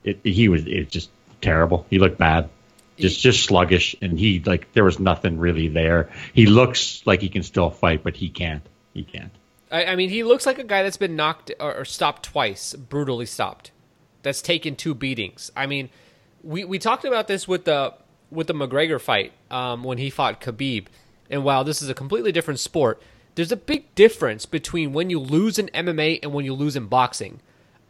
it, 0.06 0.22
he 0.24 0.48
was 0.48 0.66
it's 0.66 0.94
just 0.94 1.10
terrible. 1.42 1.86
He 1.90 2.00
looked 2.00 2.18
bad, 2.18 2.48
just 2.98 3.20
just 3.20 3.44
sluggish, 3.44 3.98
and 4.02 4.18
he 4.18 4.40
like 4.46 4.72
there 4.72 4.86
was 4.86 4.98
nothing 4.98 5.40
really 5.40 5.68
there. 5.68 6.10
He 6.32 6.46
looks 6.46 7.06
like 7.06 7.20
he 7.20 7.28
can 7.28 7.44
still 7.44 7.70
fight, 7.70 8.02
but 8.02 8.16
he 8.16 8.30
can't. 8.30 8.64
He 8.94 9.04
can't. 9.04 9.34
I, 9.70 9.88
I 9.88 9.96
mean, 9.98 10.10
he 10.10 10.24
looks 10.24 10.46
like 10.46 10.58
a 10.58 10.64
guy 10.64 10.82
that's 10.82 10.96
been 10.96 11.18
knocked 11.18 11.52
or, 11.60 11.80
or 11.80 11.84
stopped 11.84 12.24
twice, 12.24 12.76
brutally 12.76 13.26
stopped. 13.26 13.72
That's 14.22 14.42
taken 14.42 14.78
two 14.78 14.96
beatings. 14.96 15.52
I 15.54 15.66
mean, 15.66 15.90
we 16.44 16.64
we 16.64 16.80
talked 16.80 17.04
about 17.04 17.28
this 17.28 17.46
with 17.46 17.66
the 17.66 17.94
with 18.32 18.48
the 18.48 18.54
McGregor 18.54 19.02
fight 19.02 19.34
um, 19.52 19.84
when 19.84 19.98
he 19.98 20.10
fought 20.10 20.40
Khabib, 20.40 20.86
and 21.30 21.44
while 21.44 21.64
this 21.64 21.82
is 21.82 21.90
a 21.90 21.94
completely 21.94 22.32
different 22.32 22.60
sport, 22.60 23.02
there's 23.36 23.52
a 23.52 23.58
big 23.58 23.94
difference 23.96 24.46
between 24.46 24.94
when 24.94 25.10
you 25.10 25.20
lose 25.20 25.60
in 25.60 25.68
MMA 25.68 26.20
and 26.24 26.34
when 26.34 26.46
you 26.46 26.54
lose 26.54 26.76
in 26.76 26.88
boxing. 26.88 27.42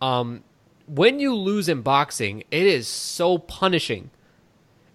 Um, 0.02 0.44
when 0.88 1.20
you 1.20 1.36
lose 1.36 1.70
in 1.70 1.82
boxing, 1.82 2.44
it 2.52 2.66
is 2.66 2.88
so 2.88 3.38
punishing. 3.38 4.10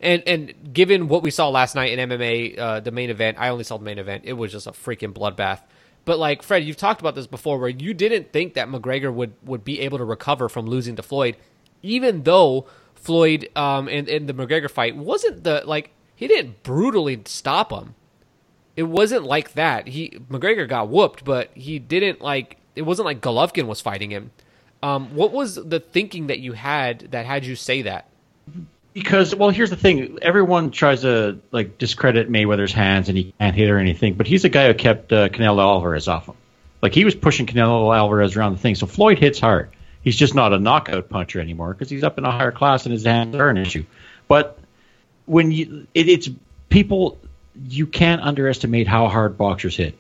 And 0.01 0.23
and 0.27 0.73
given 0.73 1.09
what 1.09 1.23
we 1.23 1.31
saw 1.31 1.49
last 1.49 1.75
night 1.75 1.97
in 1.97 2.09
MMA, 2.09 2.59
uh, 2.59 2.81
the 2.81 2.91
main 2.91 3.11
event, 3.11 3.39
I 3.39 3.49
only 3.49 3.65
saw 3.65 3.77
the 3.77 3.85
main 3.85 3.99
event. 3.99 4.25
It 4.27 4.33
was 4.33 4.53
just 4.53 4.67
a 4.67 4.73
freaking 4.73 5.13
bloodbath. 5.13 5.61
But 6.05 6.19
like 6.19 6.43
Fred, 6.43 6.65
you've 6.65 6.79
talked 6.79 7.01
about 7.01 7.15
this 7.15 7.27
before, 7.27 7.59
where 7.59 7.69
you 7.69 7.93
didn't 7.93 8.33
think 8.33 8.55
that 8.55 8.69
McGregor 8.69 9.13
would 9.13 9.35
would 9.45 9.65
be 9.65 9.81
able 9.81 9.99
to 9.99 10.05
recover 10.05 10.49
from 10.49 10.67
losing 10.67 10.97
to 10.97 11.03
Floyd, 11.03 11.37
even 11.83 12.23
though 12.23 12.67
Floyd 12.95 13.49
um, 13.55 13.89
in 13.89 14.09
in 14.09 14.27
the 14.27 14.33
McGregor 14.33 14.71
fight 14.71 14.97
wasn't 14.97 15.45
the 15.45 15.63
like 15.67 15.91
he 16.17 16.27
didn't 16.27 16.63
brutally 16.63 17.21
stop 17.27 17.71
him. 17.71 17.95
It 18.77 18.85
wasn't 18.85 19.25
like 19.25 19.53
that. 19.55 19.89
He 19.89 20.19
McGregor 20.31 20.69
got 20.69 20.89
whooped, 20.89 21.25
but 21.25 21.51
he 21.55 21.79
didn't 21.79 22.21
like. 22.21 22.57
It 22.77 22.83
wasn't 22.83 23.07
like 23.07 23.21
Golovkin 23.21 23.67
was 23.67 23.81
fighting 23.81 24.11
him. 24.11 24.31
Um, 24.83 25.15
what 25.15 25.33
was 25.33 25.57
the 25.57 25.81
thinking 25.81 26.29
that 26.29 26.39
you 26.39 26.53
had 26.53 27.11
that 27.11 27.27
had 27.27 27.45
you 27.45 27.57
say 27.57 27.83
that? 27.83 28.09
Because 28.93 29.35
well, 29.35 29.51
here's 29.51 29.71
the 29.71 29.77
thing: 29.77 30.19
everyone 30.23 30.71
tries 30.71 31.03
to 31.03 31.41
like 31.51 31.79
discredit 31.79 32.31
Mayweather's 32.31 32.73
hands, 32.73 33.09
and 33.09 33.19
he 33.19 33.35
can't 33.39 33.55
hit 33.55 33.69
or 33.71 33.79
anything. 33.79 34.15
But 34.15 34.27
he's 34.27 34.43
the 34.43 34.49
guy 34.49 34.69
who 34.69 34.75
kept 34.75 35.13
uh, 35.13 35.29
Canelo 35.29 35.61
Alvarez 35.61 36.09
off 36.09 36.27
him. 36.27 36.37
Like 36.83 36.95
he 36.95 37.05
was 37.05 37.15
pushing 37.15 37.47
Canelo 37.47 37.95
Alvarez 37.95 38.37
around 38.37 38.53
the 38.53 38.59
thing. 38.59 38.75
So 38.75 38.87
Floyd 38.87 39.19
hits 39.19 39.39
hard. 39.39 39.71
He's 40.03 40.17
just 40.17 40.35
not 40.35 40.53
a 40.53 40.59
knockout 40.59 41.11
puncher 41.11 41.41
anymore 41.41 41.75
because 41.75 41.91
he's 41.91 42.05
up 42.05 42.17
in 42.17 42.25
a 42.25 42.31
higher 42.31 42.53
class 42.53 42.87
and 42.87 42.93
his 42.93 43.05
hands 43.05 43.35
are 43.35 43.51
an 43.51 43.59
issue. 43.59 43.85
But 44.29 44.59
when 45.27 45.53
you, 45.53 45.87
it, 45.95 46.09
it's 46.09 46.31
people, 46.71 47.19
you 47.55 47.87
can't 47.87 48.23
underestimate 48.23 48.87
how 48.87 49.09
hard 49.09 49.37
boxers 49.37 49.77
hit. 49.77 49.95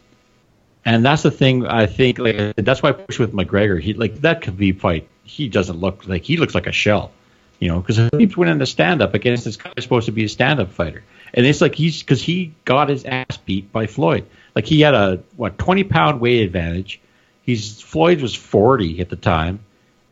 And 0.84 1.04
that's 1.04 1.22
the 1.22 1.30
thing 1.30 1.66
I 1.66 1.86
think. 1.86 2.18
Like 2.18 2.56
that's 2.56 2.82
why 2.82 2.90
I 2.90 2.92
push 2.92 3.18
with 3.18 3.32
McGregor. 3.32 3.80
He 3.80 3.94
like 3.94 4.16
that 4.22 4.40
Khabib 4.42 4.80
fight. 4.80 5.08
He 5.24 5.48
doesn't 5.48 5.78
look 5.78 6.06
like 6.06 6.22
he 6.22 6.36
looks 6.36 6.54
like 6.54 6.66
a 6.66 6.72
shell, 6.72 7.12
you 7.58 7.68
know, 7.68 7.80
because 7.80 7.98
Khabib's 7.98 8.36
winning 8.36 8.58
the 8.58 8.66
stand 8.66 9.02
up 9.02 9.14
against 9.14 9.44
this 9.44 9.56
guy 9.56 9.72
supposed 9.78 10.06
to 10.06 10.12
be 10.12 10.24
a 10.24 10.28
stand 10.28 10.58
up 10.58 10.70
fighter, 10.72 11.04
and 11.34 11.44
it's 11.44 11.60
like 11.60 11.74
he's 11.74 12.00
because 12.02 12.22
he 12.22 12.54
got 12.64 12.88
his 12.88 13.04
ass 13.04 13.36
beat 13.44 13.70
by 13.72 13.86
Floyd. 13.86 14.26
Like 14.54 14.66
he 14.66 14.80
had 14.80 14.94
a 14.94 15.22
what 15.36 15.58
twenty 15.58 15.84
pound 15.84 16.20
weight 16.20 16.44
advantage. 16.44 17.00
He's 17.42 17.80
Floyd 17.80 18.22
was 18.22 18.34
forty 18.34 19.00
at 19.00 19.10
the 19.10 19.16
time, 19.16 19.60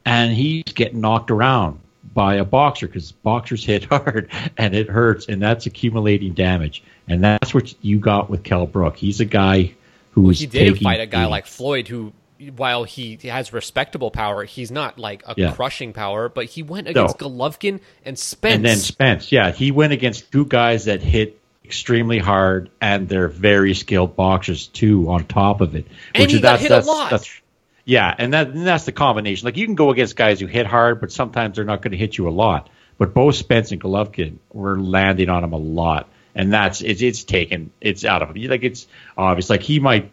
and 0.05 0.33
he's 0.33 0.65
getting 0.65 1.01
knocked 1.01 1.31
around 1.31 1.81
by 2.15 2.35
a 2.37 2.45
boxer 2.45 2.87
because 2.87 3.13
boxers 3.13 3.65
hit 3.65 3.85
hard 3.91 4.31
and 4.57 4.75
it 4.75 4.89
hurts, 4.89 5.29
and 5.29 5.41
that's 5.43 5.67
accumulating 5.67 6.35
damage. 6.35 6.83
And 7.09 7.23
that's 7.23 7.55
what 7.55 7.75
you 7.85 7.99
got 7.99 8.29
with 8.31 8.43
Kell 8.45 8.67
Brook. 8.67 8.97
He's 8.97 9.21
a 9.21 9.25
guy 9.25 9.75
who 10.13 10.23
Well, 10.23 10.31
he 10.35 10.47
did 10.47 10.79
fight 10.81 11.01
a 11.01 11.07
guy 11.07 11.27
like 11.27 11.47
Floyd, 11.47 11.89
who, 11.89 12.13
while 12.57 12.85
he 12.85 13.19
has 13.25 13.53
respectable 13.53 14.11
power, 14.11 14.45
he's 14.45 14.71
not 14.71 14.99
like 14.99 15.23
a 15.27 15.35
Yeah. 15.37 15.53
crushing 15.53 15.93
power. 15.93 16.29
But 16.29 16.47
he 16.47 16.63
went 16.63 16.89
against 16.89 17.19
Golovkin 17.19 17.81
and 18.05 18.19
Spence. 18.19 18.55
And 18.57 18.65
then 18.65 18.77
Spence, 18.77 19.33
yeah, 19.33 19.51
he 19.53 19.71
went 19.71 19.93
against 19.93 20.31
two 20.33 20.45
guys 20.45 20.85
that 20.87 21.03
hit 21.03 21.41
extremely 21.65 22.19
hard, 22.19 22.71
and 22.81 23.09
they're 23.09 23.29
very 23.29 23.75
skilled 23.75 24.17
boxers 24.17 24.67
too. 24.69 25.11
On 25.11 25.25
top 25.25 25.61
of 25.61 25.75
it, 25.75 25.87
And 26.15 26.31
he 26.31 26.41
got 26.41 26.61
that's, 26.61 26.63
hit 26.63 26.71
a 26.71 26.75
that's, 26.75 26.87
lot. 26.87 27.11
That's, 27.11 27.41
yeah, 27.89 28.15
and 28.19 28.35
that 28.35 28.49
and 28.49 28.67
that's 28.67 28.85
the 28.85 28.93
combination. 28.93 29.47
Like 29.47 29.57
you 29.57 29.65
can 29.65 29.75
go 29.75 29.91
against 29.91 30.15
guys 30.15 30.41
who 30.41 30.47
hit 30.47 30.67
hard, 30.67 31.01
but 31.01 31.11
sometimes 31.11 31.57
they're 31.57 31.65
not 31.65 31.81
going 31.81 31.93
to 31.93 31.97
hit 31.97 32.19
you 32.19 32.29
a 32.29 32.31
lot. 32.31 32.69
But 32.99 33.15
both 33.15 33.37
Spence 33.37 33.73
and 33.73 33.81
Golovkin 33.81 34.37
were 34.53 34.79
landing 34.79 35.31
on 35.31 35.43
him 35.43 35.55
a 35.55 35.57
lot, 35.57 36.07
and 36.35 36.53
that's 36.53 36.83
it's 36.83 37.01
it's 37.01 37.25
taken 37.25 37.71
it's 37.81 38.05
out 38.05 38.21
of 38.21 38.37
him. 38.37 38.43
Like 38.43 38.63
it's 38.63 38.87
obvious. 39.17 39.49
Like 39.49 39.63
he 39.63 39.81
might. 39.81 40.11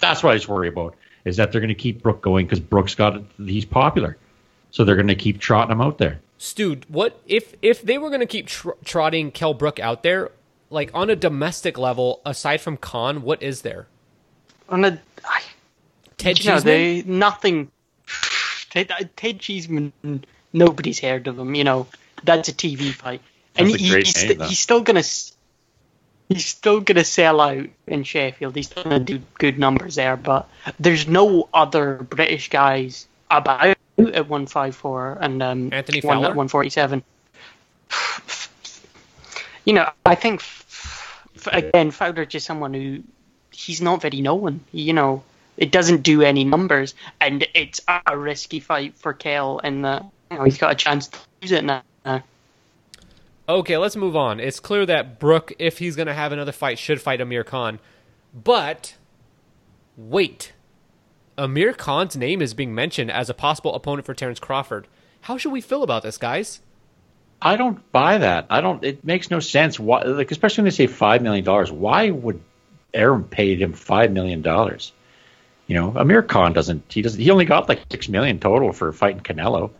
That's 0.00 0.24
what 0.24 0.32
I 0.32 0.34
just 0.34 0.48
worry 0.48 0.66
about 0.66 0.96
is 1.24 1.36
that 1.36 1.52
they're 1.52 1.60
going 1.60 1.68
to 1.68 1.76
keep 1.76 2.02
Brook 2.02 2.22
going 2.22 2.44
because 2.44 2.58
Brook's 2.58 2.96
got 2.96 3.22
he's 3.38 3.64
popular, 3.64 4.16
so 4.72 4.84
they're 4.84 4.96
going 4.96 5.06
to 5.06 5.14
keep 5.14 5.38
trotting 5.38 5.70
him 5.70 5.80
out 5.80 5.98
there. 5.98 6.20
Stu, 6.38 6.80
what 6.88 7.20
if 7.24 7.54
if 7.62 7.82
they 7.82 7.98
were 7.98 8.08
going 8.08 8.18
to 8.18 8.26
keep 8.26 8.48
tr- 8.48 8.70
trotting 8.84 9.30
Kell 9.30 9.54
Brook 9.54 9.78
out 9.78 10.02
there, 10.02 10.32
like 10.70 10.90
on 10.92 11.08
a 11.08 11.14
domestic 11.14 11.78
level, 11.78 12.20
aside 12.26 12.60
from 12.60 12.76
Khan, 12.76 13.22
what 13.22 13.40
is 13.44 13.62
there? 13.62 13.86
On 14.68 14.84
a, 14.84 15.00
I, 15.24 15.42
Ted 16.20 16.38
you 16.38 16.50
know, 16.50 16.56
Cheeseman? 16.56 16.64
they 16.64 17.02
nothing. 17.02 17.70
Ted, 18.70 18.92
Ted 19.16 19.40
Cheeseman, 19.40 19.92
nobody's 20.52 21.00
heard 21.00 21.26
of 21.26 21.38
him. 21.38 21.54
You 21.54 21.64
know, 21.64 21.86
that's 22.22 22.48
a 22.48 22.52
TV 22.52 22.92
fight, 22.92 23.20
and 23.56 23.68
That's 23.68 23.80
a 23.80 23.84
he, 23.84 23.90
great 23.90 24.06
he's, 24.06 24.16
name, 24.16 24.28
st- 24.36 24.42
he's 24.48 24.60
still 24.60 24.80
gonna. 24.82 25.02
He's 26.28 26.46
still 26.46 26.80
gonna 26.80 27.04
sell 27.04 27.40
out 27.40 27.66
in 27.88 28.04
Sheffield. 28.04 28.54
He's 28.54 28.66
still 28.66 28.84
gonna 28.84 29.00
do 29.00 29.20
good 29.34 29.58
numbers 29.58 29.96
there, 29.96 30.16
but 30.16 30.48
there's 30.78 31.08
no 31.08 31.48
other 31.52 31.96
British 31.96 32.50
guys 32.50 33.08
about 33.30 33.76
at 33.98 34.28
154 34.28 35.18
and 35.20 35.42
um, 35.42 35.72
Anthony 35.72 36.00
one 36.00 36.18
at 36.18 36.36
147. 36.36 37.02
You 39.64 39.74
know, 39.74 39.90
I 40.06 40.14
think 40.14 40.40
f- 40.40 41.26
f- 41.36 41.48
again, 41.52 41.90
Fowler 41.90 42.24
just 42.24 42.46
someone 42.46 42.74
who 42.74 43.02
he's 43.50 43.82
not 43.82 44.00
very 44.02 44.20
known. 44.20 44.60
You 44.72 44.92
know, 44.92 45.22
it 45.60 45.70
doesn't 45.70 46.02
do 46.02 46.22
any 46.22 46.42
numbers, 46.44 46.94
and 47.20 47.46
it's 47.54 47.80
a 48.06 48.18
risky 48.18 48.58
fight 48.58 48.96
for 48.96 49.12
Kell, 49.12 49.60
and 49.62 49.86
uh, 49.86 50.02
you 50.30 50.38
know, 50.38 50.44
he's 50.44 50.58
got 50.58 50.72
a 50.72 50.74
chance 50.74 51.08
to 51.08 51.18
lose 51.40 51.52
it 51.52 51.64
now. 51.64 51.82
Okay, 53.50 53.76
let's 53.76 53.96
move 53.96 54.14
on. 54.14 54.38
It's 54.38 54.60
clear 54.60 54.86
that 54.86 55.18
Brook, 55.18 55.52
if 55.58 55.78
he's 55.78 55.96
going 55.96 56.06
to 56.06 56.14
have 56.14 56.30
another 56.30 56.52
fight, 56.52 56.78
should 56.78 57.02
fight 57.02 57.20
Amir 57.20 57.42
Khan. 57.42 57.80
But 58.32 58.94
wait, 59.96 60.52
Amir 61.36 61.72
Khan's 61.72 62.16
name 62.16 62.40
is 62.42 62.54
being 62.54 62.72
mentioned 62.76 63.10
as 63.10 63.28
a 63.28 63.34
possible 63.34 63.74
opponent 63.74 64.06
for 64.06 64.14
Terrence 64.14 64.38
Crawford. 64.38 64.86
How 65.22 65.36
should 65.36 65.50
we 65.50 65.60
feel 65.60 65.82
about 65.82 66.04
this, 66.04 66.16
guys? 66.16 66.60
I 67.42 67.56
don't 67.56 67.90
buy 67.90 68.18
that. 68.18 68.46
I 68.50 68.60
don't. 68.60 68.84
It 68.84 69.04
makes 69.04 69.32
no 69.32 69.40
sense. 69.40 69.80
Why, 69.80 70.02
like, 70.02 70.30
especially 70.30 70.62
when 70.62 70.66
they 70.66 70.76
say 70.76 70.86
five 70.86 71.20
million 71.20 71.44
dollars. 71.44 71.72
Why 71.72 72.10
would 72.10 72.40
Aaron 72.94 73.24
pay 73.24 73.56
him 73.56 73.72
five 73.72 74.12
million 74.12 74.42
dollars? 74.42 74.92
You 75.70 75.76
know, 75.76 75.92
Amir 75.94 76.22
Khan 76.22 76.52
doesn't. 76.52 76.82
He 76.92 77.00
doesn't. 77.00 77.20
He 77.20 77.30
only 77.30 77.44
got 77.44 77.68
like 77.68 77.80
six 77.92 78.08
million 78.08 78.40
total 78.40 78.72
for 78.72 78.90
fighting 78.90 79.22
Canelo, 79.22 79.70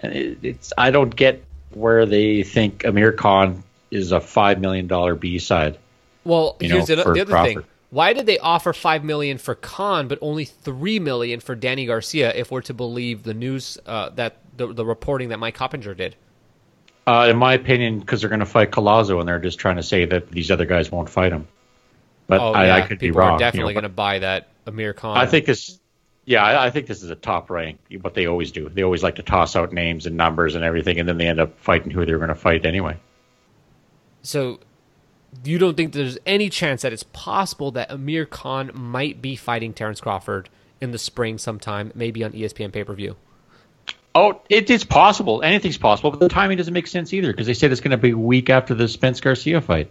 and 0.00 0.12
it, 0.12 0.38
it's. 0.42 0.72
I 0.76 0.90
don't 0.90 1.14
get 1.14 1.44
where 1.72 2.04
they 2.04 2.42
think 2.42 2.84
Amir 2.84 3.12
Khan 3.12 3.62
is 3.92 4.10
a 4.10 4.20
five 4.20 4.60
million 4.60 4.88
dollar 4.88 5.14
B 5.14 5.38
side. 5.38 5.78
Well, 6.24 6.56
here's 6.58 6.88
know, 6.88 6.96
the, 6.96 7.04
the 7.04 7.20
other 7.20 7.26
Crawford. 7.26 7.54
thing. 7.54 7.64
Why 7.90 8.12
did 8.12 8.26
they 8.26 8.40
offer 8.40 8.72
five 8.72 9.04
million 9.04 9.38
for 9.38 9.54
Khan, 9.54 10.08
but 10.08 10.18
only 10.20 10.46
three 10.46 10.98
million 10.98 11.38
for 11.38 11.54
Danny 11.54 11.86
Garcia? 11.86 12.34
If 12.34 12.50
we're 12.50 12.62
to 12.62 12.74
believe 12.74 13.22
the 13.22 13.32
news 13.32 13.78
uh, 13.86 14.08
that 14.16 14.38
the, 14.56 14.72
the 14.72 14.84
reporting 14.84 15.28
that 15.28 15.38
Mike 15.38 15.54
Coppinger 15.54 15.94
did. 15.94 16.16
Uh, 17.06 17.28
in 17.30 17.36
my 17.36 17.54
opinion, 17.54 18.00
because 18.00 18.20
they're 18.20 18.30
going 18.30 18.40
to 18.40 18.46
fight 18.46 18.72
Collazo, 18.72 19.20
and 19.20 19.28
they're 19.28 19.38
just 19.38 19.60
trying 19.60 19.76
to 19.76 19.84
say 19.84 20.06
that 20.06 20.28
these 20.32 20.50
other 20.50 20.66
guys 20.66 20.90
won't 20.90 21.08
fight 21.08 21.30
him. 21.30 21.46
But 22.26 22.40
oh 22.40 22.52
I, 22.52 22.66
yeah, 22.66 22.74
I 22.74 22.80
could 22.80 22.98
people 22.98 23.14
be 23.14 23.18
wrong. 23.20 23.30
are 23.30 23.32
you 23.34 23.38
definitely 23.38 23.74
know, 23.74 23.82
going 23.82 23.90
to 23.90 23.94
buy 23.94 24.18
that 24.18 24.49
Amir 24.70 24.92
Khan. 24.94 25.16
I 25.16 25.26
think 25.26 25.46
this. 25.46 25.78
Yeah, 26.24 26.44
I, 26.44 26.66
I 26.66 26.70
think 26.70 26.86
this 26.86 27.02
is 27.02 27.10
a 27.10 27.14
top 27.14 27.50
rank. 27.50 27.78
What 28.00 28.14
they 28.14 28.26
always 28.26 28.52
do. 28.52 28.68
They 28.68 28.82
always 28.82 29.02
like 29.02 29.16
to 29.16 29.22
toss 29.22 29.56
out 29.56 29.72
names 29.72 30.06
and 30.06 30.16
numbers 30.16 30.54
and 30.54 30.64
everything, 30.64 30.98
and 30.98 31.08
then 31.08 31.18
they 31.18 31.26
end 31.26 31.40
up 31.40 31.58
fighting 31.58 31.90
who 31.90 32.06
they're 32.06 32.18
going 32.18 32.28
to 32.28 32.34
fight 32.34 32.64
anyway. 32.64 32.96
so. 34.22 34.60
You 35.44 35.58
don't 35.58 35.76
think 35.76 35.92
there's 35.92 36.18
any 36.26 36.50
chance 36.50 36.82
that 36.82 36.92
it's 36.92 37.04
possible 37.04 37.70
that 37.70 37.92
Amir 37.92 38.26
Khan 38.26 38.72
might 38.74 39.22
be 39.22 39.36
fighting 39.36 39.72
Terrence 39.72 40.00
Crawford 40.00 40.48
in 40.80 40.90
the 40.90 40.98
spring 40.98 41.38
sometime, 41.38 41.92
maybe 41.94 42.24
on 42.24 42.32
ESPN 42.32 42.72
pay 42.72 42.82
per 42.82 42.94
view? 42.94 43.16
Oh, 44.14 44.40
it 44.48 44.68
is 44.70 44.82
possible. 44.82 45.42
Anything's 45.42 45.78
possible, 45.78 46.10
but 46.10 46.18
the 46.18 46.28
timing 46.28 46.56
doesn't 46.56 46.74
make 46.74 46.88
sense 46.88 47.12
either 47.12 47.32
because 47.32 47.46
they 47.46 47.54
said 47.54 47.70
it's 47.70 47.80
going 47.80 47.92
to 47.92 47.96
be 47.96 48.10
a 48.10 48.18
week 48.18 48.50
after 48.50 48.74
the 48.74 48.88
Spence 48.88 49.20
Garcia 49.20 49.60
fight. 49.60 49.90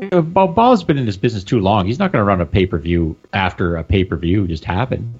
You 0.00 0.22
Bob 0.22 0.54
Ball's 0.54 0.84
been 0.84 0.98
in 0.98 1.06
this 1.06 1.16
business 1.16 1.44
too 1.44 1.60
long. 1.60 1.86
He's 1.86 1.98
not 1.98 2.12
going 2.12 2.20
to 2.20 2.24
run 2.24 2.40
a 2.40 2.46
pay 2.46 2.66
per 2.66 2.78
view 2.78 3.16
after 3.32 3.76
a 3.76 3.84
pay 3.84 4.04
per 4.04 4.16
view 4.16 4.46
just 4.46 4.64
happened. 4.64 5.18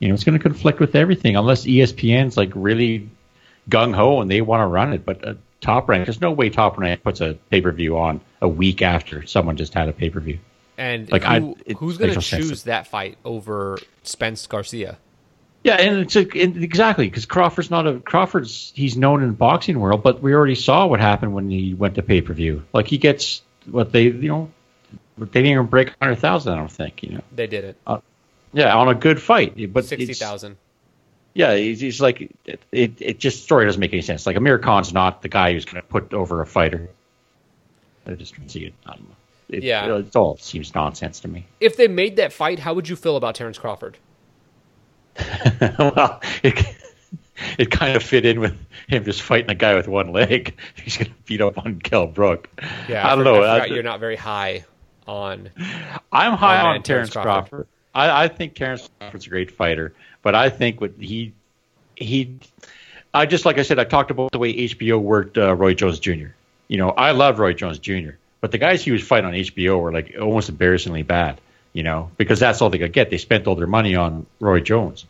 You 0.00 0.08
know, 0.08 0.14
it's 0.14 0.24
going 0.24 0.36
to 0.38 0.42
conflict 0.42 0.78
with 0.80 0.94
everything 0.94 1.36
unless 1.36 1.64
ESPN's 1.64 2.36
like 2.36 2.50
really 2.54 3.08
gung 3.70 3.94
ho 3.94 4.20
and 4.20 4.30
they 4.30 4.40
want 4.40 4.60
to 4.62 4.66
run 4.66 4.92
it. 4.92 5.04
But 5.04 5.26
uh, 5.26 5.34
Top 5.60 5.88
Rank, 5.88 6.06
there's 6.06 6.20
no 6.20 6.32
way 6.32 6.50
Top 6.50 6.76
Rank 6.78 7.02
puts 7.02 7.20
a 7.20 7.34
pay 7.50 7.60
per 7.60 7.72
view 7.72 7.98
on 7.98 8.20
a 8.42 8.48
week 8.48 8.82
after 8.82 9.24
someone 9.26 9.56
just 9.56 9.74
had 9.74 9.88
a 9.88 9.92
pay 9.92 10.10
per 10.10 10.20
view. 10.20 10.38
And 10.78 11.10
Like, 11.10 11.22
who, 11.24 11.56
I- 11.68 11.72
who's 11.74 11.96
going 11.96 12.10
to 12.10 12.16
makes 12.16 12.32
no 12.32 12.36
sense. 12.38 12.48
choose 12.48 12.62
that 12.64 12.86
fight 12.88 13.16
over 13.24 13.78
Spence 14.02 14.46
Garcia? 14.46 14.98
Yeah, 15.64 15.74
and 15.76 15.98
it's 16.00 16.14
a, 16.14 16.20
and 16.40 16.62
exactly 16.62 17.08
because 17.08 17.26
Crawford's 17.26 17.70
not 17.70 17.86
a 17.88 17.98
Crawford's. 17.98 18.72
He's 18.76 18.96
known 18.96 19.22
in 19.22 19.28
the 19.30 19.34
boxing 19.34 19.80
world, 19.80 20.02
but 20.02 20.22
we 20.22 20.32
already 20.32 20.54
saw 20.54 20.86
what 20.86 21.00
happened 21.00 21.32
when 21.34 21.50
he 21.50 21.74
went 21.74 21.94
to 21.96 22.02
pay 22.02 22.20
per 22.20 22.34
view. 22.34 22.62
Like 22.72 22.86
he 22.86 22.98
gets 22.98 23.42
what 23.70 23.92
they 23.92 24.04
you 24.04 24.28
know 24.28 24.50
they 25.18 25.26
didn't 25.26 25.46
even 25.46 25.66
break 25.66 25.92
hundred 26.00 26.16
thousand. 26.16 26.52
I 26.52 26.56
don't 26.56 26.70
think 26.70 27.02
you 27.02 27.12
know. 27.12 27.22
They 27.34 27.46
did 27.46 27.64
it. 27.64 27.76
Uh, 27.86 28.00
yeah, 28.52 28.74
on 28.74 28.88
a 28.88 28.94
good 28.94 29.20
fight, 29.20 29.72
but 29.72 29.84
Sixty 29.84 30.14
thousand. 30.14 30.56
Yeah, 31.34 31.54
he's, 31.54 31.80
he's 31.80 32.00
like 32.00 32.32
it, 32.46 32.60
it. 32.72 32.92
It 32.98 33.18
just 33.18 33.44
story 33.44 33.66
doesn't 33.66 33.80
make 33.80 33.92
any 33.92 34.00
sense. 34.02 34.26
Like 34.26 34.36
Amir 34.36 34.58
Khan's 34.58 34.92
not 34.92 35.20
the 35.20 35.28
guy 35.28 35.52
who's 35.52 35.66
going 35.66 35.82
to 35.82 35.86
put 35.86 36.14
over 36.14 36.40
a 36.40 36.46
fighter. 36.46 36.88
I 38.06 38.14
just 38.14 38.36
don't 38.36 38.48
see 38.50 38.64
it. 38.64 38.74
I 38.86 38.92
don't 38.92 39.08
know. 39.08 39.16
It, 39.48 39.62
Yeah. 39.62 39.96
it 39.96 40.16
all 40.16 40.38
seems 40.38 40.74
nonsense 40.74 41.20
to 41.20 41.28
me. 41.28 41.46
If 41.60 41.76
they 41.76 41.88
made 41.88 42.16
that 42.16 42.32
fight, 42.32 42.60
how 42.60 42.72
would 42.74 42.88
you 42.88 42.96
feel 42.96 43.16
about 43.16 43.34
Terrence 43.34 43.58
Crawford? 43.58 43.98
well, 45.78 46.20
it, 46.42 46.66
it 47.58 47.70
kind 47.70 47.96
of 47.96 48.02
fit 48.02 48.24
in 48.24 48.40
with 48.40 48.56
him 48.88 49.04
just 49.04 49.22
fighting 49.22 49.50
a 49.50 49.54
guy 49.54 49.74
with 49.74 49.88
one 49.88 50.12
leg. 50.12 50.54
He's 50.82 50.96
going 50.96 51.10
to 51.10 51.16
beat 51.24 51.40
up 51.40 51.58
on 51.58 51.80
Kell 51.80 52.06
Brook. 52.06 52.48
Yeah, 52.88 53.06
I 53.06 53.14
don't 53.14 53.24
know. 53.24 53.42
I 53.42 53.66
you're 53.66 53.82
not 53.82 54.00
very 54.00 54.16
high 54.16 54.64
on. 55.06 55.50
I'm 56.12 56.36
high 56.36 56.62
man, 56.62 56.66
on 56.66 56.82
Terrence 56.82 57.10
Terrence 57.10 57.12
Crawford. 57.12 57.48
Crawford. 57.50 57.66
I, 57.94 58.24
I 58.24 58.28
think 58.28 58.54
Terrence 58.54 58.88
Crawford's 58.98 59.26
a 59.26 59.30
great 59.30 59.50
fighter, 59.50 59.94
but 60.22 60.34
I 60.34 60.50
think 60.50 60.80
what 60.80 60.92
he 60.98 61.32
he, 61.94 62.38
I 63.14 63.26
just 63.26 63.44
like 63.44 63.58
I 63.58 63.62
said, 63.62 63.78
I 63.78 63.84
talked 63.84 64.10
about 64.10 64.32
the 64.32 64.38
way 64.38 64.52
HBO 64.54 65.00
worked 65.00 65.38
uh, 65.38 65.54
Roy 65.54 65.74
Jones 65.74 65.98
Jr. 65.98 66.28
You 66.68 66.78
know, 66.78 66.90
I 66.90 67.12
love 67.12 67.38
Roy 67.38 67.54
Jones 67.54 67.78
Jr., 67.78 68.10
but 68.40 68.50
the 68.50 68.58
guys 68.58 68.84
he 68.84 68.90
was 68.90 69.02
fighting 69.02 69.26
on 69.26 69.32
HBO 69.32 69.80
were 69.80 69.92
like 69.92 70.14
almost 70.20 70.48
embarrassingly 70.48 71.02
bad. 71.02 71.40
You 71.72 71.82
know, 71.82 72.10
because 72.16 72.40
that's 72.40 72.62
all 72.62 72.70
they 72.70 72.78
could 72.78 72.94
get. 72.94 73.10
They 73.10 73.18
spent 73.18 73.46
all 73.46 73.54
their 73.54 73.66
money 73.66 73.96
on 73.96 74.24
Roy 74.40 74.60
Jones. 74.60 75.04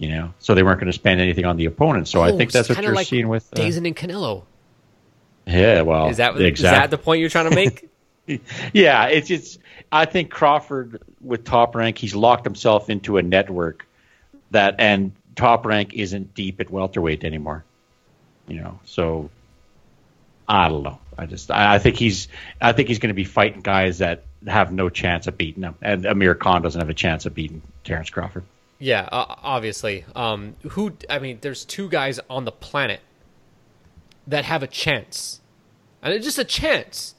You 0.00 0.08
know, 0.08 0.34
so 0.38 0.54
they 0.54 0.62
weren't 0.62 0.80
going 0.80 0.86
to 0.86 0.94
spend 0.94 1.20
anything 1.20 1.44
on 1.44 1.56
the 1.58 1.66
opponent. 1.66 2.08
So 2.08 2.22
I 2.22 2.30
Oh, 2.30 2.36
think 2.38 2.52
that's 2.52 2.70
what 2.70 2.82
you're 2.82 2.94
like 2.94 3.06
seeing 3.06 3.28
with. 3.28 3.46
Uh, 3.52 3.56
DAZN 3.60 3.86
and 3.86 3.94
Canelo. 3.94 4.44
yeah, 5.46 5.82
well, 5.82 6.08
Is 6.08 6.16
that 6.16 6.30
exactly. 6.40 6.52
is 6.52 6.60
that 6.62 6.90
the 6.90 6.96
point 6.98 7.20
you're 7.20 7.28
trying 7.28 7.50
to 7.50 7.54
make? 7.54 7.86
Yeah, 8.72 9.06
it's 9.06 9.26
just 9.26 9.58
I 9.90 10.04
think 10.04 10.30
Crawford 10.30 11.02
with 11.20 11.44
Top 11.44 11.74
Rank, 11.74 11.98
he's 11.98 12.14
locked 12.14 12.44
himself 12.44 12.88
into 12.88 13.16
a 13.18 13.22
network 13.22 13.86
that 14.52 14.76
and 14.78 15.12
Top 15.34 15.66
Rank 15.66 15.94
isn't 15.94 16.34
deep 16.34 16.60
at 16.60 16.70
welterweight 16.70 17.24
anymore. 17.24 17.64
You 18.46 18.60
know, 18.60 18.78
so 18.84 19.30
I 20.48 20.68
don't 20.68 20.84
know. 20.84 20.98
I 21.18 21.26
just 21.26 21.50
I, 21.50 21.74
I 21.74 21.78
think 21.80 21.96
he's 21.96 22.28
I 22.60 22.72
think 22.72 22.88
he's 22.88 23.00
going 23.00 23.08
to 23.08 23.14
be 23.14 23.24
fighting 23.24 23.62
guys 23.62 23.98
that 23.98 24.22
have 24.46 24.72
no 24.72 24.88
chance 24.90 25.26
of 25.26 25.36
beating 25.36 25.64
him, 25.64 25.74
and 25.82 26.06
Amir 26.06 26.36
Khan 26.36 26.62
doesn't 26.62 26.80
have 26.80 26.90
a 26.90 26.94
chance 26.94 27.26
of 27.26 27.34
beating 27.34 27.62
Terrence 27.84 28.10
Crawford. 28.10 28.44
Yeah, 28.80 29.08
uh, 29.12 29.34
obviously. 29.42 30.04
Um, 30.16 30.56
who? 30.70 30.96
I 31.08 31.20
mean, 31.20 31.38
there's 31.42 31.64
two 31.64 31.88
guys 31.88 32.18
on 32.28 32.44
the 32.44 32.50
planet 32.52 33.00
that 34.26 34.44
have 34.46 34.62
a 34.62 34.66
chance, 34.66 35.40
and 36.02 36.12
it's 36.12 36.24
just 36.24 36.38
a 36.38 36.44
chance 36.44 37.14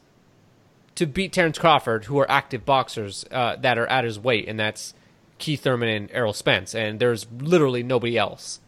to 0.96 1.06
beat 1.06 1.32
Terrence 1.32 1.58
Crawford, 1.58 2.06
who 2.06 2.20
are 2.20 2.30
active 2.30 2.66
boxers 2.66 3.26
uh, 3.32 3.56
that 3.58 3.78
are 3.78 3.88
at 3.88 4.04
his 4.04 4.20
weight, 4.20 4.48
and 4.50 4.60
that's 4.60 4.94
Keith 5.38 5.62
Thurman 5.62 5.88
and 5.90 6.10
Errol 6.12 6.34
Spence. 6.34 6.76
And 6.76 7.00
there's 7.00 7.26
literally 7.40 7.82
nobody 7.84 8.18
else, 8.18 8.60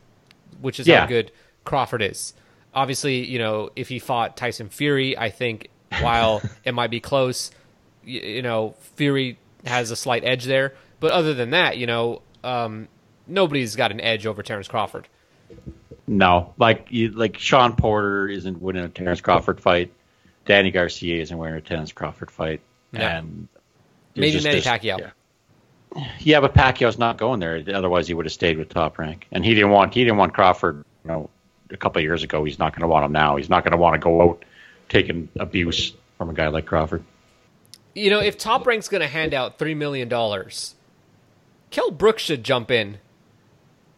which 0.61 0.79
is 0.79 0.87
Yeah. 0.87 1.01
how 1.01 1.07
good 1.07 1.31
Crawford 1.65 2.01
is. 2.01 2.33
Obviously, 2.73 3.25
you 3.27 3.37
know, 3.39 3.69
if 3.75 3.89
he 3.89 3.99
fought 3.99 4.37
Tyson 4.37 4.69
Fury, 4.69 5.17
I 5.17 5.29
think 5.29 5.69
while 5.99 6.41
it 6.63 6.73
might 6.73 6.89
be 6.89 6.99
close, 6.99 7.51
you, 8.03 8.21
you 8.21 8.41
know, 8.41 8.75
Fury 8.95 9.37
has 9.65 9.91
a 9.91 9.95
slight 9.95 10.23
edge 10.23 10.45
there. 10.45 10.73
But 10.99 11.11
other 11.11 11.33
than 11.33 11.49
that, 11.51 11.77
you 11.77 11.85
know, 11.85 12.21
um, 12.43 12.87
nobody's 13.27 13.75
got 13.75 13.91
an 13.91 14.01
edge 14.01 14.25
over 14.25 14.43
Terrence 14.43 14.67
Crawford. 14.67 15.07
No, 16.07 16.53
like 16.57 16.87
you, 16.89 17.09
like 17.11 17.37
Shawn 17.37 17.75
Porter 17.75 18.27
isn't 18.27 18.61
winning 18.61 18.83
a 18.83 18.89
Terrence 18.89 19.21
Crawford 19.21 19.61
fight. 19.61 19.93
Danny 20.45 20.71
Garcia 20.71 21.21
isn't 21.21 21.37
winning 21.37 21.55
a 21.55 21.61
Terrence 21.61 21.91
Crawford 21.93 22.29
fight, 22.29 22.61
No. 22.91 22.99
and 23.01 23.47
Maybe 24.15 24.41
Manny 24.43 24.55
this- 24.55 24.65
Pacquiao. 24.65 24.99
Yeah. 24.99 25.09
Yeah, 26.19 26.39
but 26.39 26.55
Pacquiao's 26.55 26.97
not 26.97 27.17
going 27.17 27.39
there. 27.39 27.63
Otherwise, 27.73 28.07
he 28.07 28.15
would 28.15 28.25
have 28.25 28.33
stayed 28.33 28.57
with 28.57 28.67
Top 28.69 28.97
Rank, 28.97 29.27
and 29.31 29.45
he 29.45 29.53
didn't 29.53 29.69
want 29.69 29.93
he 29.93 30.03
didn't 30.03 30.17
want 30.17 30.33
Crawford. 30.33 30.83
You 31.05 31.07
know, 31.11 31.29
a 31.69 31.77
couple 31.77 31.99
of 31.99 32.03
years 32.03 32.23
ago, 32.23 32.43
he's 32.43 32.57
not 32.59 32.73
going 32.73 32.81
to 32.81 32.87
want 32.87 33.05
him 33.05 33.11
now. 33.11 33.35
He's 33.35 33.49
not 33.49 33.63
going 33.63 33.73
to 33.73 33.77
want 33.77 33.93
to 33.93 33.99
go 33.99 34.21
out 34.23 34.43
taking 34.89 35.29
abuse 35.39 35.93
from 36.17 36.29
a 36.31 36.33
guy 36.33 36.47
like 36.47 36.65
Crawford. 36.65 37.03
You 37.95 38.09
know, 38.09 38.19
if 38.21 38.37
Top 38.39 38.65
Rank's 38.65 38.89
going 38.89 39.01
to 39.01 39.07
hand 39.07 39.33
out 39.35 39.59
$3 39.59 39.77
million, 39.77 40.09
Kell 41.73 41.89
Brooks 41.89 42.21
should 42.21 42.43
jump 42.43 42.69
in 42.69 42.99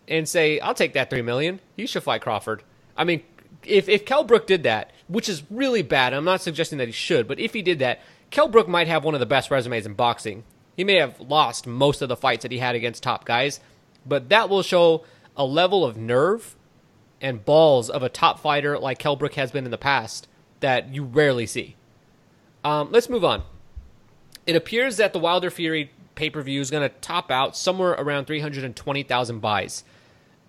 and 0.07 0.29
say, 0.29 0.61
I'll 0.61 0.73
take 0.73 0.93
that 0.93 1.11
$3 1.11 1.25
million. 1.25 1.59
You 1.75 1.87
should 1.87 2.03
fight 2.03 2.21
Crawford. 2.21 2.63
I 2.95 3.03
mean, 3.03 3.21
if, 3.65 3.89
if 3.89 4.05
Kell 4.05 4.23
Brook 4.23 4.47
did 4.47 4.63
that, 4.63 4.91
which 5.09 5.27
is 5.27 5.43
really 5.51 5.81
bad, 5.81 6.13
I'm 6.13 6.23
not 6.23 6.41
suggesting 6.41 6.77
that 6.77 6.87
he 6.87 6.93
should, 6.93 7.27
but 7.27 7.37
if 7.37 7.53
he 7.53 7.61
did 7.61 7.79
that, 7.79 7.99
Kell 8.31 8.47
Brook 8.47 8.69
might 8.69 8.87
have 8.87 9.03
one 9.03 9.13
of 9.13 9.19
the 9.19 9.25
best 9.25 9.51
resumes 9.51 9.85
in 9.85 9.93
boxing. 9.93 10.45
He 10.77 10.85
may 10.85 10.95
have 10.95 11.19
lost 11.19 11.67
most 11.67 12.01
of 12.01 12.07
the 12.07 12.15
fights 12.15 12.43
that 12.43 12.51
he 12.53 12.59
had 12.59 12.75
against 12.75 13.03
top 13.03 13.25
guys, 13.25 13.59
but 14.05 14.29
that 14.29 14.47
will 14.47 14.63
show 14.63 15.03
a 15.35 15.43
level 15.43 15.83
of 15.83 15.97
nerve 15.97 16.55
and 17.19 17.43
balls 17.43 17.89
of 17.89 18.03
a 18.03 18.09
top 18.09 18.39
fighter 18.39 18.79
like 18.79 18.99
Kell 18.99 19.17
Brook 19.17 19.33
has 19.33 19.51
been 19.51 19.65
in 19.65 19.71
the 19.71 19.77
past 19.77 20.29
that 20.61 20.93
you 20.93 21.03
rarely 21.03 21.45
see. 21.45 21.75
Um, 22.63 22.89
let's 22.93 23.09
move 23.09 23.25
on. 23.25 23.43
It 24.47 24.55
appears 24.55 24.95
that 24.95 25.11
the 25.11 25.19
Wilder 25.19 25.49
Fury 25.49 25.91
pay 26.15 26.29
per 26.29 26.41
view 26.41 26.61
is 26.61 26.71
going 26.71 26.87
to 26.87 26.95
top 26.99 27.31
out 27.31 27.55
somewhere 27.55 27.91
around 27.91 28.25
320,000 28.25 29.39
buys. 29.39 29.83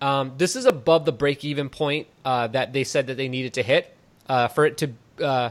Um, 0.01 0.33
this 0.37 0.55
is 0.55 0.65
above 0.65 1.05
the 1.05 1.11
break 1.11 1.43
even 1.43 1.69
point 1.69 2.07
uh, 2.23 2.47
that 2.47 2.73
they 2.73 2.83
said 2.83 3.07
that 3.07 3.17
they 3.17 3.27
needed 3.27 3.53
to 3.55 3.63
hit 3.63 3.95
uh, 4.29 4.47
for 4.47 4.65
it 4.65 4.77
to. 4.77 4.91
Uh, 5.23 5.49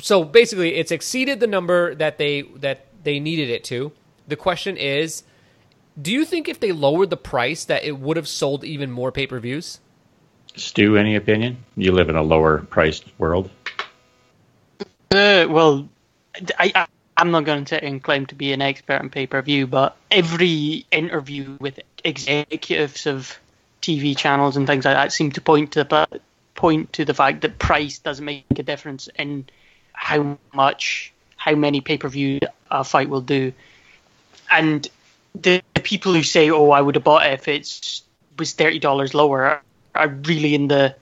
so 0.00 0.24
basically, 0.24 0.74
it's 0.76 0.92
exceeded 0.92 1.40
the 1.40 1.46
number 1.46 1.94
that 1.96 2.18
they 2.18 2.42
that 2.56 2.86
they 3.02 3.20
needed 3.20 3.50
it 3.50 3.64
to. 3.64 3.92
The 4.28 4.36
question 4.36 4.76
is, 4.76 5.24
do 6.00 6.12
you 6.12 6.24
think 6.24 6.48
if 6.48 6.60
they 6.60 6.72
lowered 6.72 7.10
the 7.10 7.16
price 7.16 7.64
that 7.64 7.84
it 7.84 7.98
would 7.98 8.16
have 8.16 8.28
sold 8.28 8.64
even 8.64 8.90
more 8.90 9.10
pay 9.10 9.26
per 9.26 9.40
views? 9.40 9.80
Stu, 10.54 10.96
any 10.96 11.16
opinion? 11.16 11.64
You 11.76 11.92
live 11.92 12.08
in 12.08 12.16
a 12.16 12.22
lower 12.22 12.58
priced 12.58 13.04
world. 13.18 13.50
Uh, 15.10 15.46
well, 15.48 15.88
I, 16.58 16.72
I, 16.74 16.86
I'm 17.16 17.30
not 17.30 17.44
going 17.44 17.64
to 17.66 18.00
claim 18.00 18.26
to 18.26 18.34
be 18.34 18.52
an 18.52 18.60
expert 18.60 19.00
in 19.00 19.10
pay 19.10 19.26
per 19.26 19.40
view, 19.40 19.66
but 19.66 19.96
every 20.10 20.86
interview 20.90 21.56
with 21.60 21.80
executives 22.04 23.06
of 23.06 23.38
TV 23.80 24.16
channels 24.16 24.56
and 24.56 24.66
things 24.66 24.84
like 24.84 24.94
that 24.94 25.12
seem 25.12 25.32
to 25.32 25.40
point 25.40 25.72
to 25.72 25.84
the 25.84 26.20
point 26.54 26.92
to 26.94 27.04
the 27.04 27.14
fact 27.14 27.42
that 27.42 27.58
price 27.58 27.98
doesn't 27.98 28.24
make 28.24 28.44
a 28.50 28.62
difference 28.62 29.08
in 29.18 29.46
how 29.92 30.38
much, 30.52 31.12
how 31.36 31.54
many 31.54 31.80
pay 31.80 31.96
per 31.96 32.08
view 32.08 32.40
a 32.70 32.84
fight 32.84 33.08
will 33.08 33.20
do. 33.20 33.52
And 34.50 34.86
the, 35.34 35.62
the 35.74 35.80
people 35.80 36.12
who 36.12 36.22
say, 36.22 36.50
"Oh, 36.50 36.70
I 36.70 36.80
would 36.80 36.96
have 36.96 37.04
bought 37.04 37.26
it 37.26 37.32
if 37.32 37.48
it 37.48 38.02
was 38.38 38.52
thirty 38.52 38.78
dollars 38.78 39.14
lower," 39.14 39.62
are 39.94 40.08
really 40.08 40.54
in 40.54 40.68
the 40.68 40.94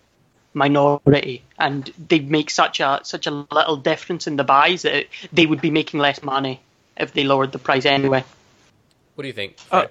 minority, 0.55 1.43
and 1.59 1.91
they 2.09 2.21
make 2.21 2.51
such 2.51 2.81
a 2.81 3.01
such 3.03 3.27
a 3.27 3.31
little 3.31 3.77
difference 3.77 4.27
in 4.27 4.37
the 4.37 4.45
buys 4.45 4.83
that 4.83 5.07
they 5.33 5.47
would 5.47 5.61
be 5.61 5.71
making 5.71 6.01
less 6.01 6.23
money 6.23 6.61
if 6.97 7.13
they 7.13 7.25
lowered 7.25 7.53
the 7.53 7.59
price 7.59 7.85
anyway. 7.85 8.25
What 9.15 9.23
do 9.23 9.29
you 9.29 9.35
think? 9.35 9.57
Uh, 9.71 9.87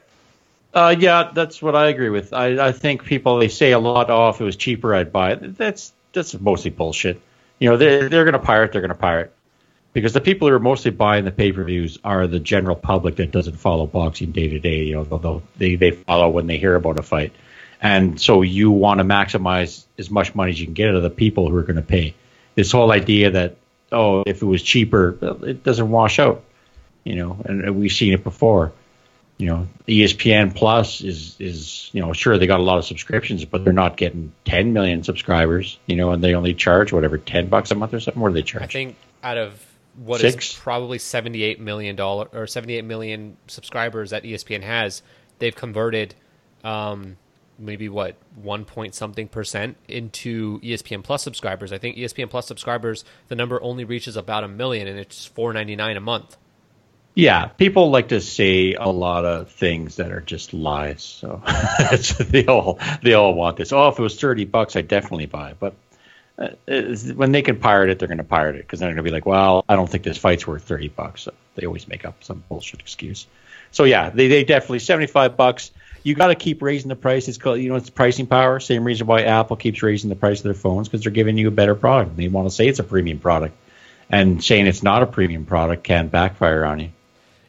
uh, 0.74 0.96
yeah, 0.98 1.32
that's 1.34 1.62
what 1.62 1.76
I 1.76 1.88
agree 1.90 2.10
with. 2.10 2.34
I, 2.34 2.68
I 2.68 2.72
think 2.72 3.06
people 3.06 3.38
they 3.38 3.48
say 3.48 3.72
a 3.72 3.80
lot. 3.80 4.10
Oh, 4.10 4.30
if 4.30 4.42
it 4.42 4.44
was 4.44 4.56
cheaper, 4.56 4.96
I'd 4.96 5.12
buy 5.12 5.34
it. 5.34 5.58
That's 5.58 5.94
that's 6.14 6.40
mostly 6.40 6.72
bullshit. 6.72 7.22
You 7.60 7.70
know, 7.70 7.78
they're 7.78 8.10
they're 8.10 8.24
going 8.24 8.34
to 8.34 8.40
pirate. 8.40 8.72
They're 8.72 8.82
going 8.82 8.90
to 8.90 8.96
pirate 8.96 9.34
because 9.94 10.14
the 10.14 10.22
people 10.22 10.48
who 10.48 10.56
are 10.56 10.60
mostly 10.60 10.92
buying 10.92 11.26
the 11.26 11.32
pay 11.32 11.52
per 11.52 11.64
views 11.64 12.00
are 12.04 12.28
the 12.28 12.40
general 12.40 12.76
public 12.76 13.18
that 13.18 13.32
doesn't 13.32 13.58
follow 13.58 13.86
boxing 13.86 14.32
day 14.32 14.50
to 14.50 14.60
day. 14.60 14.84
You 14.86 15.06
know, 15.10 15.44
they 15.58 15.76
they 15.76 15.92
follow 15.92 16.30
when 16.30 16.48
they 16.48 16.58
hear 16.58 16.76
about 16.76 17.00
a 17.00 17.04
fight, 17.04 17.34
and 17.80 18.20
so 18.20 18.42
you 18.42 18.72
want 18.72 18.98
to 18.98 19.04
maximize 19.04 19.86
as 20.04 20.12
much 20.12 20.36
money 20.36 20.52
as 20.52 20.60
you 20.60 20.68
can 20.68 20.74
get 20.74 20.90
out 20.90 20.96
of 20.96 21.04
the 21.04 21.10
people 21.10 21.50
who 21.50 21.56
are 21.58 21.64
going 21.64 21.76
to 21.76 21.82
pay. 21.82 22.14
This 22.56 22.72
whole 22.72 22.92
idea 22.92 23.32
that 23.32 23.56
oh, 23.92 24.24
if 24.26 24.42
it 24.42 24.46
was 24.46 24.62
cheaper, 24.62 25.18
it 25.44 25.64
doesn't 25.64 25.90
wash 25.90 26.20
out. 26.20 26.44
You 27.04 27.16
know, 27.16 27.38
and 27.46 27.76
we've 27.76 27.92
seen 27.92 28.14
it 28.14 28.24
before 28.24 28.72
you 29.38 29.48
know, 29.48 29.68
ESPN 29.88 30.56
Plus 30.56 31.02
is 31.02 31.36
is 31.40 31.90
you 31.92 32.02
know 32.02 32.14
sure 32.14 32.38
they 32.38 32.48
got 32.48 32.60
a 32.60 32.64
lot 32.64 32.78
of 32.78 32.86
subscriptions, 32.86 33.44
but 33.46 33.64
they're 33.64 33.74
not 33.74 33.98
getting 33.98 34.32
10 34.46 34.74
million 34.74 35.04
subscribers. 35.04 35.78
You 35.88 35.96
know, 35.96 36.12
and 36.12 36.24
they 36.24 36.36
only 36.36 36.54
charge 36.54 36.94
whatever 36.94 37.18
10 37.18 37.48
bucks 37.48 37.72
a 37.72 37.76
month 37.76 37.94
or 37.94 38.00
something. 38.00 38.22
What 38.22 38.30
do 38.30 38.36
they 38.36 38.44
charge? 38.44 38.64
I 38.64 38.68
think 38.68 38.96
out 39.24 39.38
of 39.38 39.66
what 39.96 40.22
Six? 40.22 40.52
is 40.52 40.58
probably 40.58 41.00
78 41.00 41.60
million 41.60 41.96
dollar 41.96 42.28
or 42.32 42.48
78 42.48 42.84
million 42.86 43.38
subscribers 43.48 44.12
that 44.12 44.24
ESPN 44.24 44.62
has, 44.64 45.02
they've 45.40 45.56
converted 45.56 46.16
um, 46.64 47.18
maybe 47.58 47.90
what 47.90 48.16
one 48.36 48.66
point 48.66 48.96
something 48.96 49.28
percent 49.28 49.78
into 49.88 50.60
ESPN 50.62 51.04
Plus 51.04 51.24
subscribers. 51.24 51.72
I 51.72 51.78
think 51.78 51.98
ESPN 51.98 52.30
Plus 52.30 52.48
subscribers 52.48 53.06
the 53.28 53.36
number 53.36 53.62
only 53.62 53.84
reaches 53.84 54.18
about 54.18 54.44
a 54.44 54.48
million, 54.48 54.88
and 54.88 55.00
it's 55.00 55.30
4.99 55.30 55.98
a 55.98 56.00
month. 56.00 56.38
Yeah, 57.16 57.46
people 57.46 57.92
like 57.92 58.08
to 58.08 58.22
say 58.22 58.74
a 58.74 58.90
lot 58.90 59.24
of 59.24 59.52
things 59.52 59.98
that 59.98 60.12
are 60.12 60.22
just 60.22 60.54
lies. 60.54 61.04
So 61.04 61.44
they 62.20 62.48
all 62.48 62.80
they 63.04 63.14
all 63.14 63.36
want 63.36 63.58
this. 63.58 63.72
Oh, 63.72 63.88
if 63.90 64.00
it 64.00 64.02
was 64.02 64.20
thirty 64.20 64.46
bucks, 64.46 64.76
I'd 64.76 64.88
definitely 64.88 65.28
buy. 65.28 65.52
It. 65.52 65.58
But 65.60 65.76
uh, 66.40 66.50
when 67.14 67.32
they 67.32 67.44
can 67.44 67.60
pirate 67.60 67.92
it, 67.92 68.00
they're 68.00 68.08
going 68.08 68.18
to 68.18 68.24
pirate 68.24 68.56
it 68.56 68.64
because 68.64 68.80
they're 68.80 68.90
going 68.90 68.98
to 68.98 69.04
be 69.04 69.12
like, 69.12 69.28
well, 69.28 69.64
I 69.70 69.76
don't 69.76 69.88
think 69.88 70.04
this 70.04 70.18
fight's 70.18 70.48
worth 70.48 70.64
thirty 70.64 70.88
bucks. 70.88 71.22
So 71.22 71.34
they 71.54 71.68
always 71.68 71.88
make 71.88 72.04
up 72.04 72.24
some 72.24 72.44
bullshit 72.50 72.80
excuse. 72.80 73.28
So 73.70 73.84
yeah, 73.84 74.10
they 74.10 74.28
they 74.28 74.44
definitely 74.44 74.80
seventy 74.80 75.08
five 75.08 75.38
bucks. 75.38 75.70
You 76.04 76.16
got 76.16 76.28
to 76.28 76.36
keep 76.36 76.62
raising 76.62 76.90
the 76.90 76.96
price. 76.96 77.28
It's 77.28 77.38
called 77.38 77.60
you 77.60 77.70
know 77.70 77.76
it's 77.76 77.90
pricing 77.90 78.28
power. 78.28 78.60
Same 78.60 78.84
reason 78.84 79.08
why 79.08 79.22
Apple 79.22 79.56
keeps 79.56 79.82
raising 79.82 80.10
the 80.10 80.16
price 80.16 80.40
of 80.40 80.44
their 80.44 80.54
phones 80.54 80.88
because 80.88 81.04
they're 81.04 81.12
giving 81.12 81.38
you 81.38 81.48
a 81.48 81.52
better 81.52 81.76
product. 81.76 82.18
They 82.18 82.28
want 82.28 82.48
to 82.48 82.54
say 82.54 82.68
it's 82.68 82.80
a 82.80 82.84
premium 82.84 83.20
product, 83.20 83.56
and 84.10 84.44
saying 84.44 84.68
it's 84.68 84.84
not 84.84 85.02
a 85.02 85.06
premium 85.06 85.46
product 85.46 85.84
can 85.84 86.10
backfire 86.10 86.66
on 86.66 86.80
you. 86.82 86.90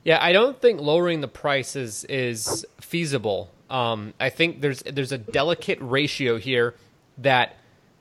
Yeah, 0.05 0.19
I 0.21 0.33
don't 0.33 0.61
think 0.61 0.81
lowering 0.81 1.21
the 1.21 1.29
price 1.29 1.77
is 1.77 2.05
is 2.05 2.65
feasible. 2.81 3.51
Um, 3.71 4.15
I 4.21 4.29
think 4.29 4.61
there's 4.61 4.83
there's 4.83 5.13
a 5.13 5.19
delicate 5.19 5.79
ratio 5.81 6.37
here 6.37 6.75
that 7.19 7.57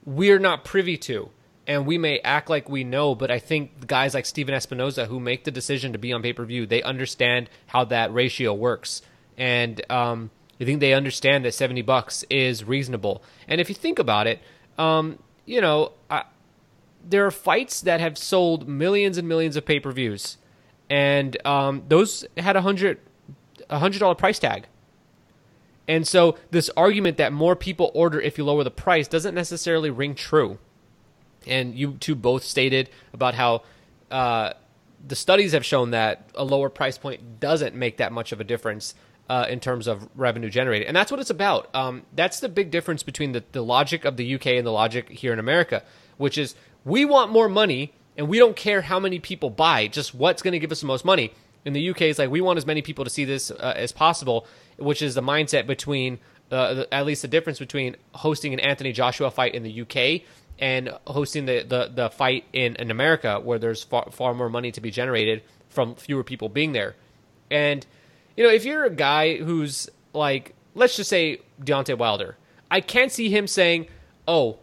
we're 0.05 0.39
not 0.39 0.65
privy 0.65 0.97
to, 0.97 1.30
and 1.65 1.85
we 1.88 1.97
may 1.97 2.19
act 2.19 2.49
like 2.49 2.67
we 2.69 2.84
know, 2.84 3.15
but 3.15 3.31
I 3.31 3.39
think 3.39 3.88
guys 3.88 4.13
like 4.13 4.25
Stephen 4.25 4.53
Espinoza 4.53 5.07
who 5.07 5.19
make 5.19 5.45
the 5.45 5.51
decision 5.51 5.93
to 5.93 5.97
be 5.97 6.11
on 6.11 6.21
pay 6.21 6.34
per 6.34 6.45
view, 6.45 6.65
they 6.65 6.84
understand 6.84 7.49
how 7.67 7.85
that 7.85 8.13
ratio 8.13 8.53
works, 8.53 9.01
and 9.38 9.81
um, 9.89 10.30
I 10.64 10.65
think 10.65 10.80
they 10.80 10.94
understand 10.94 11.45
that 11.45 11.53
seventy 11.53 11.81
bucks 11.81 12.23
is 12.30 12.64
reasonable. 12.64 13.23
And 13.48 13.61
if 13.61 13.69
you 13.69 13.76
think 13.76 13.99
about 13.99 14.27
it, 14.27 14.40
um, 14.77 15.19
you 15.45 15.61
know, 15.61 15.91
I, 16.10 16.23
there 17.07 17.26
are 17.26 17.31
fights 17.31 17.81
that 17.81 17.99
have 17.99 18.18
sold 18.18 18.68
millions 18.68 19.18
and 19.18 19.27
millions 19.27 19.56
of 19.56 19.65
pay 19.65 19.80
per 19.80 19.91
views 19.91 20.38
and 20.90 21.44
um, 21.45 21.84
those 21.88 22.26
had 22.38 22.56
a 22.56 22.61
hundred 22.61 22.99
a 23.69 23.80
hundred 23.80 23.99
dollar 23.99 24.15
price 24.15 24.40
tag. 24.40 24.68
And 25.88 26.07
so 26.07 26.38
this 26.52 26.69
argument 26.77 27.18
that 27.18 27.34
more 27.34 27.56
people 27.56 27.91
order 27.94 28.22
if 28.22 28.38
you 28.38 28.44
lower 28.44 28.64
the 28.64 28.72
price 28.72 29.07
doesn't 29.07 29.35
necessarily 29.35 29.90
ring 29.90 30.15
true. 30.15 30.60
And 31.48 31.76
you 31.76 31.94
two 31.99 32.15
both 32.15 32.44
stated 32.44 32.90
about 33.11 33.34
how 33.34 33.64
uh, 34.11 34.53
the 35.06 35.15
studies 35.15 35.52
have 35.52 35.65
shown 35.65 35.91
that 35.91 36.30
a 36.35 36.44
lower 36.44 36.69
price 36.69 36.98
point 36.98 37.40
doesn't 37.40 37.76
make 37.76 37.98
that 37.98 38.11
much 38.14 38.31
of 38.31 38.40
a 38.40 38.44
difference 38.44 38.94
uh, 39.30 39.45
in 39.50 39.60
terms 39.60 39.88
of 39.88 40.08
revenue 40.16 40.50
generated. 40.50 40.88
And 40.88 40.95
that's 40.95 41.12
what 41.12 41.20
it's 41.20 41.30
about. 41.30 41.74
Um, 41.74 42.04
that's 42.14 42.40
the 42.40 42.50
big 42.50 42.72
difference 42.72 43.04
between 43.04 43.32
the, 43.32 43.44
the 43.52 43.64
logic 43.64 44.06
of 44.06 44.18
the 44.18 44.36
UK 44.36 44.48
and 44.48 44.68
the 44.68 44.72
logic 44.72 45.10
here 45.10 45.34
in 45.34 45.40
America, 45.40 45.84
which 46.18 46.38
is 46.38 46.56
we 46.84 47.06
want 47.06 47.32
more 47.32 47.48
money 47.48 47.94
and 48.18 48.28
we 48.28 48.38
don't 48.38 48.56
care 48.56 48.82
how 48.82 49.00
many 49.00 49.20
people 49.20 49.50
buy, 49.50 49.88
just 49.88 50.14
what's 50.14 50.41
going 50.41 50.52
to 50.52 50.60
give 50.60 50.72
us 50.72 50.82
the 50.82 50.88
most 50.88 51.06
money. 51.06 51.34
In 51.66 51.74
the 51.74 51.90
UK, 51.90 52.02
it's 52.04 52.20
like 52.20 52.30
we 52.30 52.41
want 52.41 52.58
as 52.58 52.66
many 52.66 52.82
people 52.82 53.06
to 53.06 53.10
see 53.10 53.24
this 53.24 53.50
uh, 53.50 53.74
as 53.76 53.91
possible, 53.94 54.45
which 54.78 55.02
is 55.02 55.16
the 55.16 55.22
mindset 55.22 55.66
between, 55.66 56.20
uh, 56.52 56.74
the, 56.74 56.94
at 56.94 57.06
least 57.06 57.22
the 57.22 57.28
difference 57.30 57.58
between 57.58 57.95
hosting 58.14 58.54
an 58.54 58.60
Anthony 58.60 58.91
Joshua 58.91 59.32
fight 59.32 59.56
in 59.56 59.64
the 59.64 59.82
UK 59.82 60.28
and 60.60 60.91
hosting 61.08 61.45
the, 61.45 61.64
the, 61.64 61.91
the 61.94 62.10
fight 62.10 62.44
in, 62.52 62.76
in 62.76 62.91
America, 62.91 63.40
where 63.40 63.58
there's 63.58 63.82
far, 63.82 64.12
far 64.12 64.34
more 64.34 64.50
money 64.50 64.72
to 64.74 64.82
be 64.82 64.91
generated 64.91 65.41
from 65.70 65.95
fewer 65.95 66.24
people 66.24 66.50
being 66.50 66.74
there. 66.74 66.95
And, 67.50 67.86
you 68.38 68.43
know, 68.43 68.49
if 68.49 68.65
you're 68.65 68.85
a 68.85 68.89
guy 68.89 69.38
who's 69.38 69.89
like, 70.14 70.55
let's 70.76 70.95
just 70.95 71.10
say 71.10 71.39
Deontay 71.61 71.97
Wilder, 71.97 72.38
I 72.69 72.81
can't 72.81 73.11
see 73.11 73.30
him 73.30 73.47
saying, 73.47 73.88
oh, 74.27 74.60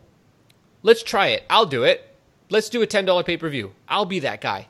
let's 0.82 1.02
try 1.02 1.28
it. 1.28 1.44
I'll 1.48 1.66
do 1.66 1.84
it 1.84 2.06
let's 2.50 2.68
do 2.68 2.82
a 2.82 2.86
ten 2.86 3.04
dollar 3.04 3.22
pay 3.22 3.36
per 3.36 3.48
view. 3.48 3.72
I'll 3.88 4.04
be 4.04 4.20
that 4.20 4.40
guy. 4.40 4.66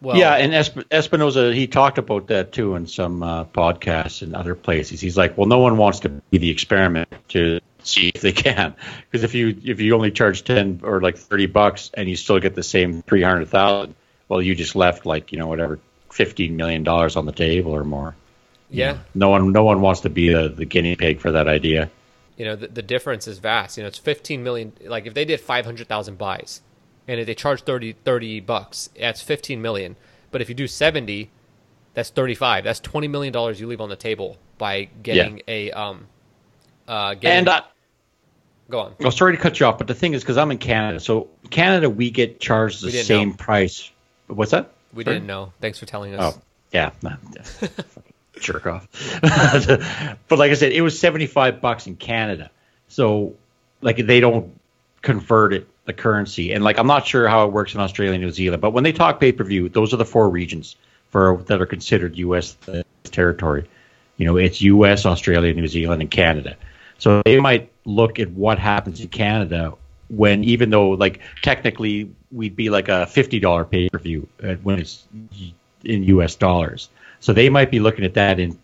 Well, 0.00 0.16
yeah, 0.16 0.34
and 0.34 0.52
Espinoza 0.52 1.52
he 1.52 1.66
talked 1.66 1.98
about 1.98 2.28
that 2.28 2.52
too 2.52 2.76
in 2.76 2.86
some 2.86 3.22
uh, 3.22 3.44
podcasts 3.46 4.22
and 4.22 4.36
other 4.36 4.54
places. 4.54 5.00
He's 5.00 5.16
like, 5.16 5.36
well, 5.36 5.48
no 5.48 5.58
one 5.58 5.76
wants 5.76 6.00
to 6.00 6.08
be 6.08 6.38
the 6.38 6.50
experiment 6.50 7.08
to 7.28 7.60
see 7.82 8.12
if 8.14 8.20
they 8.20 8.32
can, 8.32 8.76
because 9.10 9.24
if 9.24 9.34
you 9.34 9.56
if 9.64 9.80
you 9.80 9.94
only 9.94 10.10
charge 10.10 10.44
ten 10.44 10.80
or 10.84 11.00
like 11.00 11.16
thirty 11.16 11.46
bucks 11.46 11.90
and 11.94 12.08
you 12.08 12.16
still 12.16 12.38
get 12.38 12.54
the 12.54 12.62
same 12.62 13.02
three 13.02 13.22
hundred 13.22 13.48
thousand, 13.48 13.94
well, 14.28 14.40
you 14.40 14.54
just 14.54 14.76
left 14.76 15.06
like 15.06 15.32
you 15.32 15.38
know 15.38 15.48
whatever 15.48 15.80
fifteen 16.18 16.56
million 16.56 16.82
dollars 16.82 17.16
on 17.16 17.24
the 17.24 17.32
table 17.32 17.72
or 17.74 17.84
more. 17.84 18.14
Yeah. 18.70 18.90
You 18.90 18.94
know, 18.94 19.00
no 19.14 19.28
one 19.30 19.52
no 19.52 19.64
one 19.64 19.80
wants 19.80 20.00
to 20.02 20.10
be 20.10 20.32
the, 20.32 20.48
the 20.48 20.64
guinea 20.64 20.96
pig 20.96 21.20
for 21.20 21.32
that 21.32 21.48
idea. 21.48 21.90
You 22.36 22.44
know, 22.44 22.56
the, 22.56 22.68
the 22.68 22.82
difference 22.82 23.26
is 23.26 23.38
vast. 23.38 23.76
You 23.78 23.84
know, 23.84 23.88
it's 23.88 23.98
fifteen 23.98 24.42
million. 24.42 24.72
Like 24.84 25.06
if 25.06 25.14
they 25.14 25.24
did 25.24 25.40
five 25.40 25.64
hundred 25.64 25.88
thousand 25.88 26.18
buys 26.18 26.60
and 27.08 27.18
if 27.18 27.26
they 27.26 27.34
charge 27.34 27.62
30, 27.62 27.94
30 28.04 28.40
bucks, 28.40 28.90
that's 29.00 29.22
15 29.22 29.62
million. 29.62 29.96
But 30.30 30.42
if 30.42 30.50
you 30.50 30.54
do 30.54 30.68
70, 30.68 31.30
that's 31.94 32.10
35. 32.10 32.64
That's 32.64 32.80
20 32.80 33.08
million 33.08 33.32
dollars 33.32 33.58
you 33.58 33.66
leave 33.66 33.80
on 33.80 33.88
the 33.88 33.96
table 33.96 34.36
by 34.58 34.90
getting 35.02 35.38
yeah. 35.38 35.42
a 35.54 35.70
um 35.72 36.06
uh 36.86 37.14
getting, 37.14 37.38
and 37.38 37.48
uh, 37.48 37.62
go 38.68 38.80
on. 38.80 38.94
Oh, 39.02 39.10
sorry 39.10 39.36
to 39.36 39.42
cut 39.42 39.58
you 39.58 39.66
off, 39.66 39.78
but 39.78 39.86
the 39.86 39.94
thing 39.94 40.12
is 40.12 40.22
because 40.22 40.36
I'm 40.36 40.50
in 40.50 40.58
Canada, 40.58 41.00
so 41.00 41.28
Canada 41.50 41.88
we 41.88 42.10
get 42.10 42.40
charged 42.40 42.84
the 42.84 42.90
same 42.90 43.30
know. 43.30 43.36
price. 43.36 43.90
What's 44.26 44.50
that? 44.50 44.72
We 44.92 45.04
didn't 45.04 45.26
know. 45.26 45.52
Thanks 45.60 45.78
for 45.78 45.86
telling 45.86 46.14
us. 46.14 46.34
Oh, 46.36 46.42
yeah. 46.72 46.90
jerk 48.40 48.66
off. 48.66 48.88
but 50.28 50.38
like 50.38 50.50
I 50.50 50.54
said, 50.54 50.72
it 50.72 50.80
was 50.80 50.98
75 50.98 51.60
bucks 51.60 51.86
in 51.86 51.96
Canada. 51.96 52.50
So 52.88 53.34
like 53.80 53.96
they 53.96 54.20
don't 54.20 54.58
convert 55.02 55.52
it 55.52 55.68
the 55.84 55.92
currency. 55.92 56.52
And 56.52 56.62
like 56.62 56.78
I'm 56.78 56.86
not 56.86 57.06
sure 57.06 57.28
how 57.28 57.46
it 57.46 57.52
works 57.52 57.74
in 57.74 57.80
Australia 57.80 58.14
and 58.14 58.22
New 58.22 58.30
Zealand, 58.30 58.62
but 58.62 58.70
when 58.70 58.84
they 58.84 58.92
talk 58.92 59.20
pay 59.20 59.32
per 59.32 59.44
view, 59.44 59.68
those 59.68 59.92
are 59.92 59.96
the 59.96 60.04
four 60.04 60.28
regions 60.28 60.76
for 61.10 61.42
that 61.46 61.60
are 61.60 61.66
considered 61.66 62.16
U.S. 62.18 62.56
Uh, 62.68 62.82
territory. 63.04 63.68
You 64.16 64.26
know, 64.26 64.36
it's 64.36 64.60
U.S., 64.62 65.06
Australia, 65.06 65.54
New 65.54 65.68
Zealand, 65.68 66.02
and 66.02 66.10
Canada. 66.10 66.56
So 66.98 67.22
they 67.24 67.38
might 67.38 67.70
look 67.84 68.18
at 68.18 68.30
what 68.30 68.58
happens 68.58 69.00
in 69.00 69.08
Canada 69.08 69.74
when, 70.08 70.44
even 70.44 70.70
though 70.70 70.90
like 70.90 71.20
technically 71.42 72.10
we'd 72.30 72.56
be 72.56 72.70
like 72.70 72.88
a 72.88 73.06
fifty 73.06 73.40
dollar 73.40 73.64
pay 73.64 73.88
per 73.88 73.98
view 73.98 74.28
uh, 74.42 74.54
when 74.56 74.78
it's 74.78 75.06
in 75.84 76.04
U.S. 76.04 76.34
dollars. 76.34 76.88
So 77.20 77.32
they 77.32 77.48
might 77.48 77.70
be 77.70 77.80
looking 77.80 78.04
at 78.04 78.14
that 78.14 78.38
in 78.38 78.58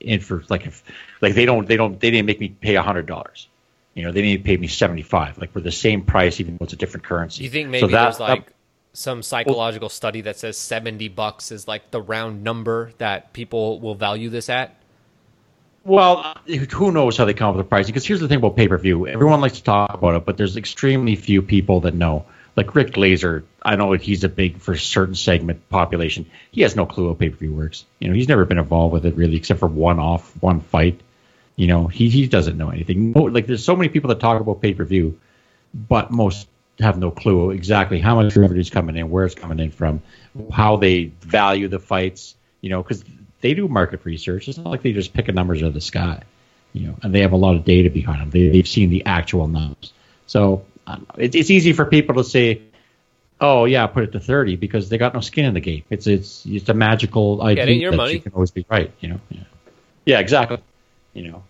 in 0.00 0.20
for 0.20 0.44
like 0.48 0.66
if 0.66 0.82
like 1.20 1.34
they 1.34 1.46
don't 1.46 1.66
they 1.66 1.76
don't 1.76 1.98
they 2.00 2.10
didn't 2.10 2.26
make 2.26 2.40
me 2.40 2.48
pay 2.48 2.76
a 2.76 2.82
hundred 2.82 3.06
dollars 3.06 3.48
you 3.96 4.02
know, 4.02 4.12
they 4.12 4.36
to 4.36 4.42
pay 4.42 4.58
me 4.58 4.68
75. 4.68 5.38
Like 5.38 5.54
we're 5.54 5.62
the 5.62 5.72
same 5.72 6.02
price, 6.02 6.38
even 6.38 6.58
though 6.58 6.64
it's 6.64 6.74
a 6.74 6.76
different 6.76 7.04
currency. 7.04 7.44
You 7.44 7.50
think 7.50 7.70
maybe 7.70 7.80
so 7.80 7.86
that, 7.86 8.02
there's 8.04 8.20
like 8.20 8.46
that, 8.46 8.54
some 8.92 9.22
psychological 9.22 9.86
well, 9.86 9.90
study 9.90 10.20
that 10.20 10.36
says 10.36 10.58
70 10.58 11.08
bucks 11.08 11.50
is 11.50 11.66
like 11.66 11.90
the 11.90 12.02
round 12.02 12.44
number 12.44 12.92
that 12.98 13.32
people 13.32 13.80
will 13.80 13.94
value 13.94 14.28
this 14.28 14.50
at? 14.50 14.76
Well, 15.86 16.36
who 16.72 16.90
knows 16.90 17.16
how 17.16 17.26
they 17.26 17.34
come 17.34 17.50
up 17.50 17.56
with 17.56 17.64
the 17.64 17.68
pricing? 17.68 17.92
Because 17.92 18.04
here's 18.04 18.18
the 18.18 18.26
thing 18.26 18.38
about 18.38 18.56
pay 18.56 18.66
per 18.66 18.76
view: 18.76 19.06
everyone 19.06 19.40
likes 19.40 19.58
to 19.58 19.62
talk 19.62 19.94
about 19.94 20.16
it, 20.16 20.24
but 20.24 20.36
there's 20.36 20.56
extremely 20.56 21.14
few 21.14 21.42
people 21.42 21.82
that 21.82 21.94
know. 21.94 22.26
Like 22.56 22.74
Rick 22.74 22.92
Glazer, 22.92 23.44
I 23.62 23.76
know 23.76 23.92
he's 23.92 24.24
a 24.24 24.28
big 24.28 24.58
for 24.58 24.76
certain 24.76 25.14
segment 25.14 25.68
population. 25.68 26.26
He 26.50 26.62
has 26.62 26.74
no 26.74 26.86
clue 26.86 27.06
how 27.06 27.14
pay 27.14 27.28
per 27.28 27.36
view 27.36 27.52
works. 27.52 27.84
You 28.00 28.08
know, 28.08 28.14
he's 28.14 28.26
never 28.26 28.44
been 28.44 28.58
involved 28.58 28.94
with 28.94 29.06
it 29.06 29.14
really, 29.14 29.36
except 29.36 29.60
for 29.60 29.68
one 29.68 30.00
off, 30.00 30.32
one 30.42 30.60
fight. 30.60 31.00
You 31.54 31.68
know, 31.68 31.86
he 31.86 32.08
he 32.08 32.26
doesn't 32.26 32.58
know 32.58 32.70
anything. 32.70 33.12
Like 33.12 33.46
there's 33.46 33.64
so 33.64 33.76
many 33.76 33.88
people 33.88 34.08
that 34.08 34.18
talk 34.18 34.40
about 34.40 34.60
pay 34.60 34.74
per 34.74 34.84
view, 34.84 35.20
but 35.72 36.10
most 36.10 36.48
have 36.80 36.98
no 36.98 37.12
clue 37.12 37.52
exactly 37.52 38.00
how 38.00 38.16
much 38.16 38.34
revenue 38.34 38.60
is 38.60 38.70
coming 38.70 38.96
in, 38.96 39.08
where 39.08 39.24
it's 39.24 39.36
coming 39.36 39.60
in 39.60 39.70
from, 39.70 40.02
how 40.52 40.78
they 40.78 41.12
value 41.20 41.68
the 41.68 41.78
fights. 41.78 42.34
You 42.60 42.70
know, 42.70 42.82
because 42.82 43.04
they 43.46 43.54
do 43.54 43.68
market 43.68 44.00
research. 44.04 44.48
It's 44.48 44.58
not 44.58 44.66
like 44.66 44.82
they 44.82 44.92
just 44.92 45.12
pick 45.12 45.28
a 45.28 45.32
numbers 45.32 45.62
out 45.62 45.68
of 45.68 45.74
the 45.74 45.80
sky. 45.80 46.22
You 46.72 46.88
know, 46.88 46.96
and 47.02 47.14
they 47.14 47.20
have 47.20 47.30
a 47.32 47.36
lot 47.36 47.54
of 47.54 47.64
data 47.64 47.90
behind 47.90 48.20
them. 48.20 48.30
They, 48.30 48.48
they've 48.48 48.66
seen 48.66 48.90
the 48.90 49.06
actual 49.06 49.46
numbers. 49.46 49.92
So 50.26 50.64
um, 50.86 51.06
it, 51.16 51.34
it's 51.36 51.48
easy 51.48 51.72
for 51.72 51.86
people 51.86 52.16
to 52.16 52.24
say, 52.24 52.62
"Oh 53.40 53.64
yeah, 53.64 53.86
put 53.86 54.02
it 54.02 54.12
to 54.12 54.20
30 54.20 54.56
because 54.56 54.88
they 54.88 54.98
got 54.98 55.14
no 55.14 55.20
skin 55.20 55.44
in 55.44 55.54
the 55.54 55.60
game. 55.60 55.84
It's 55.90 56.08
it's 56.08 56.44
it's 56.44 56.68
a 56.68 56.74
magical 56.74 57.40
idea 57.40 57.66
your 57.76 57.92
that 57.92 57.96
money. 57.96 58.14
you 58.14 58.20
can 58.20 58.32
always 58.32 58.50
be 58.50 58.66
right. 58.68 58.90
You 59.00 59.10
know, 59.10 59.20
yeah, 59.30 59.44
yeah 60.04 60.18
exactly. 60.18 60.58
You 61.14 61.30
know, 61.30 61.42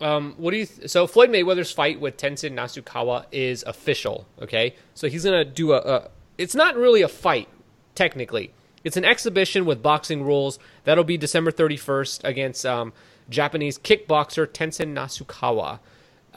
Um, 0.00 0.34
what 0.38 0.52
do 0.52 0.56
you? 0.56 0.66
Th- 0.66 0.90
so 0.90 1.06
Floyd 1.06 1.28
Mayweather's 1.30 1.70
fight 1.70 2.00
with 2.00 2.16
Tenshin 2.16 2.54
Nasukawa 2.54 3.26
is 3.30 3.62
official. 3.62 4.26
Okay, 4.40 4.74
so 4.94 5.08
he's 5.08 5.24
gonna 5.24 5.44
do 5.44 5.72
a, 5.72 5.78
a. 5.78 6.10
It's 6.38 6.54
not 6.54 6.76
really 6.76 7.02
a 7.02 7.08
fight, 7.08 7.48
technically. 7.94 8.52
It's 8.84 8.96
an 8.96 9.04
exhibition 9.04 9.64
with 9.64 9.82
boxing 9.82 10.22
rules. 10.22 10.58
That'll 10.84 11.04
be 11.04 11.16
December 11.16 11.50
thirty 11.50 11.76
first 11.76 12.22
against 12.22 12.64
um, 12.64 12.92
Japanese 13.28 13.78
kickboxer 13.78 14.46
Tenshin 14.46 14.94
Nasukawa. 14.94 15.80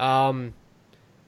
Um, 0.01 0.53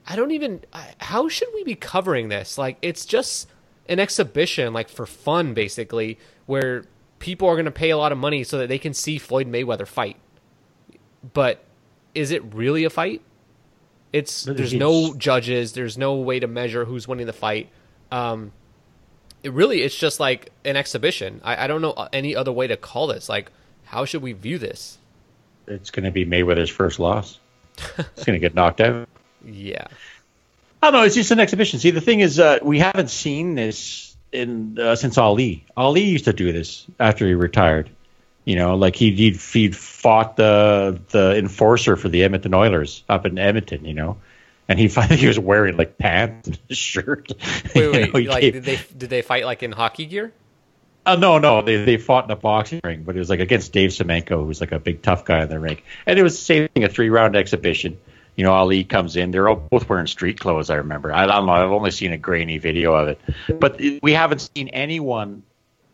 I 0.06 0.16
don't 0.16 0.30
even. 0.30 0.64
How 0.98 1.28
should 1.28 1.48
we 1.54 1.62
be 1.62 1.74
covering 1.74 2.28
this? 2.28 2.56
Like, 2.56 2.78
it's 2.82 3.04
just 3.04 3.48
an 3.88 4.00
exhibition, 4.00 4.72
like 4.72 4.88
for 4.88 5.06
fun, 5.06 5.52
basically, 5.52 6.18
where 6.46 6.84
people 7.18 7.46
are 7.48 7.56
gonna 7.56 7.70
pay 7.70 7.90
a 7.90 7.98
lot 7.98 8.12
of 8.12 8.18
money 8.18 8.42
so 8.42 8.56
that 8.58 8.68
they 8.68 8.78
can 8.78 8.94
see 8.94 9.18
Floyd 9.18 9.46
Mayweather 9.46 9.86
fight. 9.86 10.16
But 11.34 11.62
is 12.14 12.30
it 12.30 12.42
really 12.54 12.84
a 12.84 12.90
fight? 12.90 13.20
It's 14.12 14.44
there's 14.44 14.72
no 14.72 15.14
judges. 15.14 15.74
There's 15.74 15.98
no 15.98 16.14
way 16.14 16.40
to 16.40 16.46
measure 16.46 16.86
who's 16.86 17.06
winning 17.06 17.26
the 17.26 17.32
fight. 17.32 17.68
Um, 18.10 18.52
it 19.42 19.52
really 19.52 19.82
it's 19.82 19.96
just 19.96 20.20
like 20.20 20.52
an 20.64 20.76
exhibition. 20.76 21.40
I, 21.44 21.64
I 21.64 21.66
don't 21.66 21.82
know 21.82 22.08
any 22.12 22.34
other 22.36 22.52
way 22.52 22.66
to 22.66 22.76
call 22.76 23.06
this. 23.06 23.28
Like, 23.28 23.50
how 23.84 24.04
should 24.04 24.22
we 24.22 24.32
view 24.32 24.58
this? 24.58 24.98
it's 25.70 25.90
going 25.90 26.04
to 26.04 26.10
be 26.10 26.26
Mayweather's 26.26 26.70
first 26.70 26.98
loss. 26.98 27.38
He's 27.96 28.24
going 28.24 28.38
to 28.38 28.40
get 28.40 28.54
knocked 28.54 28.80
out. 28.80 29.08
Yeah, 29.44 29.86
I 30.82 30.90
don't 30.90 31.00
know. 31.00 31.06
It's 31.06 31.14
just 31.14 31.30
an 31.30 31.40
exhibition. 31.40 31.78
See, 31.78 31.92
the 31.92 32.00
thing 32.00 32.20
is, 32.20 32.38
uh, 32.38 32.58
we 32.62 32.78
haven't 32.78 33.08
seen 33.08 33.54
this 33.54 34.14
in 34.32 34.78
uh, 34.78 34.96
since 34.96 35.16
Ali. 35.16 35.64
Ali 35.76 36.02
used 36.02 36.26
to 36.26 36.32
do 36.32 36.52
this 36.52 36.86
after 36.98 37.26
he 37.26 37.34
retired. 37.34 37.88
You 38.44 38.56
know, 38.56 38.74
like 38.74 38.96
he'd 38.96 39.16
he'd, 39.16 39.36
he'd 39.36 39.76
fought 39.76 40.36
the 40.36 41.00
the 41.10 41.36
enforcer 41.38 41.96
for 41.96 42.08
the 42.08 42.24
Edmonton 42.24 42.52
Oilers 42.52 43.02
up 43.08 43.24
in 43.24 43.38
Edmonton. 43.38 43.84
You 43.84 43.94
know, 43.94 44.16
and 44.70 44.78
he 44.78 44.86
finally 44.88 45.16
he 45.16 45.26
was 45.26 45.38
wearing 45.38 45.76
like 45.76 45.98
pants 45.98 46.46
and 46.48 46.58
a 46.70 46.74
shirt. 46.74 47.32
wait, 47.74 47.84
You 47.84 47.90
wait. 47.92 48.14
know, 48.26 48.30
like, 48.30 48.40
gave- 48.40 48.52
did 48.54 48.64
they 48.64 48.78
did 48.96 49.10
they 49.10 49.20
fight 49.20 49.44
like 49.44 49.62
in 49.62 49.72
hockey 49.72 50.06
gear? 50.06 50.32
Oh 51.04 51.16
no, 51.16 51.38
no, 51.38 51.60
they 51.62 51.84
they 51.84 51.96
fought 51.96 52.24
in 52.26 52.30
a 52.30 52.36
boxing 52.36 52.80
ring, 52.84 53.02
but 53.02 53.16
it 53.16 53.18
was 53.18 53.28
like 53.28 53.40
against 53.40 53.72
Dave 53.72 53.90
Semenko, 53.90 54.44
who's 54.44 54.60
like 54.60 54.70
a 54.72 54.78
big 54.78 55.02
tough 55.02 55.24
guy 55.24 55.42
in 55.42 55.48
the 55.48 55.58
ring, 55.58 55.78
and 56.06 56.18
it 56.18 56.22
was 56.22 56.34
the 56.38 56.44
same 56.44 56.68
thing, 56.68 56.84
a 56.84 56.88
three 56.88 57.10
round 57.10 57.34
exhibition. 57.36 57.98
You 58.36 58.44
know, 58.44 58.52
Ali 58.52 58.84
comes 58.84 59.16
in; 59.16 59.32
they're 59.32 59.48
all 59.48 59.56
both 59.56 59.88
wearing 59.88 60.06
street 60.06 60.38
clothes. 60.38 60.70
I 60.70 60.76
remember. 60.76 61.12
I 61.12 61.26
don't 61.26 61.46
know. 61.46 61.52
I've 61.52 61.72
only 61.72 61.90
seen 61.90 62.12
a 62.12 62.16
grainy 62.16 62.58
video 62.58 62.94
of 62.94 63.08
it, 63.08 63.20
but 63.58 63.80
we 64.02 64.12
haven't 64.12 64.48
seen 64.54 64.68
anyone 64.68 65.42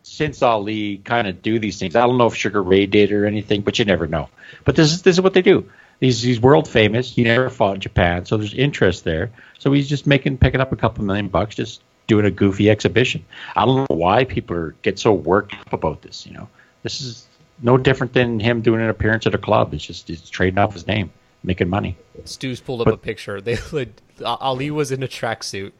since 0.03 0.41
Ali 0.43 0.97
kind 0.97 1.27
of 1.27 1.41
do 1.41 1.57
these 1.57 1.79
things. 1.79 1.95
I 1.95 2.01
don't 2.01 2.17
know 2.17 2.27
if 2.27 2.35
Sugar 2.35 2.61
Ray 2.61 2.85
did 2.85 3.11
or 3.11 3.25
anything, 3.25 3.61
but 3.61 3.79
you 3.79 3.85
never 3.85 4.07
know. 4.07 4.29
But 4.65 4.75
this 4.75 4.91
is 4.93 5.01
this 5.01 5.15
is 5.15 5.21
what 5.21 5.33
they 5.33 5.41
do. 5.41 5.69
He's 5.99 6.21
he's 6.21 6.39
world 6.39 6.67
famous. 6.67 7.11
He 7.13 7.23
never 7.23 7.49
fought 7.49 7.75
in 7.75 7.81
Japan, 7.81 8.25
so 8.25 8.37
there's 8.37 8.53
interest 8.53 9.03
there. 9.03 9.31
So 9.57 9.71
he's 9.73 9.89
just 9.89 10.05
making 10.05 10.37
picking 10.37 10.61
up 10.61 10.71
a 10.71 10.75
couple 10.75 11.03
million 11.03 11.27
bucks, 11.27 11.55
just 11.55 11.81
doing 12.05 12.25
a 12.25 12.31
goofy 12.31 12.69
exhibition. 12.69 13.25
I 13.55 13.65
don't 13.65 13.89
know 13.89 13.95
why 13.95 14.23
people 14.23 14.55
are, 14.55 14.71
get 14.83 14.99
so 14.99 15.11
worked 15.11 15.53
up 15.55 15.73
about 15.73 16.01
this. 16.03 16.25
You 16.25 16.33
know, 16.33 16.49
this 16.83 17.01
is 17.01 17.25
no 17.61 17.77
different 17.77 18.13
than 18.13 18.39
him 18.39 18.61
doing 18.61 18.81
an 18.81 18.89
appearance 18.89 19.25
at 19.25 19.33
a 19.33 19.39
club. 19.39 19.73
It's 19.73 19.83
just 19.83 20.07
he's 20.07 20.29
trading 20.29 20.59
off 20.59 20.73
his 20.73 20.85
name, 20.85 21.11
making 21.43 21.67
money. 21.69 21.97
Stu's 22.25 22.59
pulled 22.61 22.81
up 22.81 22.85
But- 22.85 22.93
a 22.93 22.97
picture. 22.97 23.41
They 23.41 23.57
Ali 24.25 24.69
was 24.71 24.91
in 24.91 25.01
a 25.01 25.07
tracksuit 25.07 25.71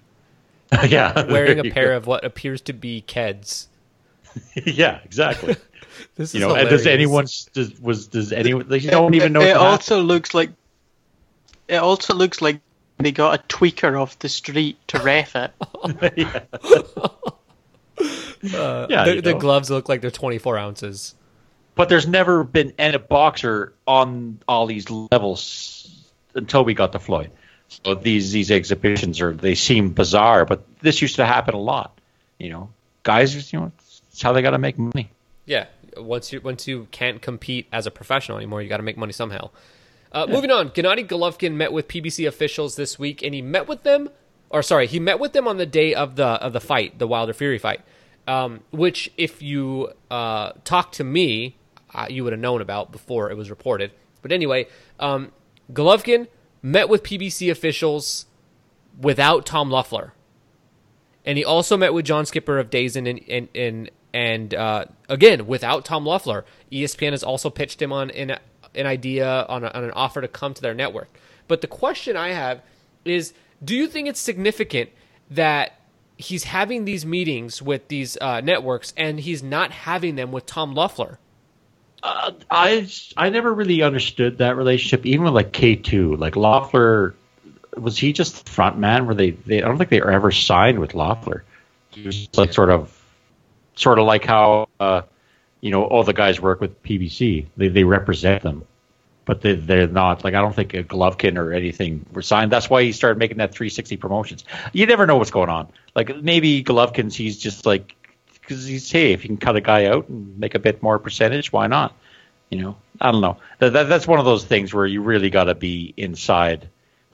yeah, 0.88 1.26
wearing 1.31 1.60
a 1.60 1.69
pair 1.72 1.89
go. 1.89 1.98
of 1.98 2.07
what 2.07 2.26
appears 2.26 2.61
to 2.61 2.73
be 2.73 3.03
Keds. 3.07 3.68
yeah, 4.65 4.99
exactly. 5.06 5.56
This 6.15 6.29
is 6.29 6.35
you 6.35 6.47
know, 6.47 6.55
and 6.55 6.69
does 6.69 6.87
anyone 6.87 7.25
does 7.53 7.79
was 7.79 8.07
does 8.07 8.31
anyone 8.31 8.67
they 8.67 8.79
don't 8.79 9.13
even 9.13 9.33
know? 9.33 9.41
It, 9.41 9.49
it 9.49 9.57
also 9.57 10.01
looks 10.01 10.33
like 10.33 10.51
it 11.67 11.77
also 11.77 12.13
looks 12.13 12.41
like 12.41 12.61
they 12.97 13.11
got 13.11 13.39
a 13.39 13.43
tweaker 13.43 14.01
off 14.01 14.17
the 14.19 14.29
street 14.29 14.77
to 14.87 14.99
ref 14.99 15.35
it. 15.35 15.51
yeah, 16.17 16.41
Uh, 18.53 18.87
Yeah, 18.89 19.05
the, 19.05 19.21
the 19.21 19.33
gloves 19.33 19.69
look 19.69 19.89
like 19.89 20.01
they're 20.01 20.11
24 20.11 20.57
ounces. 20.57 21.15
but 21.75 21.89
there's 21.89 22.07
never 22.07 22.43
been 22.43 22.73
any 22.77 22.97
boxer 22.97 23.73
on 23.87 24.39
all 24.47 24.65
these 24.65 24.89
levels 24.89 26.11
until 26.35 26.63
we 26.63 26.73
got 26.73 26.91
to 26.91 26.99
Floyd. 26.99 27.31
So 27.67 27.95
these 27.95 28.31
these 28.31 28.49
exhibitions 28.51 29.19
are 29.21 29.33
they 29.33 29.55
seem 29.55 29.91
bizarre, 29.91 30.45
but 30.45 30.63
this 30.81 31.01
used 31.01 31.17
to 31.17 31.25
happen 31.25 31.53
a 31.53 31.59
lot. 31.59 31.99
You 32.39 32.49
know, 32.49 32.69
guys, 33.03 33.51
you 33.51 33.59
know, 33.59 33.71
it's 34.11 34.21
how 34.21 34.31
they 34.33 34.41
got 34.41 34.51
to 34.51 34.57
make 34.57 34.77
money. 34.77 35.09
Yeah, 35.47 35.67
once 35.95 36.31
you 36.31 36.41
once 36.41 36.67
you 36.67 36.87
can't 36.91 37.21
compete 37.21 37.67
as 37.71 37.87
a 37.87 37.91
professional 37.91 38.37
anymore, 38.37 38.61
you 38.61 38.69
got 38.69 38.77
to 38.77 38.83
make 38.83 38.97
money 38.97 39.13
somehow. 39.13 39.49
Uh, 40.11 40.27
Moving 40.27 40.51
on, 40.51 40.69
Gennady 40.69 41.07
Golovkin 41.07 41.53
met 41.53 41.71
with 41.71 41.87
PBC 41.87 42.27
officials 42.27 42.75
this 42.75 42.99
week, 42.99 43.23
and 43.23 43.33
he 43.33 43.41
met 43.41 43.67
with 43.67 43.83
them, 43.83 44.09
or 44.49 44.61
sorry, 44.61 44.87
he 44.87 44.99
met 44.99 45.19
with 45.19 45.33
them 45.33 45.47
on 45.47 45.57
the 45.57 45.65
day 45.65 45.95
of 45.95 46.17
the 46.17 46.25
of 46.25 46.53
the 46.53 46.59
fight, 46.59 46.99
the 46.99 47.07
Wilder 47.07 47.33
Fury 47.33 47.57
fight. 47.57 47.81
Um, 48.27 48.59
which, 48.71 49.09
if 49.15 49.41
you 49.41 49.93
uh, 50.11 50.51
talked 50.65 50.95
to 50.95 51.05
me, 51.05 51.55
uh, 51.93 52.07
you 52.09 52.25
would 52.25 52.33
have 52.33 52.41
known 52.41 52.61
about 52.61 52.91
before 52.91 53.31
it 53.31 53.37
was 53.37 53.49
reported. 53.49 53.91
But 54.21 54.33
anyway, 54.33 54.67
um, 54.99 55.31
Golovkin 55.71 56.27
met 56.61 56.89
with 56.89 57.03
PBC 57.03 57.49
officials 57.49 58.25
without 58.99 59.45
Tom 59.45 59.69
Loeffler 59.69 60.13
and 61.27 61.37
he 61.37 61.43
also 61.43 61.75
met 61.75 61.93
with 61.93 62.05
John 62.05 62.25
Skipper 62.25 62.57
of 62.57 62.69
DAZN 62.69 63.21
and 63.29 63.49
and, 63.53 63.91
and 64.13 64.53
uh, 64.53 64.85
again 65.09 65.47
without 65.47 65.85
Tom 65.85 66.05
Loeffler. 66.05 66.45
E 66.71 66.84
ESPN 66.84 67.11
has 67.11 67.23
also 67.23 67.49
pitched 67.49 67.81
him 67.81 67.91
on 67.91 68.11
an 68.11 68.38
an 68.75 68.85
idea 68.85 69.45
on, 69.49 69.63
a, 69.63 69.67
on 69.67 69.84
an 69.84 69.91
offer 69.91 70.21
to 70.21 70.27
come 70.27 70.53
to 70.53 70.61
their 70.61 70.73
network. 70.73 71.09
But 71.47 71.61
the 71.61 71.67
question 71.67 72.15
I 72.15 72.29
have 72.29 72.61
is, 73.05 73.34
do 73.63 73.75
you 73.75 73.88
think 73.88 74.07
it's 74.07 74.19
significant 74.19 74.89
that 75.31 75.79
he's 76.17 76.43
having 76.43 76.85
these 76.85 77.05
meetings 77.05 77.61
with 77.61 77.88
these 77.88 78.17
uh, 78.19 78.41
networks 78.41 78.93
and 78.97 79.19
he's 79.19 79.41
not 79.41 79.71
having 79.71 80.15
them 80.15 80.31
with 80.31 80.45
Tom 80.45 80.73
Loeffler? 80.73 81.19
Uh, 82.03 82.31
I 82.51 82.88
I 83.15 83.29
never 83.29 83.51
really 83.53 83.81
understood 83.81 84.38
that 84.38 84.55
relationship, 84.55 85.05
even 85.05 85.25
with 85.25 85.34
like 85.34 85.51
K 85.51 85.75
two. 85.75 86.15
Like 86.15 86.35
Loeffler, 86.35 87.15
was 87.75 87.97
he 87.97 88.13
just 88.13 88.45
the 88.45 88.51
front 88.51 88.77
man? 88.77 89.07
Were 89.07 89.15
they, 89.15 89.31
they? 89.31 89.63
I 89.63 89.67
don't 89.67 89.77
think 89.77 89.89
they 89.89 90.01
ever 90.01 90.31
signed 90.31 90.79
with 90.79 90.93
Loeffler. 90.93 91.43
He 91.89 92.03
was 92.03 92.29
like 92.38 92.53
sort 92.53 92.69
of, 92.69 92.95
sort 93.77 93.99
of 93.99 94.05
like 94.05 94.25
how 94.25 94.67
uh, 94.79 95.03
you 95.61 95.71
know 95.71 95.85
all 95.85 96.03
the 96.03 96.13
guys 96.13 96.41
work 96.41 96.59
with 96.59 96.83
PBC. 96.83 97.45
They 97.55 97.69
they 97.69 97.83
represent 97.83 98.43
them, 98.43 98.65
but 99.23 99.41
they 99.41 99.53
they're 99.53 99.87
not 99.87 100.23
like 100.23 100.33
I 100.33 100.41
don't 100.41 100.53
think 100.53 100.73
a 100.73 100.83
Golovkin 100.83 101.37
or 101.37 101.53
anything 101.53 102.05
were 102.11 102.21
signed. 102.21 102.51
That's 102.51 102.69
why 102.69 102.83
he 102.83 102.91
started 102.91 103.19
making 103.19 103.37
that 103.37 103.53
360 103.53 103.97
promotions. 103.97 104.43
You 104.73 104.85
never 104.85 105.05
know 105.05 105.17
what's 105.17 105.31
going 105.31 105.49
on. 105.49 105.69
Like 105.95 106.15
maybe 106.21 106.63
Golovkin's 106.63 107.15
he's 107.15 107.37
just 107.37 107.65
like 107.65 107.95
because 108.33 108.65
he's 108.65 108.91
hey 108.91 109.13
if 109.13 109.23
you 109.23 109.29
can 109.29 109.37
cut 109.37 109.55
a 109.55 109.61
guy 109.61 109.85
out 109.85 110.09
and 110.09 110.37
make 110.37 110.55
a 110.55 110.59
bit 110.59 110.83
more 110.83 110.99
percentage, 110.99 111.51
why 111.53 111.67
not? 111.67 111.95
You 112.49 112.61
know, 112.61 112.77
I 112.99 113.11
don't 113.11 113.21
know. 113.21 113.37
That, 113.59 113.73
that, 113.73 113.89
that's 113.89 114.07
one 114.07 114.19
of 114.19 114.25
those 114.25 114.45
things 114.45 114.73
where 114.73 114.85
you 114.85 115.01
really 115.01 115.29
got 115.29 115.45
to 115.45 115.55
be 115.55 115.93
inside 115.97 116.69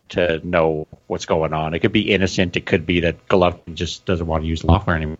to 0.09 0.47
know 0.47 0.87
what's 1.07 1.25
going 1.25 1.53
on. 1.53 1.73
It 1.73 1.79
could 1.79 1.91
be 1.91 2.11
innocent. 2.11 2.55
It 2.55 2.67
could 2.67 2.85
be 2.85 2.99
that 2.99 3.27
Golovkin 3.27 3.73
just 3.73 4.05
doesn't 4.05 4.27
want 4.27 4.43
to 4.43 4.47
use 4.47 4.63
Loeffler 4.63 4.95
anymore. 4.95 5.17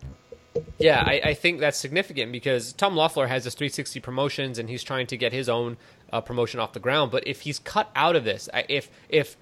Yeah, 0.78 1.04
I, 1.06 1.22
I 1.24 1.34
think 1.34 1.60
that's 1.60 1.78
significant 1.78 2.32
because 2.32 2.74
Tom 2.74 2.96
Loeffler 2.96 3.28
has 3.28 3.46
his 3.46 3.56
360 3.56 4.00
promotions 4.00 4.60
and 4.60 4.70
he's 4.70 4.84
trying 4.84 5.08
to 5.08 5.18
get 5.18 5.34
his 5.34 5.50
own 5.50 5.78
uh, 6.12 6.22
promotion 6.22 6.60
off 6.60 6.74
the 6.74 6.80
ground. 6.80 7.12
But 7.12 7.28
if 7.28 7.42
he's 7.42 7.60
cut 7.60 7.90
out 7.96 8.16
of 8.16 8.24
this, 8.24 8.50
if 8.70 8.90
if 9.10 9.36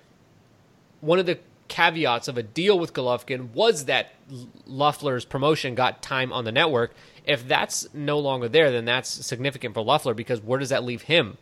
one 1.01 1.19
of 1.19 1.25
the 1.25 1.39
caveats 1.67 2.27
of 2.27 2.37
a 2.37 2.43
deal 2.43 2.77
with 2.77 2.93
Golovkin 2.93 3.53
was 3.53 3.85
that 3.85 4.13
Loeffler's 4.65 5.25
promotion 5.25 5.75
got 5.75 6.01
time 6.01 6.31
on 6.31 6.43
the 6.43 6.51
network, 6.51 6.93
if 7.25 7.47
that's 7.47 7.87
no 7.93 8.19
longer 8.19 8.47
there, 8.47 8.71
then 8.71 8.85
that's 8.85 9.09
significant 9.09 9.73
for 9.73 9.81
Loeffler 9.81 10.13
because 10.13 10.41
where 10.41 10.59
does 10.59 10.69
that 10.69 10.83
leave 10.83 11.03
him? 11.03 11.37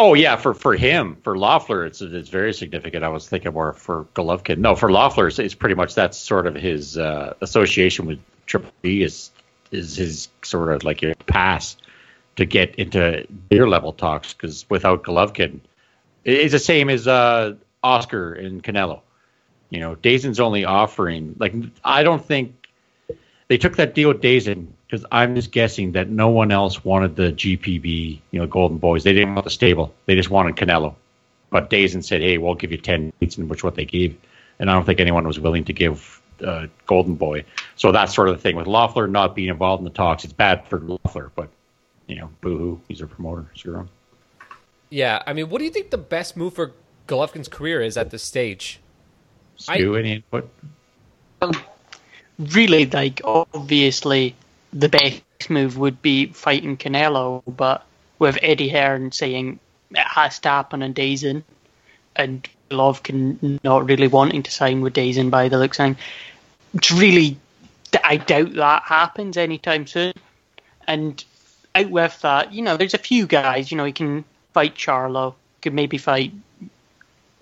Oh 0.00 0.14
yeah, 0.14 0.36
for 0.36 0.54
for 0.54 0.76
him, 0.76 1.16
for 1.24 1.36
Loeffler, 1.36 1.84
it's 1.84 2.00
it's 2.00 2.28
very 2.28 2.54
significant. 2.54 3.02
I 3.02 3.08
was 3.08 3.28
thinking 3.28 3.52
more 3.52 3.72
for 3.72 4.06
Golovkin. 4.14 4.58
No, 4.58 4.76
for 4.76 4.92
Loeffler, 4.92 5.26
it's, 5.26 5.40
it's 5.40 5.54
pretty 5.54 5.74
much 5.74 5.96
that's 5.96 6.16
sort 6.16 6.46
of 6.46 6.54
his 6.54 6.96
uh, 6.96 7.34
association 7.40 8.06
with 8.06 8.20
Triple 8.48 8.72
G 8.84 9.02
is 9.02 9.30
is 9.70 9.96
his 9.96 10.28
sort 10.42 10.72
of 10.72 10.82
like 10.82 11.02
your 11.02 11.14
pass 11.26 11.76
to 12.36 12.46
get 12.46 12.74
into 12.76 13.26
beer 13.48 13.68
level 13.68 13.92
talks. 13.92 14.32
Because 14.32 14.64
without 14.70 15.04
Golovkin, 15.04 15.60
it's 16.24 16.52
the 16.52 16.58
same 16.58 16.88
as 16.88 17.06
uh, 17.06 17.54
Oscar 17.82 18.32
and 18.32 18.62
Canelo. 18.62 19.02
You 19.70 19.80
know, 19.80 19.96
DAZN's 19.96 20.40
only 20.40 20.64
offering 20.64 21.36
like 21.38 21.54
I 21.84 22.02
don't 22.02 22.24
think 22.24 22.68
they 23.48 23.58
took 23.58 23.76
that 23.76 23.94
deal 23.94 24.08
with 24.08 24.22
DAZN 24.22 24.66
because 24.86 25.04
I'm 25.12 25.34
just 25.34 25.52
guessing 25.52 25.92
that 25.92 26.08
no 26.08 26.28
one 26.28 26.50
else 26.50 26.82
wanted 26.84 27.16
the 27.16 27.32
GPB, 27.32 28.20
you 28.30 28.40
know, 28.40 28.46
Golden 28.46 28.78
Boys. 28.78 29.04
They 29.04 29.12
didn't 29.12 29.34
want 29.34 29.44
the 29.44 29.50
stable. 29.50 29.94
They 30.06 30.14
just 30.14 30.30
wanted 30.30 30.56
Canelo. 30.56 30.94
But 31.50 31.70
DAZN 31.70 32.02
said, 32.02 32.22
"Hey, 32.22 32.38
we'll 32.38 32.54
give 32.54 32.72
you 32.72 32.78
ten 32.78 33.12
weeks," 33.20 33.36
and 33.36 33.48
which 33.50 33.62
what 33.62 33.74
they 33.74 33.84
gave. 33.84 34.16
And 34.58 34.70
I 34.70 34.74
don't 34.74 34.84
think 34.84 35.00
anyone 35.00 35.26
was 35.26 35.38
willing 35.38 35.64
to 35.64 35.72
give 35.72 36.20
uh, 36.42 36.66
Golden 36.86 37.14
Boy. 37.14 37.44
So 37.76 37.92
that's 37.92 38.14
sort 38.14 38.28
of 38.28 38.36
the 38.36 38.42
thing 38.42 38.56
with 38.56 38.66
Loeffler 38.66 39.06
not 39.06 39.34
being 39.34 39.48
involved 39.48 39.80
in 39.80 39.84
the 39.84 39.90
talks. 39.90 40.24
It's 40.24 40.32
bad 40.32 40.66
for 40.68 40.80
Loeffler, 40.80 41.30
but 41.34 41.48
you 42.06 42.16
know, 42.16 42.30
boohoo, 42.40 42.80
he's 42.88 43.00
a 43.00 43.06
promoter. 43.06 43.46
Screw 43.54 43.76
him. 43.76 43.88
Yeah, 44.90 45.22
I 45.26 45.32
mean, 45.34 45.50
what 45.50 45.58
do 45.58 45.64
you 45.64 45.70
think 45.70 45.90
the 45.90 45.98
best 45.98 46.36
move 46.36 46.54
for 46.54 46.72
Golovkin's 47.06 47.48
career 47.48 47.80
is 47.82 47.96
at 47.96 48.10
this 48.10 48.22
stage? 48.22 48.80
Stu, 49.56 49.96
I, 49.96 49.98
any 49.98 50.12
input? 50.14 50.48
Um, 51.42 51.52
really, 52.38 52.86
like 52.86 53.20
obviously, 53.24 54.34
the 54.72 54.88
best 54.88 55.22
move 55.50 55.76
would 55.76 56.00
be 56.00 56.26
fighting 56.26 56.76
Canelo, 56.76 57.42
but 57.46 57.84
with 58.18 58.38
Eddie 58.42 58.68
Hearn 58.68 59.12
saying 59.12 59.58
it 59.90 59.98
has 59.98 60.38
to 60.40 60.48
happen 60.48 60.82
in 60.82 60.94
DAZN, 60.94 61.42
and 62.16 62.48
Golovkin 62.70 63.58
not 63.64 63.88
really 63.88 64.08
wanting 64.08 64.42
to 64.42 64.50
sign 64.50 64.80
with 64.80 64.94
DAZN 64.94 65.30
by 65.30 65.48
the 65.48 65.58
looks 65.58 65.80
of 65.80 65.96
it's 66.74 66.90
really, 66.90 67.38
I 68.04 68.16
doubt 68.16 68.54
that 68.54 68.82
happens 68.84 69.36
anytime 69.36 69.86
soon. 69.86 70.12
And 70.86 71.22
out 71.74 71.90
with 71.90 72.20
that, 72.22 72.52
you 72.52 72.62
know, 72.62 72.76
there's 72.76 72.94
a 72.94 72.98
few 72.98 73.26
guys, 73.26 73.70
you 73.70 73.76
know, 73.76 73.84
he 73.84 73.92
can 73.92 74.24
fight 74.52 74.74
Charlo, 74.74 75.34
could 75.62 75.74
maybe 75.74 75.98
fight 75.98 76.32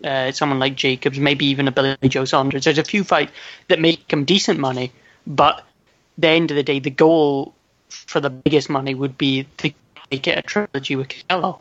uh, 0.04 0.32
someone 0.32 0.58
like 0.58 0.76
Jacobs, 0.76 1.18
maybe 1.18 1.46
even 1.46 1.68
a 1.68 1.72
Billy 1.72 1.96
Joe 2.08 2.24
Saunders. 2.24 2.64
There's 2.64 2.78
a 2.78 2.84
few 2.84 3.04
fights 3.04 3.32
that 3.68 3.80
make 3.80 4.10
him 4.12 4.24
decent 4.24 4.58
money, 4.58 4.92
but 5.26 5.64
the 6.18 6.28
end 6.28 6.50
of 6.50 6.56
the 6.56 6.62
day, 6.62 6.78
the 6.78 6.90
goal 6.90 7.54
for 7.88 8.20
the 8.20 8.30
biggest 8.30 8.68
money 8.68 8.94
would 8.94 9.16
be 9.16 9.46
to 9.58 9.72
make 10.10 10.26
it 10.26 10.38
a 10.38 10.42
trilogy 10.42 10.96
with 10.96 11.08
Canelo. 11.08 11.60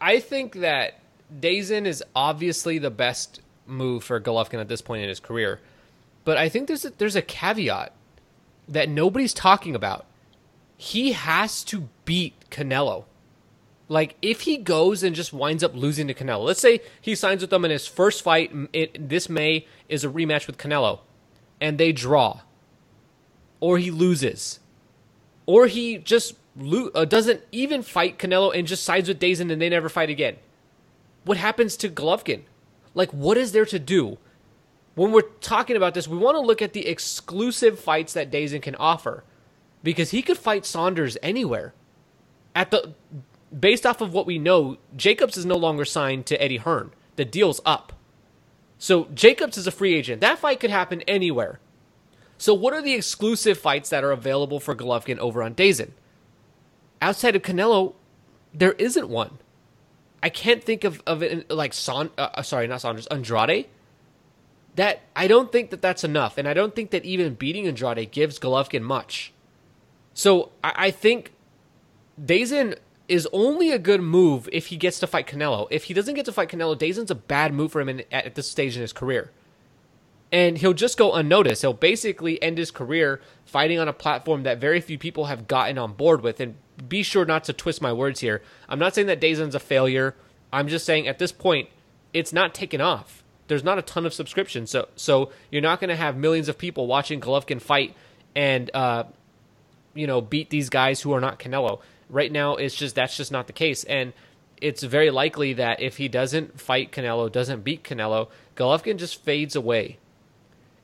I 0.00 0.20
think 0.20 0.54
that 0.56 0.98
DAZN 1.40 1.86
is 1.86 2.04
obviously 2.14 2.78
the 2.78 2.90
best 2.90 3.40
move 3.66 4.04
for 4.04 4.20
Golovkin 4.20 4.60
at 4.60 4.68
this 4.68 4.80
point 4.80 5.02
in 5.02 5.08
his 5.08 5.20
career, 5.20 5.60
but 6.24 6.36
I 6.36 6.48
think 6.48 6.68
there's 6.68 6.84
a, 6.84 6.90
there's 6.90 7.16
a 7.16 7.22
caveat 7.22 7.92
that 8.68 8.88
nobody's 8.88 9.34
talking 9.34 9.74
about. 9.74 10.06
He 10.76 11.12
has 11.12 11.64
to 11.64 11.88
beat 12.04 12.34
Canelo. 12.50 13.04
Like 13.88 14.16
if 14.20 14.42
he 14.42 14.56
goes 14.56 15.02
and 15.02 15.14
just 15.14 15.32
winds 15.32 15.62
up 15.62 15.74
losing 15.74 16.08
to 16.08 16.14
Canelo, 16.14 16.44
let's 16.44 16.60
say 16.60 16.80
he 17.00 17.14
signs 17.14 17.40
with 17.40 17.50
them 17.50 17.64
in 17.64 17.70
his 17.70 17.86
first 17.86 18.22
fight 18.22 18.52
it, 18.72 19.08
this 19.08 19.28
May 19.28 19.66
is 19.88 20.04
a 20.04 20.08
rematch 20.08 20.46
with 20.46 20.58
Canelo, 20.58 21.00
and 21.60 21.78
they 21.78 21.92
draw, 21.92 22.40
or 23.60 23.78
he 23.78 23.90
loses, 23.90 24.58
or 25.46 25.66
he 25.66 25.98
just 25.98 26.34
lo- 26.56 26.90
uh, 26.94 27.04
doesn't 27.04 27.42
even 27.52 27.82
fight 27.82 28.18
Canelo 28.18 28.56
and 28.56 28.66
just 28.66 28.82
sides 28.82 29.08
with 29.08 29.20
DAZN 29.20 29.52
and 29.52 29.62
they 29.62 29.68
never 29.68 29.88
fight 29.88 30.10
again. 30.10 30.36
What 31.26 31.38
happens 31.38 31.76
to 31.78 31.88
Golovkin? 31.88 32.42
Like, 32.94 33.10
what 33.10 33.36
is 33.36 33.50
there 33.50 33.66
to 33.66 33.80
do? 33.80 34.16
When 34.94 35.10
we're 35.10 35.22
talking 35.40 35.76
about 35.76 35.92
this, 35.92 36.06
we 36.06 36.16
want 36.16 36.36
to 36.36 36.40
look 36.40 36.62
at 36.62 36.72
the 36.72 36.86
exclusive 36.86 37.80
fights 37.80 38.12
that 38.12 38.30
DAZN 38.30 38.62
can 38.62 38.76
offer, 38.76 39.24
because 39.82 40.12
he 40.12 40.22
could 40.22 40.38
fight 40.38 40.64
Saunders 40.64 41.18
anywhere. 41.22 41.74
At 42.54 42.70
the 42.70 42.94
based 43.58 43.84
off 43.84 44.00
of 44.00 44.14
what 44.14 44.24
we 44.24 44.38
know, 44.38 44.78
Jacobs 44.96 45.36
is 45.36 45.44
no 45.44 45.56
longer 45.56 45.84
signed 45.84 46.26
to 46.26 46.40
Eddie 46.40 46.58
Hearn. 46.58 46.92
The 47.16 47.24
deal's 47.24 47.60
up. 47.66 47.92
So 48.78 49.06
Jacobs 49.12 49.58
is 49.58 49.66
a 49.66 49.72
free 49.72 49.94
agent. 49.94 50.20
That 50.20 50.38
fight 50.38 50.60
could 50.60 50.70
happen 50.70 51.02
anywhere. 51.02 51.58
So 52.38 52.54
what 52.54 52.72
are 52.72 52.82
the 52.82 52.94
exclusive 52.94 53.58
fights 53.58 53.90
that 53.90 54.04
are 54.04 54.12
available 54.12 54.60
for 54.60 54.76
Golovkin 54.76 55.18
over 55.18 55.42
on 55.42 55.54
DAZN? 55.54 55.90
Outside 57.02 57.34
of 57.34 57.42
Canelo, 57.42 57.94
there 58.54 58.72
isn't 58.74 59.08
one. 59.08 59.38
I 60.22 60.28
can't 60.28 60.62
think 60.62 60.84
of, 60.84 61.02
of 61.06 61.22
it 61.22 61.50
like 61.50 61.72
Son. 61.72 62.10
Uh, 62.16 62.28
uh, 62.34 62.42
sorry, 62.42 62.66
not 62.66 62.80
Saunders. 62.80 63.06
Andrade. 63.08 63.66
That 64.74 65.00
I 65.14 65.26
don't 65.26 65.50
think 65.50 65.70
that 65.70 65.80
that's 65.80 66.04
enough, 66.04 66.36
and 66.36 66.46
I 66.46 66.52
don't 66.52 66.74
think 66.74 66.90
that 66.90 67.04
even 67.04 67.34
beating 67.34 67.66
Andrade 67.66 68.10
gives 68.10 68.38
Golovkin 68.38 68.82
much. 68.82 69.32
So 70.12 70.50
I, 70.62 70.72
I 70.76 70.90
think 70.90 71.32
DAZN 72.22 72.76
is 73.08 73.28
only 73.32 73.70
a 73.70 73.78
good 73.78 74.00
move 74.00 74.48
if 74.52 74.66
he 74.66 74.76
gets 74.76 74.98
to 75.00 75.06
fight 75.06 75.26
Canelo. 75.26 75.66
If 75.70 75.84
he 75.84 75.94
doesn't 75.94 76.14
get 76.14 76.24
to 76.26 76.32
fight 76.32 76.48
Canelo, 76.48 76.76
DAZN's 76.76 77.10
a 77.10 77.14
bad 77.14 77.54
move 77.54 77.72
for 77.72 77.80
him 77.80 77.88
in, 77.88 78.04
at 78.10 78.34
this 78.34 78.50
stage 78.50 78.76
in 78.76 78.82
his 78.82 78.92
career. 78.92 79.30
And 80.32 80.58
he'll 80.58 80.72
just 80.72 80.98
go 80.98 81.12
unnoticed. 81.12 81.62
He'll 81.62 81.72
basically 81.72 82.42
end 82.42 82.58
his 82.58 82.70
career 82.70 83.20
fighting 83.44 83.78
on 83.78 83.86
a 83.86 83.92
platform 83.92 84.42
that 84.42 84.58
very 84.58 84.80
few 84.80 84.98
people 84.98 85.26
have 85.26 85.46
gotten 85.46 85.78
on 85.78 85.92
board 85.92 86.22
with. 86.22 86.40
And 86.40 86.56
be 86.88 87.02
sure 87.02 87.24
not 87.24 87.44
to 87.44 87.52
twist 87.52 87.80
my 87.80 87.92
words 87.92 88.20
here. 88.20 88.42
I'm 88.68 88.78
not 88.78 88.94
saying 88.94 89.06
that 89.06 89.20
DAZN's 89.20 89.54
a 89.54 89.60
failure. 89.60 90.14
I'm 90.52 90.68
just 90.68 90.84
saying 90.84 91.08
at 91.08 91.18
this 91.18 91.32
point, 91.32 91.68
it's 92.12 92.32
not 92.32 92.54
taken 92.54 92.80
off. 92.80 93.22
There's 93.48 93.64
not 93.64 93.78
a 93.78 93.82
ton 93.82 94.06
of 94.06 94.12
subscriptions, 94.12 94.70
so 94.70 94.88
so 94.96 95.30
you're 95.50 95.62
not 95.62 95.80
going 95.80 95.90
to 95.90 95.96
have 95.96 96.16
millions 96.16 96.48
of 96.48 96.58
people 96.58 96.86
watching 96.86 97.20
Golovkin 97.20 97.60
fight 97.60 97.94
and 98.34 98.70
uh, 98.74 99.04
you 99.94 100.06
know 100.06 100.20
beat 100.20 100.50
these 100.50 100.68
guys 100.68 101.00
who 101.02 101.12
are 101.12 101.20
not 101.20 101.38
Canelo. 101.38 101.80
Right 102.08 102.30
now, 102.30 102.56
it's 102.56 102.74
just 102.74 102.94
that's 102.94 103.16
just 103.16 103.30
not 103.30 103.46
the 103.46 103.52
case, 103.52 103.84
and 103.84 104.12
it's 104.60 104.82
very 104.82 105.10
likely 105.10 105.52
that 105.54 105.80
if 105.80 105.98
he 105.98 106.08
doesn't 106.08 106.60
fight 106.60 106.90
Canelo, 106.90 107.30
doesn't 107.30 107.62
beat 107.62 107.84
Canelo, 107.84 108.28
Golovkin 108.56 108.96
just 108.96 109.22
fades 109.22 109.54
away. 109.54 109.98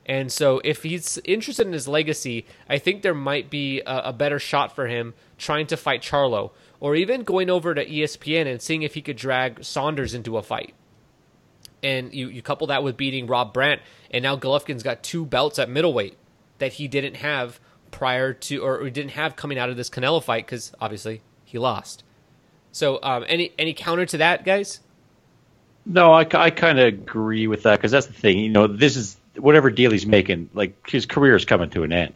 And 0.04 0.32
so, 0.32 0.60
if 0.64 0.82
he's 0.82 1.18
interested 1.24 1.66
in 1.66 1.72
his 1.72 1.86
legacy, 1.86 2.44
I 2.68 2.78
think 2.78 3.02
there 3.02 3.14
might 3.14 3.50
be 3.50 3.80
a, 3.82 3.98
a, 4.06 4.12
better 4.12 4.40
shot 4.40 4.74
for 4.74 4.88
him 4.88 5.14
trying 5.38 5.68
to 5.68 5.76
fight 5.76 6.02
Charlo, 6.02 6.50
or 6.80 6.96
even 6.96 7.22
going 7.22 7.48
over 7.48 7.72
to 7.72 7.86
ESPN 7.86 8.50
and 8.50 8.60
seeing 8.60 8.82
if 8.82 8.94
he 8.94 9.02
could 9.02 9.16
drag 9.16 9.62
Saunders 9.62 10.12
into 10.12 10.36
a 10.36 10.42
fight. 10.42 10.74
And 11.84 12.12
you, 12.12 12.28
you 12.28 12.42
couple 12.42 12.66
that 12.68 12.82
with 12.82 12.96
beating 12.96 13.28
Rob 13.28 13.52
Brandt, 13.52 13.80
and 14.10 14.24
now 14.24 14.36
Golovkin's 14.36 14.82
got 14.82 15.04
two 15.04 15.24
belts 15.24 15.60
at 15.60 15.70
middleweight 15.70 16.16
that 16.58 16.74
he 16.74 16.88
didn't 16.88 17.16
have 17.16 17.60
prior 17.92 18.32
to 18.32 18.64
or, 18.64 18.90
didn't 18.90 19.12
have 19.12 19.36
coming 19.36 19.58
out 19.58 19.70
of 19.70 19.76
this 19.76 19.88
Canelo 19.88 20.22
fight 20.22 20.46
because 20.46 20.72
obviously 20.80 21.22
he 21.44 21.58
lost. 21.58 22.02
So 22.72 22.98
um, 23.02 23.24
any 23.28 23.52
any 23.58 23.74
counter 23.74 24.06
to 24.06 24.18
that, 24.18 24.44
guys? 24.44 24.80
No, 25.84 26.12
I, 26.12 26.26
I 26.32 26.50
kind 26.50 26.78
of 26.78 26.86
agree 26.86 27.46
with 27.46 27.64
that 27.64 27.76
because 27.76 27.90
that's 27.90 28.06
the 28.06 28.12
thing. 28.12 28.38
You 28.38 28.48
know, 28.48 28.66
this 28.66 28.96
is 28.96 29.16
whatever 29.36 29.70
deal 29.70 29.90
he's 29.90 30.06
making. 30.06 30.50
Like 30.54 30.88
his 30.88 31.06
career 31.06 31.36
is 31.36 31.44
coming 31.44 31.70
to 31.70 31.82
an 31.82 31.92
end. 31.92 32.14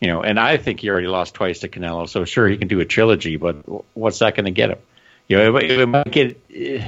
You 0.00 0.08
know, 0.08 0.22
and 0.22 0.38
I 0.38 0.56
think 0.58 0.80
he 0.80 0.90
already 0.90 1.08
lost 1.08 1.34
twice 1.34 1.60
to 1.60 1.68
Canelo, 1.68 2.08
so 2.08 2.24
sure 2.24 2.46
he 2.46 2.56
can 2.56 2.68
do 2.68 2.78
a 2.78 2.84
trilogy, 2.84 3.36
but 3.36 3.56
what's 3.96 4.20
that 4.20 4.36
going 4.36 4.44
to 4.44 4.52
get 4.52 4.70
him? 4.70 4.78
You 5.26 5.38
know, 5.38 5.56
it, 5.56 5.86
might 5.86 6.10
get. 6.10 6.40
Uh, 6.50 6.84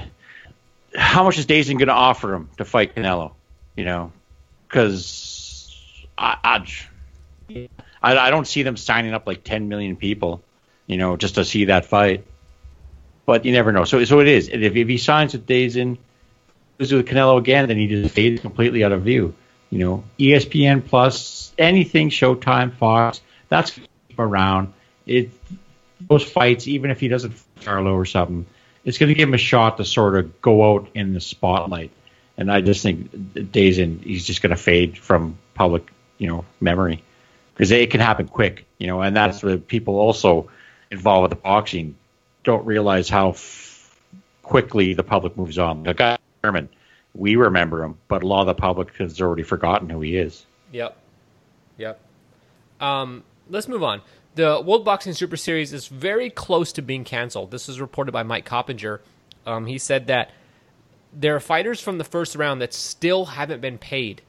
how 0.97 1.25
much 1.25 1.37
is 1.37 1.47
DAZN 1.47 1.75
going 1.75 1.89
to 1.89 1.93
offer 1.93 2.33
him 2.33 2.49
to 2.59 2.65
fight 2.65 2.95
Canelo? 2.95 3.33
You 3.77 3.85
know, 3.85 4.13
because 4.69 6.07
I, 6.17 6.37
I 6.45 7.69
I, 8.03 8.31
don't 8.31 8.47
see 8.47 8.63
them 8.63 8.77
signing 8.77 9.13
up 9.13 9.27
like 9.27 9.45
10 9.45 9.69
million 9.69 9.97
people, 9.97 10.43
you 10.87 10.97
know, 10.97 11.17
just 11.17 11.35
to 11.35 11.45
see 11.45 11.67
that 11.67 11.87
fight. 11.87 12.25
But 13.27 13.45
you 13.45 13.53
never 13.53 13.73
know. 13.73 13.85
So 13.85 14.05
so 14.05 14.21
it 14.21 14.29
is. 14.29 14.49
If, 14.49 14.77
if 14.77 14.89
he 14.89 14.99
signs 14.99 15.33
with 15.33 15.47
DAZN, 15.47 15.99
goes 16.79 16.93
with 16.93 17.07
Canelo 17.07 17.39
again, 17.39 17.69
then 17.69 17.77
he 17.77 17.87
just 17.87 18.15
fades 18.15 18.41
completely 18.41 18.83
out 18.85 18.93
of 18.93 19.03
view. 19.03 19.35
You 19.71 19.79
know, 19.79 20.05
ESPN 20.19 20.85
Plus, 20.85 21.53
anything, 21.57 22.11
Showtime, 22.11 22.75
Fox, 22.75 23.21
that's 23.49 23.79
around. 24.19 24.73
It 25.07 25.31
those 26.01 26.25
fights, 26.25 26.67
even 26.67 26.91
if 26.91 27.01
he 27.01 27.09
doesn't 27.09 27.35
Charlo 27.61 27.95
or 27.95 28.05
something, 28.05 28.47
it's 28.85 28.99
going 28.99 29.09
to 29.09 29.15
give 29.15 29.29
him 29.29 29.35
a 29.35 29.39
shot 29.39 29.77
to 29.77 29.85
sort 29.85 30.17
of 30.17 30.41
go 30.41 30.75
out 30.75 30.89
in 30.95 31.13
the 31.13 31.21
spotlight. 31.21 31.91
And 32.37 32.51
I 32.51 32.63
just 32.63 32.83
think 32.83 33.13
DAZN, 33.13 34.03
he's 34.03 34.25
just 34.25 34.41
going 34.41 34.51
to 34.51 34.57
fade 34.57 34.97
from 34.97 35.39
public, 35.55 35.91
you 36.17 36.27
know, 36.27 36.45
memory 36.61 37.03
because 37.53 37.71
it 37.71 37.91
can 37.91 38.01
happen 38.01 38.27
quick, 38.27 38.65
you 38.79 38.87
know, 38.87 39.03
and 39.03 39.15
that's 39.15 39.43
what 39.43 39.69
people 39.69 39.99
also 39.99 40.49
involved 40.91 41.25
with 41.25 41.39
the 41.39 41.43
boxing 41.43 41.97
don't 42.43 42.65
realize 42.65 43.09
how 43.11 43.31
f- 43.31 44.01
quickly 44.43 44.95
the 44.95 45.03
public 45.03 45.37
moves 45.37 45.59
on. 45.59 45.83
Guy 45.83 46.17
Herman, 46.43 46.71
we 47.15 47.37
remember 47.37 47.83
him, 47.83 47.99
but 48.09 48.23
a 48.23 48.27
lot 48.27 48.41
of 48.41 48.47
the 48.47 48.55
public 48.55 48.95
has 48.97 49.21
already 49.21 49.43
forgotten 49.43 49.89
who 49.89 50.01
he 50.01 50.17
is. 50.17 50.47
Yep, 50.73 50.97
yep. 51.77 52.01
Um, 52.81 53.25
let's 53.49 53.69
move 53.69 53.83
on. 53.83 54.03
The 54.37 54.63
World 54.65 54.85
Boxing 54.85 55.13
Super 55.13 55.37
Series 55.37 55.73
is 55.73 55.89
very 55.89 56.31
close 56.31 56.73
to 56.75 56.83
being 56.83 57.05
canceled. 57.05 57.51
This 57.51 57.69
is 57.69 57.81
reported 57.81 58.13
by 58.13 58.23
Mike 58.23 58.45
Coppinger. 58.45 59.01
Um, 59.45 59.67
he 59.67 59.79
said 59.79 60.07
that 60.07 60.31
there 61.13 61.35
are 61.35 61.41
fighters 61.41 61.81
from 61.81 61.99
the 61.99 62.05
first 62.05 62.37
round 62.37 62.61
that 62.63 62.73
still 62.73 63.27
haven't 63.27 63.61
been 63.61 63.79
paid. 63.79 64.23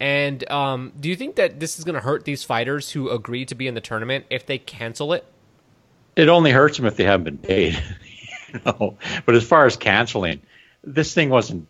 And 0.00 0.48
um, 0.50 0.92
do 0.98 1.08
you 1.08 1.14
think 1.14 1.36
that 1.36 1.60
this 1.60 1.78
is 1.78 1.84
going 1.84 1.94
to 1.94 2.00
hurt 2.00 2.24
these 2.24 2.42
fighters 2.42 2.90
who 2.90 3.08
agree 3.10 3.44
to 3.46 3.54
be 3.54 3.68
in 3.68 3.74
the 3.74 3.80
tournament 3.80 4.26
if 4.30 4.44
they 4.44 4.58
cancel 4.58 5.12
it? 5.12 5.24
It 6.16 6.28
only 6.28 6.50
hurts 6.50 6.76
them 6.76 6.86
if 6.86 6.96
they 6.96 7.04
haven't 7.04 7.24
been 7.24 7.38
paid. 7.38 7.80
you 8.52 8.60
know? 8.66 8.98
But 9.24 9.36
as 9.36 9.44
far 9.44 9.64
as 9.64 9.76
canceling, 9.76 10.42
this 10.82 11.14
thing 11.14 11.30
wasn't 11.30 11.68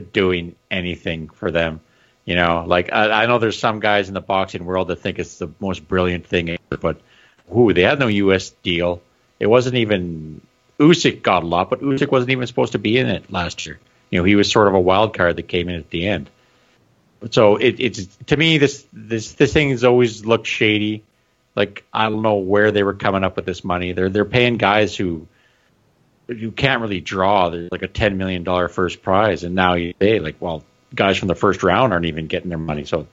doing 0.00 0.56
anything 0.70 1.28
for 1.28 1.50
them. 1.50 1.80
You 2.24 2.36
know, 2.36 2.64
like 2.66 2.92
I, 2.92 3.24
I 3.24 3.26
know 3.26 3.38
there's 3.38 3.58
some 3.58 3.80
guys 3.80 4.08
in 4.08 4.14
the 4.14 4.20
boxing 4.20 4.64
world 4.64 4.88
that 4.88 4.96
think 4.96 5.18
it's 5.18 5.38
the 5.38 5.50
most 5.60 5.86
brilliant 5.86 6.26
thing 6.26 6.50
ever, 6.50 6.80
but 6.80 7.00
who 7.48 7.72
they 7.72 7.82
had 7.82 7.98
no 7.98 8.06
U.S. 8.06 8.50
deal. 8.62 9.02
It 9.38 9.46
wasn't 9.46 9.76
even 9.76 10.40
Usyk 10.78 11.22
got 11.22 11.42
a 11.42 11.46
lot, 11.46 11.70
but 11.70 11.80
Usyk 11.80 12.10
wasn't 12.10 12.30
even 12.30 12.46
supposed 12.46 12.72
to 12.72 12.78
be 12.78 12.98
in 12.98 13.08
it 13.08 13.30
last 13.30 13.66
year. 13.66 13.78
You 14.10 14.20
know, 14.20 14.24
he 14.24 14.36
was 14.36 14.50
sort 14.50 14.68
of 14.68 14.74
a 14.74 14.80
wild 14.80 15.14
card 15.14 15.36
that 15.36 15.48
came 15.48 15.68
in 15.68 15.76
at 15.76 15.90
the 15.90 16.06
end. 16.08 16.30
So 17.30 17.56
it, 17.56 17.76
it's 17.78 18.06
to 18.26 18.36
me 18.36 18.58
this 18.58 18.86
this 18.92 19.32
this 19.32 19.52
thing 19.52 19.70
has 19.70 19.84
always 19.84 20.24
looked 20.24 20.46
shady. 20.46 21.04
Like 21.54 21.84
I 21.92 22.08
don't 22.08 22.22
know 22.22 22.36
where 22.36 22.70
they 22.70 22.82
were 22.82 22.94
coming 22.94 23.24
up 23.24 23.36
with 23.36 23.46
this 23.46 23.64
money. 23.64 23.92
They're 23.92 24.08
they're 24.08 24.24
paying 24.24 24.56
guys 24.56 24.96
who 24.96 25.26
you 26.28 26.50
can't 26.52 26.80
really 26.80 27.00
draw. 27.00 27.50
There's 27.50 27.70
like 27.70 27.82
a 27.82 27.88
ten 27.88 28.16
million 28.18 28.44
dollar 28.44 28.68
first 28.68 29.02
prize, 29.02 29.44
and 29.44 29.54
now 29.54 29.74
you 29.74 29.94
pay 29.94 30.20
like 30.20 30.36
well 30.40 30.64
guys 30.94 31.18
from 31.18 31.28
the 31.28 31.34
first 31.34 31.62
round 31.62 31.92
aren't 31.92 32.06
even 32.06 32.26
getting 32.26 32.48
their 32.48 32.58
money. 32.58 32.84
So 32.84 33.06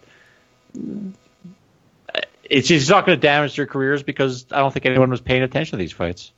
it's, 2.44 2.70
it's 2.70 2.90
not 2.90 3.06
going 3.06 3.20
to 3.20 3.22
damage 3.22 3.56
their 3.56 3.66
careers 3.66 4.04
because 4.04 4.46
I 4.52 4.60
don't 4.60 4.74
think 4.74 4.86
anyone 4.86 5.10
was 5.10 5.22
paying 5.22 5.42
attention 5.42 5.78
to 5.78 5.78
these 5.78 5.94
fights. 5.94 6.32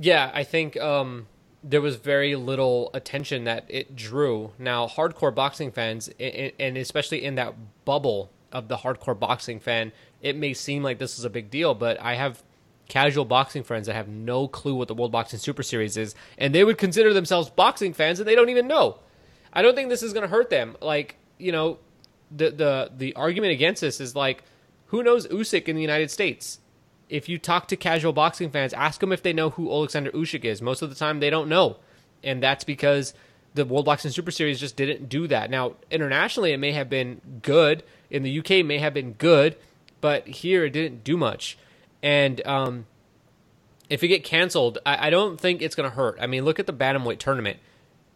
Yeah, 0.00 0.30
I 0.34 0.42
think 0.42 0.76
um, 0.78 1.26
there 1.62 1.80
was 1.80 1.96
very 1.96 2.34
little 2.34 2.90
attention 2.94 3.44
that 3.44 3.66
it 3.68 3.94
drew. 3.94 4.52
Now, 4.58 4.88
hardcore 4.88 5.34
boxing 5.34 5.70
fans, 5.70 6.08
and 6.18 6.76
especially 6.76 7.24
in 7.24 7.36
that 7.36 7.54
bubble 7.84 8.30
of 8.52 8.68
the 8.68 8.78
hardcore 8.78 9.18
boxing 9.18 9.60
fan, 9.60 9.92
it 10.22 10.36
may 10.36 10.54
seem 10.54 10.82
like 10.82 10.98
this 10.98 11.18
is 11.18 11.24
a 11.24 11.30
big 11.30 11.50
deal, 11.50 11.74
but 11.74 12.00
I 12.00 12.14
have 12.14 12.42
casual 12.88 13.24
boxing 13.24 13.62
friends 13.62 13.86
that 13.86 13.94
have 13.94 14.08
no 14.08 14.48
clue 14.48 14.74
what 14.74 14.88
the 14.88 14.94
World 14.94 15.12
Boxing 15.12 15.38
Super 15.38 15.62
Series 15.62 15.96
is, 15.96 16.14
and 16.38 16.54
they 16.54 16.64
would 16.64 16.78
consider 16.78 17.12
themselves 17.12 17.50
boxing 17.50 17.92
fans, 17.92 18.20
and 18.20 18.28
they 18.28 18.34
don't 18.34 18.50
even 18.50 18.66
know. 18.66 18.98
I 19.52 19.62
don't 19.62 19.74
think 19.74 19.88
this 19.88 20.02
is 20.02 20.12
going 20.12 20.22
to 20.22 20.28
hurt 20.28 20.50
them. 20.50 20.76
Like 20.80 21.16
you 21.38 21.52
know, 21.52 21.78
the 22.30 22.50
the 22.50 22.90
the 22.96 23.14
argument 23.14 23.52
against 23.52 23.80
this 23.80 24.00
is 24.00 24.14
like, 24.14 24.42
who 24.86 25.02
knows 25.02 25.26
Usyk 25.28 25.68
in 25.68 25.76
the 25.76 25.82
United 25.82 26.10
States? 26.10 26.60
If 27.08 27.28
you 27.28 27.38
talk 27.38 27.68
to 27.68 27.76
casual 27.76 28.12
boxing 28.12 28.50
fans, 28.50 28.72
ask 28.72 29.00
them 29.00 29.12
if 29.12 29.22
they 29.22 29.32
know 29.32 29.50
who 29.50 29.70
Alexander 29.70 30.10
Usyk 30.12 30.44
is. 30.44 30.62
Most 30.62 30.82
of 30.82 30.88
the 30.88 30.96
time, 30.96 31.20
they 31.20 31.30
don't 31.30 31.48
know, 31.48 31.76
and 32.22 32.42
that's 32.42 32.64
because 32.64 33.14
the 33.54 33.64
World 33.64 33.84
Boxing 33.84 34.10
Super 34.10 34.32
Series 34.32 34.58
just 34.58 34.76
didn't 34.76 35.08
do 35.08 35.28
that. 35.28 35.48
Now, 35.48 35.74
internationally, 35.90 36.52
it 36.52 36.58
may 36.58 36.72
have 36.72 36.90
been 36.90 37.20
good. 37.42 37.84
In 38.10 38.22
the 38.22 38.38
UK, 38.40 38.64
may 38.64 38.78
have 38.78 38.94
been 38.94 39.12
good, 39.12 39.56
but 40.00 40.26
here 40.26 40.64
it 40.64 40.70
didn't 40.70 41.04
do 41.04 41.16
much. 41.16 41.56
And 42.04 42.46
um, 42.46 42.86
if 43.88 44.02
you 44.02 44.08
get 44.10 44.22
canceled, 44.24 44.78
I, 44.84 45.06
I 45.06 45.10
don't 45.10 45.40
think 45.40 45.62
it's 45.62 45.74
going 45.74 45.88
to 45.88 45.96
hurt. 45.96 46.18
I 46.20 46.26
mean, 46.26 46.44
look 46.44 46.60
at 46.60 46.66
the 46.66 46.72
bantamweight 46.72 47.18
tournament. 47.18 47.58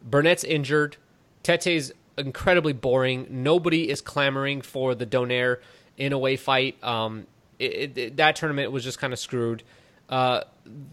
Burnett's 0.08 0.44
injured. 0.44 0.98
Tete's 1.42 1.90
incredibly 2.18 2.74
boring. 2.74 3.26
Nobody 3.30 3.88
is 3.88 4.02
clamoring 4.02 4.60
for 4.60 4.94
the 4.94 5.06
Donaire 5.06 5.56
Inoue 5.98 6.38
fight. 6.38 6.82
Um, 6.84 7.26
it, 7.58 7.96
it, 7.96 8.16
that 8.18 8.36
tournament 8.36 8.72
was 8.72 8.84
just 8.84 8.98
kind 8.98 9.14
of 9.14 9.18
screwed. 9.18 9.62
Uh, 10.10 10.42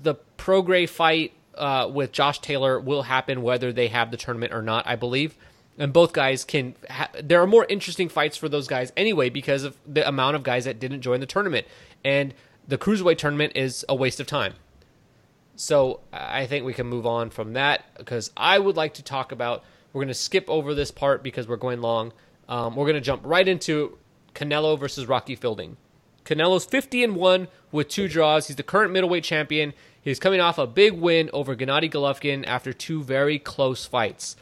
the 0.01 0.15
Prograis 0.37 0.89
fight 0.89 1.33
uh, 1.55 1.89
with 1.91 2.13
Josh 2.13 2.39
Taylor 2.39 2.79
will 2.79 3.03
happen 3.03 3.41
whether 3.41 3.73
they 3.73 3.89
have 3.89 4.09
the 4.09 4.17
tournament 4.17 4.53
or 4.53 4.61
not, 4.61 4.87
I 4.87 4.95
believe. 4.95 5.35
And 5.77 5.91
both 5.91 6.13
guys 6.13 6.45
can. 6.45 6.75
Ha- 6.89 7.09
there 7.21 7.41
are 7.41 7.47
more 7.47 7.65
interesting 7.67 8.07
fights 8.07 8.37
for 8.37 8.47
those 8.47 8.69
guys 8.69 8.93
anyway 8.95 9.29
because 9.29 9.65
of 9.65 9.77
the 9.85 10.07
amount 10.07 10.37
of 10.37 10.43
guys 10.43 10.63
that 10.63 10.79
didn't 10.79 11.01
join 11.01 11.19
the 11.19 11.25
tournament. 11.25 11.67
And 12.05 12.33
the 12.67 12.77
cruiserweight 12.77 13.17
tournament 13.17 13.53
is 13.55 13.85
a 13.87 13.95
waste 13.95 14.19
of 14.19 14.27
time. 14.27 14.53
So 15.55 16.01
I 16.11 16.45
think 16.45 16.65
we 16.65 16.73
can 16.73 16.87
move 16.87 17.05
on 17.05 17.29
from 17.29 17.53
that 17.53 17.85
because 17.97 18.31
I 18.35 18.59
would 18.59 18.75
like 18.75 18.95
to 18.95 19.03
talk 19.03 19.31
about 19.31 19.63
we're 19.93 19.99
going 19.99 20.09
to 20.09 20.13
skip 20.13 20.49
over 20.49 20.73
this 20.73 20.91
part 20.91 21.23
because 21.23 21.47
we're 21.47 21.55
going 21.55 21.81
long. 21.81 22.11
Um, 22.49 22.75
we're 22.75 22.85
going 22.85 22.95
to 22.95 23.01
jump 23.01 23.21
right 23.23 23.47
into 23.47 23.97
Canelo 24.33 24.77
versus 24.77 25.07
Rocky 25.07 25.35
Fielding. 25.35 25.77
Canelo's 26.25 26.65
50 26.65 27.03
and 27.03 27.15
1 27.15 27.47
with 27.71 27.87
two 27.87 28.09
draws. 28.09 28.47
He's 28.47 28.57
the 28.57 28.63
current 28.63 28.91
middleweight 28.91 29.23
champion. 29.23 29.73
He's 30.01 30.19
coming 30.19 30.41
off 30.41 30.57
a 30.57 30.67
big 30.67 30.93
win 30.93 31.29
over 31.31 31.55
Gennady 31.55 31.89
Golovkin 31.89 32.45
after 32.45 32.73
two 32.73 33.03
very 33.03 33.39
close 33.39 33.85
fights. 33.85 34.35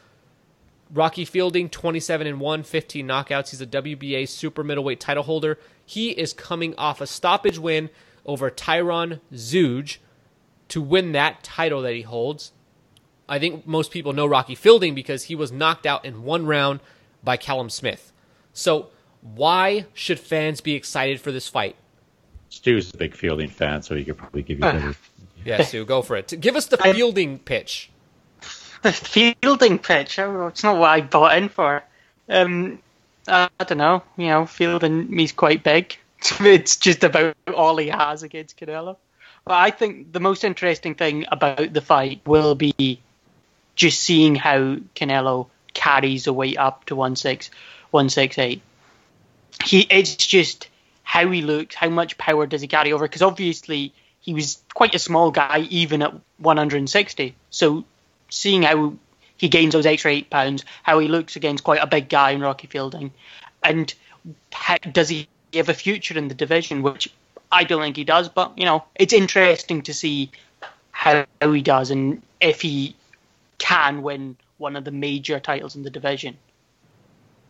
Rocky 0.92 1.26
Fielding 1.26 1.70
27 1.70 2.26
and 2.26 2.40
1, 2.40 2.64
15 2.64 3.08
knockouts. 3.08 3.52
He's 3.52 3.62
a 3.62 3.68
WBA 3.68 4.28
super 4.28 4.64
middleweight 4.64 5.00
title 5.00 5.24
holder. 5.24 5.60
He 5.86 6.12
is 6.12 6.34
coming 6.34 6.76
off 6.78 7.02
a 7.02 7.08
stoppage 7.08 7.60
win 7.60 7.90
over 8.26 8.50
Tyron 8.50 9.20
Zeuge 9.34 9.98
to 10.70 10.82
win 10.82 11.12
that 11.12 11.44
title 11.44 11.82
that 11.82 11.94
he 11.94 12.02
holds. 12.02 12.52
I 13.28 13.40
think 13.40 13.66
most 13.66 13.92
people 13.92 14.14
know 14.14 14.26
Rocky 14.26 14.56
Fielding 14.56 14.96
because 14.96 15.24
he 15.24 15.36
was 15.36 15.52
knocked 15.52 15.86
out 15.86 16.06
in 16.06 16.24
one 16.24 16.46
round 16.46 16.80
by 17.24 17.38
Callum 17.38 17.70
Smith. 17.70 18.12
So, 18.54 18.90
why 19.22 19.86
should 19.94 20.20
fans 20.20 20.62
be 20.62 20.74
excited 20.74 21.22
for 21.22 21.32
this 21.32 21.48
fight? 21.48 21.76
Stu's 22.50 22.94
a 22.94 22.98
big 22.98 23.16
Fielding 23.16 23.50
fan, 23.50 23.82
so 23.82 23.96
he 23.96 24.04
could 24.04 24.18
probably 24.18 24.44
give 24.44 24.60
you 24.60 24.62
better. 24.62 24.96
yeah, 25.46 25.64
Stu, 25.64 25.86
go 25.86 26.02
for 26.02 26.16
it. 26.16 26.34
Give 26.40 26.56
us 26.56 26.68
the 26.68 26.78
Fielding 26.78 27.40
pitch. 27.40 27.90
The 28.84 28.92
Fielding 28.92 29.80
pitch? 29.80 30.20
Oh, 30.20 30.48
it's 30.48 30.64
not 30.64 30.78
what 30.78 30.90
I 30.90 31.02
bought 31.02 31.38
in 31.38 31.50
for. 31.50 31.84
Um, 32.30 32.80
I, 33.28 33.50
I 33.60 33.64
don't 33.64 33.78
know. 33.78 34.04
You 34.18 34.28
know, 34.28 34.46
Fielding 34.46 35.18
he's 35.18 35.32
quite 35.32 35.64
big. 35.64 35.98
It's 36.42 36.78
just 36.78 37.04
about 37.04 37.36
all 37.54 37.78
he 37.78 37.88
has 37.90 38.24
against 38.24 38.58
Canelo. 38.58 38.98
But 39.46 39.56
I 39.56 39.72
think 39.72 40.14
the 40.14 40.20
most 40.20 40.44
interesting 40.44 40.96
thing 40.96 41.26
about 41.32 41.74
the 41.74 41.82
fight 41.82 42.22
will 42.26 42.56
be 42.56 43.02
just 43.76 44.00
seeing 44.00 44.36
how 44.36 44.78
Canelo 44.96 45.48
carries 45.74 46.26
the 46.26 46.34
weight 46.34 46.58
up 46.58 46.86
to 46.86 46.96
168. 46.96 48.62
He, 49.66 49.82
it's 49.82 50.16
just 50.16 50.70
how 51.04 51.30
he 51.30 51.42
looks, 51.42 51.76
how 51.76 51.90
much 51.90 52.18
power 52.18 52.48
does 52.48 52.62
he 52.62 52.68
carry 52.68 52.94
over? 52.94 53.06
Because 53.06 53.22
obviously 53.22 53.94
he 54.22 54.34
was 54.34 54.64
quite 54.74 54.96
a 54.96 55.00
small 55.00 55.32
guy 55.32 55.68
even 55.70 56.02
at 56.02 56.14
160. 56.38 57.36
So 57.50 57.84
seeing 58.30 58.64
how 58.64 58.96
he 59.38 59.50
gains 59.50 59.74
those 59.74 59.86
extra 59.86 60.12
eight 60.12 60.30
pounds, 60.30 60.64
how 60.84 61.00
he 61.00 61.08
looks 61.08 61.36
against 61.36 61.64
quite 61.64 61.82
a 61.82 61.88
big 61.88 62.08
guy 62.08 62.32
in 62.32 62.42
Rocky 62.42 62.68
Fielding, 62.68 63.12
and 63.62 63.94
how, 64.52 64.78
does 64.78 65.10
he 65.10 65.28
have 65.58 65.70
a 65.70 65.74
future 65.74 66.18
in 66.18 66.28
the 66.28 66.36
division? 66.36 66.82
Which 66.82 67.14
I 67.52 67.64
don't 67.64 67.82
think 67.82 67.96
he 67.96 68.04
does, 68.04 68.30
but 68.30 68.58
you 68.58 68.66
know 68.66 68.84
it's 68.96 69.14
interesting 69.14 69.82
to 69.84 69.94
see 69.94 70.32
how 70.92 71.26
he 71.42 71.62
does 71.62 71.92
and 71.92 72.22
if 72.40 72.62
he 72.62 72.96
can 73.58 74.02
win 74.02 74.38
one 74.58 74.76
of 74.76 74.86
the 74.86 74.92
major 74.92 75.40
titles 75.40 75.76
in 75.76 75.84
the 75.84 75.90
division. 75.90 76.38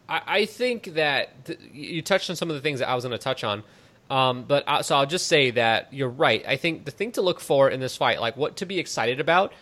I, 0.09 0.45
think 0.45 0.93
that 0.95 1.45
th- 1.45 1.59
you 1.71 2.01
touched 2.01 2.30
on 2.30 2.35
some 2.35 2.49
of 2.49 2.55
the 2.55 2.61
things 2.61 2.80
that 2.80 2.89
I 2.89 2.93
was 2.93 3.03
going 3.03 3.17
to 3.17 3.23
touch 3.23 3.43
on. 3.43 3.63
Um, 4.09 4.43
but 4.43 4.63
I, 4.67 4.81
so 4.81 4.95
I'll 4.95 5.05
just 5.05 5.27
say 5.27 5.51
that 5.51 5.91
you're 5.91 6.09
right. 6.09 6.43
I 6.47 6.57
think 6.57 6.85
the 6.85 6.91
thing 6.91 7.13
to 7.13 7.21
look 7.21 7.39
for 7.39 7.69
in 7.69 7.80
this 7.80 7.97
fight, 7.97 8.19
like 8.19 8.38
what 8.38 8.57
to 8.57 8.65
be 8.65 8.80
excited 8.80 9.19
about, 9.19 9.53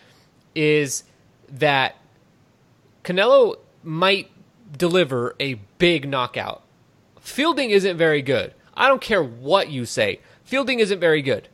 is 0.55 1.03
that 1.49 1.95
Canelo 3.03 3.57
might 3.83 4.29
deliver 4.77 5.35
a 5.39 5.53
big 5.77 6.09
knockout. 6.09 6.63
Fielding 7.21 7.69
isn't 7.69 7.97
very 7.97 8.21
good. 8.21 8.53
I 8.75 8.87
don't 8.87 9.01
care 9.01 9.23
what 9.23 9.69
you 9.69 9.85
say. 9.85 10.19
Fielding 10.43 10.79
isn't 10.79 10.99
very 10.99 11.21
good. 11.21 11.47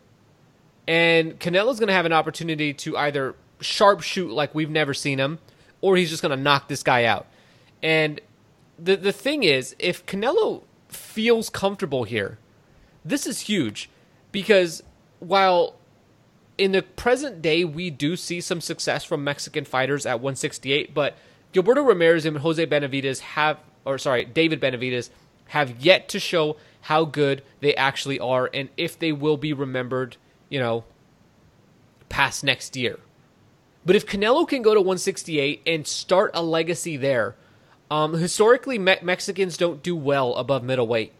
And 0.87 1.39
Canelo's 1.39 1.79
going 1.79 1.87
to 1.87 1.93
have 1.93 2.05
an 2.05 2.13
opportunity 2.13 2.73
to 2.73 2.97
either 2.97 3.35
sharpshoot 3.59 4.31
like 4.31 4.55
we've 4.55 4.69
never 4.69 4.93
seen 4.93 5.19
him, 5.19 5.39
or 5.81 5.97
he's 5.97 6.09
just 6.09 6.21
going 6.21 6.35
to 6.35 6.41
knock 6.41 6.67
this 6.67 6.83
guy 6.83 7.03
out. 7.03 7.27
And 7.83 8.21
the 8.79 8.95
the 8.95 9.11
thing 9.11 9.43
is, 9.43 9.75
if 9.77 10.05
Canelo 10.05 10.63
feels 10.87 11.49
comfortable 11.49 12.05
here, 12.05 12.37
this 13.03 13.27
is 13.27 13.41
huge 13.41 13.89
because 14.31 14.81
while 15.19 15.75
in 16.57 16.71
the 16.71 16.81
present 16.81 17.41
day 17.41 17.63
we 17.63 17.89
do 17.89 18.15
see 18.15 18.41
some 18.41 18.61
success 18.61 19.03
from 19.03 19.23
Mexican 19.23 19.65
fighters 19.65 20.05
at 20.05 20.15
168, 20.15 20.93
but 20.93 21.17
Gilberto 21.53 21.85
Ramirez 21.85 22.25
and 22.25 22.37
Jose 22.37 22.63
Benavides 22.65 23.19
have, 23.19 23.59
or 23.85 23.97
sorry, 23.97 24.25
David 24.25 24.59
Benavidez 24.59 25.09
have 25.49 25.79
yet 25.79 26.09
to 26.09 26.19
show 26.19 26.57
how 26.81 27.05
good 27.05 27.43
they 27.59 27.75
actually 27.75 28.19
are 28.19 28.49
and 28.53 28.69
if 28.77 28.97
they 28.97 29.11
will 29.11 29.37
be 29.37 29.53
remembered, 29.53 30.17
you 30.49 30.59
know, 30.59 30.83
past 32.09 32.43
next 32.43 32.75
year. 32.75 32.99
But 33.85 33.95
if 33.95 34.05
Canelo 34.05 34.47
can 34.47 34.61
go 34.61 34.73
to 34.73 34.81
168 34.81 35.61
and 35.65 35.87
start 35.87 36.31
a 36.33 36.43
legacy 36.43 36.97
there, 36.97 37.35
um, 37.89 38.13
historically 38.13 38.77
Me- 38.77 38.97
Mexicans 39.01 39.55
don't 39.55 39.81
do 39.81 39.95
well 39.95 40.35
above 40.35 40.63
middleweight, 40.63 41.13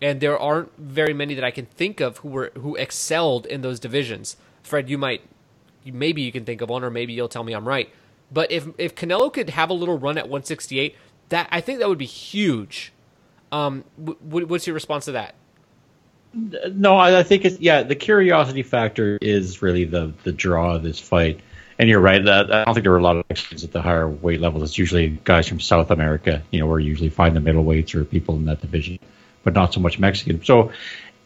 and 0.00 0.20
there 0.20 0.38
aren't 0.38 0.76
very 0.78 1.12
many 1.12 1.34
that 1.34 1.44
I 1.44 1.50
can 1.50 1.66
think 1.66 2.00
of 2.00 2.18
who 2.18 2.28
were 2.28 2.52
who 2.54 2.76
excelled 2.76 3.46
in 3.46 3.62
those 3.62 3.80
divisions. 3.80 4.36
Fred, 4.62 4.88
you 4.88 4.96
might 4.96 5.22
maybe 5.84 6.22
you 6.22 6.30
can 6.30 6.44
think 6.44 6.60
of 6.60 6.68
one, 6.68 6.84
or 6.84 6.90
maybe 6.90 7.12
you'll 7.12 7.28
tell 7.28 7.44
me 7.44 7.52
I'm 7.52 7.66
right. 7.66 7.90
But 8.30 8.50
if 8.52 8.68
if 8.78 8.94
Canelo 8.94 9.32
could 9.32 9.50
have 9.50 9.70
a 9.70 9.74
little 9.74 9.98
run 9.98 10.16
at 10.16 10.24
168, 10.24 10.96
that 11.30 11.48
I 11.50 11.60
think 11.60 11.80
that 11.80 11.88
would 11.88 11.98
be 11.98 12.06
huge. 12.06 12.92
Um, 13.54 13.84
w- 14.02 14.46
what's 14.46 14.66
your 14.66 14.74
response 14.74 15.04
to 15.04 15.12
that? 15.12 15.36
No, 16.72 16.96
I, 16.96 17.20
I 17.20 17.22
think 17.22 17.44
it's 17.44 17.60
yeah. 17.60 17.84
The 17.84 17.94
curiosity 17.94 18.64
factor 18.64 19.18
is 19.22 19.62
really 19.62 19.84
the 19.84 20.12
the 20.24 20.32
draw 20.32 20.74
of 20.74 20.82
this 20.82 20.98
fight. 20.98 21.40
And 21.78 21.88
you're 21.88 22.00
right. 22.00 22.24
That 22.24 22.52
I 22.52 22.64
don't 22.64 22.74
think 22.74 22.82
there 22.82 22.92
were 22.92 22.98
a 22.98 23.02
lot 23.02 23.16
of 23.16 23.24
Mexicans 23.28 23.62
at 23.62 23.72
the 23.72 23.82
higher 23.82 24.08
weight 24.08 24.40
levels. 24.40 24.62
It's 24.64 24.78
usually 24.78 25.10
guys 25.24 25.48
from 25.48 25.60
South 25.60 25.90
America, 25.90 26.42
you 26.50 26.60
know, 26.60 26.66
where 26.66 26.80
you 26.80 26.88
usually 26.88 27.10
find 27.10 27.36
the 27.36 27.40
middleweights 27.40 27.94
or 27.94 28.04
people 28.04 28.36
in 28.36 28.44
that 28.46 28.60
division, 28.60 28.98
but 29.44 29.54
not 29.54 29.72
so 29.72 29.80
much 29.80 29.98
Mexican. 29.98 30.44
So, 30.44 30.72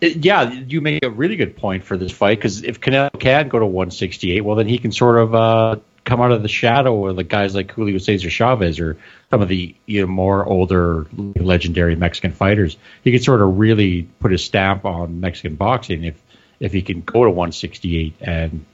it, 0.01 0.25
yeah, 0.25 0.51
you 0.51 0.81
make 0.81 1.05
a 1.05 1.11
really 1.11 1.37
good 1.37 1.57
point 1.57 1.85
for 1.85 1.99
this 1.99 2.13
fight 2.13 2.39
because 2.39 2.63
if 2.65 2.81
Canelo 2.81 3.19
can 3.19 3.49
go 3.49 3.59
to 3.59 3.67
168, 3.67 4.43
well, 4.43 4.57
then 4.57 4.69
he 4.69 4.79
can 4.79 4.93
sort 4.93 5.19
of 5.19 5.35
uh, 5.35 5.77
come 6.09 6.22
out 6.22 6.32
of 6.32 6.40
the 6.40 6.48
shadow 6.48 7.06
of 7.06 7.16
the 7.16 7.22
guys 7.22 7.55
like 7.55 7.70
Julio 7.70 7.98
Cesar 7.98 8.30
Chavez 8.30 8.80
or 8.80 8.97
some 9.28 9.43
of 9.43 9.48
the 9.48 9.76
you 9.85 10.01
know, 10.01 10.06
more 10.06 10.44
older 10.44 11.06
legendary 11.36 11.97
Mexican 11.97 12.32
fighters. 12.32 12.78
He 13.05 13.12
could 13.12 13.22
sort 13.22 13.43
of 13.43 13.59
really 13.59 14.02
put 14.02 14.32
his 14.32 14.43
stamp 14.43 14.86
on 14.86 15.20
Mexican 15.20 15.56
boxing 15.56 16.05
if 16.05 16.20
if 16.60 16.72
he 16.72 16.80
can 16.80 17.02
go 17.02 17.24
to 17.24 17.30
168 17.30 18.16
and 18.22 18.64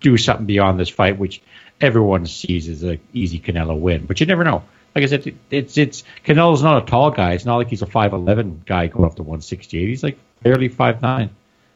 do 0.00 0.16
something 0.16 0.44
beyond 0.44 0.78
this 0.78 0.88
fight, 0.88 1.18
which 1.18 1.40
everyone 1.80 2.26
sees 2.26 2.68
as 2.68 2.82
an 2.82 2.98
easy 3.12 3.38
Canelo 3.38 3.78
win. 3.78 4.04
But 4.04 4.18
you 4.18 4.26
never 4.26 4.42
know. 4.42 4.64
Like 4.94 5.04
I 5.04 5.06
said, 5.06 5.38
it's 5.50 5.78
it's 5.78 6.02
Canelo's 6.24 6.64
not 6.64 6.82
a 6.82 6.86
tall 6.86 7.12
guy. 7.12 7.34
It's 7.34 7.44
not 7.44 7.58
like 7.58 7.68
he's 7.68 7.82
a 7.82 7.86
five 7.86 8.12
eleven 8.12 8.62
guy 8.66 8.88
going 8.88 9.04
up 9.04 9.14
to 9.16 9.22
one 9.22 9.40
sixty 9.40 9.78
eight. 9.78 9.88
He's 9.88 10.02
like 10.02 10.18
barely 10.42 10.68
five 10.68 11.00
nine. 11.00 11.30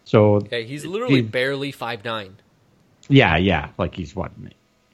So 0.04 0.40
yeah, 0.50 0.58
he's 0.58 0.84
literally 0.84 1.16
he, 1.16 1.22
barely 1.22 1.70
five 1.70 2.04
nine. 2.04 2.34
Yeah, 3.08 3.36
yeah, 3.36 3.68
like 3.78 3.94
he's 3.94 4.16
what? 4.16 4.32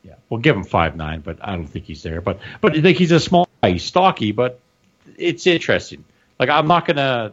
Yeah, 0.06 0.14
we'll 0.30 0.40
give 0.40 0.56
him 0.56 0.64
five 0.64 0.96
nine, 0.96 1.20
but 1.20 1.38
I 1.42 1.56
don't 1.56 1.66
think 1.66 1.86
he's 1.86 2.02
there. 2.02 2.20
But 2.20 2.38
but 2.60 2.76
like 2.76 2.96
he's 2.96 3.10
a 3.10 3.18
small 3.18 3.48
guy, 3.62 3.72
he's 3.72 3.84
stocky, 3.84 4.30
but 4.32 4.60
it's 5.16 5.46
interesting. 5.46 6.04
Like 6.38 6.48
I'm 6.48 6.68
not 6.68 6.86
gonna 6.86 7.32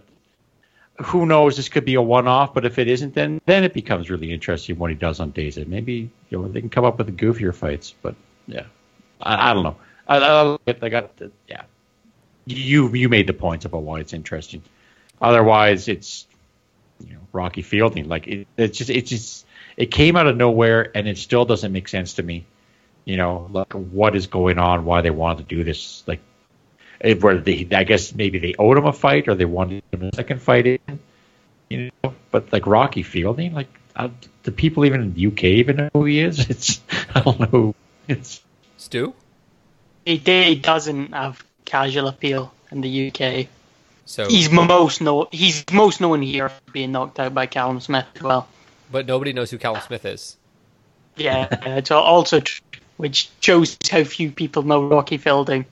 who 1.02 1.26
knows? 1.26 1.58
This 1.58 1.70
could 1.70 1.86
be 1.86 1.95
a 1.95 2.02
one-off, 2.02 2.54
but 2.54 2.66
if 2.66 2.78
it 2.78 2.88
isn't, 2.88 3.14
then 3.14 3.41
then 3.45 3.64
it 3.64 3.74
becomes 3.74 4.10
really 4.10 4.32
interesting 4.32 4.78
what 4.78 4.90
he 4.90 4.95
does 4.95 5.20
on 5.20 5.32
days 5.32 5.56
that 5.56 5.68
maybe 5.68 6.10
you 6.30 6.41
know 6.41 6.48
they 6.48 6.62
can 6.62 6.70
come 6.70 6.86
up 6.86 6.98
with 6.98 7.16
goofier 7.18 7.54
fights. 7.54 7.94
But 8.02 8.16
yeah, 8.48 8.66
I, 9.22 9.52
I 9.52 9.54
don't 9.54 9.64
know. 9.64 9.76
I, 10.08 10.18
I, 10.18 10.76
I 10.82 10.90
got 10.90 11.16
the, 11.18 11.32
yeah. 11.48 11.64
You 12.45 12.94
you 12.94 13.10
made 13.10 13.28
the 13.28 13.34
points 13.34 13.66
about 13.66 13.84
why 13.84 14.00
it's 14.00 14.14
interesting. 14.14 14.64
Otherwise, 15.22 15.88
it's 15.88 16.28
you 17.00 17.14
know 17.14 17.22
Rocky 17.32 17.62
Fielding. 17.62 18.08
Like 18.08 18.28
it, 18.28 18.48
it's 18.58 18.78
just 18.78 18.90
it's 18.90 19.10
just 19.10 19.45
it 19.78 19.88
came 19.91 20.16
out 20.16 20.28
of 20.28 20.38
nowhere, 20.38 20.91
and 20.95 21.08
it 21.08 21.18
still 21.18 21.45
doesn't 21.45 21.72
make 21.72 21.88
sense 21.88 22.16
to 22.16 22.24
me. 22.24 22.45
You 23.06 23.18
know, 23.18 23.50
like 23.52 23.74
what 23.74 24.16
is 24.16 24.28
going 24.28 24.60
on? 24.60 24.86
Why 24.86 25.02
they 25.02 25.10
wanted 25.10 25.50
to 25.50 25.56
do 25.56 25.64
this? 25.64 26.04
Like 26.08 26.22
where 27.20 27.38
they, 27.38 27.68
I 27.72 27.84
guess 27.84 28.14
maybe 28.14 28.40
they 28.40 28.56
owed 28.58 28.78
him 28.78 28.86
a 28.86 28.94
fight 28.94 29.28
or 29.28 29.36
they 29.36 29.46
wanted 29.46 29.84
him 29.92 30.04
a 30.04 30.16
second 30.16 30.42
fight 30.42 30.66
in, 30.68 31.00
you 31.70 31.92
know. 32.04 32.14
But 32.32 32.54
like 32.54 32.66
Rocky 32.66 33.04
Fielding, 33.04 33.54
like 33.54 33.68
uh, 33.96 34.10
do 34.44 34.52
people 34.52 34.86
even 34.86 35.02
in 35.02 35.14
the 35.14 35.28
UK 35.28 35.44
even 35.44 35.76
know 35.76 35.90
who 35.94 36.06
he 36.06 36.20
is? 36.20 36.40
It's 36.50 36.82
I 37.14 37.22
don't 37.22 37.40
know. 37.52 37.76
It's 38.08 38.42
Stu. 38.78 39.14
He, 40.06 40.18
he 40.18 40.56
doesn't 40.56 41.14
have 41.14 41.44
casual 41.66 42.08
appeal 42.08 42.54
in 42.72 42.82
the 42.82 43.08
UK. 43.12 43.48
So 44.06 44.28
he's 44.28 44.52
most 44.52 45.02
know 45.02 45.28
he's 45.32 45.64
most 45.72 46.02
known 46.02 46.22
here 46.22 46.50
for 46.50 46.72
being 46.72 46.92
knocked 46.92 47.20
out 47.20 47.34
by 47.34 47.46
Callum 47.46 47.80
Smith 47.80 48.06
as 48.16 48.22
well. 48.22 48.48
But 48.92 49.08
nobody 49.08 49.34
knows 49.34 49.52
who 49.52 49.58
Callum 49.58 49.82
Smith 49.82 50.06
is. 50.06 50.38
Yeah, 51.16 51.48
it's 51.78 51.92
also 51.92 52.42
which 52.98 53.30
shows 53.40 53.78
how 53.90 54.03
few 54.03 54.32
people 54.32 54.64
know 54.64 54.88
Rocky 54.88 55.18
Fielding 55.18 55.65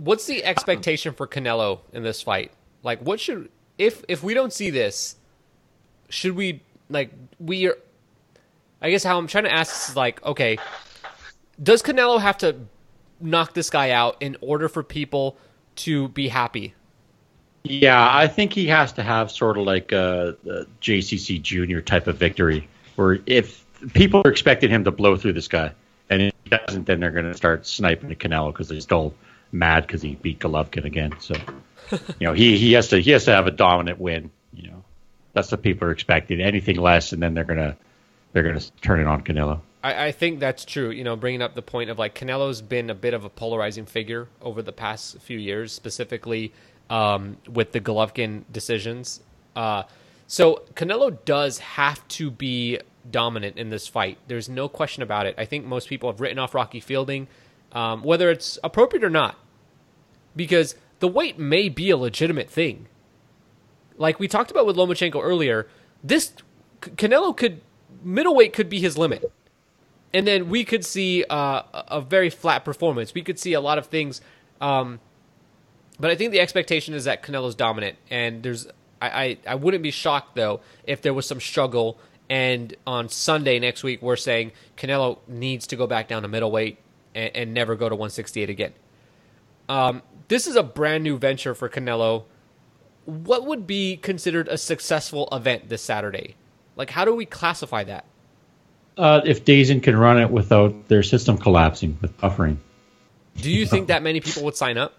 what's 0.00 0.26
the 0.26 0.44
expectation 0.44 1.12
for 1.12 1.26
Canelo 1.26 1.80
in 1.92 2.02
this 2.02 2.22
fight? 2.22 2.52
Like, 2.82 3.00
what 3.00 3.20
should 3.20 3.50
if 3.78 4.04
if 4.08 4.22
we 4.22 4.34
don't 4.34 4.52
see 4.52 4.70
this, 4.70 5.16
should 6.08 6.34
we 6.34 6.62
like 6.88 7.10
we 7.38 7.66
are? 7.68 7.76
I 8.82 8.90
guess 8.90 9.04
how 9.04 9.18
I'm 9.18 9.26
trying 9.26 9.44
to 9.44 9.52
ask 9.52 9.90
is 9.90 9.96
like, 9.96 10.24
okay, 10.24 10.58
does 11.62 11.82
Canelo 11.82 12.20
have 12.20 12.38
to 12.38 12.56
knock 13.20 13.52
this 13.52 13.68
guy 13.68 13.90
out 13.90 14.16
in 14.20 14.36
order 14.40 14.68
for 14.68 14.82
people 14.82 15.36
to 15.76 16.08
be 16.08 16.28
happy? 16.28 16.74
Yeah, 17.64 18.08
I 18.10 18.26
think 18.26 18.54
he 18.54 18.66
has 18.68 18.90
to 18.94 19.02
have 19.02 19.30
sort 19.30 19.58
of 19.58 19.66
like 19.66 19.92
a, 19.92 20.34
a 20.46 20.64
JCC 20.80 21.42
Junior 21.42 21.82
type 21.82 22.06
of 22.06 22.16
victory, 22.16 22.66
where 22.96 23.20
if 23.26 23.66
people 23.92 24.22
are 24.24 24.30
expecting 24.30 24.70
him 24.70 24.82
to 24.84 24.90
blow 24.90 25.18
through 25.18 25.34
this 25.34 25.46
guy, 25.46 25.70
and 26.10 26.22
if 26.22 26.34
he 26.44 26.50
doesn't, 26.50 26.86
then 26.86 27.00
they're 27.00 27.12
going 27.12 27.26
to 27.26 27.36
start 27.36 27.66
sniping 27.66 28.10
at 28.10 28.18
Canelo 28.18 28.52
because 28.52 28.68
they're 28.68 28.80
still 28.80 29.14
mad 29.52 29.86
because 29.86 30.02
he 30.02 30.16
beat 30.16 30.40
Golovkin 30.40 30.84
again. 30.84 31.14
So, 31.20 31.34
you 32.18 32.26
know, 32.26 32.32
he, 32.32 32.58
he 32.58 32.72
has 32.72 32.88
to 32.88 33.00
he 33.00 33.12
has 33.12 33.24
to 33.24 33.32
have 33.32 33.46
a 33.46 33.52
dominant 33.52 34.00
win. 34.00 34.30
You 34.52 34.70
know, 34.70 34.84
that's 35.32 35.50
what 35.50 35.62
people 35.62 35.88
are 35.88 35.92
expecting. 35.92 36.40
Anything 36.40 36.76
less, 36.76 37.12
and 37.12 37.22
then 37.22 37.34
they're 37.34 37.44
gonna 37.44 37.76
they're 38.32 38.42
gonna 38.42 38.60
turn 38.82 39.00
it 39.00 39.06
on 39.06 39.22
Canelo. 39.22 39.60
I, 39.82 40.06
I 40.06 40.12
think 40.12 40.40
that's 40.40 40.64
true. 40.64 40.90
You 40.90 41.04
know, 41.04 41.16
bringing 41.16 41.42
up 41.42 41.54
the 41.54 41.62
point 41.62 41.90
of 41.90 41.98
like 41.98 42.14
Canelo's 42.14 42.60
been 42.60 42.90
a 42.90 42.94
bit 42.94 43.14
of 43.14 43.24
a 43.24 43.30
polarizing 43.30 43.86
figure 43.86 44.28
over 44.42 44.62
the 44.62 44.72
past 44.72 45.18
few 45.20 45.38
years, 45.38 45.72
specifically 45.72 46.52
um, 46.90 47.36
with 47.48 47.72
the 47.72 47.80
Golovkin 47.80 48.44
decisions. 48.50 49.20
Uh, 49.54 49.84
so 50.26 50.62
Canelo 50.74 51.16
does 51.24 51.58
have 51.58 52.06
to 52.08 52.30
be 52.30 52.78
dominant 53.10 53.56
in 53.56 53.70
this 53.70 53.86
fight. 53.86 54.18
There's 54.26 54.48
no 54.48 54.68
question 54.68 55.02
about 55.02 55.26
it. 55.26 55.34
I 55.38 55.44
think 55.44 55.64
most 55.64 55.88
people 55.88 56.10
have 56.10 56.20
written 56.20 56.38
off 56.38 56.54
Rocky 56.54 56.80
Fielding 56.80 57.28
um, 57.72 58.02
whether 58.02 58.30
it's 58.30 58.58
appropriate 58.64 59.04
or 59.04 59.10
not, 59.10 59.36
because 60.34 60.74
the 60.98 61.08
weight 61.08 61.38
may 61.38 61.68
be 61.68 61.90
a 61.90 61.96
legitimate 61.96 62.50
thing. 62.50 62.86
Like 63.96 64.18
we 64.18 64.28
talked 64.28 64.50
about 64.50 64.66
with 64.66 64.76
Lomachenko 64.76 65.22
earlier, 65.22 65.68
this 66.02 66.32
Canelo 66.80 67.36
could 67.36 67.60
middleweight 68.02 68.52
could 68.52 68.68
be 68.68 68.80
his 68.80 68.96
limit, 68.96 69.30
and 70.12 70.26
then 70.26 70.48
we 70.48 70.64
could 70.64 70.84
see 70.84 71.24
uh, 71.24 71.62
a 71.72 72.00
very 72.00 72.30
flat 72.30 72.64
performance. 72.64 73.14
We 73.14 73.22
could 73.22 73.38
see 73.38 73.52
a 73.52 73.60
lot 73.60 73.78
of 73.78 73.86
things, 73.86 74.20
um, 74.60 75.00
but 75.98 76.10
I 76.10 76.14
think 76.14 76.32
the 76.32 76.40
expectation 76.40 76.94
is 76.94 77.04
that 77.04 77.22
Canelo's 77.22 77.54
dominant, 77.54 77.98
and 78.10 78.42
there's 78.42 78.66
I, 79.02 79.08
I, 79.08 79.38
I 79.46 79.54
wouldn't 79.54 79.82
be 79.82 79.90
shocked 79.90 80.34
though 80.34 80.60
if 80.84 81.02
there 81.02 81.14
was 81.14 81.26
some 81.26 81.40
struggle. 81.40 81.98
And 82.30 82.74
on 82.86 83.08
Sunday 83.08 83.58
next 83.58 83.82
week, 83.82 84.00
we're 84.00 84.16
saying 84.16 84.52
Canelo 84.76 85.18
needs 85.26 85.66
to 85.66 85.76
go 85.76 85.88
back 85.88 86.06
down 86.06 86.22
to 86.22 86.28
middleweight 86.28 86.78
and, 87.14 87.34
and 87.34 87.54
never 87.54 87.74
go 87.74 87.88
to 87.88 87.94
168 87.94 88.48
again. 88.48 88.72
Um, 89.68 90.02
this 90.28 90.46
is 90.46 90.54
a 90.54 90.62
brand 90.62 91.02
new 91.02 91.18
venture 91.18 91.54
for 91.54 91.68
Canelo. 91.68 92.24
What 93.04 93.46
would 93.46 93.66
be 93.66 93.96
considered 93.96 94.46
a 94.46 94.56
successful 94.56 95.28
event 95.32 95.68
this 95.68 95.82
Saturday? 95.82 96.36
Like, 96.76 96.90
how 96.90 97.04
do 97.04 97.14
we 97.14 97.26
classify 97.26 97.82
that? 97.84 98.04
Uh, 98.96 99.20
if 99.24 99.44
DAZN 99.44 99.82
can 99.82 99.96
run 99.96 100.20
it 100.20 100.30
without 100.30 100.88
their 100.88 101.02
system 101.02 101.36
collapsing 101.36 101.98
with 102.00 102.16
buffering. 102.18 102.58
Do 103.36 103.50
you 103.50 103.66
think 103.66 103.88
that 103.88 104.02
many 104.02 104.20
people 104.20 104.44
would 104.44 104.56
sign 104.56 104.78
up? 104.78 104.94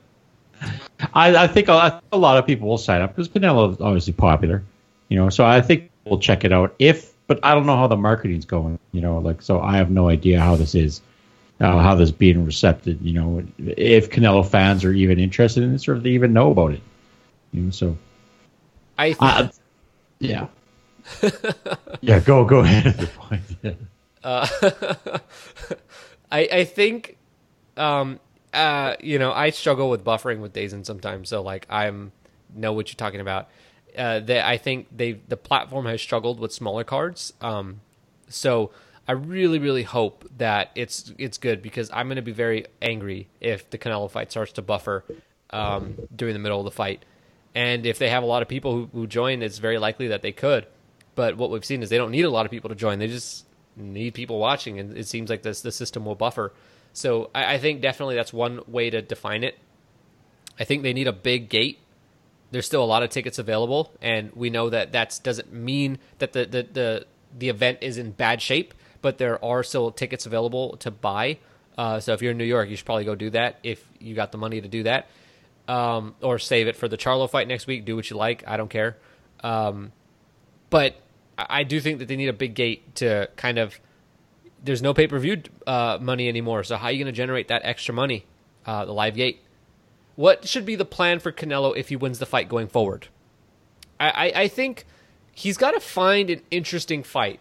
I, 1.13 1.35
I 1.35 1.47
think 1.47 1.69
a, 1.69 2.01
a, 2.11 2.17
lot 2.17 2.37
of 2.37 2.45
people 2.45 2.67
will 2.67 2.77
sign 2.77 3.01
up 3.01 3.15
because 3.15 3.29
Canelo 3.29 3.71
is 3.71 3.81
obviously 3.81 4.13
popular, 4.13 4.63
you 5.09 5.17
know. 5.17 5.29
So 5.29 5.45
I 5.45 5.61
think 5.61 5.91
we'll 6.05 6.19
check 6.19 6.43
it 6.43 6.51
out. 6.51 6.75
If, 6.79 7.10
but 7.27 7.39
I 7.43 7.53
don't 7.53 7.65
know 7.65 7.77
how 7.77 7.87
the 7.87 7.97
marketing's 7.97 8.45
going, 8.45 8.79
you 8.91 9.01
know. 9.01 9.19
Like, 9.19 9.41
so 9.41 9.61
I 9.61 9.77
have 9.77 9.89
no 9.89 10.09
idea 10.09 10.39
how 10.39 10.55
this 10.55 10.75
is 10.75 11.01
uh, 11.59 11.79
how 11.79 11.95
this 11.95 12.11
being 12.11 12.45
recepted. 12.45 13.01
You 13.01 13.13
know, 13.13 13.43
if 13.57 14.09
Canelo 14.09 14.47
fans 14.47 14.83
are 14.83 14.93
even 14.93 15.19
interested 15.19 15.63
in 15.63 15.71
this, 15.71 15.87
or 15.87 15.95
if 15.95 16.03
they 16.03 16.09
even 16.11 16.33
know 16.33 16.51
about 16.51 16.73
it. 16.73 16.81
You 17.53 17.63
know, 17.63 17.71
so 17.71 17.97
I, 18.97 19.13
think, 19.13 19.21
uh, 19.21 19.47
yeah, 20.19 20.47
yeah. 22.01 22.19
Go 22.19 22.45
go 22.45 22.59
ahead. 22.59 23.09
Yeah. 23.61 23.71
Uh, 24.23 24.47
I 26.31 26.47
I 26.51 26.63
think, 26.65 27.17
um, 27.77 28.19
uh, 28.53 28.95
you 29.01 29.19
know, 29.19 29.31
I 29.31 29.49
struggle 29.49 29.89
with 29.89 30.03
buffering 30.03 30.39
with 30.39 30.53
DAZN 30.53 30.85
sometimes. 30.85 31.29
So 31.29 31.41
like, 31.41 31.65
I'm 31.69 32.11
know 32.55 32.73
what 32.73 32.89
you're 32.89 32.97
talking 32.97 33.21
about. 33.21 33.49
Uh, 33.97 34.19
that 34.19 34.45
I 34.45 34.57
think 34.57 34.87
they 34.95 35.13
the 35.27 35.37
platform 35.37 35.85
has 35.85 36.01
struggled 36.01 36.39
with 36.39 36.53
smaller 36.53 36.83
cards. 36.83 37.33
Um, 37.41 37.81
so 38.29 38.71
I 39.07 39.13
really, 39.13 39.59
really 39.59 39.83
hope 39.83 40.29
that 40.37 40.71
it's 40.75 41.13
it's 41.17 41.37
good 41.37 41.61
because 41.61 41.89
I'm 41.91 42.07
going 42.07 42.15
to 42.15 42.21
be 42.21 42.31
very 42.31 42.65
angry 42.81 43.27
if 43.41 43.69
the 43.69 43.77
Canelo 43.77 44.09
fight 44.09 44.31
starts 44.31 44.53
to 44.53 44.61
buffer 44.61 45.03
um, 45.49 45.97
during 46.15 46.33
the 46.33 46.39
middle 46.39 46.59
of 46.59 46.65
the 46.65 46.71
fight, 46.71 47.03
and 47.53 47.85
if 47.85 47.99
they 47.99 48.09
have 48.09 48.23
a 48.23 48.25
lot 48.25 48.41
of 48.41 48.47
people 48.47 48.73
who, 48.73 48.89
who 48.93 49.07
join, 49.07 49.41
it's 49.41 49.57
very 49.57 49.77
likely 49.77 50.07
that 50.09 50.21
they 50.21 50.31
could. 50.31 50.67
But 51.15 51.35
what 51.35 51.49
we've 51.49 51.65
seen 51.65 51.83
is 51.83 51.89
they 51.89 51.97
don't 51.97 52.11
need 52.11 52.25
a 52.25 52.29
lot 52.29 52.45
of 52.45 52.51
people 52.51 52.69
to 52.69 52.75
join; 52.75 52.99
they 52.99 53.07
just 53.07 53.45
need 53.75 54.13
people 54.13 54.39
watching, 54.39 54.79
and 54.79 54.97
it 54.97 55.07
seems 55.07 55.29
like 55.29 55.41
this 55.41 55.61
the 55.61 55.71
system 55.71 56.05
will 56.05 56.15
buffer. 56.15 56.53
So 56.93 57.31
I, 57.35 57.55
I 57.55 57.57
think 57.57 57.81
definitely 57.81 58.15
that's 58.15 58.31
one 58.31 58.61
way 58.67 58.89
to 58.89 59.01
define 59.01 59.43
it. 59.43 59.57
I 60.59 60.63
think 60.63 60.83
they 60.83 60.93
need 60.93 61.07
a 61.07 61.13
big 61.13 61.49
gate 61.49 61.79
there's 62.51 62.65
still 62.65 62.83
a 62.83 62.85
lot 62.85 63.03
of 63.03 63.09
tickets 63.09 63.39
available, 63.39 63.93
and 64.01 64.31
we 64.33 64.49
know 64.49 64.69
that 64.69 64.91
that 64.91 65.19
doesn't 65.23 65.51
mean 65.51 65.99
that 66.19 66.33
the, 66.33 66.45
the, 66.45 66.63
the, 66.63 67.05
the 67.37 67.49
event 67.49 67.79
is 67.81 67.97
in 67.97 68.11
bad 68.11 68.41
shape 68.41 68.73
but 69.01 69.17
there 69.17 69.43
are 69.43 69.63
still 69.63 69.91
tickets 69.91 70.25
available 70.25 70.77
to 70.77 70.91
buy. 70.91 71.37
Uh, 71.77 71.99
so 71.99 72.13
if 72.13 72.21
you're 72.21 72.31
in 72.31 72.37
New 72.37 72.45
York, 72.45 72.69
you 72.69 72.75
should 72.75 72.85
probably 72.85 73.05
go 73.05 73.15
do 73.15 73.29
that 73.31 73.59
if 73.63 73.83
you 73.99 74.15
got 74.15 74.31
the 74.31 74.37
money 74.37 74.61
to 74.61 74.67
do 74.67 74.83
that, 74.83 75.07
um, 75.67 76.15
or 76.21 76.37
save 76.39 76.67
it 76.67 76.75
for 76.75 76.87
the 76.87 76.97
Charlo 76.97 77.29
fight 77.29 77.47
next 77.47 77.67
week. 77.67 77.85
Do 77.85 77.95
what 77.95 78.09
you 78.09 78.17
like. 78.17 78.43
I 78.47 78.57
don't 78.57 78.69
care. 78.69 78.97
Um, 79.43 79.91
but 80.69 80.95
I 81.37 81.63
do 81.63 81.79
think 81.79 81.99
that 81.99 82.07
they 82.07 82.15
need 82.15 82.29
a 82.29 82.33
big 82.33 82.53
gate 82.53 82.95
to 82.95 83.29
kind 83.35 83.57
of. 83.57 83.79
There's 84.63 84.81
no 84.81 84.93
pay 84.93 85.07
per 85.07 85.17
view 85.17 85.41
uh, 85.65 85.97
money 85.99 86.29
anymore, 86.29 86.63
so 86.63 86.77
how 86.77 86.87
are 86.87 86.91
you 86.91 87.03
going 87.03 87.11
to 87.11 87.17
generate 87.17 87.47
that 87.47 87.61
extra 87.65 87.95
money? 87.95 88.25
Uh, 88.65 88.85
the 88.85 88.93
live 88.93 89.15
gate. 89.15 89.41
What 90.21 90.47
should 90.47 90.67
be 90.67 90.75
the 90.75 90.85
plan 90.85 91.17
for 91.17 91.31
Canelo 91.31 91.75
if 91.75 91.89
he 91.89 91.95
wins 91.95 92.19
the 92.19 92.27
fight 92.27 92.47
going 92.47 92.67
forward? 92.67 93.07
I, 93.99 94.09
I, 94.09 94.41
I 94.41 94.47
think 94.49 94.85
he's 95.33 95.57
got 95.57 95.71
to 95.71 95.79
find 95.79 96.29
an 96.29 96.43
interesting 96.51 97.01
fight. 97.01 97.39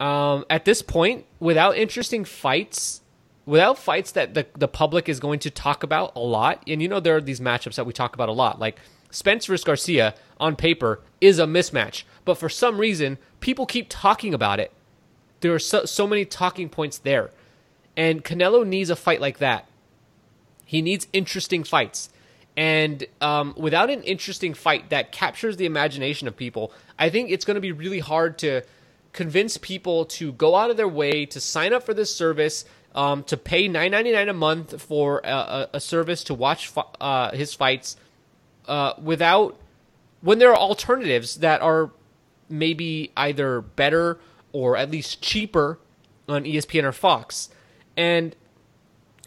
Um, 0.00 0.44
at 0.50 0.64
this 0.64 0.82
point, 0.82 1.24
without 1.38 1.76
interesting 1.76 2.24
fights, 2.24 3.00
without 3.46 3.78
fights 3.78 4.10
that 4.10 4.34
the, 4.34 4.44
the 4.58 4.66
public 4.66 5.08
is 5.08 5.20
going 5.20 5.38
to 5.38 5.50
talk 5.50 5.84
about 5.84 6.10
a 6.16 6.18
lot, 6.18 6.64
and 6.66 6.82
you 6.82 6.88
know 6.88 6.98
there 6.98 7.14
are 7.14 7.20
these 7.20 7.38
matchups 7.38 7.76
that 7.76 7.86
we 7.86 7.92
talk 7.92 8.12
about 8.12 8.28
a 8.28 8.32
lot, 8.32 8.58
like 8.58 8.80
Spence 9.12 9.46
Garcia 9.46 10.16
on 10.40 10.56
paper 10.56 11.00
is 11.20 11.38
a 11.38 11.44
mismatch, 11.44 12.02
but 12.24 12.34
for 12.34 12.48
some 12.48 12.78
reason 12.78 13.18
people 13.38 13.66
keep 13.66 13.86
talking 13.88 14.34
about 14.34 14.58
it. 14.58 14.72
There 15.42 15.54
are 15.54 15.60
so, 15.60 15.84
so 15.84 16.08
many 16.08 16.24
talking 16.24 16.68
points 16.68 16.98
there, 16.98 17.30
and 17.96 18.24
Canelo 18.24 18.66
needs 18.66 18.90
a 18.90 18.96
fight 18.96 19.20
like 19.20 19.38
that. 19.38 19.68
He 20.74 20.82
needs 20.82 21.06
interesting 21.12 21.62
fights. 21.62 22.08
And 22.56 23.06
um, 23.20 23.54
without 23.56 23.90
an 23.90 24.02
interesting 24.02 24.54
fight 24.54 24.90
that 24.90 25.12
captures 25.12 25.56
the 25.56 25.66
imagination 25.66 26.26
of 26.26 26.36
people, 26.36 26.72
I 26.98 27.10
think 27.10 27.30
it's 27.30 27.44
going 27.44 27.54
to 27.54 27.60
be 27.60 27.70
really 27.70 28.00
hard 28.00 28.38
to 28.38 28.62
convince 29.12 29.56
people 29.56 30.04
to 30.06 30.32
go 30.32 30.56
out 30.56 30.70
of 30.70 30.76
their 30.76 30.88
way 30.88 31.26
to 31.26 31.38
sign 31.38 31.72
up 31.72 31.84
for 31.84 31.94
this 31.94 32.12
service, 32.12 32.64
um, 32.92 33.22
to 33.22 33.36
pay 33.36 33.68
nine 33.68 33.92
ninety 33.92 34.10
nine 34.10 34.28
a 34.28 34.32
month 34.32 34.82
for 34.82 35.20
a, 35.22 35.68
a, 35.74 35.80
service 35.80 36.24
to 36.24 36.34
watch 36.34 36.72
uh, 37.00 37.30
his 37.30 37.54
fights, 37.54 37.94
uh, 38.66 38.94
without 39.00 39.56
when 40.22 40.40
there 40.40 40.50
are 40.50 40.58
alternatives 40.58 41.36
that 41.36 41.60
are 41.60 41.92
maybe 42.48 43.12
either 43.16 43.60
better 43.60 44.18
or 44.50 44.76
at 44.76 44.90
least 44.90 45.22
cheaper 45.22 45.78
on 46.28 46.42
ESPN 46.42 46.82
or 46.82 46.90
Fox. 46.90 47.48
And 47.96 48.34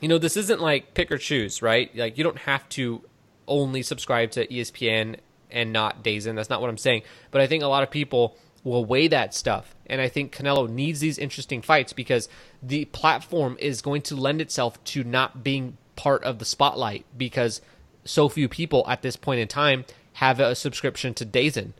you 0.01 0.07
know, 0.07 0.17
this 0.17 0.37
isn't 0.37 0.61
like 0.61 0.93
pick 0.93 1.11
or 1.11 1.17
choose, 1.17 1.61
right? 1.61 1.95
Like 1.95 2.17
you 2.17 2.23
don't 2.23 2.39
have 2.39 2.67
to 2.69 3.01
only 3.47 3.81
subscribe 3.81 4.31
to 4.31 4.45
ESPN 4.47 5.17
and 5.49 5.73
not 5.73 6.03
DAZN. 6.03 6.35
That's 6.35 6.49
not 6.49 6.61
what 6.61 6.69
I'm 6.69 6.77
saying. 6.77 7.03
But 7.31 7.41
I 7.41 7.47
think 7.47 7.63
a 7.63 7.67
lot 7.67 7.83
of 7.83 7.89
people 7.89 8.37
will 8.63 8.85
weigh 8.85 9.07
that 9.07 9.33
stuff. 9.33 9.75
And 9.85 10.01
I 10.01 10.09
think 10.09 10.35
Canelo 10.35 10.69
needs 10.69 10.99
these 10.99 11.17
interesting 11.17 11.61
fights 11.61 11.93
because 11.93 12.27
the 12.61 12.85
platform 12.85 13.57
is 13.59 13.81
going 13.81 14.01
to 14.03 14.15
lend 14.15 14.41
itself 14.41 14.83
to 14.85 15.03
not 15.03 15.43
being 15.43 15.77
part 15.95 16.23
of 16.23 16.39
the 16.39 16.45
spotlight 16.45 17.05
because 17.17 17.61
so 18.03 18.29
few 18.29 18.47
people 18.47 18.85
at 18.87 19.01
this 19.01 19.15
point 19.15 19.39
in 19.39 19.47
time 19.47 19.85
have 20.13 20.39
a 20.39 20.55
subscription 20.55 21.13
to 21.15 21.25
DAZN. 21.25 21.73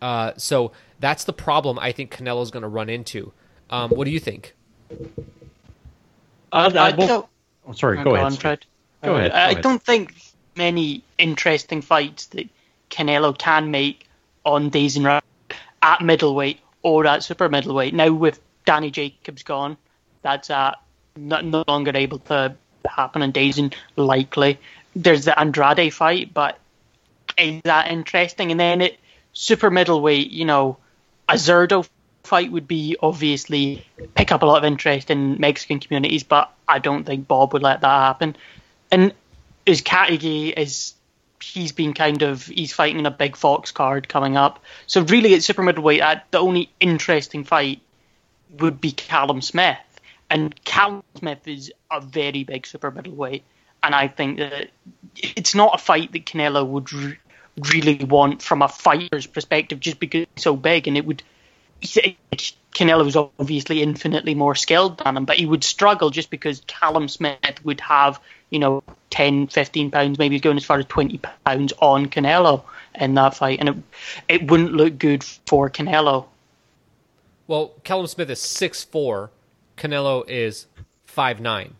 Uh, 0.00 0.32
so 0.36 0.72
that's 1.00 1.24
the 1.24 1.32
problem 1.32 1.78
I 1.78 1.92
think 1.92 2.10
Canelo's 2.10 2.50
going 2.50 2.62
to 2.62 2.68
run 2.68 2.88
into. 2.88 3.32
Um, 3.70 3.90
what 3.90 4.04
do 4.04 4.10
you 4.10 4.20
think? 4.20 4.54
Uh, 6.52 6.70
I, 6.74 6.92
don't, 6.92 7.26
oh, 7.66 7.72
sorry, 7.72 8.02
go, 8.02 8.14
ahead. 8.14 8.26
On, 8.44 8.58
go 9.02 9.16
ahead. 9.16 9.32
I 9.32 9.54
don't 9.54 9.82
think 9.82 10.14
many 10.56 11.02
interesting 11.18 11.82
fights 11.82 12.26
that 12.26 12.48
Canelo 12.90 13.36
can 13.36 13.70
make 13.70 14.06
on 14.44 14.70
DAZN 14.70 15.20
at 15.82 16.00
middleweight 16.02 16.60
or 16.82 17.06
at 17.06 17.22
super 17.22 17.48
middleweight. 17.48 17.94
Now 17.94 18.12
with 18.12 18.40
Danny 18.64 18.90
Jacobs 18.90 19.42
gone, 19.42 19.76
that's 20.22 20.50
uh, 20.50 20.74
not, 21.16 21.44
no 21.44 21.64
longer 21.66 21.92
able 21.94 22.18
to 22.20 22.56
happen 22.88 23.22
in 23.22 23.32
DAZN 23.32 23.74
likely. 23.96 24.58
There's 24.94 25.24
the 25.24 25.38
Andrade 25.38 25.92
fight, 25.92 26.32
but 26.32 26.58
is 27.38 27.62
that 27.64 27.88
interesting? 27.88 28.50
And 28.50 28.58
then 28.58 28.80
it 28.80 28.98
super 29.32 29.70
middleweight, 29.70 30.30
you 30.30 30.44
know, 30.44 30.78
a 31.28 31.34
Zurdo 31.34 31.86
fight 32.26 32.52
would 32.52 32.68
be 32.68 32.96
obviously 33.00 33.86
pick 34.14 34.32
up 34.32 34.42
a 34.42 34.46
lot 34.46 34.58
of 34.58 34.64
interest 34.64 35.10
in 35.10 35.40
Mexican 35.40 35.80
communities, 35.80 36.22
but 36.22 36.52
I 36.68 36.78
don't 36.78 37.04
think 37.04 37.26
Bob 37.26 37.52
would 37.52 37.62
let 37.62 37.80
that 37.80 38.00
happen. 38.00 38.36
And 38.90 39.12
is 39.64 39.82
Uzcategui 39.82 40.52
is 40.56 40.94
he's 41.42 41.72
been 41.72 41.92
kind 41.92 42.22
of 42.22 42.46
he's 42.46 42.72
fighting 42.72 43.04
a 43.06 43.10
big 43.10 43.36
Fox 43.36 43.72
card 43.72 44.08
coming 44.08 44.36
up. 44.36 44.62
So 44.86 45.02
really, 45.02 45.34
at 45.34 45.44
super 45.44 45.62
middleweight, 45.62 46.00
uh, 46.00 46.16
the 46.30 46.38
only 46.38 46.70
interesting 46.80 47.44
fight 47.44 47.80
would 48.58 48.80
be 48.80 48.92
Callum 48.92 49.42
Smith, 49.42 49.78
and 50.30 50.54
Callum 50.64 51.02
Smith 51.16 51.46
is 51.46 51.72
a 51.90 52.00
very 52.00 52.44
big 52.44 52.66
super 52.66 52.90
middleweight, 52.90 53.42
and 53.82 53.94
I 53.94 54.08
think 54.08 54.38
that 54.38 54.70
it's 55.16 55.54
not 55.54 55.74
a 55.74 55.78
fight 55.78 56.12
that 56.12 56.26
Canelo 56.26 56.66
would 56.66 56.92
re- 56.92 57.18
really 57.72 58.04
want 58.04 58.42
from 58.42 58.62
a 58.62 58.68
fighter's 58.68 59.26
perspective, 59.26 59.80
just 59.80 60.00
because 60.00 60.26
he's 60.34 60.42
so 60.42 60.56
big, 60.56 60.88
and 60.88 60.96
it 60.96 61.04
would. 61.04 61.22
Canelo 61.82 63.04
was 63.04 63.16
obviously 63.16 63.82
infinitely 63.82 64.34
more 64.34 64.54
skilled 64.54 64.98
than 64.98 65.16
him, 65.16 65.24
but 65.24 65.36
he 65.36 65.46
would 65.46 65.64
struggle 65.64 66.10
just 66.10 66.30
because 66.30 66.62
Callum 66.66 67.08
Smith 67.08 67.64
would 67.64 67.80
have 67.80 68.20
you 68.50 68.58
know, 68.58 68.82
10, 69.10 69.48
15 69.48 69.90
pounds, 69.90 70.18
maybe 70.18 70.38
going 70.38 70.56
as 70.56 70.64
far 70.64 70.78
as 70.78 70.86
20 70.86 71.18
pounds 71.44 71.72
on 71.80 72.06
Canelo 72.06 72.62
in 72.94 73.14
that 73.14 73.34
fight. 73.34 73.58
And 73.60 73.68
it, 73.68 73.76
it 74.28 74.50
wouldn't 74.50 74.72
look 74.72 74.98
good 74.98 75.24
for 75.24 75.68
Canelo. 75.68 76.26
Well, 77.46 77.74
Callum 77.84 78.06
Smith 78.06 78.30
is 78.30 78.40
six 78.40 78.82
four, 78.82 79.30
Canelo 79.76 80.28
is 80.28 80.66
five 81.04 81.40
nine, 81.40 81.74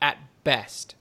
at 0.00 0.18
best. 0.44 0.94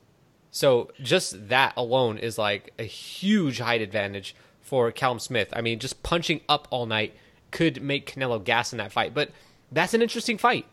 So 0.49 0.91
just 1.01 1.49
that 1.49 1.73
alone 1.77 2.17
is 2.17 2.37
like 2.37 2.73
a 2.79 2.83
huge 2.83 3.59
height 3.59 3.81
advantage 3.81 4.35
for 4.61 4.91
Callum 4.91 5.19
Smith. 5.19 5.49
I 5.53 5.61
mean, 5.61 5.79
just 5.79 6.01
punching 6.01 6.41
up 6.49 6.67
all 6.71 6.85
night 6.85 7.13
could 7.55 7.81
make 7.81 8.13
Canelo 8.13 8.43
gas 8.43 8.73
in 8.73 8.79
that 8.79 8.91
fight. 8.91 9.13
But 9.13 9.31
that's 9.71 9.93
an 9.93 10.01
interesting 10.01 10.37
fight. 10.37 10.65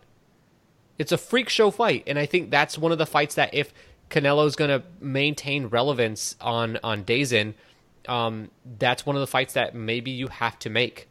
It's 0.99 1.13
a 1.13 1.17
freak 1.17 1.49
show 1.49 1.71
fight, 1.71 2.03
and 2.09 2.19
I 2.19 2.27
think 2.27 2.51
that's 2.51 2.77
one 2.77 2.91
of 2.91 2.99
the 2.99 3.07
fights 3.07 3.37
that 3.37 3.55
if 3.55 3.73
Canelo's 4.11 4.57
going 4.57 4.71
to 4.71 4.85
maintain 5.01 5.69
relevance 5.69 6.35
on 6.41 6.81
on 6.83 7.05
DAZN, 7.05 7.55
um, 8.09 8.51
that's 8.79 9.07
one 9.07 9.15
of 9.15 9.21
the 9.21 9.29
fights 9.29 9.55
that 9.55 9.77
maybe 9.77 10.11
you 10.11 10.27
have 10.27 10.59
to 10.59 10.71
make. 10.71 11.09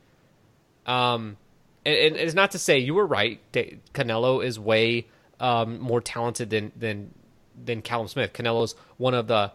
Um, 0.85 1.37
and, 1.85 1.95
and 1.95 2.15
it's 2.17 2.33
not 2.33 2.51
to 2.51 2.59
say 2.59 2.77
you 2.77 2.93
were 2.93 3.07
right. 3.07 3.39
Canelo 3.53 4.43
is 4.43 4.59
way 4.59 5.07
um, 5.39 5.79
more 5.79 6.01
talented 6.01 6.49
than 6.49 6.73
than 6.75 7.13
than 7.63 7.81
Callum 7.81 8.09
Smith. 8.09 8.33
Canelo's 8.33 8.75
one 8.97 9.13
of 9.13 9.27
the 9.27 9.53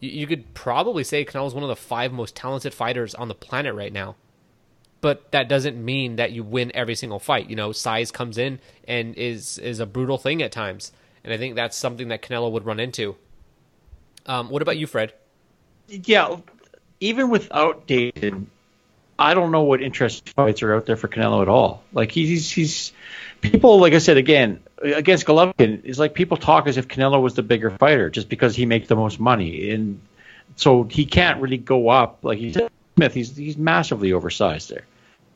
you 0.00 0.26
could 0.26 0.54
probably 0.54 1.04
say 1.04 1.26
Canelo's 1.26 1.52
one 1.52 1.62
of 1.62 1.68
the 1.68 1.76
five 1.76 2.10
most 2.10 2.34
talented 2.34 2.72
fighters 2.72 3.14
on 3.14 3.28
the 3.28 3.34
planet 3.34 3.74
right 3.74 3.92
now 3.92 4.16
but 5.00 5.30
that 5.32 5.48
doesn't 5.48 5.82
mean 5.82 6.16
that 6.16 6.32
you 6.32 6.42
win 6.42 6.70
every 6.74 6.94
single 6.94 7.18
fight. 7.18 7.48
You 7.48 7.56
know, 7.56 7.72
size 7.72 8.10
comes 8.10 8.38
in 8.38 8.60
and 8.86 9.14
is 9.16 9.58
is 9.58 9.80
a 9.80 9.86
brutal 9.86 10.18
thing 10.18 10.42
at 10.42 10.52
times, 10.52 10.92
and 11.24 11.32
I 11.32 11.38
think 11.38 11.56
that's 11.56 11.76
something 11.76 12.08
that 12.08 12.22
Canelo 12.22 12.50
would 12.52 12.66
run 12.66 12.80
into. 12.80 13.16
Um, 14.26 14.50
what 14.50 14.62
about 14.62 14.76
you, 14.76 14.86
Fred? 14.86 15.12
Yeah, 15.88 16.36
even 17.00 17.30
without 17.30 17.86
DAZN, 17.88 18.46
I 19.18 19.34
don't 19.34 19.50
know 19.50 19.62
what 19.62 19.82
interesting 19.82 20.32
fights 20.34 20.62
are 20.62 20.74
out 20.74 20.86
there 20.86 20.96
for 20.96 21.08
Canelo 21.08 21.42
at 21.42 21.48
all. 21.48 21.82
Like 21.92 22.12
he's 22.12 22.50
he's 22.50 22.92
people 23.40 23.78
like 23.80 23.92
I 23.92 23.98
said 23.98 24.16
again 24.16 24.60
against 24.82 25.26
Golovkin 25.26 25.84
is 25.84 25.98
like 25.98 26.14
people 26.14 26.36
talk 26.36 26.66
as 26.66 26.76
if 26.76 26.88
Canelo 26.88 27.20
was 27.20 27.34
the 27.34 27.42
bigger 27.42 27.70
fighter 27.70 28.10
just 28.10 28.28
because 28.28 28.54
he 28.54 28.66
makes 28.66 28.88
the 28.88 28.96
most 28.96 29.20
money, 29.20 29.70
and 29.70 30.00
so 30.56 30.84
he 30.84 31.06
can't 31.06 31.40
really 31.40 31.58
go 31.58 31.88
up 31.88 32.18
like 32.22 32.38
he 32.38 32.52
said. 32.52 32.70
Smith, 32.96 33.14
he's 33.14 33.36
he's 33.36 33.56
massively 33.56 34.12
oversized 34.12 34.70
there 34.70 34.84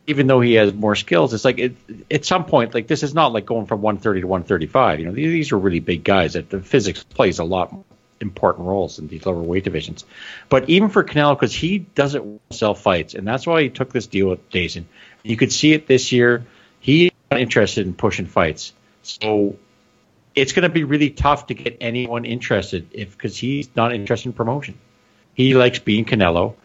even 0.07 0.27
though 0.27 0.41
he 0.41 0.55
has 0.55 0.73
more 0.73 0.95
skills, 0.95 1.33
it's 1.33 1.45
like 1.45 1.59
it, 1.59 1.77
at 2.11 2.25
some 2.25 2.45
point, 2.45 2.75
like 2.75 2.87
this 2.87 3.03
is 3.03 3.15
not 3.15 3.33
like 3.33 3.47
going 3.47 3.67
from 3.67 3.81
130 3.83 4.21
to 4.21 4.27
135. 4.27 5.01
You 5.01 5.07
know, 5.07 5.13
these, 5.13 5.31
these 5.31 5.53
are 5.53 5.59
really 5.59 5.81
big 5.81 6.05
guys. 6.05 6.35
That 6.35 6.51
the 6.51 6.61
physics 6.61 7.03
plays 7.03 7.39
a 7.39 7.45
lot 7.45 7.75
important 8.21 8.67
roles 8.67 8.99
in 8.99 9.09
these 9.09 9.25
lower 9.27 9.41
weight 9.41 9.65
divisions. 9.65 10.05
But 10.49 10.69
even 10.69 10.89
for 10.91 11.05
Canelo, 11.05 11.35
because 11.35 11.55
he 11.55 11.79
doesn't 11.79 12.41
sell 12.51 12.75
fights, 12.75 13.15
and 13.15 13.27
that's 13.27 13.47
why 13.47 13.63
he 13.63 13.71
took 13.71 13.93
this 13.93 14.07
deal 14.07 14.29
with 14.29 14.51
DAZN. 14.51 14.85
You 15.23 15.37
could 15.37 15.53
see 15.53 15.73
it 15.73 15.87
this 15.87 16.13
year. 16.13 16.45
He's 16.81 17.11
not 17.31 17.41
interested 17.41 17.87
in 17.87 17.95
pushing 17.95 18.27
fights, 18.27 18.75
so 19.03 19.57
it's 20.35 20.53
going 20.53 20.65
to 20.65 20.69
be 20.69 20.85
really 20.85 21.11
tough 21.11 21.47
to 21.47 21.55
get 21.55 21.79
anyone 21.81 22.25
interested 22.27 22.89
if 22.93 23.13
because 23.13 23.37
he's 23.39 23.75
not 23.75 23.95
interested 23.95 24.29
in 24.29 24.33
promotion. 24.35 24.79
He 25.35 25.55
likes 25.55 25.79
being 25.79 26.05
Canelo. 26.05 26.57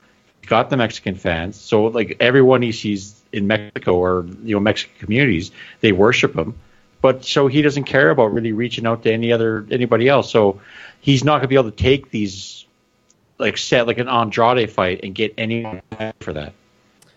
Got 0.49 0.71
the 0.71 0.77
Mexican 0.77 1.13
fans, 1.13 1.55
so 1.55 1.85
like 1.85 2.17
everyone 2.19 2.63
he 2.63 2.71
sees 2.71 3.21
in 3.31 3.45
Mexico 3.45 3.95
or 3.95 4.26
you 4.43 4.55
know 4.55 4.59
Mexican 4.59 4.97
communities, 4.97 5.51
they 5.81 5.91
worship 5.91 6.35
him. 6.35 6.55
But 7.01 7.23
so 7.23 7.45
he 7.45 7.61
doesn't 7.61 7.84
care 7.84 8.09
about 8.09 8.34
really 8.34 8.51
reaching 8.51 8.88
out 8.88 9.03
to 9.03 9.13
any 9.13 9.31
other 9.31 9.67
anybody 9.69 10.07
else. 10.07 10.31
So 10.31 10.59
he's 11.01 11.23
not 11.23 11.34
going 11.34 11.43
to 11.43 11.47
be 11.49 11.55
able 11.55 11.69
to 11.69 11.77
take 11.77 12.09
these 12.09 12.65
like 13.38 13.57
set 13.57 13.85
like 13.85 13.99
an 13.99 14.09
Andrade 14.09 14.71
fight 14.71 15.01
and 15.03 15.13
get 15.13 15.35
anyone 15.38 15.84
for 16.19 16.34
that. 16.34 16.53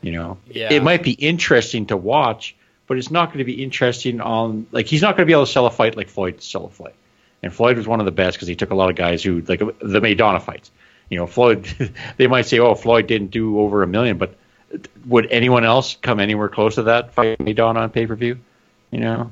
You 0.02 0.12
know, 0.12 0.38
yeah. 0.46 0.70
it 0.70 0.82
might 0.82 1.02
be 1.02 1.12
interesting 1.12 1.86
to 1.86 1.96
watch, 1.96 2.54
but 2.86 2.98
it's 2.98 3.10
not 3.10 3.28
going 3.28 3.38
to 3.38 3.44
be 3.44 3.62
interesting 3.62 4.20
on 4.20 4.66
like 4.72 4.84
he's 4.84 5.00
not 5.00 5.16
going 5.16 5.26
to 5.26 5.30
be 5.30 5.32
able 5.32 5.46
to 5.46 5.50
sell 5.50 5.64
a 5.64 5.70
fight 5.70 5.96
like 5.96 6.10
Floyd 6.10 6.42
sell 6.42 6.66
a 6.66 6.68
fight. 6.68 6.94
And 7.42 7.50
Floyd 7.50 7.78
was 7.78 7.88
one 7.88 7.98
of 7.98 8.04
the 8.04 8.12
best 8.12 8.36
because 8.36 8.46
he 8.46 8.56
took 8.56 8.70
a 8.72 8.74
lot 8.74 8.90
of 8.90 8.96
guys 8.96 9.22
who 9.22 9.40
like 9.40 9.60
the 9.60 10.00
Maidana 10.00 10.42
fights. 10.42 10.70
You 11.12 11.18
know, 11.18 11.26
Floyd. 11.26 11.92
they 12.16 12.26
might 12.26 12.46
say, 12.46 12.58
"Oh, 12.58 12.74
Floyd 12.74 13.06
didn't 13.06 13.32
do 13.32 13.60
over 13.60 13.82
a 13.82 13.86
million, 13.86 14.16
but 14.16 14.34
would 15.04 15.30
anyone 15.30 15.62
else 15.62 15.94
come 16.00 16.20
anywhere 16.20 16.48
close 16.48 16.76
to 16.76 16.84
that 16.84 17.12
fight 17.12 17.38
Maidana 17.38 17.76
on 17.76 17.90
pay 17.90 18.06
per 18.06 18.16
view? 18.16 18.38
You 18.90 19.00
know, 19.00 19.30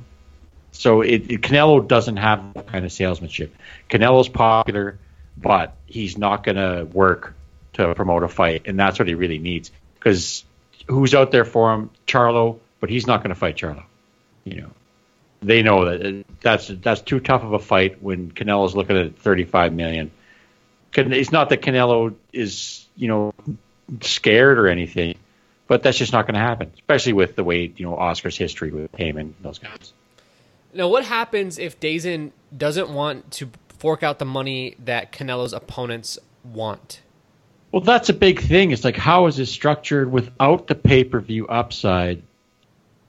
so 0.72 1.00
it, 1.00 1.30
it, 1.30 1.40
Canelo 1.40 1.88
doesn't 1.88 2.18
have 2.18 2.52
that 2.52 2.66
kind 2.66 2.84
of 2.84 2.92
salesmanship. 2.92 3.56
Canelo's 3.88 4.28
popular, 4.28 4.98
but 5.38 5.74
he's 5.86 6.18
not 6.18 6.44
going 6.44 6.56
to 6.56 6.84
work 6.84 7.34
to 7.72 7.94
promote 7.94 8.24
a 8.24 8.28
fight, 8.28 8.64
and 8.66 8.78
that's 8.78 8.98
what 8.98 9.08
he 9.08 9.14
really 9.14 9.38
needs. 9.38 9.70
Because 9.94 10.44
who's 10.86 11.14
out 11.14 11.30
there 11.30 11.46
for 11.46 11.72
him? 11.72 11.88
Charlo, 12.06 12.58
but 12.80 12.90
he's 12.90 13.06
not 13.06 13.22
going 13.22 13.30
to 13.30 13.40
fight 13.40 13.56
Charlo. 13.56 13.84
You 14.44 14.60
know, 14.60 14.70
they 15.40 15.62
know 15.62 15.86
that 15.86 16.04
uh, 16.04 16.22
that's 16.42 16.68
that's 16.68 17.00
too 17.00 17.20
tough 17.20 17.42
of 17.42 17.54
a 17.54 17.58
fight 17.58 18.02
when 18.02 18.32
Canelo's 18.32 18.76
looking 18.76 18.98
at 18.98 19.16
35 19.16 19.72
million. 19.72 20.10
It's 20.94 21.32
not 21.32 21.50
that 21.50 21.62
Canelo 21.62 22.14
is 22.32 22.86
you 22.96 23.08
know 23.08 23.34
scared 24.00 24.58
or 24.58 24.68
anything, 24.68 25.16
but 25.66 25.82
that's 25.82 25.98
just 25.98 26.12
not 26.12 26.26
going 26.26 26.34
to 26.34 26.40
happen, 26.40 26.72
especially 26.74 27.12
with 27.12 27.36
the 27.36 27.44
way 27.44 27.72
you 27.76 27.86
know 27.86 27.96
Oscar's 27.96 28.36
history 28.36 28.70
with 28.70 28.94
Haymon 28.96 29.34
those 29.40 29.58
guys. 29.58 29.92
Now, 30.72 30.88
what 30.88 31.04
happens 31.04 31.58
if 31.58 31.80
DAZN 31.80 32.30
doesn't 32.56 32.90
want 32.90 33.32
to 33.32 33.50
fork 33.78 34.02
out 34.02 34.18
the 34.18 34.24
money 34.24 34.76
that 34.84 35.10
Canelo's 35.10 35.52
opponents 35.52 36.18
want? 36.44 37.00
Well, 37.72 37.82
that's 37.82 38.08
a 38.08 38.12
big 38.12 38.40
thing. 38.40 38.70
It's 38.70 38.84
like 38.84 38.96
how 38.96 39.26
is 39.26 39.38
it 39.38 39.46
structured 39.46 40.10
without 40.10 40.66
the 40.66 40.74
pay 40.74 41.04
per 41.04 41.20
view 41.20 41.46
upside? 41.46 42.22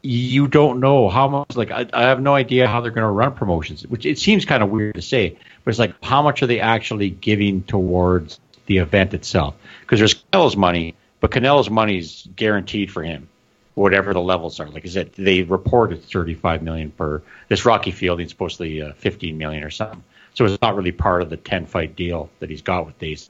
You 0.02 0.48
don't 0.48 0.80
know 0.80 1.10
how 1.10 1.28
much. 1.28 1.56
Like 1.56 1.72
I, 1.72 1.88
I 1.94 2.04
have 2.04 2.22
no 2.22 2.34
idea 2.34 2.68
how 2.68 2.82
they're 2.82 2.92
going 2.92 3.08
to 3.08 3.12
run 3.12 3.34
promotions, 3.34 3.86
which 3.88 4.06
it 4.06 4.18
seems 4.18 4.46
kind 4.46 4.64
of 4.64 4.70
weird 4.70 4.96
to 4.96 5.02
say. 5.02 5.38
But 5.64 5.70
it's 5.70 5.80
like 5.80 5.96
how 6.04 6.22
much 6.22 6.42
are 6.42 6.48
they 6.48 6.60
actually 6.60 7.10
giving 7.10 7.64
towards 7.64 8.40
the 8.66 8.80
event 8.80 9.14
itself? 9.14 9.56
Because 9.82 10.00
there's 10.00 10.16
Canelo's 10.16 10.58
money, 10.58 10.96
but 11.20 11.32
Canelo's 11.32 11.70
money 11.70 12.00
is 12.00 12.28
guaranteed 12.36 12.92
for 12.92 13.04
him, 13.04 13.30
whatever 13.76 14.14
the 14.14 14.22
levels 14.22 14.60
are. 14.60 14.68
Like 14.68 14.86
I 14.86 14.90
said, 14.90 15.14
they 15.14 15.44
reported 15.44 16.04
35 16.04 16.64
million 16.64 16.92
per 16.92 17.22
this 17.48 17.66
Rocky 17.66 17.92
Fielding 17.92 18.28
supposedly 18.28 18.82
uh, 18.82 18.94
15 18.94 19.38
million 19.38 19.64
or 19.64 19.70
something. 19.70 20.04
So 20.34 20.46
it's 20.46 20.62
not 20.62 20.76
really 20.76 20.94
part 20.94 21.22
of 21.22 21.30
the 21.30 21.38
10 21.38 21.66
fight 21.68 21.96
deal 21.96 22.30
that 22.40 22.50
he's 22.50 22.62
got 22.62 22.86
with 22.86 22.98
DAZN 23.00 23.30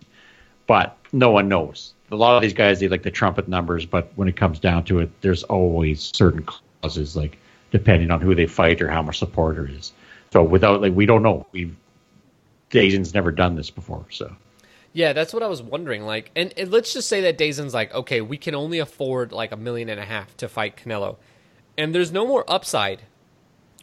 but 0.71 0.95
no 1.11 1.31
one 1.31 1.49
knows. 1.49 1.93
A 2.11 2.15
lot 2.15 2.35
of 2.35 2.41
these 2.41 2.53
guys 2.53 2.79
they 2.79 2.87
like 2.87 3.03
the 3.03 3.11
trumpet 3.11 3.47
numbers, 3.47 3.85
but 3.85 4.11
when 4.15 4.27
it 4.27 4.35
comes 4.35 4.59
down 4.59 4.83
to 4.85 4.99
it, 4.99 5.21
there's 5.21 5.43
always 5.43 6.11
certain 6.13 6.43
clauses 6.43 7.15
like 7.15 7.37
depending 7.71 8.11
on 8.11 8.19
who 8.19 8.35
they 8.35 8.45
fight 8.45 8.81
or 8.81 8.89
how 8.89 9.01
much 9.01 9.19
support 9.19 9.55
there 9.55 9.67
is. 9.67 9.93
So 10.31 10.43
without 10.43 10.81
like 10.81 10.93
we 10.93 11.05
don't 11.05 11.23
know. 11.23 11.47
We've 11.51 11.75
DAZN's 12.69 13.13
never 13.13 13.31
done 13.31 13.55
this 13.55 13.69
before, 13.69 14.05
so. 14.09 14.35
Yeah, 14.93 15.13
that's 15.13 15.33
what 15.33 15.43
I 15.43 15.47
was 15.47 15.61
wondering. 15.61 16.03
Like, 16.03 16.31
and, 16.35 16.53
and 16.57 16.71
let's 16.71 16.93
just 16.93 17.07
say 17.07 17.21
that 17.21 17.37
DAZN's 17.37 17.73
like, 17.73 17.93
okay, 17.93 18.21
we 18.21 18.37
can 18.37 18.55
only 18.55 18.79
afford 18.79 19.31
like 19.31 19.51
a 19.51 19.57
million 19.57 19.89
and 19.89 19.99
a 19.99 20.05
half 20.05 20.35
to 20.37 20.49
fight 20.49 20.77
Canelo, 20.77 21.17
and 21.77 21.95
there's 21.95 22.11
no 22.11 22.27
more 22.27 22.43
upside 22.49 23.03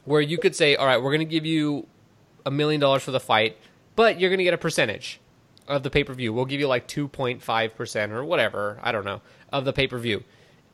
where 0.05 0.21
you 0.21 0.39
could 0.39 0.55
say, 0.55 0.77
all 0.77 0.87
right, 0.87 1.03
we're 1.03 1.11
going 1.11 1.27
to 1.27 1.31
give 1.31 1.47
you 1.47 1.87
a 2.47 2.51
million 2.51 2.81
dollars 2.81 3.03
for 3.03 3.11
the 3.11 3.21
fight, 3.21 3.57
but 3.95 4.19
you're 4.19 4.31
going 4.31 4.39
to 4.39 4.45
get 4.45 4.55
a 4.55 4.59
percentage 4.59 5.21
of 5.69 5.83
the 5.83 5.91
pay 5.91 6.03
per 6.03 6.15
view. 6.15 6.33
We'll 6.33 6.47
give 6.47 6.61
you 6.61 6.67
like 6.67 6.89
2.5% 6.89 8.11
or 8.11 8.25
whatever, 8.25 8.81
I 8.83 8.91
don't 8.91 9.05
know, 9.05 9.21
of 9.53 9.65
the 9.65 9.73
pay 9.73 9.87
per 9.87 9.99
view. 9.99 10.25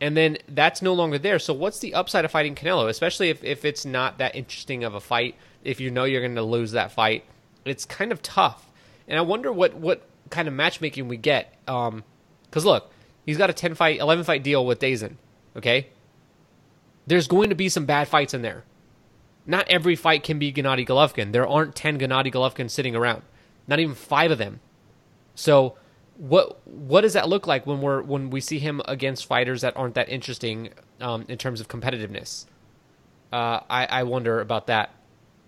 And 0.00 0.16
then 0.16 0.38
that's 0.48 0.82
no 0.82 0.94
longer 0.94 1.18
there. 1.18 1.38
So, 1.38 1.52
what's 1.52 1.78
the 1.78 1.94
upside 1.94 2.24
of 2.24 2.30
fighting 2.30 2.54
Canelo, 2.54 2.88
especially 2.88 3.30
if, 3.30 3.44
if 3.44 3.64
it's 3.64 3.84
not 3.84 4.18
that 4.18 4.34
interesting 4.34 4.84
of 4.84 4.94
a 4.94 5.00
fight? 5.00 5.36
If 5.62 5.80
you 5.80 5.90
know 5.90 6.04
you're 6.04 6.20
going 6.20 6.34
to 6.34 6.42
lose 6.42 6.72
that 6.72 6.92
fight, 6.92 7.24
it's 7.64 7.84
kind 7.84 8.12
of 8.12 8.22
tough. 8.22 8.70
And 9.08 9.18
I 9.18 9.22
wonder 9.22 9.52
what, 9.52 9.74
what 9.74 10.06
kind 10.30 10.48
of 10.48 10.54
matchmaking 10.54 11.08
we 11.08 11.16
get. 11.16 11.54
Because 11.64 11.92
um, 11.92 12.04
look, 12.54 12.92
he's 13.24 13.38
got 13.38 13.50
a 13.50 13.54
10 13.54 13.74
fight, 13.74 14.00
11 14.00 14.24
fight 14.24 14.42
deal 14.42 14.64
with 14.64 14.80
DAZN, 14.80 15.14
okay? 15.56 15.88
There's 17.06 17.28
going 17.28 17.50
to 17.50 17.54
be 17.54 17.68
some 17.68 17.86
bad 17.86 18.08
fights 18.08 18.34
in 18.34 18.42
there. 18.42 18.64
Not 19.46 19.68
every 19.68 19.94
fight 19.94 20.22
can 20.22 20.38
be 20.38 20.52
Gennady 20.52 20.86
Golovkin. 20.86 21.32
There 21.32 21.46
aren't 21.46 21.74
10 21.74 21.98
Gennady 21.98 22.32
Golovkins 22.32 22.70
sitting 22.70 22.96
around. 22.96 23.22
Not 23.66 23.78
even 23.78 23.94
five 23.94 24.30
of 24.30 24.38
them. 24.38 24.60
So 25.34 25.76
what 26.16 26.66
what 26.66 27.00
does 27.02 27.14
that 27.14 27.28
look 27.28 27.46
like 27.46 27.66
when 27.66 27.80
we're 27.80 28.02
when 28.02 28.30
we 28.30 28.40
see 28.40 28.58
him 28.58 28.80
against 28.86 29.26
fighters 29.26 29.62
that 29.62 29.76
aren't 29.76 29.94
that 29.94 30.08
interesting 30.08 30.70
um, 31.00 31.24
in 31.28 31.38
terms 31.38 31.60
of 31.60 31.68
competitiveness? 31.68 32.46
Uh, 33.32 33.60
I, 33.68 33.86
I 33.86 34.02
wonder 34.04 34.40
about 34.40 34.68
that. 34.68 34.90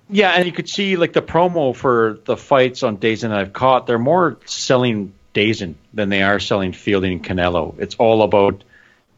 Yeah, 0.09 0.31
and 0.31 0.47
you 0.47 0.53
could 0.53 0.69
see 0.69 0.97
like 0.97 1.13
the 1.13 1.23
promo 1.23 1.75
for 1.75 2.19
the 2.25 2.37
fights 2.37 2.83
on 2.83 2.99
DAZN 2.99 3.31
I've 3.31 3.53
caught. 3.53 3.87
They're 3.87 3.99
more 3.99 4.39
selling 4.45 5.13
DAZN 5.35 5.75
than 5.95 6.09
they 6.09 6.23
are 6.23 6.41
selling 6.41 6.73
Fielding 6.73 7.13
and 7.13 7.25
Canelo. 7.25 7.79
It's 7.79 7.95
all 7.97 8.23
about 8.23 8.65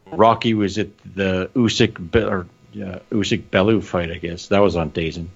Rocky 0.07 0.55
was 0.55 0.78
at 0.78 0.89
the 1.15 1.51
Usyk 1.55 2.15
or 2.15 2.47
yeah, 2.73 3.01
Usyk 3.11 3.51
Bellew 3.51 3.81
fight, 3.81 4.11
I 4.11 4.16
guess 4.16 4.49
that 4.49 4.61
was 4.61 4.77
on 4.77 4.90
DAZN. 4.90 5.28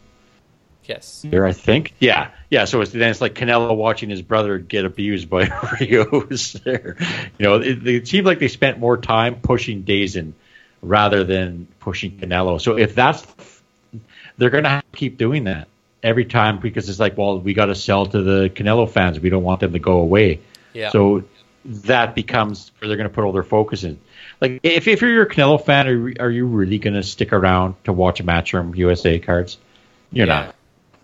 Yes. 0.85 1.25
There, 1.25 1.47
I 1.47 1.53
think. 1.53 1.95
Yeah, 2.01 2.31
yeah. 2.51 2.65
So 2.65 2.81
it's, 2.81 2.91
then 2.91 3.11
it's 3.11 3.21
like 3.21 3.35
Canelo 3.35 3.77
watching 3.77 4.11
his 4.11 4.23
brother 4.23 4.59
get 4.59 4.85
abused 4.85 5.31
by 5.31 5.49
Rios. 5.81 6.55
There, 6.55 6.97
you 7.39 7.47
know, 7.47 7.57
it, 7.57 7.87
it 7.87 8.09
seemed 8.09 8.27
like 8.27 8.41
they 8.41 8.49
spent 8.49 8.79
more 8.79 8.97
time 8.97 9.37
pushing 9.41 9.85
DAZN 9.85 10.33
rather 10.81 11.23
than 11.25 11.69
pushing 11.79 12.19
Canelo. 12.19 12.61
So 12.61 12.77
if 12.77 12.95
that's, 12.95 13.25
they're 14.37 14.51
going 14.51 14.65
to 14.65 14.83
keep 14.93 15.19
doing 15.19 15.45
that 15.45 15.69
every 16.03 16.25
time 16.25 16.59
because 16.59 16.89
it's 16.89 16.99
like, 16.99 17.17
well, 17.17 17.39
we 17.39 17.55
got 17.55 17.67
to 17.67 17.77
sell 17.77 18.07
to 18.07 18.23
the 18.23 18.51
Canelo 18.51 18.91
fans. 18.91 19.21
We 19.21 19.31
don't 19.31 19.45
want 19.45 19.61
them 19.61 19.73
to 19.73 19.79
go 19.79 19.99
away. 19.99 20.41
Yeah. 20.73 20.91
So 20.91 21.23
that 21.65 22.17
becomes 22.17 22.73
where 22.79 22.89
they're 22.89 22.97
going 22.97 23.09
to 23.09 23.15
put 23.15 23.25
all 23.25 23.33
their 23.33 23.45
focus 23.45 23.85
in. 23.85 24.01
Like, 24.41 24.59
if, 24.65 24.89
if 24.89 25.01
you're 25.01 25.23
a 25.23 25.29
Canelo 25.29 25.65
fan, 25.65 25.87
are, 25.87 26.25
are 26.25 26.31
you 26.31 26.47
really 26.47 26.79
going 26.79 26.95
to 26.95 27.05
stick 27.05 27.33
around 27.33 27.77
to 27.85 27.93
watch 27.93 28.19
a 28.19 28.25
matchroom 28.25 28.77
USA 28.77 29.21
cards? 29.21 29.59
You're 30.11 30.27
yeah. 30.27 30.47
not. 30.47 30.55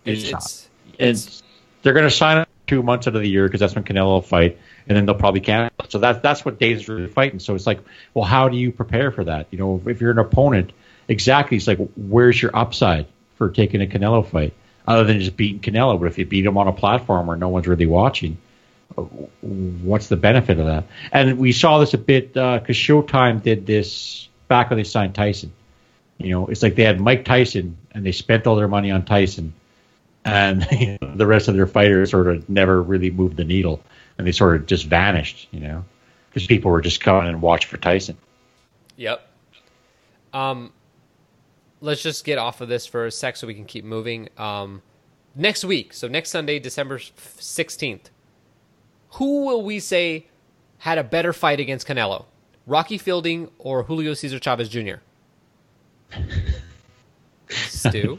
It's, 0.08 0.30
it's, 0.30 0.68
it's, 0.98 1.42
they're 1.82 1.92
going 1.92 2.06
to 2.08 2.10
sign 2.10 2.38
up 2.38 2.48
two 2.66 2.82
months 2.82 3.08
out 3.08 3.16
of 3.16 3.22
the 3.22 3.28
year 3.28 3.46
because 3.46 3.60
that's 3.60 3.74
when 3.74 3.84
Canelo 3.84 4.06
will 4.06 4.22
fight, 4.22 4.58
and 4.86 4.96
then 4.96 5.06
they'll 5.06 5.14
probably 5.14 5.40
cancel. 5.40 5.70
So 5.88 5.98
that's 5.98 6.20
that's 6.20 6.44
what 6.44 6.58
DAZN's 6.58 6.88
really 6.88 7.06
fighting. 7.08 7.40
So 7.40 7.54
it's 7.54 7.66
like, 7.66 7.80
well, 8.14 8.24
how 8.24 8.48
do 8.48 8.56
you 8.56 8.70
prepare 8.70 9.10
for 9.10 9.24
that? 9.24 9.48
You 9.50 9.58
know, 9.58 9.82
if 9.86 10.00
you're 10.00 10.10
an 10.10 10.18
opponent, 10.18 10.72
exactly. 11.08 11.56
It's 11.56 11.66
like, 11.66 11.78
where's 11.96 12.40
your 12.40 12.54
upside 12.56 13.06
for 13.36 13.50
taking 13.50 13.82
a 13.82 13.86
Canelo 13.86 14.26
fight, 14.26 14.52
other 14.86 15.04
than 15.04 15.18
just 15.20 15.36
beating 15.36 15.60
Canelo? 15.60 15.98
But 15.98 16.06
if 16.06 16.18
you 16.18 16.26
beat 16.26 16.46
him 16.46 16.58
on 16.58 16.68
a 16.68 16.72
platform 16.72 17.26
where 17.26 17.36
no 17.36 17.48
one's 17.48 17.66
really 17.66 17.86
watching, 17.86 18.36
what's 19.40 20.08
the 20.08 20.16
benefit 20.16 20.58
of 20.58 20.66
that? 20.66 20.84
And 21.10 21.38
we 21.38 21.52
saw 21.52 21.78
this 21.78 21.94
a 21.94 21.98
bit 21.98 22.34
because 22.34 22.62
uh, 22.62 22.72
Showtime 22.72 23.42
did 23.42 23.66
this 23.66 24.28
back 24.46 24.70
when 24.70 24.76
they 24.76 24.84
signed 24.84 25.14
Tyson. 25.14 25.52
You 26.18 26.30
know, 26.30 26.46
it's 26.48 26.62
like 26.62 26.74
they 26.74 26.82
had 26.82 27.00
Mike 27.00 27.24
Tyson 27.24 27.76
and 27.92 28.04
they 28.04 28.12
spent 28.12 28.46
all 28.46 28.56
their 28.56 28.68
money 28.68 28.90
on 28.90 29.04
Tyson 29.04 29.52
and 30.28 30.66
you 30.80 30.98
know, 31.00 31.14
the 31.14 31.26
rest 31.26 31.48
of 31.48 31.54
their 31.54 31.66
fighters 31.66 32.10
sort 32.10 32.28
of 32.28 32.48
never 32.48 32.82
really 32.82 33.10
moved 33.10 33.36
the 33.36 33.44
needle, 33.44 33.82
and 34.16 34.26
they 34.26 34.32
sort 34.32 34.56
of 34.56 34.66
just 34.66 34.86
vanished, 34.86 35.48
you 35.50 35.60
know, 35.60 35.84
because 36.28 36.46
people 36.46 36.70
were 36.70 36.80
just 36.80 37.00
coming 37.00 37.28
and 37.28 37.42
watch 37.42 37.66
for 37.66 37.76
Tyson. 37.76 38.16
Yep. 38.96 39.26
Um, 40.32 40.72
let's 41.80 42.02
just 42.02 42.24
get 42.24 42.38
off 42.38 42.60
of 42.60 42.68
this 42.68 42.86
for 42.86 43.06
a 43.06 43.10
sec 43.10 43.36
so 43.36 43.46
we 43.46 43.54
can 43.54 43.64
keep 43.64 43.84
moving. 43.84 44.28
Um, 44.36 44.82
next 45.34 45.64
week, 45.64 45.92
so 45.92 46.08
next 46.08 46.30
Sunday, 46.30 46.58
December 46.58 46.98
sixteenth, 46.98 48.10
who 49.12 49.46
will 49.46 49.62
we 49.62 49.80
say 49.80 50.26
had 50.78 50.98
a 50.98 51.04
better 51.04 51.32
fight 51.32 51.60
against 51.60 51.86
Canelo? 51.86 52.26
Rocky 52.66 52.98
Fielding 52.98 53.48
or 53.58 53.84
Julio 53.84 54.12
Cesar 54.12 54.38
Chavez 54.38 54.68
Jr.? 54.68 54.96
Stu. 57.48 58.18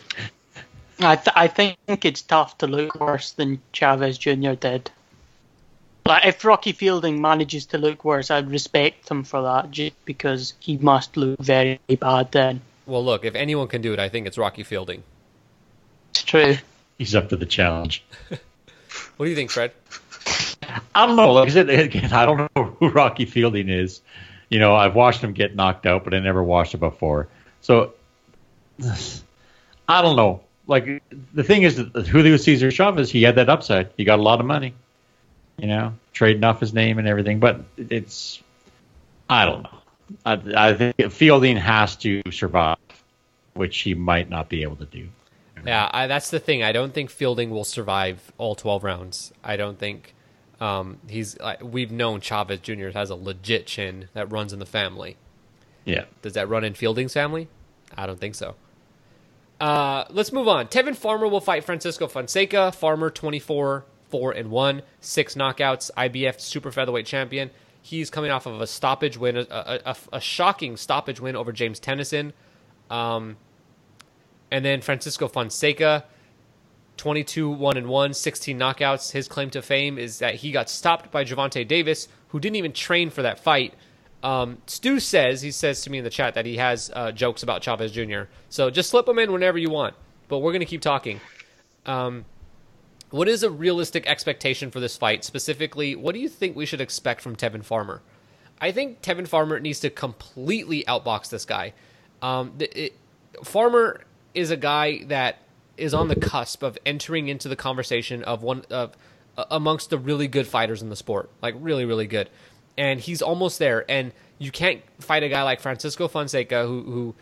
I 0.99 1.15
th- 1.15 1.35
I 1.35 1.47
think 1.47 1.77
it's 1.87 2.21
tough 2.21 2.57
to 2.59 2.67
look 2.67 2.99
worse 2.99 3.31
than 3.31 3.61
Chavez 3.71 4.17
Jr. 4.17 4.53
did. 4.53 4.91
Like 6.05 6.25
if 6.25 6.43
Rocky 6.43 6.71
Fielding 6.71 7.21
manages 7.21 7.67
to 7.67 7.77
look 7.77 8.03
worse, 8.03 8.31
I'd 8.31 8.49
respect 8.49 9.09
him 9.09 9.23
for 9.23 9.43
that, 9.43 9.71
just 9.71 9.93
because 10.05 10.53
he 10.59 10.77
must 10.77 11.15
look 11.15 11.39
very 11.39 11.79
bad 11.87 12.31
then. 12.31 12.61
Well, 12.85 13.05
look, 13.05 13.23
if 13.23 13.35
anyone 13.35 13.67
can 13.67 13.81
do 13.81 13.93
it, 13.93 13.99
I 13.99 14.09
think 14.09 14.27
it's 14.27 14.37
Rocky 14.37 14.63
Fielding. 14.63 15.03
It's 16.11 16.23
true. 16.23 16.57
He's 16.97 17.15
up 17.15 17.29
to 17.29 17.37
the 17.37 17.45
challenge. 17.45 18.03
what 18.29 19.25
do 19.25 19.29
you 19.29 19.35
think, 19.35 19.51
Fred? 19.51 19.71
I 20.95 21.05
don't 21.05 21.15
know. 21.15 21.31
Like 21.33 21.49
I 21.49 21.51
said 21.51 21.69
again, 21.69 22.11
I 22.11 22.25
don't 22.25 22.51
know 22.55 22.75
who 22.79 22.89
Rocky 22.89 23.25
Fielding 23.25 23.69
is. 23.69 24.01
You 24.49 24.59
know, 24.59 24.75
I've 24.75 24.95
watched 24.95 25.21
him 25.21 25.33
get 25.33 25.55
knocked 25.55 25.85
out, 25.85 26.03
but 26.03 26.13
I 26.13 26.19
never 26.19 26.43
watched 26.43 26.73
him 26.73 26.79
before. 26.79 27.27
So 27.61 27.93
I 29.87 30.01
don't 30.01 30.15
know 30.17 30.41
like 30.69 31.03
the 31.33 31.43
thing 31.43 31.63
is 31.63 31.77
that 31.77 32.07
Julio 32.07 32.37
Cesar 32.37 32.71
Chavez, 32.71 33.09
he 33.09 33.23
had 33.23 33.35
that 33.35 33.49
upside. 33.49 33.89
He 33.97 34.05
got 34.05 34.19
a 34.19 34.21
lot 34.21 34.39
of 34.39 34.45
money, 34.45 34.73
you 35.57 35.67
know, 35.67 35.93
trading 36.13 36.43
off 36.43 36.59
his 36.59 36.73
name 36.73 36.99
and 36.99 37.07
everything. 37.07 37.39
But 37.39 37.61
it's, 37.77 38.41
I 39.29 39.45
don't 39.45 39.63
know. 39.63 39.79
I, 40.25 40.69
I 40.69 40.73
think 40.75 41.11
Fielding 41.11 41.57
has 41.57 41.95
to 41.97 42.21
survive. 42.31 42.77
which 43.53 43.79
he 43.79 43.93
might 43.95 44.29
not 44.29 44.47
be 44.47 44.63
able 44.63 44.77
to 44.77 44.85
do. 44.85 45.09
Yeah, 45.65 45.89
I, 45.91 46.07
that's 46.07 46.29
the 46.29 46.39
thing. 46.39 46.63
I 46.63 46.71
don't 46.71 46.93
think 46.93 47.09
Fielding 47.09 47.49
will 47.49 47.65
survive 47.65 48.31
all 48.37 48.55
12 48.55 48.83
rounds. 48.83 49.33
I 49.43 49.57
don't 49.57 49.77
think 49.77 50.13
um, 50.61 50.99
he's. 51.09 51.37
Uh, 51.37 51.55
we've 51.61 51.91
known 51.91 52.21
Chavez 52.21 52.59
Jr. 52.59 52.89
has 52.89 53.09
a 53.09 53.15
legit 53.15 53.67
chin 53.67 54.07
that 54.13 54.31
runs 54.31 54.53
in 54.53 54.59
the 54.59 54.65
family. 54.65 55.17
Yeah. 55.83 56.05
Does 56.21 56.33
that 56.33 56.47
run 56.47 56.63
in 56.63 56.75
Fielding's 56.75 57.13
family? 57.13 57.49
I 57.97 58.05
don't 58.05 58.19
think 58.19 58.35
so. 58.35 58.55
Uh, 59.59 60.05
let's 60.09 60.31
move 60.31 60.47
on. 60.47 60.67
Tevin 60.67 60.95
Farmer 60.95 61.27
will 61.27 61.41
fight 61.41 61.63
Francisco 61.63 62.07
Fonseca. 62.07 62.71
Farmer 62.71 63.09
24 63.09 63.85
4 64.09 64.31
and 64.31 64.49
1, 64.49 64.81
six 64.99 65.35
knockouts, 65.35 65.91
IBF 65.95 66.39
super 66.39 66.71
featherweight 66.71 67.05
champion. 67.05 67.51
He's 67.81 68.09
coming 68.09 68.31
off 68.31 68.45
of 68.45 68.59
a 68.59 68.67
stoppage 68.67 69.17
win, 69.17 69.37
a, 69.37 69.45
a, 69.85 69.95
a 70.13 70.19
shocking 70.19 70.77
stoppage 70.77 71.21
win 71.21 71.35
over 71.35 71.51
James 71.51 71.79
Tennyson. 71.79 72.33
Um, 72.89 73.37
and 74.51 74.65
then 74.65 74.81
Francisco 74.81 75.27
Fonseca, 75.27 76.05
22 76.97 77.49
1 77.49 77.77
and 77.77 77.87
1, 77.87 78.13
16 78.13 78.59
knockouts. 78.59 79.11
His 79.11 79.27
claim 79.27 79.49
to 79.51 79.61
fame 79.61 79.97
is 79.97 80.19
that 80.19 80.35
he 80.35 80.51
got 80.51 80.69
stopped 80.69 81.11
by 81.11 81.23
Gervonta 81.23 81.65
Davis, 81.67 82.07
who 82.29 82.39
didn't 82.39 82.57
even 82.57 82.73
train 82.73 83.09
for 83.09 83.21
that 83.21 83.39
fight. 83.39 83.73
Um, 84.21 84.57
Stu 84.67 84.99
says, 84.99 85.41
he 85.41 85.51
says 85.51 85.81
to 85.81 85.89
me 85.89 85.99
in 85.99 86.03
the 86.03 86.09
chat 86.09 86.33
that 86.33 86.45
he 86.45 86.57
has 86.57 86.91
uh, 86.93 87.11
jokes 87.11 87.43
about 87.43 87.63
Chavez 87.63 87.91
Jr. 87.91 88.23
So 88.49 88.69
just 88.69 88.89
slip 88.89 89.05
them 89.05 89.19
in 89.19 89.31
whenever 89.31 89.57
you 89.57 89.69
want. 89.69 89.95
But 90.27 90.39
we're 90.39 90.51
to 90.59 90.65
keep 90.65 90.81
talking. 90.81 91.21
Um, 91.85 92.25
what 93.09 93.27
is 93.27 93.43
a 93.43 93.49
realistic 93.49 94.05
expectation 94.07 94.69
for 94.69 94.79
this 94.79 94.97
fight? 94.97 95.23
Specifically, 95.23 95.95
what 95.95 96.13
do 96.13 96.19
you 96.19 96.29
think 96.29 96.55
we 96.55 96.65
should 96.65 96.81
expect 96.81 97.21
from 97.21 97.35
Tevin 97.35 97.63
Farmer? 97.63 98.01
I 98.61 98.71
think 98.71 99.01
Tevin 99.01 99.27
Farmer 99.27 99.59
needs 99.59 99.79
to 99.79 99.89
completely 99.89 100.83
outbox 100.83 101.29
this 101.29 101.45
guy. 101.45 101.73
Um, 102.21 102.53
it, 102.59 102.93
Farmer 103.43 104.01
is 104.33 104.51
a 104.51 104.57
guy 104.57 105.03
that 105.05 105.39
is 105.77 105.93
on 105.93 106.09
the 106.09 106.15
cusp 106.15 106.61
of 106.61 106.77
entering 106.85 107.29
into 107.29 107.47
the 107.47 107.55
conversation 107.55 108.23
of 108.23 108.43
one 108.43 108.65
of 108.69 108.95
amongst 109.49 109.89
the 109.89 109.97
really 109.97 110.27
good 110.27 110.47
fighters 110.47 110.81
in 110.81 110.89
the 110.89 110.95
sport, 110.95 111.29
like 111.41 111.55
really, 111.57 111.85
really 111.85 112.07
good. 112.07 112.29
And 112.79 112.99
he's 112.99 113.21
almost 113.21 113.59
there. 113.59 113.85
And 113.87 114.13
you 114.39 114.49
can't 114.49 114.81
fight 114.99 115.21
a 115.21 115.29
guy 115.29 115.43
like 115.43 115.59
Francisco 115.59 116.07
Fonseca 116.07 116.65
who 116.65 116.81
who 116.81 117.15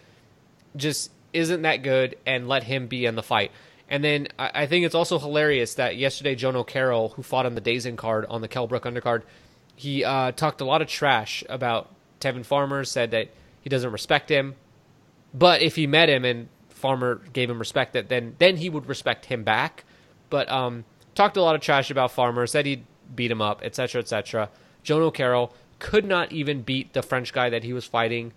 just 0.77 1.11
isn't 1.33 1.63
that 1.63 1.77
good 1.83 2.15
and 2.25 2.47
let 2.47 2.63
him 2.63 2.87
be 2.87 3.05
in 3.05 3.15
the 3.15 3.23
fight. 3.23 3.51
And 3.89 4.03
then 4.03 4.27
I, 4.37 4.51
I 4.53 4.67
think 4.67 4.85
it's 4.85 4.95
also 4.95 5.19
hilarious 5.19 5.73
that 5.75 5.97
yesterday 5.97 6.35
Jono 6.35 6.65
Carroll, 6.65 7.09
who 7.09 7.23
fought 7.23 7.45
on 7.45 7.55
the 7.55 7.61
DAZN 7.61 7.97
card 7.97 8.25
on 8.29 8.41
the 8.41 8.47
Kell 8.47 8.67
Brook 8.67 8.83
undercard, 8.83 9.23
he 9.75 10.03
uh, 10.03 10.31
talked 10.31 10.61
a 10.61 10.65
lot 10.65 10.81
of 10.81 10.87
trash 10.87 11.43
about 11.49 11.89
Tevin 12.19 12.45
Farmer, 12.45 12.83
said 12.83 13.11
that 13.11 13.29
he 13.61 13.69
doesn't 13.69 13.91
respect 13.91 14.29
him. 14.29 14.55
But 15.33 15.61
if 15.61 15.75
he 15.75 15.87
met 15.87 16.09
him 16.09 16.25
and 16.25 16.49
Farmer 16.69 17.21
gave 17.33 17.49
him 17.49 17.59
respect, 17.59 17.93
that 17.93 18.09
then 18.09 18.35
then 18.39 18.57
he 18.57 18.69
would 18.69 18.87
respect 18.87 19.25
him 19.25 19.43
back. 19.43 19.83
But 20.29 20.49
um, 20.49 20.85
talked 21.15 21.37
a 21.37 21.41
lot 21.41 21.55
of 21.55 21.61
trash 21.61 21.89
about 21.91 22.11
Farmer, 22.11 22.47
said 22.47 22.65
he'd 22.65 22.85
beat 23.15 23.31
him 23.31 23.41
up, 23.41 23.61
etc., 23.63 24.01
etc. 24.01 24.49
Jono 24.87 25.13
Carroll 25.13 25.53
could 25.79 26.05
not 26.05 26.31
even 26.31 26.61
beat 26.61 26.93
the 26.93 27.03
French 27.03 27.33
guy 27.33 27.49
that 27.49 27.63
he 27.63 27.73
was 27.73 27.85
fighting, 27.85 28.31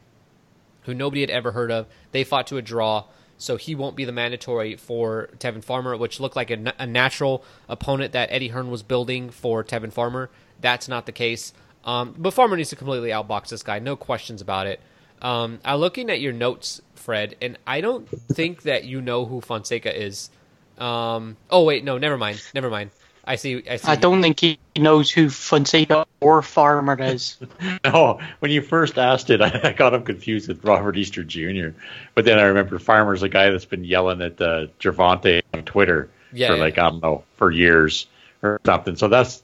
who 0.83 0.93
nobody 0.93 1.21
had 1.21 1.31
ever 1.31 1.53
heard 1.53 1.71
of. 1.71 1.87
They 2.11 2.25
fought 2.25 2.49
to 2.49 2.57
a 2.57 2.63
draw 2.63 3.05
so 3.39 3.57
he 3.57 3.75
won't 3.75 3.97
be 3.97 4.05
the 4.05 4.13
mandatory 4.13 4.77
for 4.77 5.31
Tevin 5.39 5.65
Farmer, 5.65 5.97
which 5.97 6.21
looked 6.21 6.37
like 6.37 6.51
a, 6.51 6.75
a, 6.79 6.87
natural 6.87 7.43
opponent 7.71 8.13
that 8.13 8.31
Eddie 8.31 8.49
Hearn 8.49 8.71
was 8.71 8.83
building 8.83 9.31
for 9.31 9.65
Tevin 9.65 9.91
Farmer. 9.91 10.29
That's 10.61 10.89
not 10.89 11.07
the 11.07 11.13
case. 11.13 11.55
Um, 11.83 12.15
but 12.19 12.35
Farmer 12.35 12.59
needs 12.59 12.69
to 12.69 12.77
completely 12.77 13.09
outbox 13.09 13.49
this 13.49 13.63
guy, 13.63 13.79
no 13.79 13.97
questions 13.97 14.43
about 14.43 14.67
it. 14.67 14.79
Um, 15.23 15.59
I'm 15.65 15.81
looking 15.81 16.11
at 16.11 16.21
your 16.21 16.35
notes, 16.35 16.83
Fred, 16.95 17.35
and 17.41 17.59
I 17.67 17.81
don't 17.81 18.07
think 18.09 18.63
that 18.63 18.85
you 18.85 19.01
know 19.01 19.25
who 19.25 19.41
Fonseca 19.41 19.99
is. 19.99 20.29
Um, 20.77 21.39
oh 21.49 21.65
wait, 21.65 21.83
no, 21.83 21.97
never 21.97 22.19
mind, 22.19 22.43
never 22.55 22.69
mind. 22.69 22.91
I 23.25 23.37
see. 23.37 23.63
I 23.69 23.77
see. 23.77 23.89
I 23.89 23.97
don't 23.97 24.23
think 24.23 24.41
he 24.41 24.59
knows 24.77 25.11
who 25.11 25.29
Fonseca 25.29 26.07
or 26.21 26.43
Farmer 26.43 27.01
is. 27.01 27.37
no, 27.85 28.21
when 28.39 28.51
you 28.51 28.63
first 28.63 28.99
asked 28.99 29.31
it, 29.31 29.41
I, 29.43 29.73
got 29.73 29.95
him 29.95 30.05
confused 30.05 30.49
with 30.49 30.65
Robert 30.65 30.97
Easter 30.97 31.23
Jr. 31.23 31.77
But 32.15 32.25
then 32.25 32.39
I 32.39 32.45
remember 32.45 32.79
Farmer's 32.79 33.23
a 33.23 33.29
guy 33.29 33.51
that's 33.51 33.65
been 33.65 33.85
yelling 33.85 34.23
at 34.23 34.41
uh, 34.41 34.67
Gervonta 34.79 35.43
on 35.55 35.65
Twitter 35.65 36.09
yeah, 36.33 36.49
for 36.49 36.55
yeah. 36.55 36.61
like 36.61 36.79
I 36.79 36.91
don't 36.91 37.03
know 37.03 37.25
for 37.37 37.51
years 37.51 38.07
or 38.43 38.61
something. 38.65 38.97
So 38.97 39.09
that's 39.09 39.43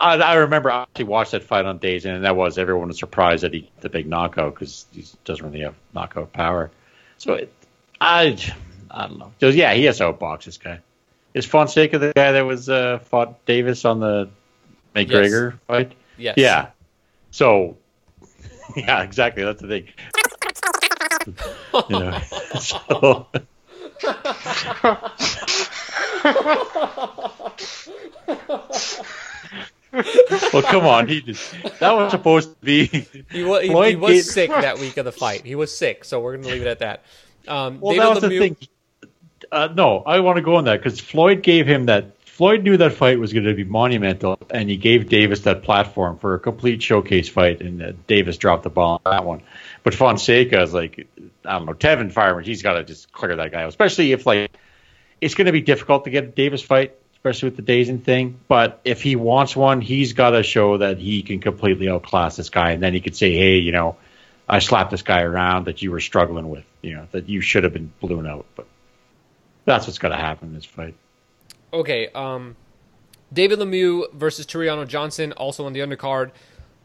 I, 0.00 0.16
I 0.16 0.34
remember 0.36 0.70
I 0.70 0.82
actually 0.82 1.06
watched 1.06 1.32
that 1.32 1.44
fight 1.44 1.64
on 1.64 1.78
DAZN, 1.78 2.16
and 2.16 2.24
that 2.24 2.36
was 2.36 2.58
everyone 2.58 2.88
was 2.88 2.98
surprised 2.98 3.42
that 3.44 3.54
he 3.54 3.70
the 3.80 3.88
big 3.88 4.06
knockout 4.06 4.54
because 4.54 4.86
he 4.92 5.04
doesn't 5.24 5.44
really 5.44 5.60
have 5.60 5.74
knockout 5.94 6.32
power. 6.32 6.70
So 7.18 7.34
it, 7.34 7.52
I 8.00 8.36
I 8.90 9.06
don't 9.06 9.18
know. 9.18 9.32
So 9.40 9.48
yeah, 9.48 9.74
he 9.74 9.84
has 9.84 9.98
to 9.98 10.12
outbox 10.12 10.44
this 10.44 10.58
guy. 10.58 10.80
Is 11.38 11.46
Fonseca 11.46 12.00
the 12.00 12.12
guy 12.16 12.32
that 12.32 12.40
was 12.40 12.68
uh, 12.68 12.98
fought 12.98 13.44
Davis 13.46 13.84
on 13.84 14.00
the 14.00 14.28
McGregor 14.96 15.52
yes. 15.52 15.60
fight? 15.68 15.92
Yes. 16.16 16.34
Yeah. 16.36 16.70
So, 17.30 17.76
yeah, 18.76 19.04
exactly. 19.04 19.44
That's 19.44 19.62
the 19.62 19.68
thing. 19.68 19.86
you 21.88 22.00
know, 22.00 22.18
so. 22.58 23.28
well, 30.52 30.62
come 30.62 30.86
on. 30.86 31.06
He 31.06 31.20
just 31.20 31.54
that 31.78 31.92
was 31.92 32.10
supposed 32.10 32.50
to 32.50 32.56
be. 32.66 32.86
He 33.30 33.44
was, 33.44 33.62
he, 33.62 33.68
he 33.68 33.94
was 33.94 34.28
sick 34.28 34.50
that 34.50 34.80
week 34.80 34.96
of 34.96 35.04
the 35.04 35.12
fight. 35.12 35.46
He 35.46 35.54
was 35.54 35.76
sick, 35.76 36.04
so 36.04 36.18
we're 36.18 36.32
going 36.32 36.46
to 36.46 36.50
leave 36.50 36.62
it 36.62 36.66
at 36.66 36.80
that. 36.80 37.04
Um, 37.46 37.78
well, 37.78 37.92
David 37.92 38.06
that 38.06 38.14
was 38.14 38.24
Lemieux, 38.24 38.28
the 38.28 38.38
thing 38.40 38.56
uh, 39.50 39.68
no, 39.74 40.02
I 40.04 40.20
want 40.20 40.36
to 40.36 40.42
go 40.42 40.56
on 40.56 40.64
that 40.64 40.82
because 40.82 41.00
Floyd 41.00 41.42
gave 41.42 41.66
him 41.66 41.86
that. 41.86 42.14
Floyd 42.24 42.62
knew 42.62 42.76
that 42.76 42.92
fight 42.92 43.18
was 43.18 43.32
going 43.32 43.46
to 43.46 43.54
be 43.54 43.64
monumental, 43.64 44.38
and 44.50 44.70
he 44.70 44.76
gave 44.76 45.08
Davis 45.08 45.40
that 45.40 45.64
platform 45.64 46.18
for 46.18 46.34
a 46.34 46.38
complete 46.38 46.80
showcase 46.80 47.28
fight, 47.28 47.60
and 47.60 47.82
uh, 47.82 47.92
Davis 48.06 48.36
dropped 48.36 48.62
the 48.62 48.70
ball 48.70 49.02
on 49.04 49.12
that 49.12 49.24
one. 49.24 49.42
But 49.82 49.94
Fonseca 49.94 50.62
is 50.62 50.72
like, 50.72 51.08
I 51.44 51.58
don't 51.58 51.66
know, 51.66 51.74
Tevin 51.74 52.12
Farmer, 52.12 52.40
he's 52.40 52.62
got 52.62 52.74
to 52.74 52.84
just 52.84 53.10
clear 53.10 53.34
that 53.34 53.50
guy 53.50 53.62
out, 53.62 53.68
especially 53.68 54.12
if 54.12 54.24
like 54.24 54.52
it's 55.20 55.34
going 55.34 55.46
to 55.46 55.52
be 55.52 55.62
difficult 55.62 56.04
to 56.04 56.10
get 56.10 56.24
a 56.24 56.26
Davis 56.28 56.62
fight, 56.62 56.94
especially 57.14 57.50
with 57.50 57.56
the 57.56 57.72
DAZN 57.72 58.04
thing. 58.04 58.38
But 58.46 58.80
if 58.84 59.02
he 59.02 59.16
wants 59.16 59.56
one, 59.56 59.80
he's 59.80 60.12
got 60.12 60.30
to 60.30 60.44
show 60.44 60.78
that 60.78 60.98
he 60.98 61.22
can 61.22 61.40
completely 61.40 61.88
outclass 61.88 62.36
this 62.36 62.50
guy, 62.50 62.70
and 62.70 62.80
then 62.80 62.94
he 62.94 63.00
could 63.00 63.16
say, 63.16 63.32
hey, 63.32 63.56
you 63.56 63.72
know, 63.72 63.96
I 64.48 64.60
slapped 64.60 64.92
this 64.92 65.02
guy 65.02 65.22
around 65.22 65.66
that 65.66 65.82
you 65.82 65.90
were 65.90 66.00
struggling 66.00 66.48
with, 66.48 66.64
you 66.82 66.94
know, 66.94 67.08
that 67.10 67.28
you 67.28 67.40
should 67.40 67.64
have 67.64 67.72
been 67.72 67.92
blown 68.00 68.26
out, 68.26 68.46
but 68.54 68.66
that's 69.68 69.86
what's 69.86 69.98
going 69.98 70.12
to 70.12 70.18
happen 70.18 70.48
in 70.48 70.54
this 70.54 70.64
fight. 70.64 70.94
Okay. 71.72 72.08
Um, 72.08 72.56
David 73.32 73.58
Lemieux 73.58 74.12
versus 74.12 74.46
Tureano 74.46 74.86
Johnson, 74.86 75.32
also 75.32 75.66
on 75.66 75.72
the 75.72 75.80
undercard. 75.80 76.30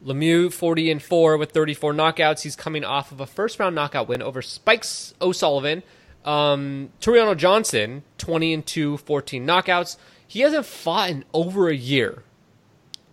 Lemieux 0.04 0.52
40 0.52 0.90
and 0.90 1.02
4 1.02 1.38
with 1.38 1.52
34 1.52 1.94
knockouts. 1.94 2.42
He's 2.42 2.56
coming 2.56 2.84
off 2.84 3.10
of 3.10 3.20
a 3.20 3.26
first 3.26 3.58
round 3.58 3.74
knockout 3.74 4.06
win 4.06 4.20
over 4.20 4.42
Spikes 4.42 5.14
O'Sullivan. 5.20 5.82
Um, 6.24 6.90
Johnson 7.00 8.02
20 8.18 8.54
and 8.54 8.66
2, 8.66 8.96
14 8.98 9.46
knockouts. 9.46 9.96
He 10.26 10.40
hasn't 10.40 10.66
fought 10.66 11.10
in 11.10 11.24
over 11.32 11.68
a 11.68 11.74
year. 11.74 12.22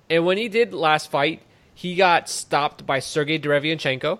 And 0.09 0.25
when 0.25 0.37
he 0.37 0.49
did 0.49 0.73
last 0.73 1.09
fight, 1.09 1.41
he 1.73 1.95
got 1.95 2.29
stopped 2.29 2.85
by 2.85 2.99
Sergey 2.99 3.39
Derevyanchenko. 3.39 4.19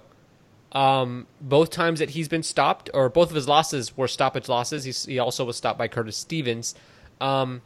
Um, 0.73 1.27
both 1.41 1.69
times 1.69 1.99
that 1.99 2.11
he's 2.11 2.29
been 2.29 2.43
stopped, 2.43 2.89
or 2.93 3.09
both 3.09 3.29
of 3.29 3.35
his 3.35 3.47
losses 3.47 3.97
were 3.97 4.07
stoppage 4.07 4.47
losses. 4.47 4.85
He's, 4.85 5.05
he 5.05 5.19
also 5.19 5.43
was 5.43 5.57
stopped 5.57 5.77
by 5.77 5.87
Curtis 5.87 6.15
Stevens. 6.15 6.75
Um, 7.19 7.61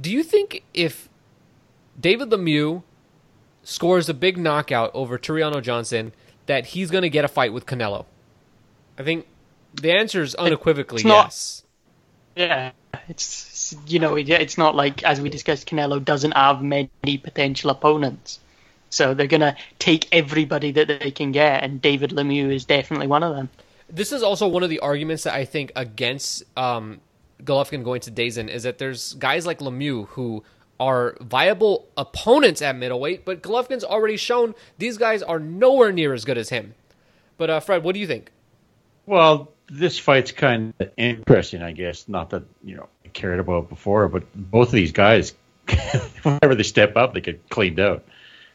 do 0.00 0.10
you 0.10 0.22
think 0.22 0.62
if 0.72 1.08
David 2.00 2.30
Lemieux 2.30 2.82
scores 3.62 4.08
a 4.08 4.14
big 4.14 4.38
knockout 4.38 4.90
over 4.94 5.18
Tureano 5.18 5.62
Johnson, 5.62 6.12
that 6.46 6.66
he's 6.68 6.90
going 6.90 7.02
to 7.02 7.10
get 7.10 7.24
a 7.24 7.28
fight 7.28 7.52
with 7.52 7.66
Canelo? 7.66 8.06
I 8.98 9.02
think 9.02 9.26
the 9.74 9.92
answer 9.92 10.22
is 10.22 10.34
unequivocally 10.34 11.02
not, 11.02 11.26
yes. 11.26 11.64
Yeah, 12.34 12.72
it's 13.08 13.76
you 13.86 13.98
know 13.98 14.16
it's 14.16 14.56
not 14.56 14.74
like 14.74 15.02
as 15.02 15.20
we 15.20 15.28
discussed, 15.28 15.68
Canelo 15.68 16.02
doesn't 16.02 16.32
have 16.32 16.62
many 16.62 16.88
potential 17.22 17.70
opponents. 17.70 18.38
So 18.92 19.14
they're 19.14 19.26
going 19.26 19.40
to 19.40 19.56
take 19.78 20.06
everybody 20.12 20.70
that 20.72 20.86
they 20.86 21.10
can 21.10 21.32
get, 21.32 21.64
and 21.64 21.80
David 21.80 22.10
Lemieux 22.10 22.54
is 22.54 22.66
definitely 22.66 23.06
one 23.06 23.22
of 23.22 23.34
them. 23.34 23.48
This 23.88 24.12
is 24.12 24.22
also 24.22 24.46
one 24.46 24.62
of 24.62 24.68
the 24.68 24.80
arguments 24.80 25.24
that 25.24 25.32
I 25.32 25.46
think 25.46 25.72
against 25.74 26.44
um, 26.58 27.00
Golovkin 27.42 27.84
going 27.84 28.02
to 28.02 28.10
DAZN 28.10 28.48
is 28.48 28.64
that 28.64 28.76
there's 28.76 29.14
guys 29.14 29.46
like 29.46 29.60
Lemieux 29.60 30.08
who 30.08 30.44
are 30.78 31.16
viable 31.22 31.88
opponents 31.96 32.60
at 32.60 32.76
middleweight, 32.76 33.24
but 33.24 33.42
Golovkin's 33.42 33.82
already 33.82 34.18
shown 34.18 34.54
these 34.76 34.98
guys 34.98 35.22
are 35.22 35.38
nowhere 35.38 35.90
near 35.90 36.12
as 36.12 36.26
good 36.26 36.36
as 36.36 36.50
him. 36.50 36.74
But 37.38 37.48
uh, 37.48 37.60
Fred, 37.60 37.84
what 37.84 37.94
do 37.94 38.00
you 38.00 38.06
think? 38.06 38.30
Well, 39.06 39.52
this 39.68 39.98
fight's 39.98 40.32
kind 40.32 40.74
of 40.80 40.90
interesting, 40.98 41.62
I 41.62 41.72
guess. 41.72 42.08
Not 42.08 42.28
that 42.30 42.42
you 42.62 42.76
know 42.76 42.88
I 43.06 43.08
cared 43.08 43.40
about 43.40 43.70
before, 43.70 44.06
but 44.08 44.24
both 44.34 44.68
of 44.68 44.74
these 44.74 44.92
guys, 44.92 45.32
whenever 46.22 46.54
they 46.54 46.62
step 46.62 46.94
up, 46.96 47.14
they 47.14 47.22
get 47.22 47.48
cleaned 47.48 47.80
out. 47.80 48.04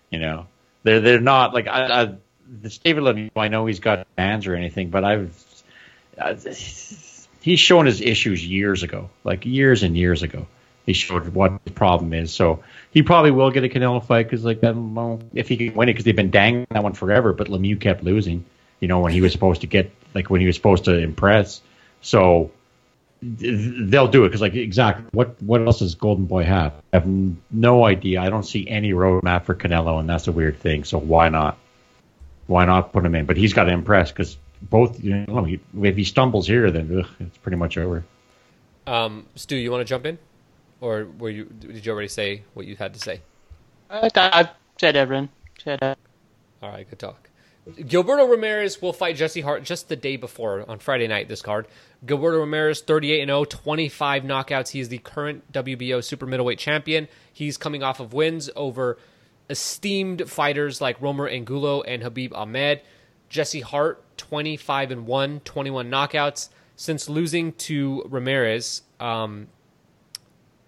You 0.10 0.20
know, 0.20 0.48
they're 0.84 1.02
they're 1.02 1.20
not 1.20 1.54
like 1.54 1.68
I, 1.68 2.04
I 2.04 2.16
this 2.48 2.78
David 2.78 3.04
Lemieux. 3.04 3.32
I 3.36 3.48
know 3.50 3.66
he's 3.66 3.80
got 3.80 4.08
hands 4.18 4.48
or 4.48 4.56
anything, 4.56 4.90
but 4.90 5.04
I've 5.04 5.64
uh, 6.18 6.36
he's 7.42 7.60
shown 7.60 7.86
his 7.86 8.02
issues 8.02 8.46
years 8.46 8.84
ago, 8.84 9.10
like 9.24 9.46
years 9.46 9.84
and 9.84 9.98
years 9.98 10.24
ago. 10.24 10.48
He 10.86 10.94
showed 10.94 11.28
what 11.34 11.64
the 11.66 11.72
problem 11.72 12.14
is. 12.14 12.32
So 12.32 12.64
he 12.92 13.04
probably 13.04 13.32
will 13.32 13.52
get 13.52 13.66
a 13.66 13.70
Canelo 13.70 14.04
fight 14.04 14.24
because, 14.24 14.46
like, 14.46 14.60
I 14.60 14.68
don't 14.68 14.94
know 14.94 15.20
if 15.34 15.50
he 15.50 15.58
can 15.58 15.76
win 15.76 15.90
it 15.90 15.94
because 15.94 16.06
they've 16.06 16.16
been 16.16 16.32
dangling 16.32 16.68
that 16.70 16.82
one 16.82 16.94
forever. 16.94 17.34
But 17.34 17.48
Lemieux 17.48 17.80
kept 17.80 18.04
losing. 18.04 18.46
You 18.80 18.88
know, 18.88 19.02
when 19.02 19.12
he 19.12 19.20
was 19.20 19.34
supposed 19.34 19.62
to 19.62 19.68
get, 19.68 19.92
like, 20.14 20.30
when 20.30 20.40
he 20.40 20.48
was 20.48 20.56
supposed 20.56 20.86
to 20.86 20.98
impress. 20.98 21.62
So 22.02 22.52
they'll 23.22 24.08
do 24.08 24.26
it 24.26 24.30
because, 24.30 24.42
like, 24.42 24.54
exactly 24.54 25.06
what 25.12 25.42
what 25.42 25.62
else 25.62 25.80
does 25.80 25.96
Golden 25.96 26.26
Boy 26.26 26.44
have? 26.44 26.74
I 26.94 26.98
have 26.98 27.08
no 27.52 27.86
idea. 27.86 28.22
I 28.22 28.30
don't 28.30 28.44
see 28.44 28.68
any 28.68 28.92
roadmap 28.92 29.46
for 29.46 29.56
Canelo, 29.56 30.00
and 30.00 30.10
that's 30.10 30.28
a 30.28 30.32
weird 30.32 30.60
thing. 30.60 30.84
So 30.84 30.98
why 30.98 31.30
not? 31.30 31.58
Why 32.48 32.66
not 32.66 32.94
put 32.94 33.06
him 33.06 33.16
in? 33.16 33.26
But 33.26 33.38
he's 33.38 33.54
got 33.54 33.66
to 33.66 33.72
impress 33.72 34.12
because 34.12 34.38
both. 34.62 35.04
You 35.04 35.26
know, 35.28 35.48
if 35.84 35.96
he 35.96 36.04
stumbles 36.04 36.48
here, 36.48 36.72
then 36.72 37.00
ugh, 37.00 37.10
it's 37.20 37.38
pretty 37.38 37.58
much 37.58 37.78
over. 37.78 38.04
Um, 38.86 39.26
Stu, 39.36 39.56
you 39.56 39.72
want 39.72 39.82
to 39.82 39.86
jump 39.86 40.06
in, 40.06 40.18
or 40.80 41.08
were 41.18 41.30
you? 41.30 41.46
Did 41.46 41.86
you 41.86 41.92
already 41.92 42.08
say 42.08 42.44
what 42.54 42.66
you 42.66 42.76
had 42.76 42.94
to 42.94 43.00
say? 43.00 43.22
I, 43.90 44.10
I 44.16 44.50
said 44.80 44.96
everything. 44.96 45.30
Said. 45.64 45.80
All 46.62 46.70
right, 46.70 46.90
good 46.90 47.00
talk. 47.00 47.30
Gilberto 47.76 48.30
Ramirez 48.30 48.82
will 48.82 48.94
fight 48.94 49.18
Jesse 49.18 49.42
Hart 49.42 49.64
just 49.64 49.90
the 49.90 49.96
day 49.96 50.16
before 50.16 50.64
on 50.70 50.80
Friday 50.80 51.08
night. 51.08 51.28
This 51.28 51.42
card, 51.42 51.68
Gilberto 52.06 52.40
Ramirez, 52.40 52.82
38 52.82 53.22
and 53.22 53.30
0, 53.30 53.44
25 53.46 54.24
knockouts. 54.24 54.70
He 54.70 54.80
is 54.80 54.90
the 54.90 55.00
current 55.00 55.52
WBO 55.52 56.04
super 56.04 56.26
middleweight 56.26 56.60
champion. 56.60 57.08
He's 57.32 57.58
coming 57.58 57.84
off 57.84 58.00
of 58.00 58.14
wins 58.14 58.50
over 58.56 58.98
esteemed 59.50 60.30
fighters 60.30 60.80
like 60.80 61.02
Roamer 61.02 61.28
Angulo 61.28 61.82
and 61.82 62.04
Habib 62.04 62.34
Ahmed. 62.34 62.82
Jesse 63.30 63.62
Hart, 63.62 64.02
25 64.18 64.92
and 64.92 65.06
1, 65.06 65.42
21 65.42 65.92
knockouts. 65.92 66.50
Since 66.78 67.10
losing 67.10 67.54
to 67.54 68.04
Ramirez, 68.08 68.84
um, 69.00 69.48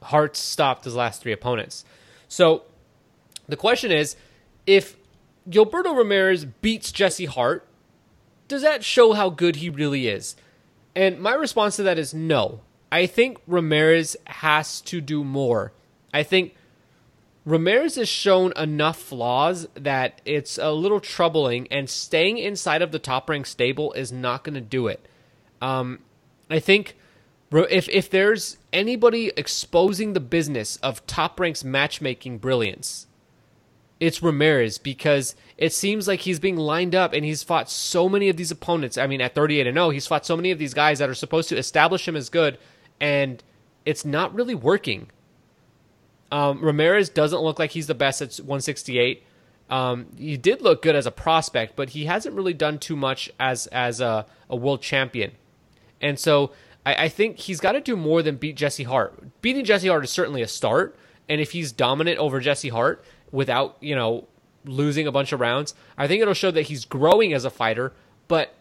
Hart 0.01 0.35
stopped 0.35 0.83
his 0.83 0.95
last 0.95 1.21
three 1.21 1.31
opponents. 1.31 1.85
So 2.27 2.63
the 3.47 3.55
question 3.55 3.91
is 3.91 4.15
if 4.65 4.97
Gilberto 5.49 5.95
Ramirez 5.95 6.45
beats 6.45 6.91
Jesse 6.91 7.25
Hart, 7.25 7.65
does 8.47 8.61
that 8.61 8.83
show 8.83 9.13
how 9.13 9.29
good 9.29 9.57
he 9.57 9.69
really 9.69 10.07
is? 10.07 10.35
And 10.95 11.19
my 11.19 11.33
response 11.33 11.75
to 11.77 11.83
that 11.83 11.99
is 11.99 12.13
no. 12.13 12.61
I 12.91 13.05
think 13.05 13.39
Ramirez 13.47 14.17
has 14.25 14.81
to 14.81 15.01
do 15.01 15.23
more. 15.23 15.71
I 16.13 16.23
think 16.23 16.55
Ramirez 17.45 17.95
has 17.95 18.09
shown 18.09 18.51
enough 18.55 18.97
flaws 18.97 19.67
that 19.75 20.21
it's 20.25 20.57
a 20.57 20.71
little 20.71 20.99
troubling, 20.99 21.67
and 21.71 21.89
staying 21.89 22.37
inside 22.37 22.81
of 22.81 22.91
the 22.91 22.99
top 22.99 23.29
rank 23.29 23.45
stable 23.45 23.93
is 23.93 24.11
not 24.11 24.43
going 24.43 24.55
to 24.55 24.61
do 24.61 24.87
it. 24.87 25.07
Um, 25.61 25.99
I 26.49 26.59
think 26.59 26.95
if 27.51 27.87
if 27.89 28.09
there's 28.09 28.57
anybody 28.73 29.31
exposing 29.37 30.13
the 30.13 30.19
business 30.19 30.77
of 30.77 31.05
top 31.07 31.39
ranks 31.39 31.63
matchmaking 31.63 32.39
brilliance, 32.39 33.07
it's 33.99 34.23
Ramirez 34.23 34.77
because 34.77 35.35
it 35.57 35.73
seems 35.73 36.07
like 36.07 36.21
he's 36.21 36.39
being 36.39 36.55
lined 36.55 36.95
up 36.95 37.11
and 37.13 37.25
he's 37.25 37.43
fought 37.43 37.69
so 37.69 38.07
many 38.07 38.29
of 38.29 38.37
these 38.37 38.51
opponents. 38.51 38.97
I 38.97 39.07
mean, 39.07 39.19
at 39.19 39.35
38 39.35 39.67
and 39.67 39.75
0, 39.75 39.89
he's 39.89 40.07
fought 40.07 40.25
so 40.25 40.37
many 40.37 40.51
of 40.51 40.59
these 40.59 40.73
guys 40.73 40.99
that 40.99 41.09
are 41.09 41.15
supposed 41.15 41.49
to 41.49 41.57
establish 41.57 42.07
him 42.07 42.15
as 42.15 42.29
good, 42.29 42.57
and 43.01 43.43
it's 43.85 44.05
not 44.05 44.33
really 44.33 44.55
working. 44.55 45.09
Um, 46.31 46.61
Ramirez 46.61 47.09
doesn't 47.09 47.41
look 47.41 47.59
like 47.59 47.71
he's 47.71 47.87
the 47.87 47.95
best 47.95 48.21
at 48.21 48.37
168. 48.37 49.23
Um, 49.69 50.07
he 50.17 50.37
did 50.37 50.61
look 50.61 50.81
good 50.81 50.95
as 50.95 51.05
a 51.05 51.11
prospect, 51.11 51.75
but 51.75 51.89
he 51.89 52.05
hasn't 52.05 52.35
really 52.35 52.53
done 52.53 52.79
too 52.79 52.95
much 52.95 53.29
as 53.39 53.67
as 53.67 53.99
a, 53.99 54.25
a 54.49 54.55
world 54.55 54.81
champion. 54.81 55.31
And 56.01 56.17
so 56.17 56.51
I, 56.85 57.05
I 57.05 57.09
think 57.09 57.37
he's 57.37 57.59
got 57.59 57.73
to 57.73 57.81
do 57.81 57.95
more 57.95 58.23
than 58.23 58.37
beat 58.37 58.55
Jesse 58.55 58.83
Hart. 58.83 59.41
Beating 59.41 59.65
Jesse 59.65 59.87
Hart 59.87 60.03
is 60.03 60.09
certainly 60.09 60.41
a 60.41 60.47
start, 60.47 60.97
and 61.27 61.41
if 61.41 61.51
he's 61.51 61.71
dominant 61.71 62.17
over 62.17 62.39
Jesse 62.39 62.69
Hart 62.69 63.03
without 63.31 63.77
you 63.79 63.95
know 63.95 64.27
losing 64.65 65.07
a 65.07 65.11
bunch 65.11 65.31
of 65.31 65.39
rounds, 65.39 65.73
I 65.97 66.07
think 66.07 66.21
it'll 66.21 66.33
show 66.33 66.51
that 66.51 66.63
he's 66.63 66.85
growing 66.85 67.33
as 67.33 67.45
a 67.45 67.49
fighter. 67.49 67.93
But 68.27 68.53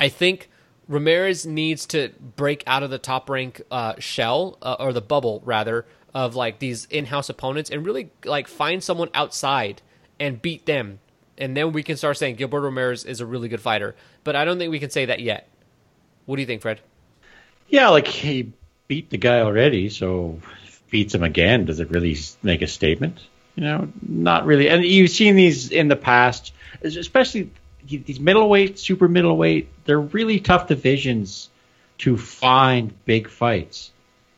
I 0.00 0.08
think 0.08 0.48
Ramirez 0.88 1.46
needs 1.46 1.86
to 1.86 2.10
break 2.36 2.64
out 2.66 2.82
of 2.82 2.90
the 2.90 2.98
top 2.98 3.28
rank 3.30 3.62
uh, 3.70 3.94
shell 3.98 4.58
uh, 4.62 4.76
or 4.78 4.92
the 4.92 5.00
bubble 5.00 5.42
rather 5.44 5.86
of 6.12 6.34
like 6.36 6.58
these 6.58 6.86
in-house 6.86 7.28
opponents 7.28 7.70
and 7.70 7.84
really 7.84 8.10
like 8.24 8.46
find 8.46 8.82
someone 8.82 9.08
outside 9.14 9.82
and 10.20 10.40
beat 10.40 10.66
them. 10.66 11.00
And 11.36 11.56
then 11.56 11.72
we 11.72 11.82
can 11.82 11.96
start 11.96 12.16
saying 12.16 12.36
Gilbert 12.36 12.60
Ramirez 12.60 13.04
is 13.04 13.20
a 13.20 13.26
really 13.26 13.48
good 13.48 13.60
fighter. 13.60 13.96
But 14.22 14.36
I 14.36 14.44
don't 14.44 14.58
think 14.58 14.70
we 14.70 14.78
can 14.78 14.90
say 14.90 15.06
that 15.06 15.20
yet. 15.20 15.48
What 16.26 16.36
do 16.36 16.42
you 16.42 16.46
think 16.46 16.62
Fred? 16.62 16.80
Yeah 17.68 17.88
like 17.88 18.06
he 18.06 18.52
beat 18.86 19.10
the 19.10 19.18
guy 19.18 19.40
already 19.40 19.88
so 19.88 20.38
beats 20.90 21.14
him 21.14 21.22
again 21.22 21.64
does 21.64 21.80
it 21.80 21.90
really 21.90 22.16
make 22.42 22.62
a 22.62 22.66
statement 22.66 23.18
you 23.56 23.62
know 23.62 23.88
not 24.02 24.46
really 24.46 24.68
and 24.68 24.84
you've 24.84 25.10
seen 25.10 25.36
these 25.36 25.70
in 25.70 25.88
the 25.88 25.96
past 25.96 26.52
especially 26.82 27.50
these 27.86 28.20
middleweight 28.20 28.78
super 28.78 29.08
middleweight 29.08 29.68
they're 29.84 30.00
really 30.00 30.40
tough 30.40 30.68
divisions 30.68 31.50
to 31.98 32.16
find 32.16 32.92
big 33.04 33.28
fights 33.28 33.90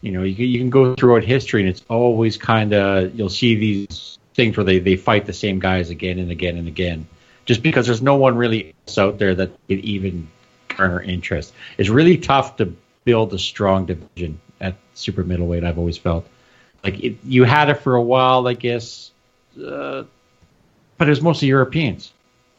you 0.07 0.13
know, 0.13 0.23
you, 0.23 0.47
you 0.47 0.59
can 0.59 0.71
go 0.71 0.95
throughout 0.95 1.25
history, 1.25 1.63
and 1.63 1.69
it's 1.69 1.83
always 1.89 2.37
kind 2.37 2.73
of 2.73 3.15
you'll 3.15 3.29
see 3.29 3.57
these 3.57 4.19
things 4.35 4.57
where 4.57 4.65
they, 4.65 4.79
they 4.79 4.97
fight 4.97 5.27
the 5.27 5.33
same 5.33 5.59
guys 5.59 5.91
again 5.91 6.19
and 6.19 6.31
again 6.31 6.57
and 6.57 6.69
again, 6.69 7.09
just 7.45 7.63
because 7.63 7.87
there's 7.87 8.03
no 8.03 8.17
one 8.17 8.37
really 8.37 8.75
else 8.87 8.99
out 8.99 9.19
there 9.19 9.35
that 9.35 9.51
could 9.67 9.81
even 9.81 10.29
garner 10.69 11.03
interest. 11.03 11.53
It's 11.79 11.89
really 11.89 12.19
tough 12.19 12.59
to 12.59 12.77
build 13.05 13.33
a 13.33 13.39
strong 13.39 13.87
division 13.87 14.41
at 14.61 14.77
super 14.95 15.25
middleweight. 15.25 15.65
I've 15.65 15.79
always 15.79 15.99
felt 15.99 16.29
like 16.87 17.03
it, 17.03 17.17
you 17.25 17.45
had 17.45 17.69
it 17.69 17.75
for 17.75 17.95
a 17.95 18.03
while, 18.03 18.47
I 18.47 18.55
guess, 18.55 19.11
uh, 19.57 20.05
but 20.99 21.09
it 21.09 21.11
was 21.11 21.23
mostly 21.23 21.49
Europeans, 21.49 22.13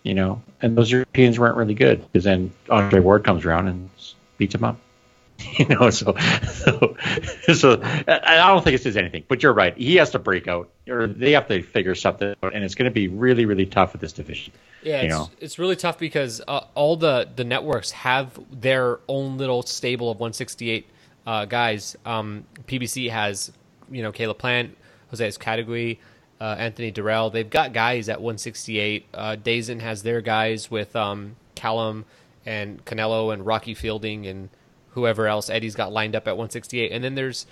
you 0.04 0.14
know, 0.14 0.41
and 0.62 0.78
those 0.78 0.91
Europeans 0.91 1.40
weren't 1.40 1.58
really 1.58 1.74
good 1.74 2.02
because 2.02 2.24
then 2.24 2.52
Andre 2.70 2.99
Ward 2.99 3.24
comes 3.24 3.45
around 3.45 3.68
and 3.68 3.90
beats 4.38 4.54
them 4.54 4.64
up. 4.64 4.80
you 5.60 5.66
know, 5.68 5.91
so, 5.91 6.16
so, 6.44 6.95
so 7.54 7.82
I 8.08 8.48
don't 8.48 8.64
think 8.64 8.74
it 8.74 8.82
says 8.82 8.98
anything, 8.98 9.24
but 9.28 9.44
you're 9.44 9.54
right. 9.54 9.78
He 9.78 9.95
has 9.98 10.10
to 10.12 10.20
break 10.20 10.48
out, 10.48 10.70
or 10.90 11.06
they 11.06 11.32
have 11.34 11.48
to 11.49 11.62
figure 11.62 11.94
something 11.94 12.34
out, 12.41 12.56
and 12.56 12.64
it's 12.64 12.74
going 12.74 12.90
to 12.90 12.94
be 12.94 13.08
really, 13.08 13.45
really 13.45 13.68
tough 13.68 13.91
with 13.91 14.02
this 14.02 14.14
division. 14.14 14.52
Yeah, 14.82 15.02
it's, 15.02 15.14
know? 15.14 15.30
it's 15.40 15.60
really 15.60 15.76
tough 15.76 15.99
because 15.99 16.41
uh, 16.48 16.62
all 16.74 16.95
the 16.98 17.30
the 17.36 17.44
networks 17.44 17.91
have 17.91 18.40
their 18.52 18.99
own 19.08 19.38
little 19.38 19.62
stable 19.62 20.10
of 20.10 20.20
168 20.20 20.88
uh, 21.28 21.45
guys. 21.45 21.95
Um, 22.06 22.45
PBC 22.68 23.12
has, 23.12 23.52
you 23.92 24.04
know, 24.04 24.12
Caleb 24.12 24.38
Plant, 24.38 24.78
Jose 25.10 25.28
Uzcategui, 25.28 25.98
uh, 26.40 26.56
Anthony 26.58 26.92
Dirrell. 26.92 27.32
They've 27.32 27.50
got 27.50 27.74
guys 27.74 28.10
at 28.10 28.22
168. 28.22 29.06
Uh, 29.14 29.36
DAZN 29.42 29.82
has 29.82 30.04
their 30.04 30.22
guys 30.22 30.70
with 30.70 30.96
um, 30.96 31.36
Callum 31.56 32.06
and 32.46 32.84
Canelo 32.86 33.34
and 33.34 33.46
Rocky 33.46 33.74
Fielding 33.74 34.26
and 34.28 34.50
whoever 34.92 35.28
else 35.28 35.50
Eddie's 35.50 35.76
got 35.76 35.92
lined 35.92 36.16
up 36.16 36.28
at 36.28 36.38
168. 36.38 36.92
And 36.92 37.04
then 37.04 37.16
there's 37.16 37.46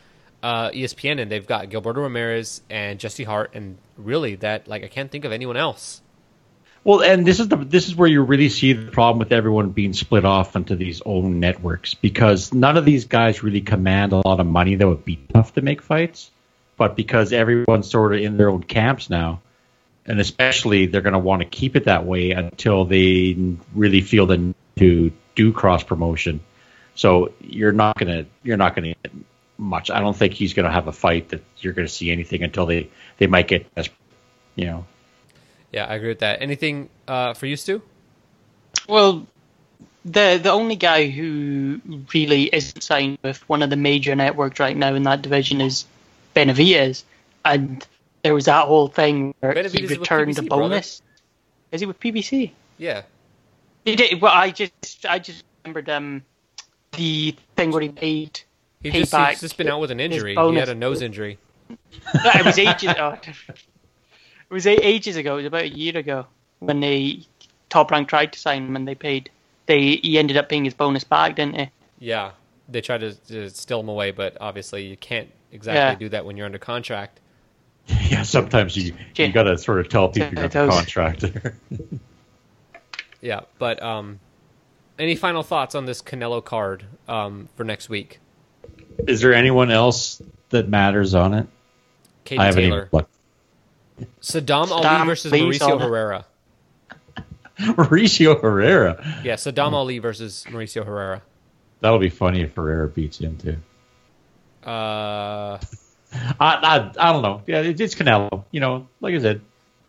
uh, 0.44 0.70
ESPN, 0.72 1.20
and 1.20 1.32
they've 1.32 1.45
got 1.45 1.70
Gilberto 1.70 1.98
Ramirez 1.98 2.62
and 2.70 2.99
Jesse 2.99 3.24
Hart, 3.24 3.52
and 3.56 3.78
really 3.98 4.36
that 4.36 4.68
like 4.68 4.84
I 4.84 4.88
can't 4.88 5.12
think 5.12 5.26
of 5.26 5.32
anyone 5.32 5.57
else. 5.57 6.02
Well, 6.86 7.02
and 7.02 7.26
this 7.26 7.41
is 7.41 7.49
the 7.49 7.57
this 7.57 7.88
is 7.90 7.95
where 7.95 8.07
you 8.07 8.22
really 8.22 8.48
see 8.48 8.72
the 8.72 8.91
problem 8.91 9.20
with 9.20 9.34
everyone 9.34 9.72
being 9.72 9.91
split 9.91 10.24
off 10.24 10.56
into 10.56 10.78
these 10.78 11.02
own 11.06 11.41
networks 11.41 11.95
because 11.95 12.53
none 12.53 12.78
of 12.78 12.86
these 12.86 13.06
guys 13.06 13.44
really 13.44 13.62
command 13.62 14.14
a 14.14 14.22
lot 14.26 14.40
of 14.40 14.45
money 14.45 14.76
that 14.76 14.88
would 14.88 15.03
be 15.03 15.20
tough 15.34 15.56
to 15.56 15.62
make 15.62 15.82
fights, 15.82 16.32
but 16.78 16.95
because 16.95 17.34
everyone's 17.34 17.90
sort 17.90 18.16
of 18.16 18.22
in 18.22 18.38
their 18.38 18.49
own 18.49 18.64
camps 18.64 19.10
now, 19.10 19.41
and 20.06 20.22
especially 20.22 20.86
they're 20.86 21.02
going 21.02 21.14
to 21.14 21.20
want 21.20 21.41
to 21.41 21.48
keep 21.48 21.76
it 21.76 21.86
that 21.86 22.06
way 22.06 22.32
until 22.32 22.86
they 22.86 23.36
really 23.74 24.02
feel 24.02 24.28
the 24.28 24.38
need 24.38 24.56
to 24.78 25.12
do 25.36 25.52
cross 25.52 25.84
promotion 25.84 26.40
so 26.95 27.34
you're 27.41 27.74
not 27.74 27.98
gonna 27.98 28.26
you're 28.41 28.57
not 28.57 28.74
gonna 28.74 28.95
get 29.03 29.12
much. 29.57 29.91
I 29.91 29.99
don't 29.99 30.16
think 30.16 30.34
he's 30.34 30.53
gonna 30.53 30.72
have 30.72 30.88
a 30.88 30.94
fight 30.94 31.30
that 31.30 31.44
you're 31.60 31.74
gonna 31.74 31.90
see 31.90 32.10
anything 32.10 32.41
until 32.41 32.66
they 32.66 32.90
they 33.18 33.28
might 33.28 33.48
get 33.48 33.68
you 34.56 34.66
know. 34.66 34.86
Yeah, 35.76 35.88
I 35.88 35.95
agree 35.95 36.07
with 36.07 36.19
that. 36.19 36.41
Anything 36.41 36.89
uh, 37.06 37.34
for 37.34 37.47
you, 37.47 37.57
Stu? 37.57 37.81
Well, 38.88 39.27
the 40.06 40.39
the 40.41 40.52
only 40.52 40.77
guy 40.77 41.10
who 41.10 41.81
really 42.14 42.43
isn't 42.43 42.81
signed 42.81 43.18
with 43.23 43.47
one 43.49 43.61
of 43.61 43.69
the 43.69 43.76
major 43.76 44.15
networks 44.15 44.57
right 44.61 44.77
now 44.77 44.95
in 44.95 45.03
that 45.03 45.22
division 45.22 45.60
is 45.60 45.84
Benavidez, 46.34 47.03
and 47.43 47.85
there 48.23 48.34
was 48.34 48.45
that 48.45 48.68
whole 48.68 48.88
thing 48.88 49.35
where 49.41 49.53
Benavidez 49.53 49.89
he 49.89 49.97
returned 49.97 50.35
PBC, 50.38 50.45
a 50.45 50.49
bonus. 50.49 51.02
Brother. 51.02 51.11
Is 51.73 51.81
he 51.81 51.88
with 51.88 51.99
PBC? 51.99 52.52
Yeah. 52.77 53.02
He 53.84 53.97
did. 53.97 54.22
Well, 54.22 54.31
I 54.31 54.52
just 54.52 55.06
I 55.06 55.19
just 55.19 55.43
remembered 55.65 55.89
um 55.89 56.23
the 56.93 57.35
thing 57.57 57.72
where 57.72 57.81
he 57.81 57.89
paid. 57.89 58.39
He 58.81 58.91
just, 58.91 59.11
back 59.11 59.31
he's 59.31 59.41
just 59.41 59.57
been 59.57 59.68
out 59.68 59.81
with 59.81 59.91
an 59.91 59.99
injury. 59.99 60.35
He 60.35 60.56
had 60.56 60.69
a 60.69 60.76
nose 60.76 61.02
injury. 61.02 61.38
it 61.69 62.45
was 62.45 62.57
ages. 62.57 62.93
Oh, 62.97 63.18
it 64.49 64.53
was 64.53 64.67
ages 64.67 65.15
ago. 65.15 65.34
It 65.34 65.38
was 65.38 65.45
about 65.45 65.63
a 65.63 65.69
year 65.69 65.97
ago 65.97 66.27
when 66.59 66.80
they 66.80 67.22
top 67.69 67.91
rank 67.91 68.07
tried 68.07 68.34
to 68.34 68.39
sign 68.39 68.65
him 68.65 68.76
and 68.76 68.88
they 68.88 68.95
paid 68.95 69.30
they 69.65 69.95
he 69.97 70.17
ended 70.17 70.38
up 70.38 70.49
paying 70.49 70.65
his 70.65 70.73
bonus 70.73 71.03
back, 71.03 71.35
didn't 71.35 71.59
he? 71.59 71.69
Yeah, 71.99 72.31
they 72.69 72.81
tried 72.81 72.99
to, 72.99 73.13
to 73.27 73.49
steal 73.49 73.80
him 73.80 73.89
away, 73.89 74.11
but 74.11 74.38
obviously 74.39 74.85
you 74.85 74.97
can't 74.97 75.30
exactly 75.51 75.80
Yeah. 75.80 75.95
do 75.95 76.09
that 76.09 76.26
when 76.26 76.38
you're 76.38 76.45
under 76.45 76.59
contract. 76.59 77.19
Yeah, 78.09 78.23
sometimes 78.23 78.76
you 78.77 78.95
you 79.15 79.31
got 79.31 79.43
to 79.43 79.57
sort 79.57 79.80
of 79.80 79.89
tell 79.89 80.09
people 80.09 80.34
you're 80.35 80.45
it 80.45 80.55
under 80.55 80.72
contract. 80.72 81.26
Yeah, 83.22 83.41
but 83.57 83.81
um, 83.81 84.19
any 84.99 85.15
final 85.15 85.41
thoughts 85.41 85.73
on 85.73 85.85
this 85.85 86.01
Canelo 86.03 86.43
card 86.45 86.85
um, 87.07 87.49
for 87.55 87.63
next 87.63 87.89
week? 87.89 88.19
Is 89.07 89.22
there 89.22 89.34
anyone 89.34 89.72
else 89.72 90.22
that 90.49 90.69
matters 90.69 91.15
on 91.15 91.34
it? 91.34 91.47
Katie 92.23 92.39
I 92.39 92.45
haven't 92.45 92.63
Taylor, 92.63 92.77
even 92.77 92.89
looked. 92.91 93.14
Sadam 94.22 94.72
Ali 94.72 95.05
versus 95.05 95.31
Mauricio. 95.31 95.80
Herrera. 95.80 96.26
Mauricio 97.59 98.41
Herrera. 98.41 99.22
Yeah, 99.23 99.35
Sadam 99.35 99.73
Ali 99.73 99.99
versus 99.99 100.45
Mauricio 100.49 100.85
Herrera. 100.85 101.22
That'll 101.81 101.99
be 101.99 102.09
funny 102.09 102.41
if 102.41 102.55
Herrera 102.55 102.88
beats 102.88 103.19
him 103.19 103.38
too. 103.38 103.57
Uh, 104.65 105.59
I, 105.59 105.59
I, 106.39 106.91
I 106.97 107.13
don't 107.13 107.22
know. 107.22 107.43
Yeah, 107.45 107.61
it, 107.61 107.80
it's 107.80 107.95
Canelo. 107.95 108.45
You 108.51 108.59
know, 108.59 108.88
like 109.01 109.13
I 109.13 109.19
said, 109.19 109.41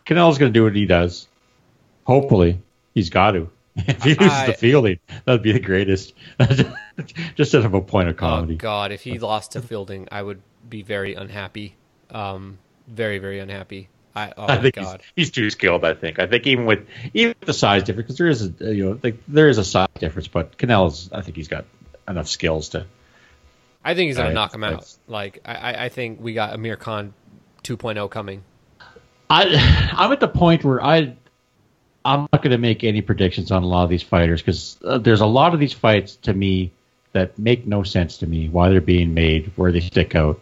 Canelo's 0.05 0.39
going 0.39 0.53
to 0.53 0.59
do 0.59 0.65
what 0.65 0.77
he 0.77 0.87
does. 0.87 1.29
Hopefully, 2.05 2.61
he's 2.95 3.11
got 3.11 3.33
to. 3.33 3.51
If 3.79 4.03
he 4.03 4.15
loses 4.15 4.33
I- 4.33 4.47
the 4.47 4.53
fielding, 4.55 4.99
that'd 5.27 5.43
be 5.43 5.53
the 5.53 5.61
greatest. 5.61 6.15
Just 7.35 7.55
out 7.55 7.67
of 7.67 7.75
a 7.75 7.81
point 7.83 8.09
of 8.09 8.15
oh 8.15 8.19
comedy. 8.19 8.57
God, 8.57 8.91
if 8.91 9.03
he 9.03 9.19
lost 9.19 9.53
to 9.53 9.61
Fielding, 9.61 10.09
I 10.11 10.23
would 10.23 10.41
be 10.69 10.81
very 10.83 11.15
unhappy. 11.15 11.77
Um, 12.11 12.59
very 12.89 13.19
very 13.19 13.39
unhappy. 13.39 13.89
I 14.17 14.33
oh 14.37 14.47
I 14.47 14.57
think 14.57 14.77
God. 14.77 15.03
he's, 15.15 15.27
he's 15.27 15.31
too 15.31 15.51
skilled. 15.51 15.85
I 15.85 15.95
think. 15.95 16.19
I 16.19 16.27
think 16.27 16.47
even 16.47 16.65
with 16.65 16.87
even 17.13 17.37
with 17.39 17.47
the 17.47 17.53
size 17.53 17.83
difference, 17.83 18.07
because 18.07 18.19
there 18.19 18.29
is 18.29 18.43
a 18.61 18.75
you 18.75 18.85
know 18.85 19.01
like 19.03 19.19
there 19.29 19.49
is 19.49 19.59
a 19.59 19.65
size 19.65 19.89
difference, 19.99 20.27
but 20.27 20.57
Canelo's. 20.57 21.11
I 21.13 21.21
think 21.21 21.37
he's 21.37 21.49
got 21.49 21.67
enough 22.09 22.29
skills 22.29 22.71
to. 22.71 22.87
I 23.85 23.95
think 23.95 24.09
he's 24.09 24.17
gonna 24.17 24.31
I- 24.31 24.33
knock 24.33 24.55
him 24.55 24.65
out. 24.65 24.93
Like 25.07 25.43
I, 25.45 25.85
I 25.85 25.89
think 25.91 26.21
we 26.21 26.33
got 26.33 26.55
Amir 26.55 26.77
Khan 26.77 27.13
2.0 27.63 28.11
coming. 28.11 28.43
I 29.29 29.93
I'm 29.93 30.13
at 30.13 30.21
the 30.21 30.29
point 30.29 30.65
where 30.65 30.83
I 30.83 31.15
I'm 32.07 32.29
not 32.33 32.43
going 32.43 32.53
to 32.53 32.59
make 32.59 32.85
any 32.85 33.03
predictions 33.03 33.51
on 33.51 33.65
a 33.65 33.67
lot 33.67 33.83
of 33.83 33.91
these 33.91 34.03
fighters 34.03 34.41
because 34.41 34.79
uh, 34.85 34.99
there's 34.99 35.21
a 35.21 35.27
lot 35.27 35.53
of 35.53 35.61
these 35.61 35.73
fights 35.73 36.17
to 36.23 36.33
me 36.33 36.71
that 37.13 37.37
make 37.39 37.67
no 37.67 37.83
sense 37.83 38.19
to 38.19 38.27
me 38.27 38.49
why 38.49 38.69
they're 38.69 38.81
being 38.81 39.13
made, 39.13 39.51
where 39.57 39.73
they 39.73 39.81
stick 39.81 40.15
out. 40.15 40.41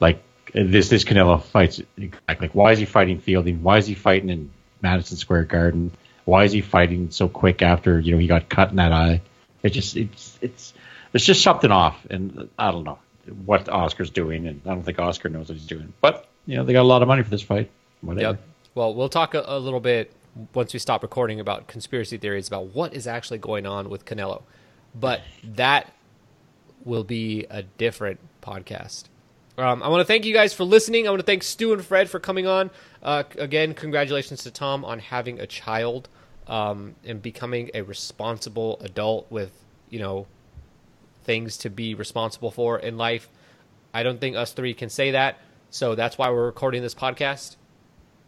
Like 0.00 0.22
this 0.52 0.88
this 0.88 1.04
Canelo 1.04 1.42
fights 1.42 1.80
like 2.28 2.52
why 2.52 2.72
is 2.72 2.78
he 2.78 2.84
fighting 2.84 3.20
Fielding? 3.20 3.62
Why 3.62 3.78
is 3.78 3.86
he 3.86 3.94
fighting 3.94 4.30
in 4.30 4.50
Madison 4.80 5.16
Square 5.16 5.44
Garden? 5.44 5.92
Why 6.24 6.44
is 6.44 6.52
he 6.52 6.60
fighting 6.60 7.10
so 7.10 7.28
quick 7.28 7.62
after 7.62 7.98
you 7.98 8.12
know 8.12 8.18
he 8.18 8.26
got 8.26 8.48
cut 8.48 8.70
in 8.70 8.76
that 8.76 8.92
eye? 8.92 9.22
It 9.62 9.70
just 9.70 9.96
it's 9.96 10.38
it's 10.42 10.74
there's 11.12 11.24
just 11.24 11.42
something 11.42 11.70
off, 11.70 12.04
and 12.10 12.48
I 12.58 12.70
don't 12.70 12.84
know 12.84 12.98
what 13.44 13.68
Oscar's 13.68 14.10
doing, 14.10 14.46
and 14.46 14.60
I 14.66 14.70
don't 14.70 14.82
think 14.82 14.98
Oscar 14.98 15.28
knows 15.28 15.48
what 15.48 15.56
he's 15.56 15.66
doing. 15.66 15.92
But 16.00 16.26
you 16.46 16.56
know 16.56 16.64
they 16.64 16.72
got 16.72 16.82
a 16.82 16.84
lot 16.84 17.02
of 17.02 17.08
money 17.08 17.22
for 17.22 17.30
this 17.30 17.42
fight. 17.42 17.70
Whatever. 18.00 18.30
Yep. 18.30 18.42
Well, 18.74 18.94
we'll 18.94 19.08
talk 19.08 19.34
a, 19.34 19.44
a 19.46 19.58
little 19.58 19.80
bit 19.80 20.12
once 20.54 20.72
we 20.72 20.78
stop 20.78 21.02
recording 21.02 21.40
about 21.40 21.66
conspiracy 21.66 22.16
theories 22.16 22.48
about 22.48 22.66
what 22.74 22.94
is 22.94 23.06
actually 23.06 23.38
going 23.38 23.66
on 23.66 23.90
with 23.90 24.04
Canelo. 24.04 24.42
But 24.94 25.22
that 25.44 25.92
will 26.84 27.04
be 27.04 27.46
a 27.50 27.62
different 27.62 28.18
podcast. 28.42 29.04
Um, 29.58 29.82
I 29.82 29.88
want 29.88 30.00
to 30.00 30.04
thank 30.04 30.24
you 30.24 30.32
guys 30.32 30.54
for 30.54 30.64
listening. 30.64 31.06
I 31.06 31.10
want 31.10 31.20
to 31.20 31.26
thank 31.26 31.42
Stu 31.42 31.72
and 31.72 31.84
Fred 31.84 32.08
for 32.08 32.18
coming 32.18 32.46
on. 32.46 32.70
Uh, 33.02 33.24
again, 33.36 33.74
congratulations 33.74 34.44
to 34.44 34.50
Tom 34.50 34.84
on 34.84 34.98
having 34.98 35.40
a 35.40 35.46
child 35.46 36.08
um, 36.46 36.94
and 37.04 37.20
becoming 37.20 37.70
a 37.74 37.82
responsible 37.82 38.78
adult 38.80 39.30
with, 39.30 39.52
you 39.90 39.98
know, 39.98 40.26
things 41.24 41.58
to 41.58 41.70
be 41.70 41.94
responsible 41.94 42.50
for 42.50 42.78
in 42.78 42.96
life. 42.96 43.28
I 43.92 44.02
don't 44.02 44.20
think 44.20 44.36
us 44.36 44.52
three 44.52 44.72
can 44.72 44.88
say 44.88 45.10
that. 45.12 45.38
So 45.70 45.94
that's 45.94 46.16
why 46.16 46.30
we're 46.30 46.46
recording 46.46 46.82
this 46.82 46.94
podcast. 46.94 47.56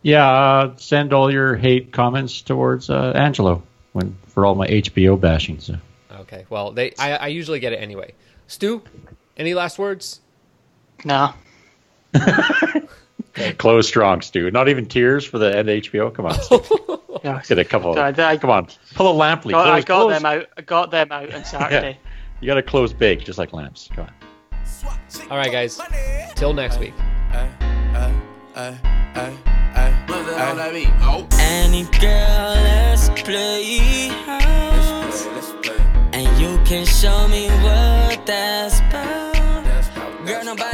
Yeah, 0.03 0.31
uh, 0.31 0.77
send 0.77 1.15
all 1.15 1.33
your 1.33 1.57
hate 1.57 1.93
comments 1.93 2.43
towards 2.43 2.91
uh, 2.91 3.13
Angelo 3.15 3.63
when 3.93 4.17
for 4.27 4.45
all 4.45 4.55
my 4.55 4.67
HBO 4.67 5.19
bashing. 5.19 5.59
So. 5.61 5.77
Okay. 6.13 6.45
Well, 6.51 6.73
they 6.73 6.93
I, 6.99 7.13
I 7.13 7.27
usually 7.29 7.61
get 7.61 7.73
it 7.73 7.77
anyway. 7.77 8.13
Stu, 8.47 8.83
any 9.39 9.55
last 9.55 9.79
words? 9.79 10.21
No. 11.05 11.33
Close 13.59 13.89
strong, 13.89 14.21
Stu. 14.21 14.51
Not 14.51 14.69
even 14.69 14.87
tears 14.87 15.25
for 15.25 15.39
the 15.39 15.57
end 15.57 15.69
of 15.69 15.83
HBO. 15.83 16.15
Come 16.15 16.27
on, 16.27 16.35
Stu. 16.41 16.61
Yeah. 17.25 17.41
get 17.49 17.59
a 17.59 17.65
couple. 17.65 17.99
I- 17.99 18.09
I- 18.19 18.37
come 18.37 18.51
on, 18.51 18.69
pull 18.95 19.11
a 19.11 19.15
Lampley. 19.15 19.53
Got- 19.53 19.67
I 19.69 19.81
got 19.81 19.87
close- 19.87 20.13
them 20.13 20.27
out. 20.27 20.47
I 20.59 20.61
got 20.61 20.91
them 20.91 21.11
out 21.11 21.33
on 21.33 21.43
Saturday. 21.47 21.99
You 22.41 22.47
got 22.47 22.57
to 22.57 22.63
close 22.63 22.93
big, 22.93 23.25
just 23.25 23.39
like 23.39 23.55
lamps. 23.55 23.89
Come 23.95 24.07
on. 24.07 24.13
All 25.31 25.39
right, 25.39 25.51
guys. 25.51 25.81
Till 26.35 26.53
next 26.53 26.79
week. 26.79 26.93
Any 31.39 31.85
girl, 31.99 32.55
let's 32.63 33.09
play 33.23 34.09
house. 34.27 35.27
And 36.13 36.39
you 36.39 36.59
can 36.65 36.85
show 36.85 37.27
me 37.29 37.49
what 37.63 38.27
that's 38.27 38.81
about. 38.81 39.33
Girl, 40.27 40.45
nobody 40.45 40.59
beat 40.59 40.74